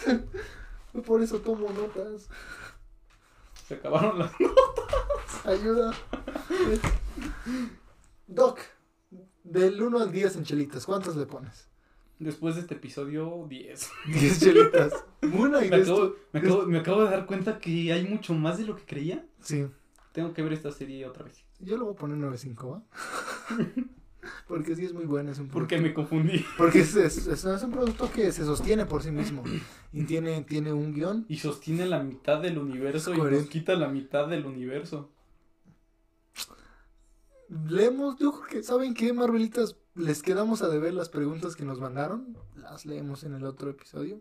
Por 1.05 1.21
eso 1.21 1.37
tomo 1.37 1.69
notas. 1.69 2.29
Se 3.67 3.75
acabaron 3.75 4.17
las. 4.17 4.31
Ayuda. 5.45 5.93
Doc, 8.25 8.57
del 9.43 9.81
1 9.81 9.99
al 9.99 10.11
10 10.11 10.35
en 10.37 10.43
chelitas, 10.43 10.85
¿cuántas 10.85 11.15
le 11.15 11.25
pones? 11.25 11.67
Después 12.19 12.55
de 12.55 12.61
este 12.61 12.75
episodio, 12.75 13.45
10. 13.49 13.89
10 14.07 14.39
chelitas. 14.43 14.93
Una 15.33 15.65
y 15.65 15.69
Me 15.69 15.77
acabo, 15.77 16.15
me, 16.31 16.39
acabo, 16.39 16.65
me 16.65 16.77
acabo 16.79 17.03
de 17.03 17.09
dar 17.09 17.25
cuenta 17.25 17.59
que 17.59 17.91
hay 17.91 18.07
mucho 18.07 18.33
más 18.33 18.57
de 18.57 18.65
lo 18.65 18.75
que 18.75 18.83
creía. 18.85 19.25
Sí. 19.41 19.65
Tengo 20.13 20.33
que 20.33 20.41
ver 20.43 20.53
esta 20.53 20.71
serie 20.71 21.05
otra 21.05 21.25
vez. 21.25 21.43
Yo 21.59 21.75
le 21.77 21.83
voy 21.83 21.93
a 21.93 21.97
poner 21.97 22.17
9.5, 22.17 22.71
¿va? 22.71 22.83
Porque 24.47 24.75
sí 24.75 24.85
es 24.85 24.93
muy 24.93 25.05
bueno, 25.05 25.31
es 25.31 25.39
un 25.39 25.49
Porque 25.49 25.77
me 25.81 25.93
confundí. 25.93 26.45
Porque 26.57 26.79
es, 26.79 26.95
es- 26.95 27.27
es- 27.27 27.43
es 27.43 27.63
un 27.63 27.71
producto 27.71 28.09
que 28.11 28.31
se 28.31 28.45
sostiene 28.45 28.85
por 28.85 29.03
sí 29.03 29.11
mismo. 29.11 29.43
Y 29.91 30.03
tiene, 30.05 30.43
tiene 30.43 30.71
un 30.71 30.93
guion. 30.93 31.25
Y 31.27 31.37
sostiene 31.37 31.85
la 31.85 32.01
mitad 32.03 32.41
del 32.41 32.57
universo 32.57 33.13
y 33.13 33.17
nos 33.17 33.47
quita 33.47 33.75
la 33.75 33.89
mitad 33.89 34.27
del 34.29 34.45
universo. 34.45 35.09
Leemos, 37.67 38.17
yo 38.19 38.31
creo 38.31 38.47
que, 38.47 38.63
¿saben 38.63 38.93
qué, 38.93 39.13
Marvelitas? 39.13 39.75
Les 39.95 40.21
quedamos 40.23 40.61
a 40.63 40.69
deber 40.69 40.93
las 40.93 41.09
preguntas 41.09 41.55
que 41.55 41.65
nos 41.65 41.79
mandaron. 41.79 42.35
Las 42.55 42.85
leemos 42.85 43.23
en 43.23 43.33
el 43.35 43.45
otro 43.45 43.69
episodio. 43.69 44.19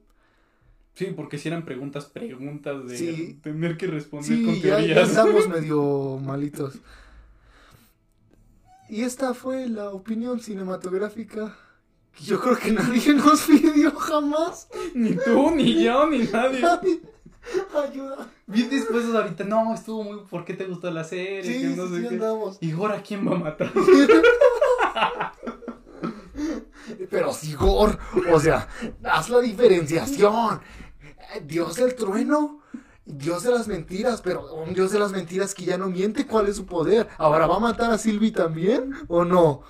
Sí, 0.95 1.07
porque 1.17 1.39
si 1.39 1.49
eran 1.49 1.65
preguntas, 1.65 2.05
preguntas 2.07 2.87
de 2.87 2.99
Sí. 2.99 3.39
tener 3.43 3.79
que 3.79 3.87
responder 3.87 4.45
con 4.45 4.55
Sí, 4.55 4.61
ya, 4.61 4.79
ya 4.81 4.87
teorías. 4.87 5.09
estamos 5.09 5.49
medio 5.49 6.19
malitos. 6.23 6.75
Y 8.91 9.03
esta 9.03 9.33
fue 9.33 9.69
la 9.69 9.89
opinión 9.91 10.41
cinematográfica 10.41 11.57
que 12.15 12.25
yo 12.25 12.39
creo 12.41 12.59
que 12.59 12.73
nadie 12.73 13.15
nos 13.15 13.41
pidió 13.43 13.91
jamás. 13.93 14.69
ni 14.95 15.15
tú, 15.17 15.51
ni 15.53 15.83
yo, 15.83 16.07
ni 16.11 16.25
nadie. 16.25 16.61
Nadie. 16.61 17.01
Ayuda. 17.75 18.29
Bien 18.47 18.69
dispuestos 18.69 19.15
ahorita. 19.15 19.45
No, 19.45 19.75
estuvo 19.75 20.03
muy. 20.05 20.21
¿Por 20.29 20.45
qué 20.45 20.55
te 20.55 20.65
gustó 20.65 20.91
la 20.91 21.05
serie? 21.05 21.43
Sí, 21.43 21.63
que 21.63 21.75
sí, 21.75 21.75
sé 21.75 21.97
sí, 21.97 22.03
qué. 22.03 22.09
andamos. 22.09 22.59
¿Y 22.61 22.73
ahora 22.73 23.03
quién 23.03 23.27
va 23.29 23.35
a 23.37 23.39
matar? 23.39 23.73
Pero 27.11 27.33
Sigor, 27.33 27.99
o 28.33 28.41
sea, 28.41 28.69
haz 29.05 29.29
la 29.29 29.41
diferenciación. 29.41 30.61
Eh, 31.35 31.43
Dios 31.45 31.77
del 31.77 31.95
trueno, 31.95 32.61
Dios 33.05 33.43
de 33.45 33.51
las 33.51 33.69
mentiras, 33.69 34.21
pero 34.23 34.53
un 34.55 34.75
Dios 34.75 34.93
de 34.93 34.99
las 34.99 35.13
mentiras 35.13 35.55
que 35.55 35.65
ya 35.65 35.79
no 35.79 35.89
miente, 35.89 36.27
¿cuál 36.27 36.49
es 36.49 36.57
su 36.57 36.67
poder? 36.67 37.09
¿Ahora 37.19 37.47
va 37.47 37.57
a 37.57 37.61
matar 37.61 37.91
a 37.91 37.99
Silvi 37.99 38.31
también 38.33 38.95
o 39.09 39.25
no? 39.25 39.63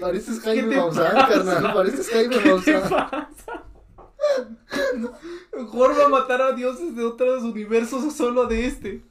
Pareces 0.00 0.40
Jaime 0.40 0.76
Maussan, 0.76 1.14
carnal, 1.28 1.72
pareces 1.72 2.08
Jaime 2.10 2.36
¿Qué 2.36 2.42
te 2.42 2.48
Maussan. 2.48 3.28
Va 5.98 6.04
a 6.04 6.08
matar 6.08 6.42
a 6.42 6.52
dioses 6.52 6.94
de 6.96 7.04
otros 7.04 7.42
universos 7.42 8.04
o 8.04 8.10
solo 8.10 8.46
de 8.46 8.66
este. 8.66 9.02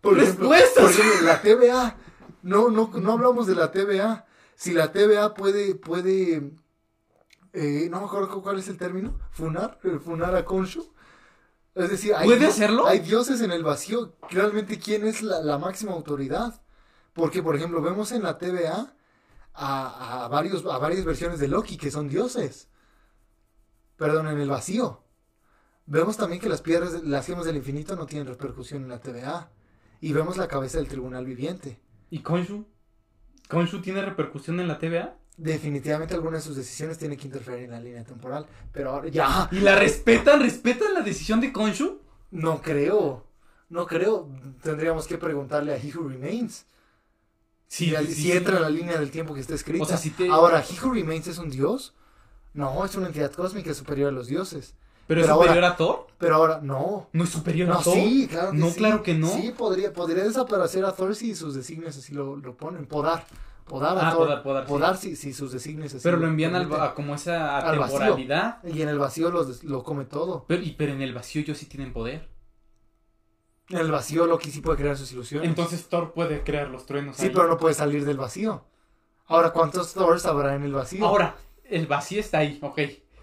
Por 0.00 0.18
ejemplo, 0.18 0.50
Respuestas. 0.50 0.82
por 0.84 0.90
ejemplo, 0.92 1.26
la 1.26 1.42
TVA, 1.42 1.96
no, 2.42 2.70
no, 2.70 2.90
no 2.94 3.12
hablamos 3.12 3.46
de 3.46 3.54
la 3.54 3.70
TVA. 3.70 4.24
Si 4.56 4.72
la 4.72 4.92
TVA 4.92 5.34
puede, 5.34 5.74
puede, 5.74 6.52
eh, 7.52 7.88
no 7.90 8.00
me 8.00 8.06
acuerdo 8.06 8.28
cu- 8.30 8.42
cuál 8.42 8.58
es 8.58 8.68
el 8.68 8.76
término, 8.78 9.18
funar, 9.30 9.78
funar 10.04 10.34
a 10.36 10.44
Khonshu. 10.44 10.90
Es 11.74 11.90
decir, 11.90 12.14
hay, 12.14 12.26
¿Puede 12.26 12.46
hacerlo? 12.46 12.86
hay 12.86 12.98
dioses 13.00 13.40
en 13.42 13.52
el 13.52 13.62
vacío. 13.62 14.14
Realmente, 14.30 14.78
¿quién 14.78 15.06
es 15.06 15.22
la, 15.22 15.40
la 15.40 15.58
máxima 15.58 15.92
autoridad? 15.92 16.60
Porque, 17.12 17.42
por 17.42 17.56
ejemplo, 17.56 17.80
vemos 17.82 18.12
en 18.12 18.22
la 18.22 18.38
TVA 18.38 18.94
a, 19.54 20.24
a 20.24 20.28
varios, 20.28 20.64
a 20.66 20.78
varias 20.78 21.04
versiones 21.04 21.38
de 21.40 21.48
Loki 21.48 21.76
que 21.76 21.90
son 21.90 22.08
dioses. 22.08 22.68
Perdón, 24.00 24.28
en 24.28 24.40
el 24.40 24.48
vacío. 24.48 25.02
Vemos 25.84 26.16
también 26.16 26.40
que 26.40 26.48
las 26.48 26.62
piedras, 26.62 27.02
las 27.04 27.26
gemas 27.26 27.44
del 27.44 27.56
infinito 27.56 27.96
no 27.96 28.06
tienen 28.06 28.26
repercusión 28.26 28.82
en 28.84 28.88
la 28.88 28.98
TVA. 28.98 29.50
Y 30.00 30.14
vemos 30.14 30.38
la 30.38 30.48
cabeza 30.48 30.78
del 30.78 30.88
tribunal 30.88 31.26
viviente. 31.26 31.78
¿Y 32.08 32.20
Konshu? 32.20 32.64
¿Konshu 33.50 33.82
tiene 33.82 34.00
repercusión 34.02 34.58
en 34.58 34.68
la 34.68 34.78
TVA? 34.78 35.18
Definitivamente 35.36 36.14
alguna 36.14 36.38
de 36.38 36.42
sus 36.42 36.56
decisiones 36.56 36.96
tiene 36.96 37.18
que 37.18 37.26
interferir 37.26 37.64
en 37.64 37.72
la 37.72 37.80
línea 37.80 38.02
temporal. 38.02 38.46
Pero 38.72 38.92
ahora 38.92 39.08
ya, 39.08 39.48
¿Y 39.52 39.60
la 39.60 39.76
respetan? 39.76 40.40
¿Respetan 40.40 40.94
la 40.94 41.02
decisión 41.02 41.38
de 41.42 41.52
Konshu? 41.52 42.00
no 42.30 42.62
creo. 42.62 43.26
No 43.68 43.86
creo. 43.86 44.30
Tendríamos 44.62 45.06
que 45.06 45.18
preguntarle 45.18 45.74
a 45.74 45.76
He 45.76 45.94
Who 45.94 46.08
Remains. 46.08 46.64
Si, 47.68 47.94
si 48.06 48.32
entra 48.32 48.56
en 48.56 48.62
la 48.62 48.70
línea 48.70 48.98
del 48.98 49.10
tiempo 49.10 49.34
que 49.34 49.40
está 49.40 49.54
escrita. 49.54 49.84
O 49.84 49.86
sea, 49.86 49.98
si 49.98 50.08
te- 50.10 50.28
Ahora, 50.30 50.64
He 50.68 50.82
Who 50.82 50.94
Remains 50.94 51.26
es 51.26 51.36
un 51.38 51.50
dios. 51.50 51.94
No, 52.52 52.84
es 52.84 52.94
una 52.96 53.06
entidad 53.06 53.30
cósmica 53.32 53.72
superior 53.74 54.08
a 54.08 54.12
los 54.12 54.26
dioses. 54.26 54.74
¿Pero 55.06 55.22
es 55.22 55.26
superior 55.26 55.56
ahora- 55.56 55.68
a 55.70 55.76
Thor? 55.76 56.06
Pero 56.18 56.34
ahora, 56.36 56.60
no. 56.62 57.08
¿No 57.12 57.24
es 57.24 57.30
superior 57.30 57.68
No, 57.68 57.78
a 57.78 57.82
Thor? 57.82 57.94
sí, 57.94 58.28
claro 58.30 58.50
que 58.52 58.56
No, 58.58 58.68
sí. 58.70 58.76
claro 58.76 59.02
que 59.02 59.14
no. 59.14 59.28
Sí, 59.28 59.52
podría, 59.56 59.92
podría 59.92 60.24
desaparecer 60.24 60.84
a 60.84 60.92
Thor 60.92 61.14
si 61.16 61.34
sus 61.34 61.54
designios 61.54 61.96
así 61.96 62.14
lo, 62.14 62.36
lo 62.36 62.56
ponen. 62.56 62.86
Podar. 62.86 63.24
podar 63.66 63.96
a 63.98 64.08
Ah, 64.08 64.12
Thor, 64.12 64.26
podar, 64.26 64.42
podar, 64.42 64.64
sí. 64.64 64.68
podar 64.68 64.96
si, 64.96 65.16
si 65.16 65.32
sus 65.32 65.52
designios 65.52 65.94
así 65.94 66.02
Pero 66.02 66.16
lo 66.16 66.26
envían 66.26 66.54
al, 66.56 66.72
a 66.80 66.92
como 66.94 67.14
esa 67.14 67.60
temporalidad. 67.72 68.58
Y 68.64 68.82
en 68.82 68.88
el 68.88 68.98
vacío 68.98 69.30
los 69.30 69.62
lo 69.64 69.82
come 69.84 70.04
todo. 70.04 70.44
Pero, 70.48 70.62
y, 70.62 70.72
pero 70.72 70.92
en 70.92 71.02
el 71.02 71.14
vacío 71.14 71.42
ellos 71.42 71.58
sí 71.58 71.66
tienen 71.66 71.92
poder. 71.92 72.28
En 73.68 73.78
el 73.78 73.90
vacío 73.92 74.26
Loki 74.26 74.50
sí 74.50 74.60
puede 74.60 74.76
crear 74.78 74.96
sus 74.96 75.12
ilusiones. 75.12 75.48
Entonces 75.48 75.88
Thor 75.88 76.12
puede 76.12 76.42
crear 76.42 76.68
los 76.68 76.86
truenos. 76.86 77.16
sí, 77.16 77.26
ahí. 77.26 77.30
pero 77.32 77.46
no 77.46 77.56
puede 77.56 77.74
salir 77.74 78.04
del 78.04 78.16
vacío. 78.16 78.64
Ahora, 79.26 79.52
¿cuántos 79.52 79.92
Thors 79.94 80.26
habrá 80.26 80.56
en 80.56 80.64
el 80.64 80.72
vacío? 80.72 81.06
Ahora, 81.06 81.36
el 81.70 81.86
vacío 81.86 82.20
está 82.20 82.38
ahí, 82.38 82.58
ok. 82.60 82.80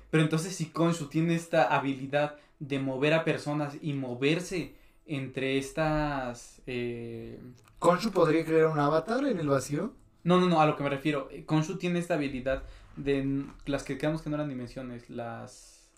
Pero 0.10 0.24
entonces 0.24 0.56
si 0.56 0.68
Konshu 0.68 1.08
tiene 1.08 1.36
esta 1.36 1.64
habilidad 1.64 2.38
de 2.60 2.80
mover 2.80 3.14
a 3.14 3.24
personas 3.24 3.78
y 3.82 3.94
moverse 3.94 4.76
entre 5.06 5.58
estas... 5.58 6.62
eh, 6.66 7.40
¿Konshu 7.80 8.12
podría 8.12 8.44
crear 8.44 8.68
un 8.68 8.80
avatar 8.80 9.26
en 9.26 9.40
el 9.40 9.48
vacío? 9.48 9.94
No, 10.24 10.40
no, 10.40 10.48
no, 10.48 10.60
a 10.60 10.66
lo 10.66 10.76
que 10.76 10.84
me 10.84 10.90
refiero. 10.90 11.30
eh, 11.32 11.46
Konshu 11.46 11.78
tiene 11.78 12.00
esta 12.00 12.16
habilidad 12.16 12.64
de 12.96 13.46
las 13.66 13.84
que 13.84 13.98
creamos 13.98 14.22
que 14.22 14.30
no 14.30 14.36
eran 14.36 14.50
dimensiones, 14.50 15.10
las... 15.10 15.90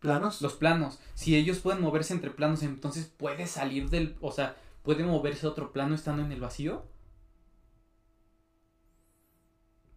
¿Planos? 0.00 0.40
Los 0.42 0.54
planos. 0.54 1.00
Si 1.14 1.34
ellos 1.36 1.58
pueden 1.58 1.82
moverse 1.82 2.14
entre 2.14 2.30
planos, 2.30 2.62
entonces 2.62 3.06
puede 3.06 3.46
salir 3.48 3.90
del... 3.90 4.16
O 4.20 4.30
sea, 4.30 4.56
puede 4.82 5.04
moverse 5.04 5.46
a 5.46 5.50
otro 5.50 5.72
plano 5.72 5.94
estando 5.94 6.22
en 6.22 6.30
el 6.30 6.40
vacío. 6.40 6.86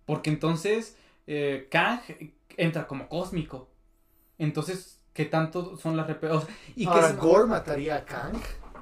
Porque 0.05 0.31
entonces 0.31 0.97
eh, 1.33 1.67
Kang 1.71 2.01
entra 2.57 2.85
como 2.87 3.07
cósmico. 3.07 3.69
Entonces, 4.37 4.99
¿qué 5.13 5.25
tanto 5.25 5.77
son 5.77 5.95
las 5.95 6.07
repe- 6.09 6.29
o 6.29 6.41
sea, 6.41 6.53
y 6.75 6.83
que 6.85 6.89
ahora, 6.91 7.09
es- 7.09 7.17
¿Gore 7.17 7.45
mataría 7.47 7.95
a 7.95 8.05
Kang? 8.05 8.35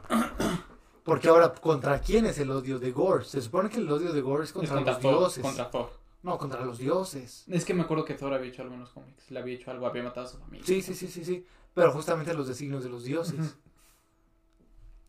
Porque 1.04 1.28
ahora, 1.28 1.54
¿contra 1.54 2.00
quién 2.02 2.26
es 2.26 2.40
el 2.40 2.50
odio 2.52 2.80
de 2.80 2.92
Gore? 2.92 3.24
Se 3.26 3.42
supone 3.42 3.70
que 3.70 3.78
el 3.78 3.92
odio 3.92 4.12
de 4.14 4.22
Gore 4.22 4.44
es 4.46 4.50
es 4.50 4.54
contra, 4.54 4.80
los 4.82 5.00
Thor, 5.00 5.18
dioses. 5.20 5.44
contra 5.44 5.70
Thor. 5.70 5.92
No, 6.24 6.38
contra 6.38 6.66
los 6.66 6.78
dioses. 6.80 7.46
Es 7.48 7.64
que 7.66 7.74
me 7.74 7.84
acuerdo 7.84 8.04
que 8.06 8.14
Thor 8.16 8.34
había 8.34 8.50
hecho 8.50 8.62
algo 8.64 8.74
en 8.74 8.82
los 8.82 8.90
cómics. 8.90 9.30
Le 9.32 9.40
había 9.40 9.56
hecho 9.56 9.72
algo, 9.72 9.86
había 9.88 10.04
matado 10.04 10.26
a 10.28 10.30
su 10.30 10.38
familia. 10.38 10.66
Sí, 10.66 10.82
sí, 10.82 10.94
sí, 10.96 11.08
sí, 11.08 11.24
sí. 11.24 11.46
Pero 11.74 11.92
justamente 11.92 12.34
los 12.34 12.48
designios 12.48 12.84
de 12.84 12.90
los 12.90 13.04
dioses. 13.04 13.56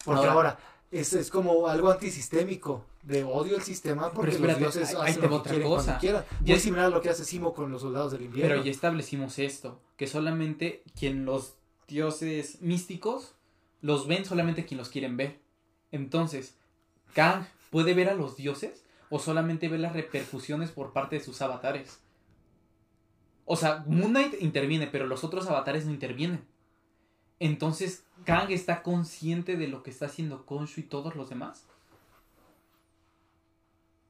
Porque 0.05 0.21
Ahora- 0.21 0.33
ahora, 0.33 0.59
es, 0.91 1.13
es 1.13 1.31
como 1.31 1.67
algo 1.69 1.91
antisistémico. 1.91 2.85
De 3.03 3.25
odio 3.25 3.57
al 3.57 3.63
sistema 3.63 4.13
porque 4.13 4.33
Pero 4.33 4.43
espérate, 4.53 4.61
los 4.65 4.75
dioses 4.75 4.95
ahí 4.95 5.11
hacen 5.13 5.23
lo 5.31 5.43
que 5.43 5.49
quieren 5.49 5.69
cosa. 5.69 5.85
cuando 5.85 6.01
quieran. 6.01 6.25
Muy 6.41 6.53
es- 6.53 6.63
similar 6.63 6.85
a 6.87 6.91
lo 6.91 7.01
que 7.01 7.09
hace 7.09 7.25
Simo 7.25 7.55
con 7.55 7.71
los 7.71 7.81
soldados 7.81 8.13
del 8.13 8.23
invierno. 8.23 8.51
Pero 8.55 8.65
ya 8.65 8.71
establecimos 8.71 9.39
esto, 9.39 9.81
que 9.97 10.07
solamente 10.07 10.83
quien 10.99 11.25
los 11.25 11.55
dioses 11.89 12.61
místicos 12.61 13.35
los 13.81 14.07
ven, 14.07 14.25
solamente 14.27 14.67
quien 14.67 14.77
los 14.79 14.91
quieren 14.91 15.17
ver. 15.17 15.41
Entonces, 15.93 16.57
Kang 17.15 17.47
puede 17.71 17.95
ver 17.95 18.11
a 18.11 18.15
los 18.15 18.37
dioses 18.37 18.85
o 19.09 19.19
solamente 19.19 19.69
ve 19.69 19.79
las 19.79 19.95
repercusiones 19.95 20.71
por 20.71 20.93
parte 20.93 21.17
de 21.19 21.25
sus 21.25 21.41
avatares. 21.41 22.01
O 23.47 23.57
sea, 23.57 23.83
Moon 23.87 24.11
Knight 24.11 24.35
interviene, 24.41 24.87
pero 24.87 25.07
los 25.07 25.25
otros 25.25 25.47
avatares 25.49 25.87
no 25.87 25.91
intervienen. 25.93 26.47
Entonces, 27.41 28.05
Kang 28.25 28.51
está 28.53 28.83
consciente 28.83 29.57
de 29.57 29.67
lo 29.67 29.83
que 29.83 29.91
está 29.91 30.07
haciendo 30.07 30.47
Konshu 30.47 30.81
y 30.81 30.85
todos 30.85 31.17
los 31.17 31.29
demás. 31.31 31.65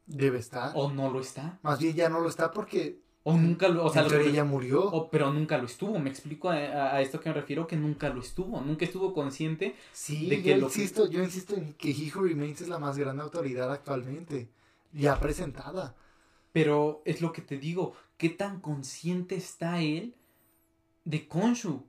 Debe 0.07 0.39
estar. 0.39 0.73
O 0.75 0.91
no 0.91 1.11
lo 1.11 1.21
está. 1.21 1.59
Más 1.63 1.79
bien 1.79 1.95
ya 1.95 2.09
no 2.09 2.21
lo 2.21 2.29
está 2.29 2.51
porque 2.51 2.99
O 3.23 3.37
nunca 3.37 3.69
lo. 3.69 3.85
O 3.85 3.91
sea, 3.93 4.03
lo 4.03 4.45
murió. 4.45 4.83
o- 4.85 5.09
pero 5.11 5.33
nunca 5.33 5.59
lo 5.59 5.67
estuvo. 5.67 5.99
Me 6.01 6.11
explico 6.11 6.51
a, 6.51 6.55
a- 6.57 6.97
a 6.97 7.01
esto 7.01 7.21
que 7.21 7.29
me 7.29 7.35
refiero 7.37 7.67
que 7.69 7.77
nunca 7.77 8.09
lo 8.09 8.21
estuvo. 8.21 8.61
Nunca 8.61 8.85
estuvo 8.85 9.15
consciente. 9.15 9.77
Sí, 9.93 10.29
de 10.29 10.43
que 10.43 10.51
yo 10.51 10.57
lo 10.57 10.67
que- 10.69 10.73
insisto, 10.75 11.09
yo 11.09 11.23
insisto 11.23 11.55
en 11.55 11.75
que 11.75 11.91
He 11.93 12.11
Who 12.13 12.23
Remains 12.25 12.61
es 12.61 12.69
la 12.69 12.79
más 12.81 12.99
grande 12.99 13.23
autoridad 13.23 13.73
actualmente. 13.73 14.49
Ya 14.93 15.21
presentada. 15.21 15.95
Pero 16.53 17.03
es 17.05 17.21
lo 17.21 17.33
que 17.33 17.43
te 17.43 17.57
digo. 17.59 17.95
¿Qué 18.17 18.29
tan 18.31 18.61
consciente 18.61 19.37
está 19.37 19.81
él 19.81 20.17
de 21.05 21.29
Konshu? 21.29 21.85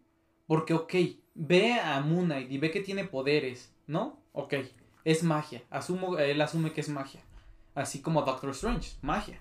Porque, 0.45 0.73
ok, 0.75 0.93
ve 1.33 1.73
a 1.79 1.99
Moon 2.01 2.25
Knight 2.25 2.51
y 2.51 2.57
ve 2.57 2.71
que 2.71 2.81
tiene 2.81 3.05
poderes, 3.05 3.71
¿no? 3.87 4.19
Ok, 4.33 4.53
es 5.03 5.23
magia. 5.23 5.63
Asumo, 5.69 6.17
él 6.17 6.41
asume 6.41 6.73
que 6.73 6.81
es 6.81 6.89
magia. 6.89 7.21
Así 7.75 8.01
como 8.01 8.21
Doctor 8.23 8.49
Strange, 8.51 8.91
magia. 9.01 9.39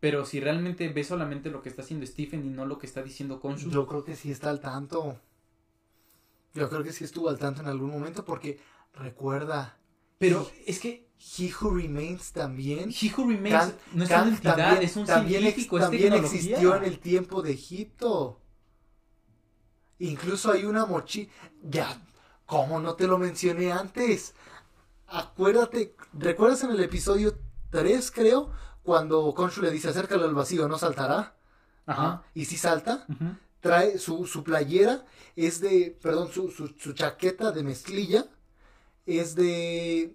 Pero 0.00 0.24
si 0.24 0.40
realmente 0.40 0.88
ve 0.88 1.04
solamente 1.04 1.50
lo 1.50 1.60
que 1.62 1.68
está 1.68 1.82
haciendo 1.82 2.06
Stephen 2.06 2.44
y 2.46 2.48
no 2.48 2.64
lo 2.64 2.78
que 2.78 2.86
está 2.86 3.02
diciendo 3.02 3.38
Konshu. 3.40 3.70
Yo 3.70 3.86
creo 3.86 4.04
que 4.04 4.16
sí 4.16 4.30
está 4.30 4.48
al 4.50 4.60
tanto. 4.60 5.20
Yo 6.54 6.68
creo 6.70 6.82
que 6.82 6.92
sí 6.92 7.04
estuvo 7.04 7.28
al 7.28 7.38
tanto 7.38 7.60
en 7.60 7.68
algún 7.68 7.90
momento 7.90 8.24
porque 8.24 8.58
recuerda, 8.94 9.76
Pero 10.18 10.50
es 10.66 10.80
que 10.80 11.08
He 11.38 11.50
Who 11.52 11.76
Remains 11.76 12.32
también. 12.32 12.90
He 12.90 13.12
Who 13.14 13.28
Remains 13.28 13.74
no 13.92 14.04
es 14.04 14.10
una 14.10 14.28
entidad, 14.28 14.56
también, 14.56 14.82
es 14.82 14.96
un 14.96 15.04
también, 15.06 15.44
ex- 15.46 15.68
también 15.68 16.12
existió 16.14 16.76
en 16.76 16.84
el 16.84 16.98
tiempo 16.98 17.42
de 17.42 17.52
Egipto. 17.52 18.40
Incluso 20.00 20.50
hay 20.50 20.64
una 20.64 20.86
mochila. 20.86 21.30
Ya, 21.62 22.00
¿cómo 22.46 22.80
no 22.80 22.94
te 22.94 23.06
lo 23.06 23.18
mencioné 23.18 23.70
antes? 23.70 24.34
Acuérdate, 25.06 25.94
¿recuerdas 26.14 26.64
en 26.64 26.70
el 26.70 26.80
episodio 26.80 27.36
3, 27.70 28.10
creo? 28.10 28.50
Cuando 28.82 29.32
Khonshu 29.34 29.60
le 29.60 29.70
dice 29.70 29.88
acércalo 29.88 30.24
al 30.24 30.34
vacío, 30.34 30.66
¿no 30.68 30.78
saltará? 30.78 31.36
Ajá. 31.86 32.22
Y 32.34 32.46
si 32.46 32.56
salta, 32.56 33.06
trae 33.60 33.98
su, 33.98 34.26
su 34.26 34.42
playera, 34.42 35.04
es 35.36 35.60
de, 35.60 35.96
perdón, 36.02 36.32
su, 36.32 36.50
su, 36.50 36.68
su 36.68 36.92
chaqueta 36.94 37.52
de 37.52 37.62
mezclilla, 37.62 38.24
es 39.04 39.34
de 39.34 40.14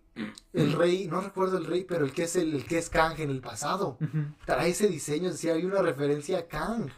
el 0.54 0.74
rey, 0.74 1.08
no 1.08 1.22
recuerdo 1.22 1.58
el 1.58 1.66
rey, 1.66 1.84
pero 1.84 2.06
el 2.06 2.12
que 2.12 2.24
es 2.24 2.36
el, 2.38 2.56
el 2.56 2.66
que 2.66 2.80
es 2.80 2.90
Kang 2.90 3.20
en 3.20 3.30
el 3.30 3.42
pasado. 3.42 4.00
Trae 4.46 4.70
ese 4.70 4.88
diseño, 4.88 5.28
es 5.28 5.34
decir, 5.34 5.52
hay 5.52 5.66
una 5.66 5.82
referencia 5.82 6.40
a 6.40 6.48
Kang. 6.48 6.90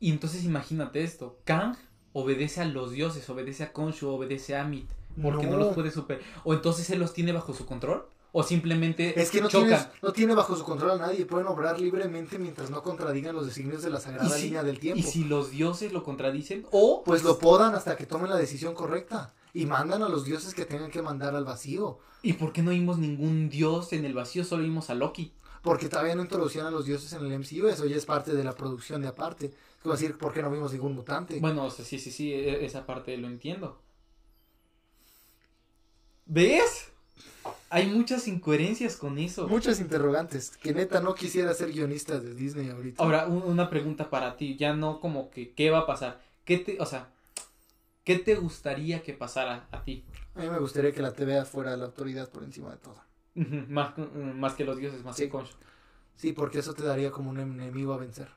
Y 0.00 0.10
entonces 0.10 0.44
imagínate 0.44 1.04
esto, 1.04 1.38
Kang 1.44 1.76
obedece 2.12 2.60
a 2.60 2.64
los 2.64 2.90
dioses, 2.92 3.28
obedece 3.30 3.64
a 3.64 3.72
Khonshu, 3.72 4.08
obedece 4.08 4.56
a 4.56 4.62
Amit, 4.62 4.88
porque 5.22 5.46
no, 5.46 5.52
No. 5.52 5.58
los 5.64 5.74
puede 5.74 5.90
superar. 5.90 6.22
O 6.44 6.54
entonces 6.54 6.88
él 6.90 6.98
los 6.98 7.12
tiene 7.12 7.32
bajo 7.32 7.52
su 7.54 7.66
control, 7.66 8.04
o 8.32 8.42
simplemente 8.42 9.20
Es 9.20 9.30
que 9.30 9.40
no, 9.40 9.48
tienes- 9.48 9.88
no 10.02 10.12
tiene 10.12 10.34
bajo 10.34 10.54
su 10.56 10.64
control 10.64 10.92
a 10.92 10.96
nadie, 10.98 11.26
pueden 11.26 11.46
obrar 11.48 11.80
libremente 11.80 12.38
mientras 12.38 12.70
no 12.70 12.82
contradigan 12.82 13.34
los 13.34 13.46
designios 13.46 13.82
de 13.82 13.90
la 13.90 13.98
sagrada 14.00 14.28
si- 14.36 14.44
línea 14.44 14.62
del 14.62 14.78
tiempo. 14.78 15.00
Y 15.00 15.02
si 15.02 15.24
los 15.24 15.50
dioses 15.50 15.92
lo 15.92 16.04
contradicen, 16.04 16.64
o 16.70 17.02
Pues 17.04 17.24
lo 17.24 17.38
podan 17.38 17.74
hasta 17.74 17.96
que 17.96 18.06
tomen 18.06 18.30
la 18.30 18.36
decisión 18.36 18.74
correcta 18.74 19.32
y 19.52 19.66
mandan 19.66 20.02
a 20.04 20.08
los 20.08 20.24
dioses 20.24 20.54
que 20.54 20.64
tengan 20.64 20.90
que 20.92 21.02
mandar 21.02 21.34
al 21.34 21.44
vacío. 21.44 21.98
¿Y 22.22 22.34
por 22.34 22.52
qué 22.52 22.62
no 22.62 22.70
vimos 22.70 22.98
ningún 22.98 23.48
dios 23.48 23.92
en 23.92 24.04
el 24.04 24.14
vacío? 24.14 24.44
Solo 24.44 24.62
vimos 24.62 24.90
a 24.90 24.94
Loki. 24.94 25.32
Porque 25.62 25.88
todavía 25.90 26.14
no 26.14 26.22
introducían 26.22 26.64
a 26.66 26.70
los 26.70 26.86
dioses 26.86 27.12
en 27.12 27.26
el 27.26 27.32
MCU, 27.32 27.66
eso 27.68 27.84
ya 27.84 27.96
es 27.96 28.06
parte 28.06 28.32
de 28.32 28.44
la 28.44 28.52
producción 28.54 29.02
de 29.02 29.08
aparte. 29.08 29.52
Decir, 29.82 30.18
¿por 30.18 30.32
qué 30.34 30.42
no 30.42 30.50
vimos 30.50 30.72
ningún 30.72 30.94
mutante? 30.94 31.38
Bueno, 31.40 31.64
o 31.64 31.70
sea, 31.70 31.84
sí, 31.84 31.98
sí, 31.98 32.10
sí, 32.10 32.32
e- 32.34 32.64
esa 32.66 32.84
parte 32.86 33.16
lo 33.16 33.28
entiendo. 33.28 33.80
¿Ves? 36.26 36.88
Hay 37.70 37.86
muchas 37.86 38.28
incoherencias 38.28 38.96
con 38.96 39.18
eso. 39.18 39.48
Muchos 39.48 39.80
interrogantes, 39.80 40.50
que 40.50 40.74
neta 40.74 41.00
no 41.00 41.14
quisiera 41.14 41.54
ser 41.54 41.72
guionista 41.72 42.18
de 42.20 42.34
Disney 42.34 42.68
ahorita. 42.68 43.02
Ahora, 43.02 43.26
un- 43.26 43.42
una 43.42 43.70
pregunta 43.70 44.10
para 44.10 44.36
ti, 44.36 44.56
ya 44.56 44.74
no 44.74 45.00
como 45.00 45.30
que 45.30 45.52
qué 45.54 45.70
va 45.70 45.80
a 45.80 45.86
pasar. 45.86 46.20
¿Qué 46.44 46.58
te, 46.58 46.80
o 46.80 46.86
sea, 46.86 47.08
qué 48.04 48.18
te 48.18 48.34
gustaría 48.34 49.02
que 49.02 49.12
pasara 49.14 49.68
a 49.70 49.82
ti? 49.84 50.04
A 50.34 50.40
mí 50.40 50.50
me 50.50 50.58
gustaría 50.58 50.92
que 50.92 51.00
la 51.02 51.12
TVA 51.12 51.44
fuera 51.44 51.76
la 51.76 51.86
autoridad 51.86 52.28
por 52.30 52.42
encima 52.44 52.70
de 52.70 52.76
todo. 52.78 53.00
Más, 53.68 53.94
más 54.34 54.54
que 54.54 54.64
los 54.64 54.76
dioses, 54.76 55.04
más 55.04 55.16
Sí. 55.16 55.24
que 55.24 55.30
Khonshu. 55.30 55.54
Sí, 56.16 56.32
porque 56.32 56.58
eso 56.58 56.74
te 56.74 56.82
daría 56.82 57.10
como 57.10 57.30
un 57.30 57.38
enemigo 57.40 57.94
a 57.94 57.98
vencer. 57.98 58.28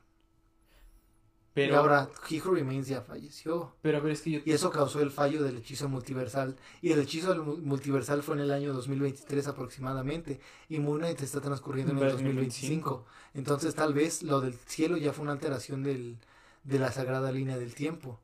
Pero, 1.53 1.73
y 1.73 1.77
ahora, 1.77 2.09
He 2.29 2.41
Who 2.41 2.55
Remains 2.55 2.87
ya 2.87 3.01
falleció. 3.01 3.75
pero 3.83 3.99
a 3.99 4.01
ver, 4.01 4.13
es 4.13 4.21
que 4.21 4.31
yo... 4.31 4.39
Y 4.43 4.51
eso 4.53 4.71
causó 4.71 5.01
el 5.01 5.11
fallo 5.11 5.43
del 5.43 5.57
hechizo 5.57 5.87
multiversal. 5.87 6.55
Y 6.81 6.91
el 6.91 6.99
hechizo 6.99 7.35
multiversal 7.35 8.23
fue 8.23 8.35
en 8.35 8.41
el 8.41 8.51
año 8.51 8.73
2023 8.73 9.47
aproximadamente. 9.47 10.39
Y 10.67 10.79
Moon 10.79 10.99
Knight 10.99 11.21
está 11.21 11.41
transcurriendo 11.41 11.91
en 11.93 11.99
el 11.99 12.09
2025. 12.11 13.05
Entonces 13.35 13.75
tal 13.75 13.93
vez 13.93 14.23
lo 14.23 14.41
del 14.41 14.55
cielo 14.55 14.97
ya 14.97 15.13
fue 15.13 15.23
una 15.23 15.33
alteración 15.33 15.83
del, 15.83 16.17
de 16.63 16.79
la 16.79 16.91
sagrada 16.91 17.31
línea 17.31 17.57
del 17.59 17.75
tiempo. 17.75 18.19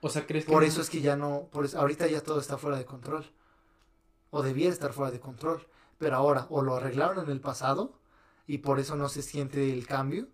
O 0.00 0.08
sea, 0.08 0.24
¿crees 0.26 0.44
que... 0.44 0.52
Por 0.52 0.62
no- 0.62 0.68
eso 0.68 0.80
es 0.80 0.88
que 0.88 1.00
ya 1.00 1.16
no, 1.16 1.48
por 1.50 1.64
eso, 1.64 1.80
ahorita 1.80 2.06
ya 2.06 2.20
todo 2.20 2.38
está 2.38 2.58
fuera 2.58 2.78
de 2.78 2.84
control. 2.84 3.24
O 4.30 4.42
debiera 4.42 4.72
estar 4.72 4.92
fuera 4.92 5.10
de 5.10 5.20
control. 5.20 5.66
Pero 5.98 6.14
ahora, 6.16 6.46
o 6.50 6.62
lo 6.62 6.76
arreglaron 6.76 7.24
en 7.24 7.30
el 7.30 7.40
pasado 7.40 7.98
y 8.46 8.58
por 8.58 8.78
eso 8.78 8.94
no 8.94 9.08
se 9.08 9.22
siente 9.22 9.72
el 9.72 9.86
cambio. 9.86 10.28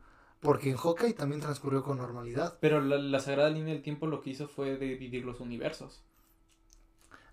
Porque 0.45 0.71
en 0.71 0.77
Hawkeye 0.77 1.15
también 1.15 1.41
transcurrió 1.41 1.83
con 1.83 1.99
normalidad. 1.99 2.59
Pero 2.61 2.81
la, 2.81 2.99
la 2.99 3.19
Sagrada 3.19 3.51
Línea 3.51 3.75
del 3.75 3.83
Tiempo 3.83 4.07
lo 4.07 4.21
que 4.21 4.31
hizo 4.31 4.47
fue 4.47 4.77
dividir 4.77 5.25
los 5.25 5.41
universos. 5.41 6.05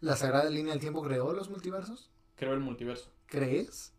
¿La 0.01 0.15
sagrada 0.15 0.49
línea 0.49 0.73
del 0.73 0.81
tiempo 0.81 1.03
creó 1.03 1.31
los 1.31 1.49
multiversos? 1.49 2.09
Creó 2.35 2.53
el 2.53 2.59
multiverso. 2.59 3.11
¿Crees? 3.27 3.93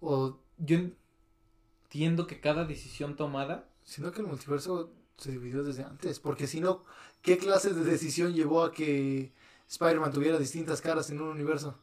O 0.00 0.38
Yo 0.58 0.76
entiendo 0.76 2.26
que 2.26 2.38
cada 2.38 2.66
decisión 2.66 3.16
tomada... 3.16 3.66
sino 3.82 4.12
que 4.12 4.20
el 4.20 4.26
multiverso 4.26 4.92
se 5.16 5.32
dividió 5.32 5.64
desde 5.64 5.84
antes. 5.84 6.20
Porque 6.20 6.46
si 6.46 6.60
no, 6.60 6.84
¿qué 7.22 7.38
clase 7.38 7.72
de 7.72 7.82
decisión 7.82 8.34
llevó 8.34 8.62
a 8.62 8.72
que 8.72 9.32
Spider-Man 9.70 10.12
tuviera 10.12 10.36
distintas 10.38 10.82
caras 10.82 11.08
en 11.08 11.22
un 11.22 11.28
universo? 11.28 11.78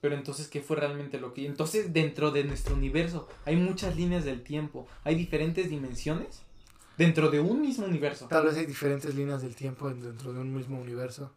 Pero 0.00 0.14
entonces, 0.14 0.48
¿qué 0.48 0.60
fue 0.60 0.76
realmente 0.76 1.18
lo 1.18 1.34
que... 1.34 1.46
Entonces, 1.46 1.92
dentro 1.92 2.30
de 2.30 2.44
nuestro 2.44 2.74
universo 2.74 3.28
hay 3.44 3.56
muchas 3.56 3.96
líneas 3.96 4.24
del 4.24 4.42
tiempo, 4.42 4.86
hay 5.04 5.16
diferentes 5.16 5.68
dimensiones 5.68 6.42
dentro 6.96 7.30
de 7.30 7.40
un 7.40 7.60
mismo 7.60 7.86
universo. 7.86 8.26
Tal 8.28 8.44
vez 8.44 8.56
hay 8.56 8.66
diferentes 8.66 9.14
líneas 9.14 9.42
del 9.42 9.54
tiempo 9.54 9.88
dentro 9.88 10.32
de 10.32 10.40
un 10.40 10.54
mismo 10.54 10.80
universo. 10.80 11.32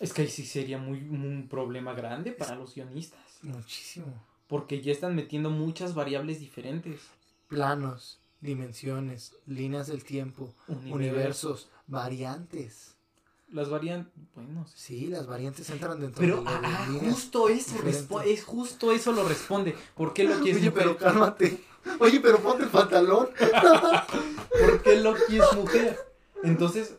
Es 0.00 0.12
que 0.12 0.22
ahí 0.22 0.28
sí 0.28 0.44
sería 0.44 0.78
muy, 0.78 0.98
un 1.08 1.46
problema 1.48 1.94
grande 1.94 2.32
para 2.32 2.56
los 2.56 2.74
guionistas. 2.74 3.20
Muchísimo. 3.42 4.24
Porque 4.48 4.82
ya 4.82 4.92
están 4.92 5.14
metiendo 5.14 5.50
muchas 5.50 5.94
variables 5.94 6.40
diferentes. 6.40 7.00
Planos, 7.48 8.20
dimensiones, 8.40 9.36
líneas 9.46 9.86
del 9.86 10.04
tiempo, 10.04 10.54
universos, 10.68 11.68
variantes. 11.86 12.93
Las 13.54 13.70
variantes, 13.70 14.12
bueno. 14.34 14.66
Sí, 14.74 15.06
las 15.06 15.28
variantes 15.28 15.70
entran 15.70 16.00
dentro 16.00 16.20
pero, 16.20 16.42
de 16.42 16.48
ah, 16.48 16.88
justo 17.08 17.48
eso 17.48 17.76
es 18.24 18.42
justo 18.42 18.90
eso 18.90 19.12
lo 19.12 19.28
responde. 19.28 19.76
¿Por 19.94 20.12
qué 20.12 20.24
Loki 20.24 20.50
es 20.50 20.56
Oye, 20.56 20.72
pero 20.72 20.96
cálmate. 20.96 21.62
Oye, 22.00 22.18
pero 22.18 22.40
ponte 22.40 22.64
el 22.64 22.70
pantalón. 22.70 23.28
¿Por 24.60 24.82
qué 24.82 24.96
Loki 24.96 25.38
es 25.38 25.54
mujer? 25.54 25.96
Entonces, 26.42 26.96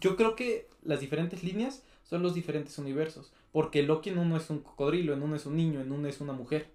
yo 0.00 0.14
creo 0.14 0.36
que 0.36 0.68
las 0.84 1.00
diferentes 1.00 1.42
líneas 1.42 1.82
son 2.08 2.22
los 2.22 2.34
diferentes 2.34 2.78
universos. 2.78 3.32
Porque 3.50 3.82
Loki 3.82 4.10
en 4.10 4.18
uno 4.18 4.36
es 4.36 4.50
un 4.50 4.60
cocodrilo, 4.60 5.14
en 5.14 5.22
uno 5.24 5.34
es 5.34 5.46
un 5.46 5.56
niño, 5.56 5.80
en 5.80 5.90
uno 5.90 6.06
es 6.06 6.20
una 6.20 6.32
mujer. 6.32 6.70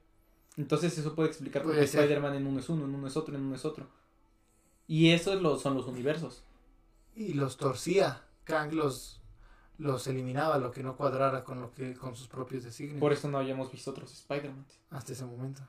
Entonces 0.58 0.98
eso 0.98 1.16
puede 1.16 1.30
explicar 1.30 1.64
por 1.64 1.74
qué 1.74 1.84
Spider-Man 1.84 2.36
en 2.36 2.46
uno 2.46 2.60
es 2.60 2.68
uno, 2.68 2.84
en 2.84 2.94
uno 2.94 3.08
es 3.08 3.16
otro, 3.16 3.38
en 3.38 3.46
uno 3.46 3.56
es 3.56 3.64
otro. 3.64 3.88
Y 4.86 5.12
eso 5.12 5.58
son 5.60 5.76
los 5.76 5.88
universos. 5.88 6.44
Y 7.16 7.36
los 7.36 7.56
torcía. 7.56 8.27
Kang 8.48 8.74
los, 8.74 9.22
los 9.78 10.08
eliminaba, 10.08 10.58
lo 10.58 10.72
que 10.72 10.82
no 10.82 10.96
cuadrara 10.96 11.44
con 11.44 11.62
lo 11.62 11.72
que 11.72 11.94
con 11.94 12.16
sus 12.16 12.28
propios 12.28 12.64
designios. 12.64 13.00
Por 13.00 13.14
eso 13.14 13.30
no 13.30 13.38
habíamos 13.38 13.72
visto 13.72 13.92
otros 13.92 14.12
Spider-Man. 14.12 14.66
Hasta 14.90 15.14
ese 15.14 15.26
momento. 15.26 15.62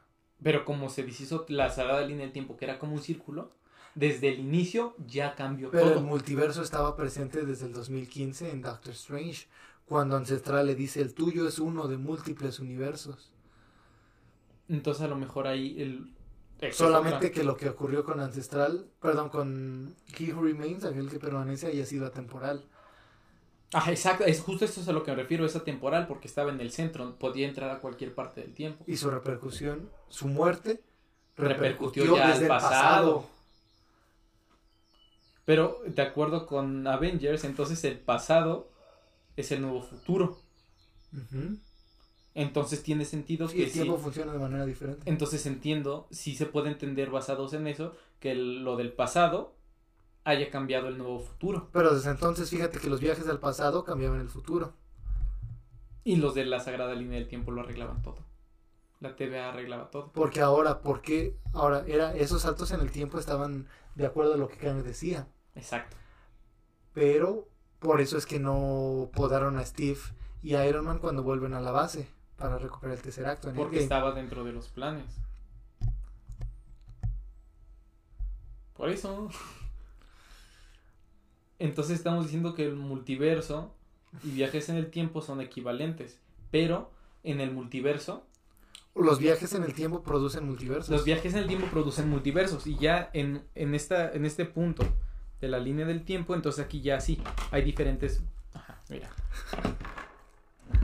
Pero 0.42 0.64
como 0.64 0.88
se 0.88 1.02
deshizo 1.02 1.44
la 1.48 1.68
sagrada 1.70 2.02
línea 2.02 2.24
del 2.24 2.32
tiempo, 2.32 2.56
que 2.56 2.64
era 2.64 2.78
como 2.78 2.94
un 2.94 3.02
círculo, 3.02 3.52
desde 3.94 4.28
el 4.28 4.38
inicio 4.38 4.94
ya 5.06 5.34
cambió 5.34 5.70
Pero 5.70 5.94
el 5.94 6.04
multiverso 6.04 6.62
estaba 6.62 6.94
presente 6.94 7.44
desde 7.44 7.66
el 7.66 7.72
2015 7.72 8.50
en 8.50 8.62
Doctor 8.62 8.92
Strange, 8.92 9.48
cuando 9.86 10.16
Ancestral 10.16 10.66
le 10.66 10.74
dice 10.74 11.00
el 11.00 11.14
tuyo 11.14 11.48
es 11.48 11.58
uno 11.58 11.88
de 11.88 11.96
múltiples 11.96 12.60
universos. 12.60 13.32
Entonces 14.68 15.02
a 15.02 15.08
lo 15.08 15.16
mejor 15.16 15.46
ahí 15.46 15.80
el... 15.80 16.14
Solamente 16.72 17.30
que 17.30 17.44
lo 17.44 17.56
que 17.56 17.68
ocurrió 17.68 18.04
con 18.04 18.20
Ancestral, 18.20 18.86
perdón, 19.00 19.28
con 19.28 19.94
He 20.18 20.32
Who 20.32 20.42
Remains, 20.42 20.84
aquel 20.84 21.08
que 21.08 21.18
permanece, 21.18 21.68
haya 21.68 21.86
sido 21.86 22.06
atemporal. 22.06 22.64
Ah, 23.72 23.90
exacto, 23.90 24.24
es 24.24 24.40
justo 24.40 24.64
eso 24.64 24.80
es 24.80 24.88
a 24.88 24.92
lo 24.92 25.02
que 25.02 25.10
me 25.10 25.18
refiero, 25.18 25.44
es 25.44 25.54
atemporal, 25.54 26.06
porque 26.06 26.26
estaba 26.26 26.50
en 26.50 26.60
el 26.60 26.72
centro, 26.72 27.16
podía 27.18 27.46
entrar 27.46 27.70
a 27.70 27.80
cualquier 27.80 28.14
parte 28.14 28.40
del 28.40 28.54
tiempo. 28.54 28.82
Y 28.86 28.96
su 28.96 29.10
repercusión, 29.10 29.90
su 30.08 30.26
muerte, 30.26 30.82
repercutió, 31.36 32.16
ya 32.16 32.30
desde 32.30 32.48
pasado. 32.48 33.26
Pero, 35.44 35.80
de 35.86 36.02
acuerdo 36.02 36.46
con 36.46 36.86
Avengers, 36.86 37.44
entonces 37.44 37.84
el 37.84 37.98
pasado 37.98 38.70
es 39.36 39.52
el 39.52 39.62
nuevo 39.62 39.82
futuro. 39.82 40.38
Entonces 42.34 42.82
tiene 42.82 43.04
sentido 43.04 43.48
que 43.48 43.64
el 43.64 43.72
tiempo 43.72 43.98
funciona 43.98 44.32
de 44.32 44.38
manera 44.38 44.64
diferente. 44.64 45.02
Entonces 45.10 45.44
entiendo, 45.46 46.06
si 46.10 46.36
se 46.36 46.46
puede 46.46 46.70
entender 46.70 47.10
basados 47.10 47.52
en 47.52 47.66
eso, 47.66 47.96
que 48.20 48.34
lo 48.34 48.76
del 48.76 48.92
pasado 48.92 49.54
haya 50.24 50.50
cambiado 50.50 50.88
el 50.88 50.98
nuevo 50.98 51.20
futuro. 51.20 51.68
Pero 51.72 51.94
desde 51.94 52.10
entonces 52.10 52.50
fíjate 52.50 52.78
que 52.78 52.90
los 52.90 53.00
viajes 53.00 53.28
al 53.28 53.40
pasado 53.40 53.84
cambiaban 53.84 54.20
el 54.20 54.28
futuro. 54.28 54.74
Y 56.04 56.16
los 56.16 56.34
de 56.34 56.44
la 56.44 56.60
Sagrada 56.60 56.94
Línea 56.94 57.18
del 57.18 57.28
Tiempo 57.28 57.50
lo 57.50 57.62
arreglaban 57.62 58.02
todo. 58.02 58.18
La 59.00 59.16
TVA 59.16 59.50
arreglaba 59.50 59.90
todo. 59.90 60.12
Porque 60.12 60.40
ahora, 60.40 60.80
porque 60.80 61.36
ahora 61.52 61.84
era 61.86 62.14
esos 62.14 62.42
saltos 62.42 62.72
en 62.72 62.80
el 62.80 62.90
tiempo 62.90 63.18
estaban 63.18 63.68
de 63.94 64.06
acuerdo 64.06 64.34
a 64.34 64.36
lo 64.36 64.48
que 64.48 64.56
Kang 64.56 64.82
decía. 64.82 65.28
Exacto. 65.54 65.96
Pero 66.92 67.48
por 67.78 68.00
eso 68.00 68.18
es 68.18 68.26
que 68.26 68.38
no 68.38 69.10
podaron 69.14 69.56
a 69.56 69.64
Steve 69.64 70.00
y 70.42 70.54
a 70.54 70.66
Iron 70.66 70.84
Man 70.84 70.98
cuando 70.98 71.22
vuelven 71.22 71.54
a 71.54 71.60
la 71.60 71.70
base 71.70 72.08
para 72.38 72.56
recuperar 72.56 72.96
el 72.96 73.02
tercer 73.02 73.26
acto. 73.26 73.52
Porque 73.54 73.80
estaba 73.80 74.12
dentro 74.12 74.44
de 74.44 74.52
los 74.52 74.68
planes. 74.68 75.18
Por 78.74 78.88
eso. 78.88 79.28
Entonces 81.58 81.96
estamos 81.96 82.24
diciendo 82.24 82.54
que 82.54 82.64
el 82.64 82.76
multiverso 82.76 83.74
y 84.22 84.30
viajes 84.30 84.68
en 84.68 84.76
el 84.76 84.90
tiempo 84.90 85.20
son 85.20 85.40
equivalentes, 85.40 86.20
pero 86.52 86.92
en 87.24 87.40
el 87.40 87.50
multiverso... 87.50 88.24
Los 88.94 89.18
viajes 89.18 89.52
en 89.54 89.64
el 89.64 89.74
tiempo 89.74 90.02
producen 90.02 90.46
multiversos. 90.46 90.88
Los 90.88 91.04
viajes 91.04 91.34
en 91.34 91.40
el 91.40 91.48
tiempo 91.48 91.66
producen 91.66 92.08
multiversos 92.08 92.66
y 92.66 92.76
ya 92.76 93.10
en, 93.12 93.44
en, 93.56 93.74
esta, 93.74 94.12
en 94.12 94.24
este 94.24 94.44
punto 94.44 94.84
de 95.40 95.48
la 95.48 95.58
línea 95.58 95.84
del 95.84 96.04
tiempo, 96.04 96.34
entonces 96.34 96.64
aquí 96.64 96.80
ya 96.80 97.00
sí, 97.00 97.20
hay 97.50 97.62
diferentes... 97.62 98.22
Ajá, 98.54 98.80
mira. 98.88 99.10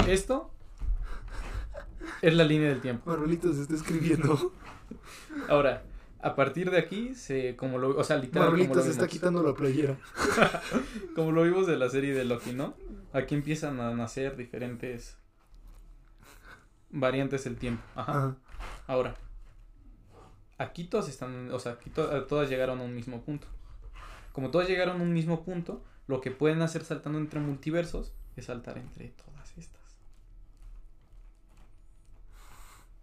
Esto 0.06 0.53
es 2.22 2.34
la 2.34 2.44
línea 2.44 2.68
del 2.68 2.80
tiempo. 2.80 3.10
Marulito 3.10 3.52
se 3.52 3.62
está 3.62 3.74
escribiendo. 3.74 4.52
Ahora, 5.48 5.84
a 6.20 6.34
partir 6.34 6.70
de 6.70 6.78
aquí, 6.78 7.14
se, 7.14 7.56
como 7.56 7.78
lo, 7.78 7.96
o 7.96 8.04
sea, 8.04 8.16
literalmente. 8.16 8.68
como 8.68 8.82
se 8.82 8.90
está 8.90 9.06
quitando 9.06 9.42
la 9.42 9.54
playera. 9.54 9.96
como 11.14 11.32
lo 11.32 11.42
vimos 11.42 11.66
de 11.66 11.76
la 11.76 11.88
serie 11.88 12.14
de 12.14 12.24
Loki, 12.24 12.52
¿no? 12.52 12.74
Aquí 13.12 13.34
empiezan 13.34 13.80
a 13.80 13.92
nacer 13.94 14.36
diferentes 14.36 15.18
variantes 16.90 17.44
del 17.44 17.56
tiempo. 17.56 17.82
Ajá. 17.94 18.36
Ahora, 18.86 19.16
aquí 20.58 20.84
todas 20.84 21.08
están, 21.08 21.50
o 21.50 21.58
sea, 21.58 21.72
aquí 21.72 21.90
todas 21.90 22.48
llegaron 22.48 22.80
a 22.80 22.84
un 22.84 22.94
mismo 22.94 23.22
punto. 23.22 23.46
Como 24.32 24.50
todas 24.50 24.68
llegaron 24.68 25.00
a 25.00 25.02
un 25.02 25.12
mismo 25.12 25.44
punto, 25.44 25.84
lo 26.06 26.20
que 26.20 26.30
pueden 26.30 26.62
hacer 26.62 26.84
saltando 26.84 27.18
entre 27.18 27.40
multiversos 27.40 28.12
es 28.36 28.46
saltar 28.46 28.78
entre 28.78 29.08
todas 29.08 29.56
estas. 29.56 29.82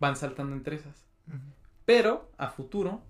Van 0.02 0.16
saltando 0.16 0.56
entre 0.56 0.78
esas. 0.78 1.06
Pero 1.86 2.32
a 2.40 2.50
futuro 2.50 3.04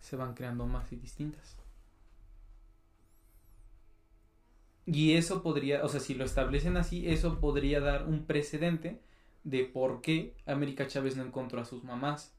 se 0.00 0.16
van 0.16 0.32
creando 0.32 0.66
más 0.66 0.90
y 0.90 0.96
distintas. 0.96 1.54
Y 4.86 5.16
eso 5.16 5.42
podría, 5.42 5.84
o 5.84 5.88
sea, 5.90 6.00
si 6.00 6.14
lo 6.14 6.24
establecen 6.24 6.78
así, 6.78 7.10
eso 7.10 7.40
podría 7.40 7.80
dar 7.80 8.06
un 8.06 8.24
precedente 8.24 9.02
de 9.44 9.64
por 9.64 10.00
qué 10.00 10.34
América 10.46 10.86
Chávez 10.86 11.14
no 11.14 11.24
encontró 11.24 11.60
a 11.60 11.66
sus 11.66 11.84
mamás. 11.84 12.34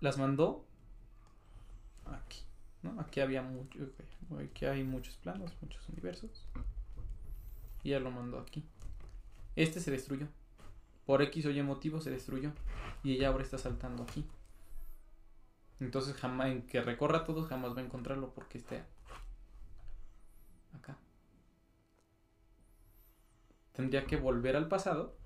Las 0.00 0.16
mandó 0.16 0.64
aquí, 2.06 2.40
¿no? 2.82 2.98
Aquí 3.02 3.20
había 3.20 3.42
mucho, 3.42 3.78
aquí 4.42 4.64
hay 4.64 4.82
muchos 4.82 5.16
planos, 5.16 5.52
muchos 5.60 5.86
universos. 5.90 6.48
Y 7.82 7.90
ya 7.90 8.00
lo 8.00 8.10
mandó 8.10 8.38
aquí. 8.38 8.64
Este 9.56 9.78
se 9.78 9.90
destruyó. 9.90 10.26
Por 11.06 11.22
X 11.22 11.46
o 11.46 11.50
Y 11.50 11.62
motivo 11.62 12.00
se 12.00 12.10
destruyó. 12.10 12.52
Y 13.02 13.12
ella 13.14 13.28
ahora 13.28 13.44
está 13.44 13.58
saltando 13.58 14.02
aquí. 14.02 14.26
Entonces 15.80 16.14
jamás, 16.16 16.48
en 16.48 16.62
que 16.62 16.80
recorra 16.80 17.24
todo, 17.24 17.42
jamás 17.42 17.76
va 17.76 17.80
a 17.80 17.84
encontrarlo 17.84 18.32
porque 18.32 18.58
esté 18.58 18.84
acá. 20.74 20.96
Tendría 23.72 24.06
que 24.06 24.16
volver 24.16 24.56
al 24.56 24.68
pasado 24.68 25.16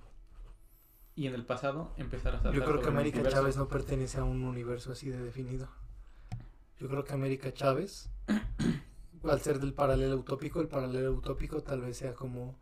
y 1.15 1.27
en 1.27 1.35
el 1.35 1.45
pasado 1.45 1.93
empezar 1.97 2.35
a 2.35 2.43
saltar. 2.43 2.55
Yo 2.55 2.65
creo 2.65 2.81
que 2.81 2.89
América 2.89 3.29
Chávez 3.29 3.57
no 3.57 3.69
pertenece 3.69 4.19
a 4.19 4.25
un 4.25 4.45
universo 4.45 4.93
así 4.93 5.11
de 5.11 5.19
definido. 5.19 5.69
Yo 6.79 6.89
creo 6.89 7.05
que 7.05 7.13
América 7.13 7.53
Chávez, 7.53 8.09
al 9.25 9.41
ser 9.41 9.59
del 9.59 9.75
paralelo 9.75 10.17
utópico, 10.17 10.61
el 10.61 10.69
paralelo 10.69 11.13
utópico 11.13 11.63
tal 11.63 11.81
vez 11.81 11.97
sea 11.97 12.15
como 12.15 12.59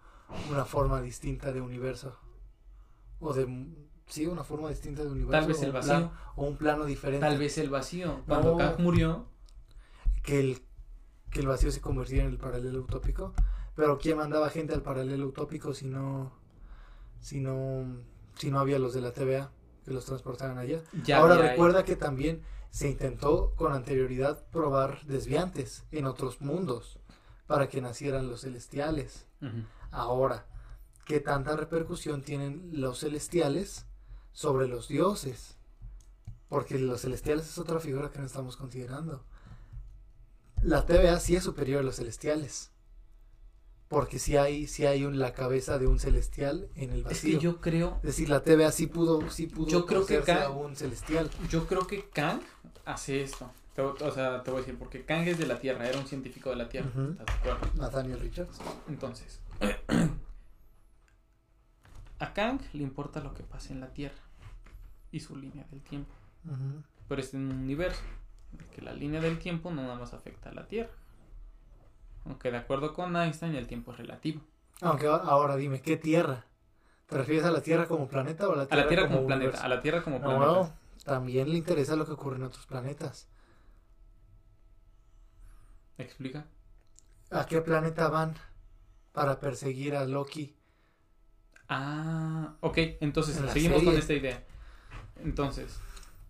una 0.51 0.65
forma 0.65 1.01
distinta 1.03 1.53
de 1.53 1.61
universo. 1.61 2.19
O 3.21 3.33
de 3.33 3.47
sí, 4.07 4.27
una 4.27 4.45
forma 4.45 4.69
distinta 4.69 5.03
de 5.03 5.11
universo. 5.11 5.33
Tal 5.33 5.49
vez 5.49 5.63
el 5.63 5.73
vacío. 5.73 6.13
o 6.37 6.45
un 6.45 6.57
plano 6.57 6.85
diferente. 6.85 7.27
Tal 7.27 7.39
vez 7.39 7.59
el 7.59 7.71
vacío. 7.71 8.23
Cuando 8.27 8.57
Kang 8.57 8.81
murió. 8.81 9.27
Que 10.23 10.41
el, 10.41 10.63
que 11.31 11.41
el 11.41 11.47
vacío 11.47 11.71
se 11.71 11.81
convirtiera 11.81 12.25
en 12.25 12.31
el 12.31 12.39
paralelo 12.39 12.81
utópico. 12.81 13.33
Pero 13.75 13.99
¿quién 13.99 14.17
mandaba 14.17 14.49
gente 14.51 14.75
al 14.75 14.83
paralelo 14.83 15.27
utópico 15.27 15.75
si 15.75 15.87
no, 15.87 16.33
si 17.21 17.41
no, 17.41 17.85
si 18.35 18.51
no 18.51 18.59
había 18.59 18.79
los 18.79 18.95
de 18.95 19.03
la 19.03 19.13
TVA 19.13 19.53
que 19.85 19.93
los 19.93 20.07
transportaban 20.07 20.59
allá? 20.59 20.83
Ahora 21.15 21.37
recuerda 21.37 21.85
que 21.85 21.95
también 21.95 22.43
se 22.71 22.89
intentó 22.89 23.55
con 23.55 23.73
anterioridad 23.73 24.45
probar 24.51 25.03
desviantes 25.05 25.85
en 25.93 26.07
otros 26.07 26.41
mundos 26.41 26.99
para 27.47 27.69
que 27.69 27.81
nacieran 27.81 28.29
los 28.29 28.41
celestiales. 28.43 29.27
Ahora, 29.91 30.47
¿qué 31.07 31.21
tanta 31.21 31.57
repercusión 31.57 32.21
tienen 32.21 32.69
los 32.73 33.01
celestiales 33.01 33.87
sobre 34.33 34.69
los 34.69 34.89
dioses. 34.89 35.57
Porque 36.51 36.79
los 36.79 37.01
celestiales 37.01 37.47
es 37.49 37.57
otra 37.59 37.81
figura 37.81 38.11
que 38.11 38.19
no 38.19 38.27
estamos 38.27 38.57
considerando. 38.57 39.25
La 40.63 40.85
TVA 40.85 41.19
sí 41.21 41.35
es 41.37 41.45
superior 41.45 41.81
a 41.81 41.83
los 41.83 41.97
celestiales. 41.97 42.71
Porque 43.89 44.19
si 44.19 44.37
hay, 44.37 44.67
si 44.67 44.85
hay 44.85 45.05
un, 45.05 45.19
la 45.19 45.33
cabeza 45.33 45.79
de 45.79 45.87
un 45.87 46.01
celestial 46.01 46.69
en 46.75 46.91
el 46.91 46.99
Es 47.01 47.05
vacío. 47.05 47.39
que 47.39 47.45
yo 47.45 47.61
creo, 47.61 47.97
Es 47.99 48.03
decir, 48.03 48.29
la 48.29 48.43
TVA 48.43 48.73
sí 48.73 48.89
pudo, 48.89 49.31
sí 49.31 49.47
pudo 49.47 49.69
Yo 49.69 49.87
creo 49.87 50.05
que 50.05 50.23
Kang- 50.23 50.43
a 50.43 50.51
un 50.51 50.75
celestial. 50.75 51.31
yo 51.49 51.67
creo 51.69 51.87
que 51.87 52.09
Kang 52.11 52.41
hace 52.85 53.23
esto. 53.23 53.49
Te- 53.77 53.83
o 53.83 54.13
sea, 54.13 54.43
te 54.43 54.51
voy 54.51 54.59
a 54.59 54.63
decir, 54.63 54.77
porque 54.79 55.05
Kang 55.05 55.27
es 55.29 55.39
de 55.39 55.47
la 55.47 55.59
Tierra, 55.61 55.89
era 55.89 55.99
un 56.01 56.07
científico 56.07 56.51
de 56.51 56.57
la 56.57 56.69
Tierra. 56.69 56.89
¿estás 56.89 57.27
de 57.45 57.51
acuerdo? 57.53 57.69
Nathaniel 57.77 58.19
Richards. 58.21 58.59
Entonces, 58.89 59.39
a 62.19 62.33
Kang 62.33 62.61
le 62.73 62.83
importa 62.83 63.21
lo 63.21 63.35
que 63.35 63.43
pase 63.43 63.73
en 63.73 63.81
la 63.81 63.93
Tierra 63.93 64.17
y 65.13 65.21
su 65.21 65.37
línea 65.37 65.65
del 65.71 65.83
tiempo. 65.83 66.13
Pero 67.09 67.21
es 67.21 67.35
en 67.35 67.51
un 67.51 67.59
universo 67.59 68.03
en 68.53 68.61
el 68.61 68.67
que 68.67 68.83
la 68.83 68.93
línea 68.93 69.21
del 69.21 69.39
tiempo 69.39 69.71
no 69.71 69.83
nada 69.83 69.97
más 69.97 70.13
afecta 70.15 70.51
a 70.51 70.55
la 70.55 70.67
Tierra. 70.67 70.91
Aunque 72.25 72.51
de 72.51 72.57
acuerdo 72.59 72.93
con 72.95 73.17
Einstein 73.17 73.55
el 73.55 73.67
tiempo 73.67 73.93
es 73.93 73.99
relativo. 73.99 74.41
Aunque 74.81 75.07
a- 75.07 75.15
ahora 75.17 75.57
dime, 75.57 75.81
¿qué 75.81 75.97
tierra? 75.97 76.45
¿Te 77.07 77.17
refieres 77.17 77.45
a 77.45 77.51
la 77.53 77.63
Tierra 77.63 77.87
como 77.87 78.09
planeta 78.09 78.49
o 78.49 78.53
a 78.53 78.57
la 78.57 78.63
A 78.63 78.67
Tierra, 78.67 78.83
la 78.83 78.89
Tierra 78.89 79.03
como, 79.07 79.19
planeta, 79.27 79.35
universo? 79.37 79.65
a 79.65 79.69
la 79.69 79.81
Tierra 79.81 80.03
como 80.03 80.19
No, 80.19 80.25
planeta. 80.25 80.47
bueno, 80.47 80.73
también 81.05 81.51
le 81.51 81.59
interesa 81.59 81.95
lo 81.97 82.05
que 82.05 82.13
ocurre 82.13 82.37
en 82.37 82.43
otros 82.43 82.67
planetas. 82.67 83.29
¿Me 85.99 86.05
explica? 86.05 86.47
¿A 87.31 87.47
qué 87.47 87.61
planeta 87.61 88.09
van 88.09 88.35
para 89.13 89.39
perseguir 89.41 89.95
a 89.97 90.05
Loki? 90.05 90.56
Ah, 91.69 92.55
ok, 92.61 92.79
entonces 93.01 93.37
En 93.39 93.49
seguimos 93.49 93.79
serie. 93.79 93.91
con 93.93 93.99
esta 93.99 94.13
idea. 94.13 94.45
Entonces, 95.25 95.79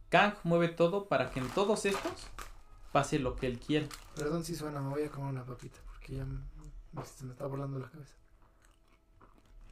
Kang 0.08 0.34
mueve 0.44 0.68
todo 0.68 1.06
para 1.08 1.30
que 1.30 1.40
en 1.40 1.48
todos 1.50 1.84
estos 1.86 2.26
pase 2.92 3.18
lo 3.18 3.36
que 3.36 3.46
él 3.46 3.58
quiere. 3.58 3.88
Perdón 4.14 4.44
si 4.44 4.54
suena, 4.54 4.80
me 4.80 4.88
voy 4.90 5.02
a 5.02 5.10
comer 5.10 5.30
una 5.30 5.44
papita 5.44 5.78
porque 5.86 6.16
ya 6.16 6.24
me- 6.24 6.40
se 7.04 7.24
me 7.24 7.32
está 7.32 7.46
volando 7.46 7.78
la 7.78 7.90
cabeza. 7.90 8.14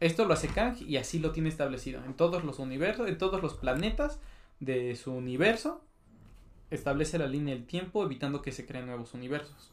Esto 0.00 0.26
lo 0.26 0.34
hace 0.34 0.48
Kang 0.48 0.76
y 0.82 0.98
así 0.98 1.18
lo 1.18 1.32
tiene 1.32 1.48
establecido. 1.48 2.04
En 2.04 2.14
todos 2.14 2.44
los 2.44 2.58
universos, 2.58 3.08
en 3.08 3.16
todos 3.16 3.40
los 3.40 3.54
planetas 3.54 4.18
de 4.60 4.94
su 4.96 5.12
universo, 5.12 5.82
establece 6.70 7.16
la 7.18 7.26
línea 7.26 7.54
del 7.54 7.64
tiempo 7.66 8.04
evitando 8.04 8.42
que 8.42 8.52
se 8.52 8.66
creen 8.66 8.86
nuevos 8.86 9.14
universos. 9.14 9.70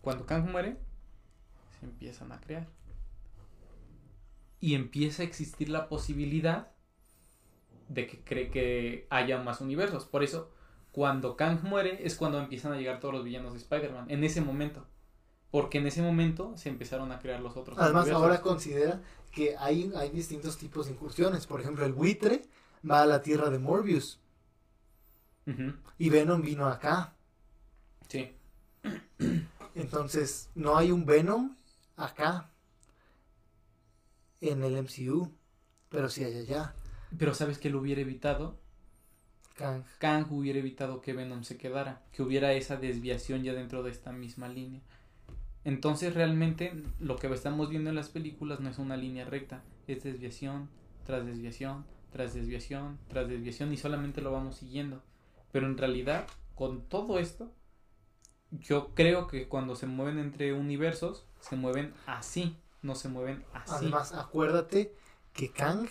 Cuando 0.00 0.26
Kang 0.26 0.50
muere, 0.50 0.76
se 1.78 1.86
empiezan 1.86 2.32
a 2.32 2.40
crear. 2.40 2.66
Y 4.64 4.74
empieza 4.74 5.20
a 5.20 5.26
existir 5.26 5.68
la 5.68 5.90
posibilidad 5.90 6.68
de 7.90 8.06
que 8.06 8.24
cree 8.24 8.50
que 8.50 9.06
haya 9.10 9.38
más 9.42 9.60
universos. 9.60 10.06
Por 10.06 10.24
eso, 10.24 10.50
cuando 10.90 11.36
Kang 11.36 11.62
muere, 11.64 12.06
es 12.06 12.16
cuando 12.16 12.38
empiezan 12.38 12.72
a 12.72 12.78
llegar 12.78 12.98
todos 12.98 13.12
los 13.12 13.24
villanos 13.24 13.52
de 13.52 13.58
Spider-Man. 13.58 14.06
En 14.08 14.24
ese 14.24 14.40
momento. 14.40 14.86
Porque 15.50 15.76
en 15.76 15.86
ese 15.86 16.00
momento 16.00 16.56
se 16.56 16.70
empezaron 16.70 17.12
a 17.12 17.18
crear 17.18 17.40
los 17.40 17.58
otros 17.58 17.76
Además, 17.76 18.04
universos. 18.04 18.22
ahora 18.22 18.40
considera 18.40 19.02
que 19.32 19.54
hay, 19.58 19.92
hay 19.96 20.08
distintos 20.08 20.56
tipos 20.56 20.86
de 20.86 20.92
incursiones. 20.92 21.46
Por 21.46 21.60
ejemplo, 21.60 21.84
el 21.84 21.92
buitre 21.92 22.40
va 22.90 23.02
a 23.02 23.06
la 23.06 23.20
tierra 23.20 23.50
de 23.50 23.58
Morbius 23.58 24.18
y 25.98 26.08
Venom 26.08 26.40
vino 26.40 26.68
acá. 26.68 27.12
Sí. 28.08 28.34
Entonces, 29.74 30.48
no 30.54 30.78
hay 30.78 30.90
un 30.90 31.04
Venom 31.04 31.54
acá 31.96 32.50
en 34.50 34.64
el 34.64 34.76
MCU, 34.82 35.32
pero 35.88 36.08
sí 36.08 36.24
hay 36.24 36.36
allá. 36.36 36.74
Pero 37.18 37.34
¿sabes 37.34 37.58
qué 37.58 37.70
lo 37.70 37.80
hubiera 37.80 38.00
evitado? 38.00 38.60
Kang. 39.56 39.84
Kang 39.98 40.26
hubiera 40.30 40.58
evitado 40.58 41.00
que 41.00 41.12
Venom 41.12 41.44
se 41.44 41.56
quedara, 41.56 42.02
que 42.12 42.22
hubiera 42.22 42.52
esa 42.52 42.76
desviación 42.76 43.44
ya 43.44 43.54
dentro 43.54 43.82
de 43.82 43.90
esta 43.90 44.12
misma 44.12 44.48
línea. 44.48 44.80
Entonces 45.64 46.12
realmente 46.14 46.74
lo 46.98 47.16
que 47.16 47.32
estamos 47.32 47.70
viendo 47.70 47.88
en 47.90 47.96
las 47.96 48.08
películas 48.08 48.60
no 48.60 48.68
es 48.68 48.78
una 48.78 48.96
línea 48.96 49.24
recta, 49.24 49.62
es 49.86 50.02
desviación 50.02 50.68
tras 51.04 51.24
desviación, 51.24 51.86
tras 52.10 52.34
desviación, 52.34 52.98
tras 53.08 53.28
desviación 53.28 53.72
y 53.72 53.76
solamente 53.76 54.20
lo 54.20 54.32
vamos 54.32 54.56
siguiendo. 54.56 55.02
Pero 55.52 55.66
en 55.66 55.78
realidad, 55.78 56.26
con 56.54 56.88
todo 56.88 57.18
esto, 57.18 57.52
yo 58.50 58.94
creo 58.94 59.26
que 59.26 59.48
cuando 59.48 59.76
se 59.76 59.86
mueven 59.86 60.18
entre 60.18 60.52
universos, 60.52 61.26
se 61.40 61.56
mueven 61.56 61.94
así, 62.06 62.56
no 62.84 62.94
se 62.94 63.08
mueven 63.08 63.44
así. 63.52 63.72
Además, 63.74 64.12
acuérdate 64.12 64.94
que 65.32 65.50
Kang, 65.50 65.88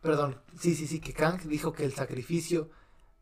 perdón, 0.00 0.40
sí, 0.58 0.74
sí, 0.74 0.86
sí, 0.86 1.00
que 1.00 1.12
Kang 1.12 1.40
dijo 1.42 1.72
que 1.72 1.84
el 1.84 1.92
sacrificio, 1.92 2.70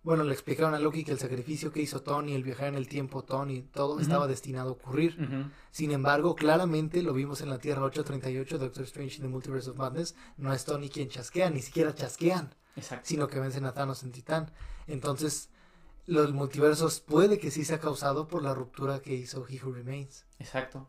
bueno, 0.03 0.23
le 0.23 0.32
explicaron 0.32 0.74
a 0.74 0.78
Loki 0.78 1.03
que 1.03 1.12
el 1.12 1.19
sacrificio 1.19 1.73
que 1.73 1.81
hizo 1.81 2.03
Tony, 2.03 2.35
el 2.35 2.45
viajar 2.45 2.69
en 2.69 2.77
el 2.77 2.86
tiempo, 2.86 3.24
Tony, 3.24 3.62
todo 3.62 4.01
estaba 4.01 4.27
destinado 4.27 4.69
a 4.69 4.73
ocurrir. 4.73 5.51
Sin 5.70 5.90
embargo, 5.90 6.36
claramente 6.36 7.03
lo 7.03 7.12
vimos 7.12 7.40
en 7.40 7.51
la 7.51 7.59
Tierra 7.59 7.82
838, 7.82 8.59
Doctor 8.59 8.85
Strange 8.85 9.16
in 9.16 9.23
the 9.23 9.28
Multiverse 9.28 9.70
of 9.70 9.77
Madness, 9.77 10.15
no 10.36 10.53
es 10.53 10.65
Tony 10.65 10.89
quien 10.89 11.09
chasquea, 11.09 11.51
ni 11.51 11.62
siquiera 11.62 11.95
chasquean, 11.95 12.55
Exacto. 12.77 13.09
sino 13.09 13.27
que 13.27 13.40
vencen 13.40 13.65
a 13.65 13.73
Thanos 13.73 14.03
en 14.03 14.12
Titán. 14.12 14.53
Entonces, 14.86 15.51
los 16.07 16.32
multiversos 16.32 17.01
puede 17.01 17.39
que 17.39 17.51
sí 17.51 17.65
sea 17.65 17.81
causado 17.81 18.28
por 18.28 18.43
la 18.43 18.55
ruptura 18.55 19.01
que 19.01 19.15
hizo 19.15 19.47
He 19.49 19.62
Who 19.62 19.73
Remains. 19.73 20.24
Exacto. 20.39 20.89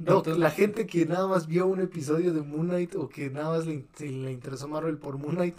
Entonces- 0.00 0.38
la 0.38 0.50
gente 0.50 0.86
que 0.86 1.06
nada 1.06 1.26
más 1.26 1.46
vio 1.46 1.66
un 1.66 1.80
episodio 1.80 2.32
de 2.32 2.42
Moon 2.42 2.68
Knight 2.68 2.94
o 2.96 3.08
que 3.08 3.30
nada 3.30 3.50
más 3.56 3.66
le, 3.66 3.86
le 3.98 4.32
interesó 4.32 4.66
Marvel 4.68 4.98
por 4.98 5.18
Moon 5.18 5.34
Knight, 5.36 5.56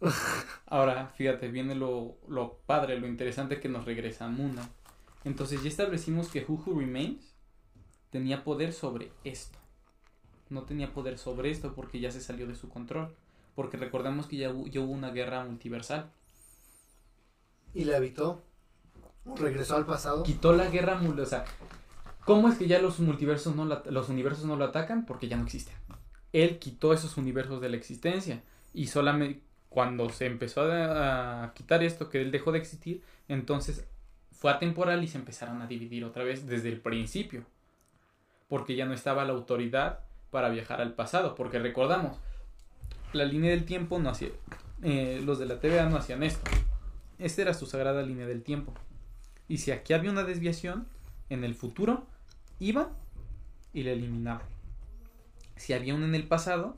Ahora, 0.66 1.08
fíjate, 1.16 1.48
viene 1.48 1.74
lo, 1.74 2.16
lo 2.28 2.58
padre, 2.66 2.98
lo 2.98 3.06
interesante 3.06 3.60
que 3.60 3.68
nos 3.68 3.84
regresa 3.84 4.26
a 4.26 4.28
Moon 4.28 4.52
Knight. 4.52 4.70
Entonces 5.24 5.62
ya 5.62 5.68
establecimos 5.68 6.28
que 6.28 6.44
Who 6.46 6.62
Who 6.66 6.78
Remains 6.80 7.34
tenía 8.10 8.44
poder 8.44 8.72
sobre 8.72 9.10
esto. 9.24 9.58
No 10.50 10.64
tenía 10.64 10.92
poder 10.92 11.16
sobre 11.18 11.50
esto 11.50 11.74
porque 11.74 12.00
ya 12.00 12.10
se 12.10 12.20
salió 12.20 12.46
de 12.46 12.54
su 12.54 12.68
control. 12.68 13.14
Porque 13.54 13.76
recordamos 13.76 14.26
que 14.26 14.36
ya, 14.36 14.50
hu- 14.52 14.68
ya 14.68 14.80
hubo 14.80 14.92
una 14.92 15.10
guerra 15.10 15.44
multiversal. 15.44 16.10
y 17.72 17.84
le 17.84 17.96
habitó, 17.96 18.42
regresó 19.36 19.76
al 19.76 19.86
pasado. 19.86 20.22
Quitó 20.24 20.52
la 20.52 20.68
guerra 20.68 21.00
o 21.00 21.26
sea, 21.26 21.44
¿cómo 22.24 22.48
es 22.48 22.56
que 22.56 22.66
ya 22.66 22.80
los 22.80 23.00
multiversos 23.00 23.54
no 23.54 23.64
la- 23.64 23.82
los 23.90 24.08
universos 24.08 24.44
no 24.44 24.56
lo 24.56 24.64
atacan? 24.64 25.06
Porque 25.06 25.28
ya 25.28 25.36
no 25.36 25.44
existen. 25.44 25.74
Él 26.32 26.58
quitó 26.58 26.92
esos 26.92 27.16
universos 27.16 27.60
de 27.60 27.68
la 27.68 27.76
existencia 27.76 28.42
y 28.72 28.88
solamente 28.88 29.40
cuando 29.68 30.08
se 30.10 30.26
empezó 30.26 30.62
a, 30.62 31.52
quitar 31.54 31.82
esto 31.82 32.08
que 32.08 32.22
él 32.22 32.30
dejó 32.30 32.52
de 32.52 32.58
existir, 32.58 33.02
entonces 33.28 33.84
fue 34.32 34.52
atemporal 34.52 35.02
y 35.02 35.08
se 35.08 35.18
empezaron 35.18 35.62
a 35.62 35.66
dividir 35.66 36.04
otra 36.04 36.22
vez 36.22 36.46
desde 36.46 36.68
el 36.68 36.80
principio. 36.80 37.44
Porque 38.48 38.76
ya 38.76 38.86
no 38.86 38.94
estaba 38.94 39.24
la 39.24 39.32
autoridad 39.32 40.00
para 40.30 40.48
viajar 40.48 40.80
al 40.80 40.94
pasado, 40.94 41.34
porque 41.34 41.58
recordamos, 41.58 42.18
la 43.12 43.24
línea 43.24 43.50
del 43.50 43.64
tiempo 43.64 43.98
no 43.98 44.10
hacía 44.10 44.28
eh, 44.82 45.22
los 45.24 45.38
de 45.38 45.46
la 45.46 45.60
TVA 45.60 45.88
no 45.88 45.96
hacían 45.96 46.22
esto. 46.22 46.50
Esta 47.18 47.42
era 47.42 47.54
su 47.54 47.66
sagrada 47.66 48.02
línea 48.02 48.26
del 48.26 48.42
tiempo. 48.42 48.74
Y 49.48 49.58
si 49.58 49.70
aquí 49.70 49.92
había 49.92 50.10
una 50.10 50.24
desviación, 50.24 50.86
en 51.30 51.42
el 51.42 51.54
futuro 51.54 52.06
iban 52.58 52.88
y 53.72 53.82
la 53.82 53.92
eliminaban. 53.92 54.46
Si 55.56 55.72
había 55.72 55.94
una 55.94 56.06
en 56.06 56.14
el 56.14 56.26
pasado, 56.26 56.76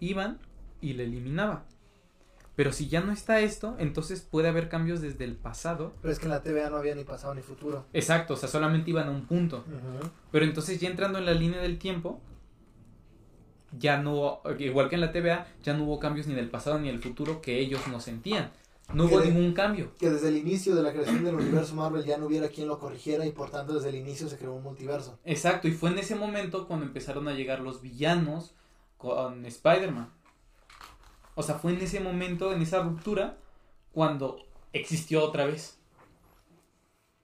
iban 0.00 0.38
y 0.80 0.94
la 0.94 1.04
eliminaban. 1.04 1.64
Pero 2.54 2.72
si 2.72 2.88
ya 2.88 3.00
no 3.00 3.12
está 3.12 3.40
esto, 3.40 3.76
entonces 3.78 4.20
puede 4.20 4.48
haber 4.48 4.68
cambios 4.68 5.00
desde 5.00 5.24
el 5.24 5.36
pasado. 5.36 5.94
Pero 6.02 6.12
es 6.12 6.18
que 6.18 6.26
en 6.26 6.32
la 6.32 6.42
TVA 6.42 6.68
no 6.68 6.76
había 6.76 6.94
ni 6.94 7.04
pasado 7.04 7.34
ni 7.34 7.40
futuro. 7.40 7.86
Exacto, 7.92 8.34
o 8.34 8.36
sea, 8.36 8.48
solamente 8.48 8.90
iban 8.90 9.08
a 9.08 9.10
un 9.10 9.26
punto. 9.26 9.64
Pero 10.30 10.44
entonces 10.44 10.78
ya 10.78 10.88
entrando 10.90 11.18
en 11.18 11.24
la 11.24 11.32
línea 11.32 11.60
del 11.60 11.78
tiempo, 11.78 12.20
ya 13.78 13.96
no, 13.96 14.42
igual 14.58 14.90
que 14.90 14.96
en 14.96 15.00
la 15.00 15.12
TVA, 15.12 15.46
ya 15.62 15.74
no 15.74 15.84
hubo 15.84 15.98
cambios 15.98 16.26
ni 16.26 16.34
en 16.34 16.40
el 16.40 16.50
pasado 16.50 16.78
ni 16.78 16.90
en 16.90 16.94
el 16.94 17.00
futuro 17.00 17.40
que 17.40 17.58
ellos 17.58 17.80
no 17.88 18.00
sentían. 18.00 18.50
No 18.94 19.04
hubo 19.04 19.20
de- 19.20 19.26
ningún 19.30 19.52
cambio. 19.54 19.92
Que 19.98 20.10
desde 20.10 20.28
el 20.28 20.36
inicio 20.36 20.74
de 20.74 20.82
la 20.82 20.92
creación 20.92 21.24
del 21.24 21.34
universo 21.36 21.74
Marvel 21.74 22.04
ya 22.04 22.18
no 22.18 22.26
hubiera 22.26 22.48
quien 22.48 22.68
lo 22.68 22.78
corrigiera 22.78 23.24
y 23.26 23.32
por 23.32 23.50
tanto 23.50 23.74
desde 23.74 23.88
el 23.90 23.94
inicio 23.96 24.28
se 24.28 24.36
creó 24.38 24.54
un 24.54 24.62
multiverso. 24.62 25.18
Exacto, 25.24 25.68
y 25.68 25.72
fue 25.72 25.90
en 25.90 25.98
ese 25.98 26.14
momento 26.14 26.66
cuando 26.66 26.86
empezaron 26.86 27.28
a 27.28 27.32
llegar 27.34 27.60
los 27.60 27.80
villanos 27.82 28.54
con 28.96 29.44
Spider-Man. 29.46 30.12
O 31.34 31.42
sea, 31.42 31.54
fue 31.56 31.72
en 31.72 31.80
ese 31.80 32.00
momento, 32.00 32.52
en 32.52 32.60
esa 32.62 32.82
ruptura, 32.82 33.38
cuando 33.92 34.38
existió 34.72 35.24
otra 35.24 35.46
vez. 35.46 35.78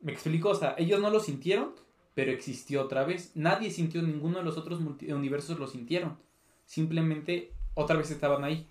¿Me 0.00 0.12
explico? 0.12 0.50
O 0.50 0.54
sea, 0.54 0.74
ellos 0.78 1.00
no 1.00 1.10
lo 1.10 1.20
sintieron, 1.20 1.74
pero 2.14 2.30
existió 2.32 2.82
otra 2.82 3.04
vez. 3.04 3.32
Nadie 3.34 3.70
sintió, 3.70 4.00
ninguno 4.02 4.38
de 4.38 4.44
los 4.44 4.56
otros 4.56 4.80
universos 4.80 5.58
lo 5.58 5.66
sintieron. 5.66 6.18
Simplemente 6.64 7.52
otra 7.74 7.96
vez 7.96 8.10
estaban 8.10 8.44
ahí. 8.44 8.66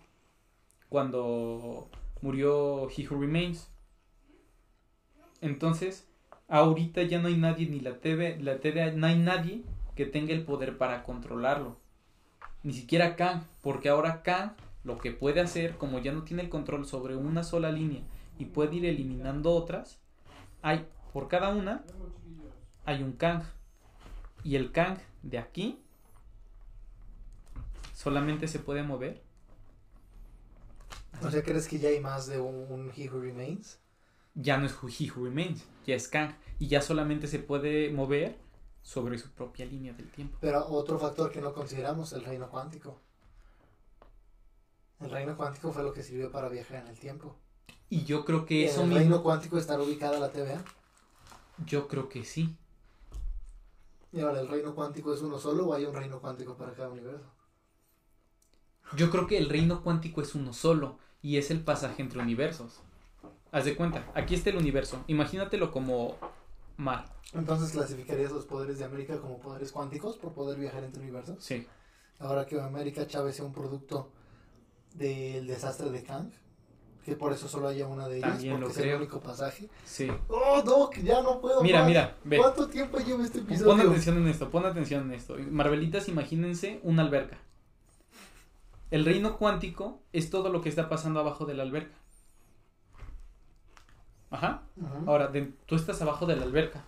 Cuando 0.89 1.89
murió 2.21 2.89
He 2.89 3.07
Who 3.07 3.19
Remains. 3.19 3.69
Entonces, 5.41 6.07
ahorita 6.47 7.03
ya 7.03 7.19
no 7.19 7.27
hay 7.27 7.37
nadie, 7.37 7.67
ni 7.67 7.79
la 7.79 7.99
TV, 7.99 8.37
la 8.39 8.59
TVA, 8.59 8.91
no 8.91 9.07
hay 9.07 9.17
nadie 9.17 9.63
que 9.95 10.05
tenga 10.05 10.33
el 10.33 10.43
poder 10.43 10.77
para 10.77 11.03
controlarlo. 11.03 11.77
Ni 12.63 12.73
siquiera 12.73 13.15
Kang, 13.15 13.43
porque 13.61 13.89
ahora 13.89 14.23
Kang 14.23 14.51
lo 14.83 14.97
que 14.97 15.11
puede 15.11 15.41
hacer, 15.41 15.77
como 15.77 15.99
ya 15.99 16.11
no 16.11 16.23
tiene 16.23 16.43
el 16.43 16.49
control 16.49 16.85
sobre 16.85 17.15
una 17.15 17.43
sola 17.43 17.71
línea 17.71 18.01
y 18.39 18.45
puede 18.45 18.75
ir 18.77 18.85
eliminando 18.85 19.53
otras, 19.53 19.99
hay 20.61 20.85
por 21.13 21.27
cada 21.27 21.49
una 21.49 21.83
hay 22.85 23.03
un 23.03 23.13
Kang. 23.13 23.43
Y 24.43 24.55
el 24.55 24.71
Kang 24.71 24.97
de 25.23 25.37
aquí 25.37 25.79
solamente 27.93 28.47
se 28.47 28.59
puede 28.59 28.81
mover. 28.81 29.21
O 31.23 31.31
sea, 31.31 31.41
¿crees 31.43 31.67
que 31.67 31.79
ya 31.79 31.89
hay 31.89 31.99
más 31.99 32.27
de 32.27 32.39
un 32.39 32.91
He 32.95 33.09
Who 33.09 33.21
Remains? 33.21 33.79
Ya 34.35 34.57
no 34.57 34.65
es 34.67 34.73
He 34.99 35.11
Who 35.11 35.25
Remains, 35.25 35.63
ya 35.85 35.95
es 35.95 36.07
Kang. 36.07 36.33
Y 36.59 36.67
ya 36.67 36.81
solamente 36.81 37.27
se 37.27 37.39
puede 37.39 37.91
mover 37.91 38.37
sobre 38.83 39.17
su 39.17 39.29
propia 39.31 39.65
línea 39.65 39.93
del 39.93 40.09
tiempo. 40.11 40.37
Pero 40.41 40.65
otro 40.67 40.97
factor 40.99 41.31
que 41.31 41.41
no 41.41 41.53
consideramos, 41.53 42.13
el 42.13 42.23
reino 42.23 42.49
cuántico. 42.49 42.99
El 44.99 45.11
reino 45.11 45.35
cuántico 45.37 45.71
fue 45.71 45.83
lo 45.83 45.93
que 45.93 46.03
sirvió 46.03 46.31
para 46.31 46.49
viajar 46.49 46.77
en 46.77 46.87
el 46.87 46.97
tiempo. 46.99 47.35
Y 47.89 48.03
yo 48.05 48.25
creo 48.25 48.45
que 48.45 48.63
¿En 48.63 48.69
eso 48.69 48.81
el 48.81 48.87
mismo- 48.87 48.99
reino 48.99 49.23
cuántico 49.23 49.57
estará 49.57 49.81
ubicada 49.83 50.19
la 50.19 50.29
TVA? 50.31 50.63
Yo 51.65 51.87
creo 51.87 52.09
que 52.09 52.23
sí. 52.23 52.55
Y 54.11 54.21
ahora, 54.21 54.39
¿el 54.39 54.47
reino 54.47 54.73
cuántico 54.73 55.13
es 55.13 55.21
uno 55.21 55.37
solo 55.37 55.67
o 55.67 55.73
hay 55.73 55.85
un 55.85 55.93
reino 55.95 56.19
cuántico 56.19 56.55
para 56.55 56.73
cada 56.73 56.89
universo? 56.89 57.25
Yo 58.95 59.09
creo 59.09 59.27
que 59.27 59.37
el 59.37 59.49
reino 59.49 59.83
cuántico 59.83 60.21
es 60.21 60.33
uno 60.33 60.53
solo 60.53 60.97
y 61.21 61.37
es 61.37 61.51
el 61.51 61.61
pasaje 61.61 62.01
entre 62.01 62.19
universos. 62.19 62.79
Haz 63.51 63.65
de 63.65 63.75
cuenta, 63.75 64.05
aquí 64.13 64.35
está 64.35 64.49
el 64.49 64.57
universo. 64.57 65.03
Imagínatelo 65.07 65.71
como 65.71 66.15
mar. 66.75 67.05
Entonces, 67.33 67.71
¿clasificarías 67.71 68.31
los 68.31 68.45
poderes 68.45 68.79
de 68.79 68.85
América 68.85 69.19
como 69.19 69.39
poderes 69.39 69.71
cuánticos 69.71 70.17
por 70.17 70.33
poder 70.33 70.59
viajar 70.59 70.83
entre 70.83 71.01
universos? 71.01 71.43
Sí. 71.43 71.65
Ahora 72.19 72.45
que 72.45 72.59
América 72.59 73.05
Chávez 73.07 73.35
sea 73.35 73.45
un 73.45 73.53
producto 73.53 74.11
del 74.95 75.47
desastre 75.47 75.89
de 75.91 76.03
Kang, 76.03 76.29
que 77.05 77.15
por 77.15 77.31
eso 77.31 77.47
solo 77.47 77.67
haya 77.69 77.87
una 77.87 78.07
de 78.07 78.17
ellas, 78.17 78.31
También 78.31 78.59
porque 78.59 78.65
lo 78.65 78.71
es 78.71 78.77
el 78.85 78.95
único 78.95 79.19
pasaje. 79.21 79.69
Sí. 79.85 80.09
¡Oh, 80.27 80.61
Doc! 80.61 80.95
Ya 81.03 81.21
no 81.21 81.39
puedo 81.39 81.61
Mira, 81.61 81.79
más. 81.79 81.87
mira, 81.87 82.17
ve. 82.23 82.37
¿Cuánto 82.37 82.67
tiempo 82.67 82.97
lleva 82.99 83.23
este 83.23 83.39
Pon 83.39 83.47
episodio? 83.53 83.89
atención 83.89 84.17
en 84.17 84.27
esto, 84.27 84.49
pon 84.49 84.65
atención 84.65 85.03
en 85.03 85.13
esto. 85.13 85.35
Marvelitas, 85.51 86.09
imagínense 86.09 86.79
una 86.83 87.03
alberca. 87.03 87.37
El 88.91 89.05
reino 89.05 89.37
cuántico 89.37 90.01
es 90.13 90.29
todo 90.29 90.49
lo 90.49 90.61
que 90.61 90.69
está 90.69 90.87
pasando 90.89 91.19
abajo 91.19 91.45
de 91.45 91.53
la 91.55 91.63
alberca. 91.63 91.95
Ajá. 94.29 94.63
Ahora, 95.05 95.27
de- 95.27 95.53
tú 95.65 95.75
estás 95.75 96.01
abajo 96.01 96.25
de 96.25 96.35
la 96.35 96.43
alberca 96.43 96.83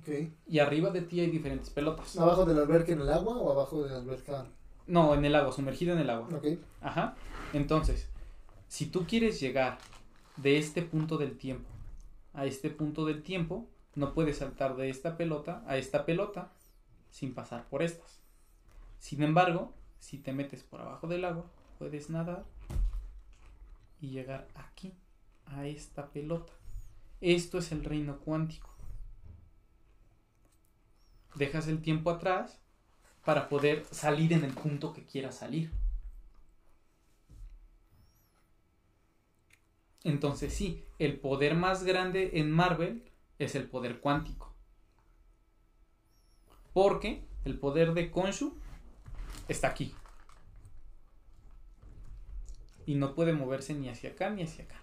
ok. 0.00 0.30
y 0.46 0.58
arriba 0.60 0.90
de 0.90 1.02
ti 1.02 1.20
hay 1.20 1.30
diferentes 1.30 1.70
pelotas. 1.70 2.16
¿Abajo 2.16 2.44
de 2.44 2.54
la 2.54 2.62
alberca 2.62 2.92
en 2.92 3.00
el 3.00 3.10
agua 3.10 3.36
o 3.36 3.50
abajo 3.52 3.82
de 3.82 3.90
la 3.90 3.96
alberca? 3.98 4.46
No, 4.86 5.14
en 5.14 5.24
el 5.24 5.34
agua, 5.34 5.52
sumergido 5.52 5.92
en 5.94 5.98
el 6.00 6.10
agua. 6.10 6.28
Ok. 6.36 6.46
Ajá. 6.80 7.14
Entonces, 7.52 8.08
si 8.68 8.86
tú 8.86 9.06
quieres 9.06 9.40
llegar 9.40 9.78
de 10.36 10.58
este 10.58 10.82
punto 10.82 11.18
del 11.18 11.36
tiempo 11.36 11.68
a 12.32 12.46
este 12.46 12.70
punto 12.70 13.04
del 13.04 13.22
tiempo, 13.22 13.66
no 13.96 14.14
puedes 14.14 14.38
saltar 14.38 14.76
de 14.76 14.90
esta 14.90 15.16
pelota 15.16 15.64
a 15.66 15.76
esta 15.76 16.06
pelota 16.06 16.52
sin 17.10 17.34
pasar 17.34 17.66
por 17.68 17.82
estas. 17.82 18.20
Sin 19.00 19.22
embargo, 19.22 19.72
si 19.98 20.18
te 20.18 20.32
metes 20.32 20.62
por 20.62 20.80
abajo 20.80 21.06
del 21.06 21.24
agua, 21.24 21.46
puedes 21.78 22.10
nadar 22.10 22.44
y 24.00 24.08
llegar 24.08 24.48
aquí, 24.54 24.94
a 25.46 25.66
esta 25.66 26.10
pelota. 26.10 26.52
Esto 27.20 27.58
es 27.58 27.72
el 27.72 27.84
reino 27.84 28.18
cuántico. 28.18 28.70
Dejas 31.34 31.68
el 31.68 31.82
tiempo 31.82 32.10
atrás 32.10 32.60
para 33.24 33.48
poder 33.48 33.84
salir 33.90 34.32
en 34.32 34.44
el 34.44 34.54
punto 34.54 34.92
que 34.92 35.04
quieras 35.04 35.36
salir. 35.36 35.70
Entonces 40.04 40.54
sí, 40.54 40.84
el 40.98 41.18
poder 41.18 41.54
más 41.54 41.82
grande 41.82 42.30
en 42.34 42.50
Marvel 42.50 43.10
es 43.38 43.54
el 43.54 43.68
poder 43.68 44.00
cuántico. 44.00 44.54
Porque 46.72 47.24
el 47.44 47.58
poder 47.58 47.94
de 47.94 48.10
Konshu 48.10 48.56
está 49.48 49.68
aquí. 49.68 49.94
Y 52.86 52.94
no 52.94 53.14
puede 53.14 53.32
moverse 53.32 53.74
ni 53.74 53.88
hacia 53.88 54.10
acá 54.10 54.30
ni 54.30 54.42
hacia 54.42 54.64
acá. 54.64 54.76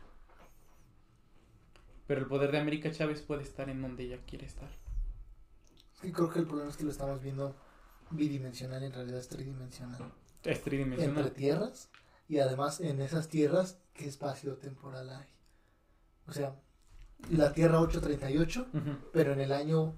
Pero 2.07 2.21
el 2.21 2.27
poder 2.27 2.51
de 2.51 2.59
América 2.59 2.91
Chávez 2.91 3.21
puede 3.21 3.41
estar 3.43 3.69
en 3.69 3.81
donde 3.81 4.03
ella 4.03 4.19
quiere 4.27 4.45
estar. 4.45 4.69
Sí, 6.01 6.11
creo 6.11 6.29
que 6.29 6.39
el 6.39 6.45
problema 6.45 6.69
es 6.69 6.77
que 6.77 6.83
lo 6.83 6.91
estamos 6.91 7.21
viendo 7.21 7.55
bidimensional 8.11 8.83
y 8.83 8.85
en 8.85 8.93
realidad 8.93 9.19
es 9.19 9.27
tridimensional. 9.27 9.99
Es 10.43 10.57
Entre 10.57 10.59
tridimensional. 10.59 11.31
tierras 11.33 11.89
y 12.27 12.37
además 12.37 12.79
en 12.79 13.01
esas 13.01 13.27
tierras, 13.29 13.79
¿qué 13.93 14.07
espacio 14.07 14.57
temporal 14.57 15.09
hay? 15.09 15.25
O 16.27 16.31
sea, 16.31 16.55
la 17.31 17.53
Tierra 17.53 17.79
838, 17.79 18.67
Ujú. 18.73 18.97
pero 19.13 19.33
en 19.33 19.39
el 19.41 19.51
año 19.51 19.95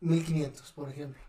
1500, 0.00 0.72
por 0.72 0.88
ejemplo. 0.90 1.20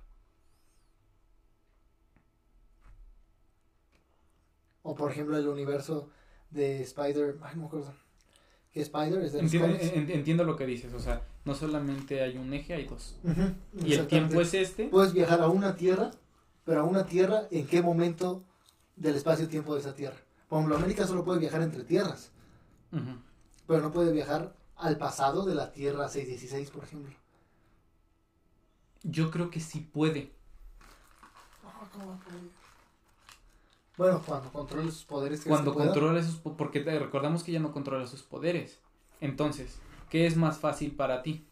O 4.84 4.96
por 4.96 5.12
ejemplo 5.12 5.38
el 5.38 5.48
universo 5.48 6.10
de 6.52 6.82
Spider, 6.84 7.38
ay 7.42 7.56
no 7.56 7.62
me 7.62 7.68
acuerdo. 7.68 7.94
Que 8.72 8.82
Spider 8.82 9.22
es 9.24 9.34
de 9.34 9.40
Entiendo, 9.40 9.68
en- 9.96 10.12
entiendo 10.12 10.44
lo 10.44 10.56
que 10.56 10.66
dices, 10.66 10.94
o 10.94 11.00
sea, 11.00 11.22
no 11.46 11.56
solamente 11.56 12.22
hay 12.22 12.38
un 12.38 12.54
eje, 12.54 12.74
hay 12.74 12.86
dos. 12.86 13.18
Y 13.86 13.94
el 13.94 14.08
tiempo 14.08 14.42
es 14.42 14.54
este. 14.54 14.88
Puedes 14.90 15.14
viajar 15.14 15.42
a 15.42 15.48
una 15.48 15.76
tierra, 15.76 16.12
pero 16.66 16.82
a 16.82 16.84
una 16.84 17.06
tierra, 17.06 17.48
¿en 17.52 17.68
qué 17.68 17.82
momento 17.82 18.44
del 18.96 19.16
espacio-tiempo 19.16 19.74
de 19.76 19.82
esa 19.82 19.94
tierra? 19.96 20.18
Por 20.50 20.60
ejemplo, 20.60 20.76
América 20.78 21.06
solo 21.08 21.24
puede 21.24 21.40
viajar 21.40 21.62
entre 21.62 21.84
tierras, 21.84 22.32
pero 23.68 23.82
no 23.82 23.92
puede 23.92 24.12
viajar 24.12 24.56
al 24.76 24.98
pasado 24.98 25.46
de 25.46 25.56
la 25.56 25.72
Tierra 25.72 26.10
616, 26.10 26.70
por 26.72 26.84
ejemplo. 26.84 27.16
Yo 29.04 29.30
creo 29.32 29.50
que 29.50 29.60
sí 29.60 29.80
puede. 29.82 30.32
Bueno, 33.98 34.22
cuando 34.26 34.52
controle 34.52 34.92
sus 34.92 35.04
poderes. 35.06 35.42
¿crees 35.42 35.50
Cuando 35.50 35.74
controla 35.74 36.20
esos... 36.20 36.36
po- 36.38 36.58
Porque 36.58 36.80
te- 36.80 36.98
recordamos 36.98 37.44
que 37.44 37.52
ya 37.52 37.60
no 37.60 37.72
controla 37.72 38.08
sus 38.08 38.24
poderes. 38.24 38.80
Entonces, 39.22 39.78
¿qué 40.10 40.26
es 40.26 40.36
más 40.36 40.58
fácil 40.58 40.92
para 40.92 41.22
ti? 41.22 41.46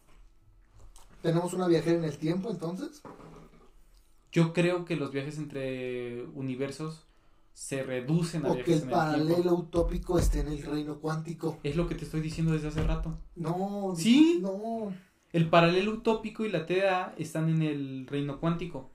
¿Tenemos 1.22 1.54
una 1.54 1.68
viajera 1.68 1.98
en 1.98 2.04
el 2.06 2.18
tiempo 2.18 2.50
entonces? 2.50 3.02
Yo 4.32 4.54
creo 4.54 4.86
que 4.86 4.96
los 4.96 5.12
viajes 5.12 5.38
entre 5.38 6.24
universos 6.34 7.06
se 7.54 7.84
reducen 7.84 8.46
a 8.46 8.52
¿O 8.52 8.58
que 8.64 8.74
el 8.74 8.82
paralelo 8.84 9.36
tiempo. 9.36 9.54
utópico 9.56 10.18
esté 10.18 10.40
en 10.40 10.48
el 10.48 10.64
reino 10.64 10.96
cuántico? 11.00 11.60
Es 11.64 11.76
lo 11.76 11.88
que 11.88 11.96
te 11.96 12.06
estoy 12.06 12.22
diciendo 12.22 12.54
desde 12.54 12.70
hace 12.70 12.84
rato. 12.84 13.14
No. 13.36 13.94
¿Sí? 13.96 14.40
No. 14.42 14.94
El 15.32 15.50
paralelo 15.50 15.92
utópico 15.92 16.44
y 16.46 16.50
la 16.50 16.66
TDA 16.66 17.14
están 17.18 17.50
en 17.50 17.62
el 17.62 18.08
reino 18.08 18.40
cuántico. 18.40 18.90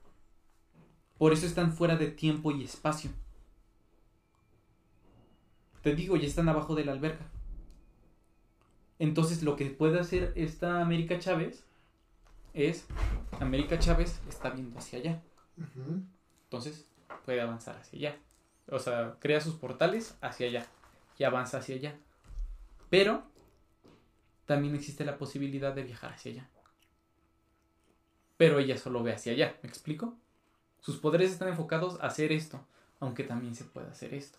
Por 1.17 1.33
eso 1.33 1.45
están 1.45 1.71
fuera 1.71 1.95
de 1.95 2.07
tiempo 2.07 2.51
y 2.51 2.63
espacio. 2.63 3.09
Te 5.87 5.95
digo, 5.95 6.17
ya 6.17 6.27
están 6.27 6.49
abajo 6.49 6.75
de 6.75 6.83
la 6.83 6.91
alberca. 6.91 7.23
Entonces 8.99 9.41
lo 9.41 9.55
que 9.55 9.67
puede 9.67 10.01
hacer 10.01 10.33
esta 10.35 10.81
América 10.81 11.17
Chávez 11.17 11.63
es, 12.53 12.85
América 13.39 13.79
Chávez 13.79 14.19
está 14.27 14.49
viendo 14.49 14.77
hacia 14.77 14.99
allá. 14.99 15.23
Entonces 16.43 16.89
puede 17.23 17.39
avanzar 17.39 17.77
hacia 17.77 17.99
allá. 17.99 18.19
O 18.69 18.79
sea, 18.79 19.15
crea 19.21 19.39
sus 19.39 19.53
portales 19.55 20.17
hacia 20.19 20.47
allá 20.47 20.67
y 21.17 21.23
avanza 21.23 21.59
hacia 21.59 21.75
allá. 21.75 21.95
Pero 22.89 23.23
también 24.45 24.75
existe 24.75 25.05
la 25.05 25.17
posibilidad 25.17 25.73
de 25.73 25.83
viajar 25.83 26.11
hacia 26.11 26.33
allá. 26.33 26.49
Pero 28.35 28.59
ella 28.59 28.77
solo 28.77 29.03
ve 29.03 29.13
hacia 29.13 29.31
allá, 29.31 29.57
¿me 29.63 29.69
explico? 29.69 30.17
Sus 30.81 30.97
poderes 30.97 31.31
están 31.31 31.47
enfocados 31.47 31.97
a 32.01 32.07
hacer 32.07 32.33
esto, 32.33 32.59
aunque 32.99 33.23
también 33.23 33.55
se 33.55 33.63
puede 33.63 33.87
hacer 33.87 34.13
esto. 34.13 34.37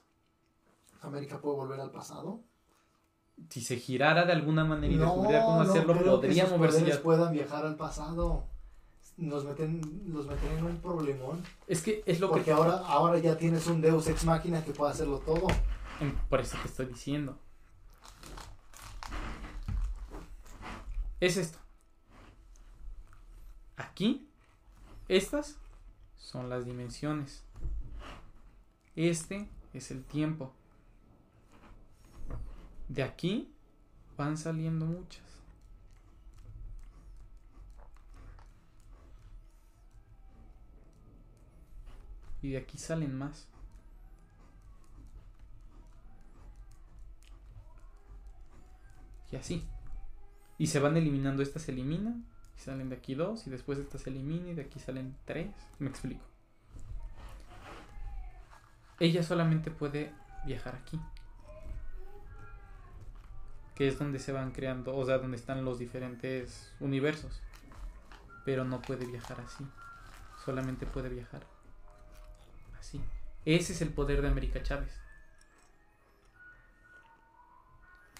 ¿América 1.02 1.38
puede 1.40 1.56
volver 1.56 1.80
al 1.80 1.90
pasado? 1.90 2.40
Si 3.50 3.60
se 3.60 3.76
girara 3.76 4.24
de 4.24 4.32
alguna 4.32 4.64
manera 4.64 4.92
y 4.92 4.96
No, 4.96 5.04
descubriera 5.04 5.44
cómo 5.44 5.62
no 5.62 5.70
hacerlo, 5.70 5.94
que 5.94 6.00
podría 6.04 6.46
moverse 6.46 6.84
ya. 6.84 7.00
puedan 7.02 7.32
viajar 7.32 7.64
al 7.64 7.76
pasado. 7.76 8.44
Nos 9.16 9.44
meten, 9.44 9.80
los 10.08 10.26
meten 10.26 10.58
en 10.58 10.64
un 10.64 10.76
problemón. 10.78 11.42
Es 11.66 11.82
que 11.82 12.02
es 12.06 12.20
lo 12.20 12.28
Porque 12.28 12.46
que... 12.46 12.52
ahora, 12.52 12.78
ahora 12.86 13.18
ya 13.18 13.36
tienes 13.36 13.66
un 13.66 13.80
Deus 13.80 14.06
Ex 14.08 14.24
Máquina 14.24 14.64
que 14.64 14.72
puede 14.72 14.92
hacerlo 14.92 15.18
todo. 15.18 15.46
En- 16.00 16.14
Por 16.28 16.40
eso 16.40 16.56
te 16.62 16.68
estoy 16.68 16.86
diciendo. 16.86 17.36
Es 21.20 21.36
esto. 21.36 21.58
Aquí, 23.76 24.28
estas 25.08 25.56
son 26.16 26.48
las 26.48 26.64
dimensiones. 26.64 27.42
Este 28.96 29.48
es 29.74 29.90
el 29.90 30.04
tiempo. 30.04 30.52
De 32.88 33.02
aquí 33.02 33.54
van 34.16 34.36
saliendo 34.36 34.86
muchas. 34.86 35.22
Y 42.40 42.50
de 42.50 42.58
aquí 42.58 42.78
salen 42.78 43.16
más. 43.16 43.48
Y 49.30 49.36
así. 49.36 49.68
Y 50.56 50.68
se 50.68 50.80
van 50.80 50.96
eliminando, 50.96 51.42
estas 51.42 51.62
se 51.62 51.72
eliminan, 51.72 52.24
y 52.56 52.60
salen 52.60 52.88
de 52.88 52.96
aquí 52.96 53.14
dos, 53.14 53.46
y 53.46 53.50
después 53.50 53.78
esta 53.78 53.98
se 53.98 54.10
elimina 54.10 54.48
y 54.48 54.54
de 54.54 54.62
aquí 54.62 54.80
salen 54.80 55.16
tres. 55.24 55.54
Me 55.78 55.88
explico. 55.88 56.24
Ella 58.98 59.22
solamente 59.22 59.70
puede 59.70 60.12
viajar 60.44 60.74
aquí. 60.74 60.98
Que 63.78 63.86
es 63.86 63.96
donde 63.98 64.18
se 64.18 64.32
van 64.32 64.50
creando, 64.50 64.94
o 64.94 65.06
sea, 65.06 65.18
donde 65.18 65.36
están 65.36 65.64
los 65.64 65.78
diferentes 65.78 66.74
universos. 66.80 67.40
Pero 68.44 68.64
no 68.64 68.82
puede 68.82 69.06
viajar 69.06 69.40
así. 69.40 69.64
Solamente 70.44 70.84
puede 70.84 71.08
viajar 71.08 71.46
así. 72.80 73.00
Ese 73.44 73.72
es 73.72 73.80
el 73.80 73.90
poder 73.90 74.20
de 74.20 74.28
América 74.28 74.62
Chávez. 74.64 74.90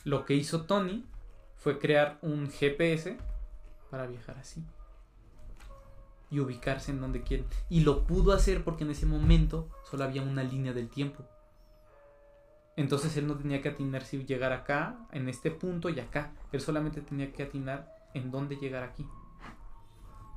Lo 0.05 0.24
que 0.24 0.35
hizo 0.35 0.64
Tony 0.64 1.05
fue 1.56 1.80
crear 1.80 2.18
un 2.22 2.48
GPS 2.51 3.18
para 3.90 4.06
viajar 4.06 4.39
así. 4.39 4.64
Y 6.30 6.39
ubicarse 6.39 6.93
en 6.93 7.01
donde 7.01 7.22
quiere. 7.22 7.44
Y 7.68 7.80
lo 7.80 8.06
pudo 8.06 8.32
hacer 8.32 8.62
porque 8.62 8.85
en 8.85 8.90
ese 8.90 9.06
momento 9.06 9.68
solo 9.90 10.05
había 10.05 10.22
una 10.22 10.44
línea 10.44 10.72
del 10.72 10.89
tiempo. 10.89 11.24
Entonces 12.78 13.16
él 13.16 13.26
no 13.26 13.36
tenía 13.36 13.60
que 13.60 13.70
atinar 13.70 14.05
si 14.05 14.24
llegar 14.24 14.52
acá, 14.52 15.00
en 15.10 15.28
este 15.28 15.50
punto 15.50 15.88
y 15.88 15.98
acá. 15.98 16.30
Él 16.52 16.60
solamente 16.60 17.00
tenía 17.00 17.32
que 17.32 17.42
atinar 17.42 17.92
en 18.14 18.30
dónde 18.30 18.55
llegar 18.55 18.84
aquí. 18.84 19.05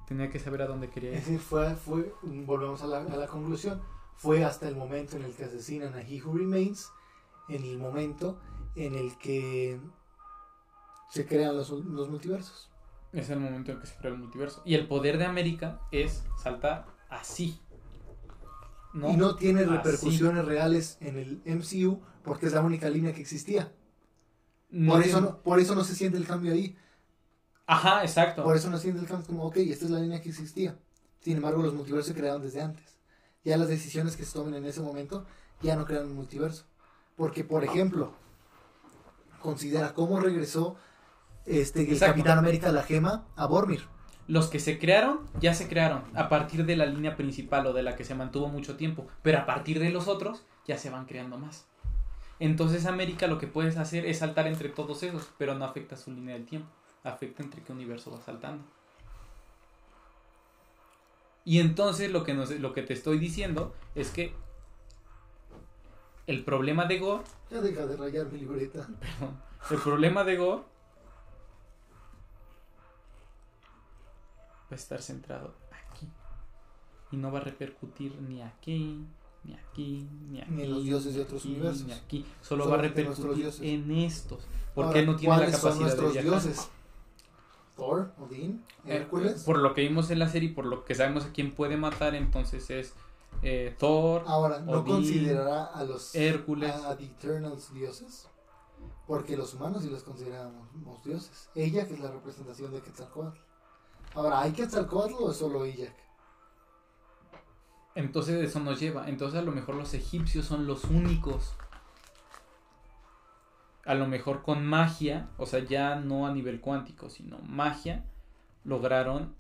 Tenía 0.08 0.28
que 0.32 0.40
saber 0.40 0.64
a 0.64 0.66
dónde 0.66 0.90
quería 0.90 1.12
ir. 1.12 1.18
Es 1.18 1.26
decir, 1.26 1.40
fue, 1.40 1.76
fue 1.76 2.12
volvemos 2.24 2.82
a 2.82 2.88
la, 2.88 2.98
a 2.98 3.16
la 3.16 3.28
conclusión, 3.28 3.80
fue 4.16 4.44
hasta 4.44 4.68
el 4.68 4.76
momento 4.76 5.18
en 5.18 5.26
el 5.26 5.34
que 5.34 5.44
asesinan 5.44 5.94
a 5.94 6.02
He 6.02 6.20
Who 6.20 6.36
Remains, 6.36 6.92
en 7.48 7.64
el 7.64 7.78
momento 7.78 8.40
en 8.76 8.96
el 8.96 9.16
que 9.20 9.80
se 11.12 11.28
crean 11.28 11.56
los, 11.56 11.70
los 11.70 12.10
multiversos. 12.10 12.72
Es 13.14 13.30
el 13.30 13.40
momento 13.40 13.72
en 13.72 13.80
que 13.80 13.86
se 13.86 13.96
crea 13.98 14.14
el 14.14 14.18
multiverso. 14.18 14.64
Y 14.66 14.74
el 14.74 14.88
poder 14.88 15.20
de 15.20 15.26
América 15.26 15.80
es 15.92 16.24
saltar 16.42 16.88
así. 17.08 17.62
Y 18.94 19.16
no 19.18 19.36
tiene 19.36 19.62
Así. 19.62 19.70
repercusiones 19.70 20.46
reales 20.46 20.98
en 21.00 21.18
el 21.18 21.42
MCU 21.46 22.02
porque 22.24 22.48
es 22.48 22.54
la 22.54 22.62
única 22.62 22.90
línea 22.90 23.14
que 23.14 23.22
existía. 23.22 23.72
No 24.70 24.94
por, 24.94 25.02
tiene- 25.02 25.18
eso 25.18 25.22
no, 25.22 25.42
por 25.42 25.60
eso 25.60 25.76
no 25.76 25.84
se 25.84 25.96
siente 25.96 26.18
el 26.18 26.26
cambio 26.28 26.54
ahí. 26.54 26.76
Ajá, 27.68 28.04
exacto. 28.04 28.44
Por 28.44 28.56
eso 28.58 28.70
no 28.70 28.78
se 28.78 28.84
siente 28.84 29.02
el 29.02 29.08
cambio 29.08 29.28
como, 29.28 29.46
ok, 29.46 29.58
esta 29.58 29.86
es 29.86 29.92
la 29.92 30.00
línea 30.00 30.22
que 30.22 30.30
existía. 30.30 30.78
Sin 31.22 31.38
embargo, 31.38 31.62
los 31.62 31.74
multiversos 31.74 32.08
se 32.08 32.20
crearon 32.20 32.42
desde 32.42 32.62
antes. 32.62 32.98
Ya 33.44 33.58
las 33.58 33.70
decisiones 33.70 34.18
que 34.18 34.26
se 34.26 34.34
tomen 34.34 34.56
en 34.56 34.66
ese 34.66 34.82
momento 34.82 35.26
ya 35.62 35.76
no 35.76 35.86
crean 35.86 36.06
un 36.08 36.16
multiverso. 36.16 36.66
Porque, 37.16 37.44
por 37.44 37.64
ejemplo, 37.64 38.14
considera 39.42 39.94
cómo 39.94 40.20
regresó 40.20 40.76
este, 41.46 41.90
el. 41.90 42.00
Capitán 42.00 42.38
América 42.38 42.72
la 42.72 42.84
gema 42.84 43.28
a 43.36 43.46
Bormir. 43.46 43.82
Los 44.28 44.48
que 44.48 44.60
se 44.60 44.80
crearon, 44.80 45.20
ya 45.40 45.54
se 45.54 45.68
crearon 45.68 46.04
a 46.16 46.30
partir 46.30 46.66
de 46.66 46.76
la 46.76 46.86
línea 46.86 47.16
principal 47.18 47.66
o 47.68 47.74
de 47.74 47.84
la 47.84 47.96
que 47.96 48.06
se 48.06 48.16
mantuvo 48.16 48.48
mucho 48.48 48.78
tiempo. 48.78 49.08
Pero 49.24 49.40
a 49.40 49.46
partir 49.46 49.80
de 49.80 49.90
los 49.90 50.08
otros, 50.08 50.44
ya 50.66 50.78
se 50.78 50.90
van 50.90 51.06
creando 51.06 51.38
más. 51.38 51.66
Entonces 52.40 52.86
América 52.86 53.28
lo 53.28 53.38
que 53.38 53.48
puedes 53.48 53.78
hacer 53.78 54.06
es 54.06 54.20
saltar 54.20 54.48
entre 54.48 54.70
todos 54.70 55.04
esos, 55.04 55.30
pero 55.38 55.54
no 55.56 55.66
afecta 55.66 55.98
su 55.98 56.12
línea 56.12 56.36
del 56.36 56.46
tiempo. 56.46 56.70
Afecta 57.04 57.44
entre 57.44 57.62
qué 57.62 57.72
universo 57.74 58.12
va 58.12 58.22
saltando. 58.22 58.64
Y 61.44 61.60
entonces 61.60 62.12
lo 62.12 62.24
que, 62.24 62.34
nos- 62.34 62.52
lo 62.52 62.74
que 62.74 62.84
te 62.84 62.94
estoy 62.94 63.18
diciendo 63.20 63.74
es 63.96 64.12
que 64.12 64.34
el 66.28 66.44
problema 66.44 66.86
de 66.86 67.00
Gore 67.00 67.24
Ya 67.50 67.62
deja 67.62 67.86
de 67.86 67.98
rayar 67.98 68.28
mi 68.32 68.40
libreta. 68.40 68.88
Perdón. 69.00 69.42
El 69.70 69.78
problema 69.80 70.24
de 70.24 70.38
Gore 70.38 70.64
va 74.72 74.76
a 74.76 74.80
estar 74.80 75.02
centrado 75.02 75.54
aquí. 75.72 76.08
Y 77.12 77.18
no 77.18 77.32
va 77.32 77.40
a 77.40 77.44
repercutir 77.44 78.16
ni 78.22 78.42
aquí, 78.42 79.06
ni 79.44 79.54
aquí, 79.54 80.08
ni 80.30 80.42
aquí. 80.42 80.52
Ni 80.52 80.68
los 80.68 80.84
dioses 80.84 81.14
de 81.16 81.22
otros 81.22 81.42
aquí, 81.42 81.52
universos. 81.52 81.86
Ni 81.88 81.94
aquí. 81.94 82.26
Solo, 82.42 82.64
Solo 82.64 82.70
va 82.76 82.80
a 82.80 82.82
repercutir 82.84 83.52
en 83.62 83.92
estos. 83.92 84.44
Porque 84.74 85.00
Ahora, 85.00 85.12
no 85.12 85.16
tiene 85.18 85.36
la 85.36 85.42
¿cuáles 85.44 85.58
son 85.60 85.72
capacidad 85.80 85.96
de 86.04 86.12
viajar. 86.12 86.24
dioses? 86.24 86.70
Thor, 87.76 88.12
Odín, 88.20 88.64
Eh, 88.86 88.96
Hércules. 88.98 89.44
Por 89.44 89.58
lo 89.60 89.74
que 89.74 89.82
vimos 89.82 90.10
en 90.12 90.20
la 90.20 90.30
serie, 90.30 90.50
por 90.54 90.66
lo 90.66 90.86
que 90.86 90.94
sabemos 90.96 91.26
a 91.26 91.32
quién 91.32 91.54
puede 91.54 91.78
matar, 91.78 92.16
entonces 92.16 92.70
es 92.70 92.94
eh, 93.44 93.76
Thor, 93.80 94.24
Ahora, 94.28 94.60
¿no 94.60 94.74
Odín, 94.74 94.96
considerará 94.96 95.66
a 95.66 95.84
los 95.84 96.14
Hércules. 96.16 96.72
a 96.74 96.96
The 96.98 97.06
Eternals 97.06 97.74
dioses? 97.74 98.28
Porque 99.08 99.36
los 99.36 99.54
humanos 99.54 99.84
sí 99.84 99.90
los 99.90 100.04
consideramos 100.04 100.68
dioses. 101.04 101.50
Ella, 101.56 101.88
que 101.88 101.96
es 101.96 102.00
la 102.00 102.12
representación 102.12 102.72
de 102.72 102.82
Quetzalcoatl. 102.82 103.38
Ahora, 104.14 104.42
¿hay 104.42 104.52
Quetzalcoatl 104.52 105.14
o 105.20 105.32
es 105.32 105.38
solo 105.38 105.66
ella? 105.66 105.94
Entonces 107.96 108.42
eso 108.44 108.60
nos 108.60 108.80
lleva. 108.80 109.10
Entonces 109.10 109.40
a 109.40 109.44
lo 109.44 109.52
mejor 109.52 109.76
los 109.76 109.94
egipcios 109.94 110.46
son 110.46 110.68
los 110.68 110.86
únicos. 110.86 111.54
A 113.86 113.96
lo 113.96 114.08
mejor 114.08 114.44
con 114.44 114.66
magia, 114.66 115.30
o 115.38 115.46
sea, 115.46 115.64
ya 115.64 115.96
no 115.96 116.28
a 116.28 116.34
nivel 116.34 116.62
cuántico, 116.62 117.10
sino 117.10 117.40
magia, 117.40 118.06
lograron 118.64 119.36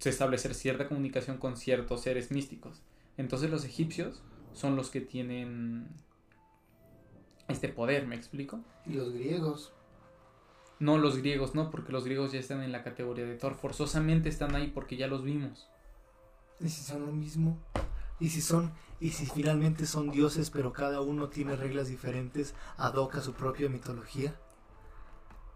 establecer 0.00 0.54
cierta 0.54 0.88
comunicación 0.88 1.38
con 1.38 1.56
ciertos 1.56 2.02
seres 2.02 2.30
místicos. 2.30 2.82
Entonces 3.16 3.50
los 3.50 3.64
egipcios 3.64 4.22
son 4.52 4.76
los 4.76 4.90
que 4.90 5.00
tienen 5.00 5.88
este 7.48 7.68
poder, 7.68 8.06
¿me 8.06 8.16
explico? 8.16 8.60
Y 8.86 8.94
los 8.94 9.12
griegos. 9.12 9.72
No 10.80 10.98
los 10.98 11.16
griegos, 11.18 11.54
no, 11.54 11.70
porque 11.70 11.92
los 11.92 12.04
griegos 12.04 12.32
ya 12.32 12.40
están 12.40 12.62
en 12.62 12.72
la 12.72 12.82
categoría 12.82 13.24
de 13.24 13.36
Thor. 13.36 13.54
Forzosamente 13.54 14.28
están 14.28 14.54
ahí 14.54 14.68
porque 14.68 14.96
ya 14.96 15.06
los 15.06 15.22
vimos. 15.22 15.68
¿Y 16.60 16.68
si 16.68 16.82
son 16.82 17.06
lo 17.06 17.12
mismo? 17.12 17.58
¿Y 18.20 18.30
si 18.30 18.40
son, 18.40 18.72
y 19.00 19.10
si 19.10 19.26
finalmente 19.26 19.86
son 19.86 20.10
dioses, 20.10 20.50
pero 20.50 20.72
cada 20.72 21.00
uno 21.00 21.28
tiene 21.28 21.56
reglas 21.56 21.88
diferentes, 21.88 22.54
ad 22.76 22.94
hoc 22.94 23.16
a 23.16 23.20
su 23.20 23.32
propia 23.34 23.68
mitología? 23.68 24.34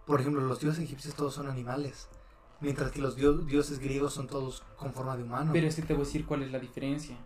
Por 0.07 0.20
ejemplo, 0.20 0.40
los 0.43 0.61
dioses 0.61 0.82
egipcios 0.82 1.15
todos 1.15 1.35
son 1.35 1.49
animales, 1.49 2.09
mientras 2.61 2.90
que 2.90 3.01
los 3.01 3.15
dio- 3.16 3.35
dioses 3.35 3.78
griegos 3.78 4.15
son 4.15 4.27
todos 4.27 4.62
con 4.77 4.93
forma 4.93 5.16
de 5.16 5.23
humano. 5.23 5.51
Pero 5.53 5.66
es 5.66 5.77
que 5.77 5.82
te 5.82 5.95
voy 5.95 6.03
a 6.03 6.07
decir 6.07 6.24
cuál 6.27 6.43
es 6.43 6.51
la 6.51 6.59
diferencia. 6.59 7.16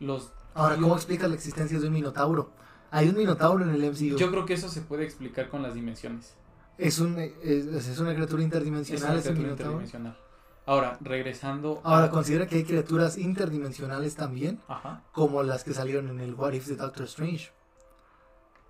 Los 0.00 0.32
Ahora, 0.54 0.74
¿cómo 0.74 0.88
dios- 0.88 0.98
explicas 0.98 1.28
la 1.28 1.36
existencia 1.36 1.78
de 1.78 1.86
un 1.86 1.92
minotauro? 1.92 2.50
Hay 2.90 3.08
un 3.08 3.16
minotauro 3.16 3.64
en 3.64 3.70
el 3.70 3.84
MCU. 3.84 4.16
Yo 4.16 4.30
creo 4.30 4.46
que 4.46 4.54
eso 4.54 4.68
se 4.68 4.80
puede 4.80 5.04
explicar 5.04 5.48
con 5.48 5.62
las 5.62 5.74
dimensiones. 5.74 6.34
Es, 6.78 6.98
un, 7.00 7.18
es, 7.18 7.66
es 7.66 7.98
una 7.98 8.14
criatura 8.14 8.40
Es 8.40 8.44
interdimensional, 8.46 9.10
una 9.10 9.18
ese 9.18 9.30
criatura 9.32 9.50
interdimensional. 9.50 10.16
Ahora, 10.64 10.96
regresando 11.00 11.80
a- 11.84 11.94
Ahora, 11.96 12.10
considera 12.10 12.46
que 12.46 12.56
hay 12.56 12.64
criaturas 12.64 13.18
interdimensionales 13.18 14.14
también, 14.14 14.60
Ajá. 14.68 15.02
como 15.12 15.42
las 15.42 15.64
que 15.64 15.72
salieron 15.74 16.08
en 16.10 16.20
el 16.20 16.34
What 16.34 16.52
If 16.52 16.66
de 16.66 16.76
Doctor 16.76 17.04
Strange. 17.06 17.50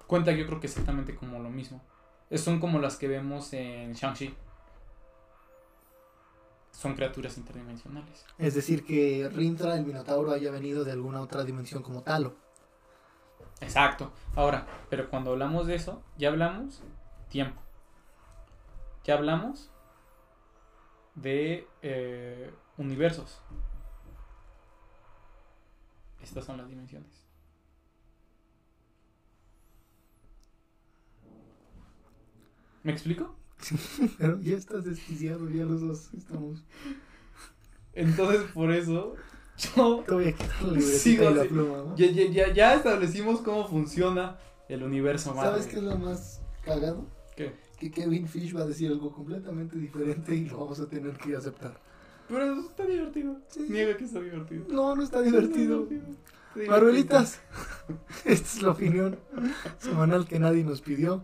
Cuenta 0.06 0.32
yo 0.32 0.46
creo 0.46 0.58
que 0.60 0.68
exactamente 0.68 1.14
como 1.16 1.38
lo 1.40 1.50
mismo. 1.50 1.82
Es- 2.30 2.40
Son 2.42 2.60
como 2.60 2.78
las 2.78 2.96
que 2.96 3.08
vemos 3.08 3.52
en 3.52 3.92
Shang-Chi. 3.92 4.34
Son 6.70 6.94
criaturas 6.94 7.36
interdimensionales. 7.36 8.24
Es 8.38 8.54
decir, 8.54 8.84
que 8.86 9.28
Rintra, 9.34 9.74
el 9.76 9.84
Minotauro, 9.84 10.30
haya 10.30 10.50
venido 10.52 10.84
de 10.84 10.92
alguna 10.92 11.20
otra 11.20 11.42
dimensión 11.44 11.82
como 11.82 12.02
Talo. 12.02 12.36
Exacto. 13.60 14.12
Ahora, 14.36 14.66
pero 14.88 15.10
cuando 15.10 15.32
hablamos 15.32 15.66
de 15.66 15.74
eso, 15.74 16.02
ya 16.16 16.28
hablamos 16.28 16.80
tiempo. 17.28 17.60
Ya 19.08 19.14
hablamos 19.14 19.70
de 21.14 21.66
eh, 21.80 22.50
universos. 22.76 23.40
Estas 26.22 26.44
son 26.44 26.58
las 26.58 26.68
dimensiones. 26.68 27.24
¿Me 32.82 32.92
explico? 32.92 33.34
Pero 34.18 34.42
ya 34.42 34.58
estás 34.58 34.84
desquiciado, 34.84 35.48
ya 35.48 35.64
los 35.64 35.80
dos 35.80 36.12
estamos. 36.12 36.62
Entonces, 37.94 38.42
por 38.52 38.70
eso, 38.70 39.14
yo 39.56 40.04
Te 40.06 40.12
voy 40.12 40.28
a 40.28 40.32
quitar 40.32 40.62
la 40.64 40.80
Sigo 40.82 41.30
la 41.30 41.44
pluma. 41.44 41.78
¿no? 41.78 41.96
ya, 41.96 42.10
ya, 42.10 42.30
ya, 42.30 42.52
ya 42.52 42.74
establecimos 42.74 43.40
cómo 43.40 43.66
funciona 43.66 44.36
el 44.68 44.82
universo 44.82 45.32
Marvel. 45.34 45.52
¿Sabes 45.52 45.66
qué 45.66 45.76
es 45.76 45.82
lo 45.82 45.96
más 45.96 46.42
cagado? 46.62 47.06
¿Qué? 47.34 47.67
Que 47.78 47.90
Kevin 47.90 48.26
Fish 48.26 48.54
va 48.56 48.62
a 48.62 48.66
decir 48.66 48.90
algo 48.90 49.12
completamente 49.12 49.78
diferente 49.78 50.34
y 50.34 50.46
lo 50.48 50.58
vamos 50.58 50.80
a 50.80 50.88
tener 50.88 51.16
que 51.16 51.36
aceptar. 51.36 51.78
Pero 52.28 52.52
eso 52.52 52.68
está 52.68 52.84
divertido. 52.86 53.36
Sí. 53.48 53.66
Niega 53.68 53.96
que 53.96 54.04
está 54.04 54.20
divertido. 54.20 54.64
No, 54.68 54.94
no 54.96 55.02
está 55.02 55.22
divertido. 55.22 55.82
Está 55.84 55.94
divertido. 55.94 56.28
Maruelitas, 56.70 57.40
esta 58.24 58.48
es 58.48 58.62
la 58.62 58.70
opinión 58.70 59.16
semanal 59.78 60.26
que 60.26 60.38
nadie 60.40 60.64
nos 60.64 60.80
pidió. 60.80 61.22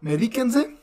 Medíquense. 0.00 0.76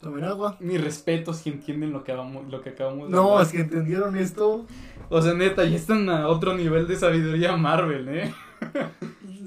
Tomen 0.00 0.24
agua. 0.24 0.56
Mis 0.60 0.80
respetos 0.82 1.38
si 1.38 1.50
entienden 1.50 1.92
lo 1.92 2.04
que, 2.04 2.12
acabamos, 2.12 2.50
lo 2.50 2.62
que 2.62 2.70
acabamos 2.70 3.08
de 3.08 3.14
No, 3.14 3.32
hablar. 3.32 3.46
es 3.46 3.52
que 3.52 3.60
entendieron 3.60 4.16
esto. 4.16 4.66
O 5.10 5.20
sea, 5.20 5.34
neta, 5.34 5.64
ya 5.64 5.76
están 5.76 6.08
a 6.08 6.28
otro 6.28 6.54
nivel 6.56 6.86
de 6.86 6.96
sabiduría 6.96 7.56
Marvel, 7.56 8.08
¿eh? 8.08 8.34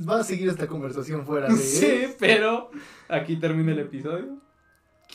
Va 0.07 0.19
a 0.19 0.23
seguir 0.23 0.49
esta 0.49 0.67
conversación 0.67 1.25
fuera 1.25 1.47
de. 1.47 1.57
Sí, 1.83 2.07
pero 2.19 2.69
aquí 3.09 3.37
termina 3.37 3.71
el 3.71 3.79
episodio. 3.79 4.37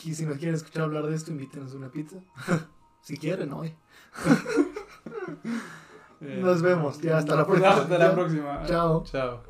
Y 0.03 0.15
si 0.15 0.25
nos 0.25 0.37
quieren 0.37 0.55
escuchar 0.55 0.83
hablar 0.83 1.07
de 1.07 1.15
esto, 1.15 1.31
invítenos 1.31 1.73
una 1.73 1.89
pizza. 1.89 2.17
si 3.01 3.17
quieren, 3.17 3.51
hoy. 3.51 3.75
Nos 6.19 6.61
vemos. 6.61 6.99
Ya, 7.01 7.17
hasta 7.17 7.35
la 7.35 7.45
próxima. 7.45 7.69
Hasta 7.69 7.97
la 7.97 8.13
próxima. 8.13 8.63
Chao. 8.65 9.03
Chao. 9.03 9.48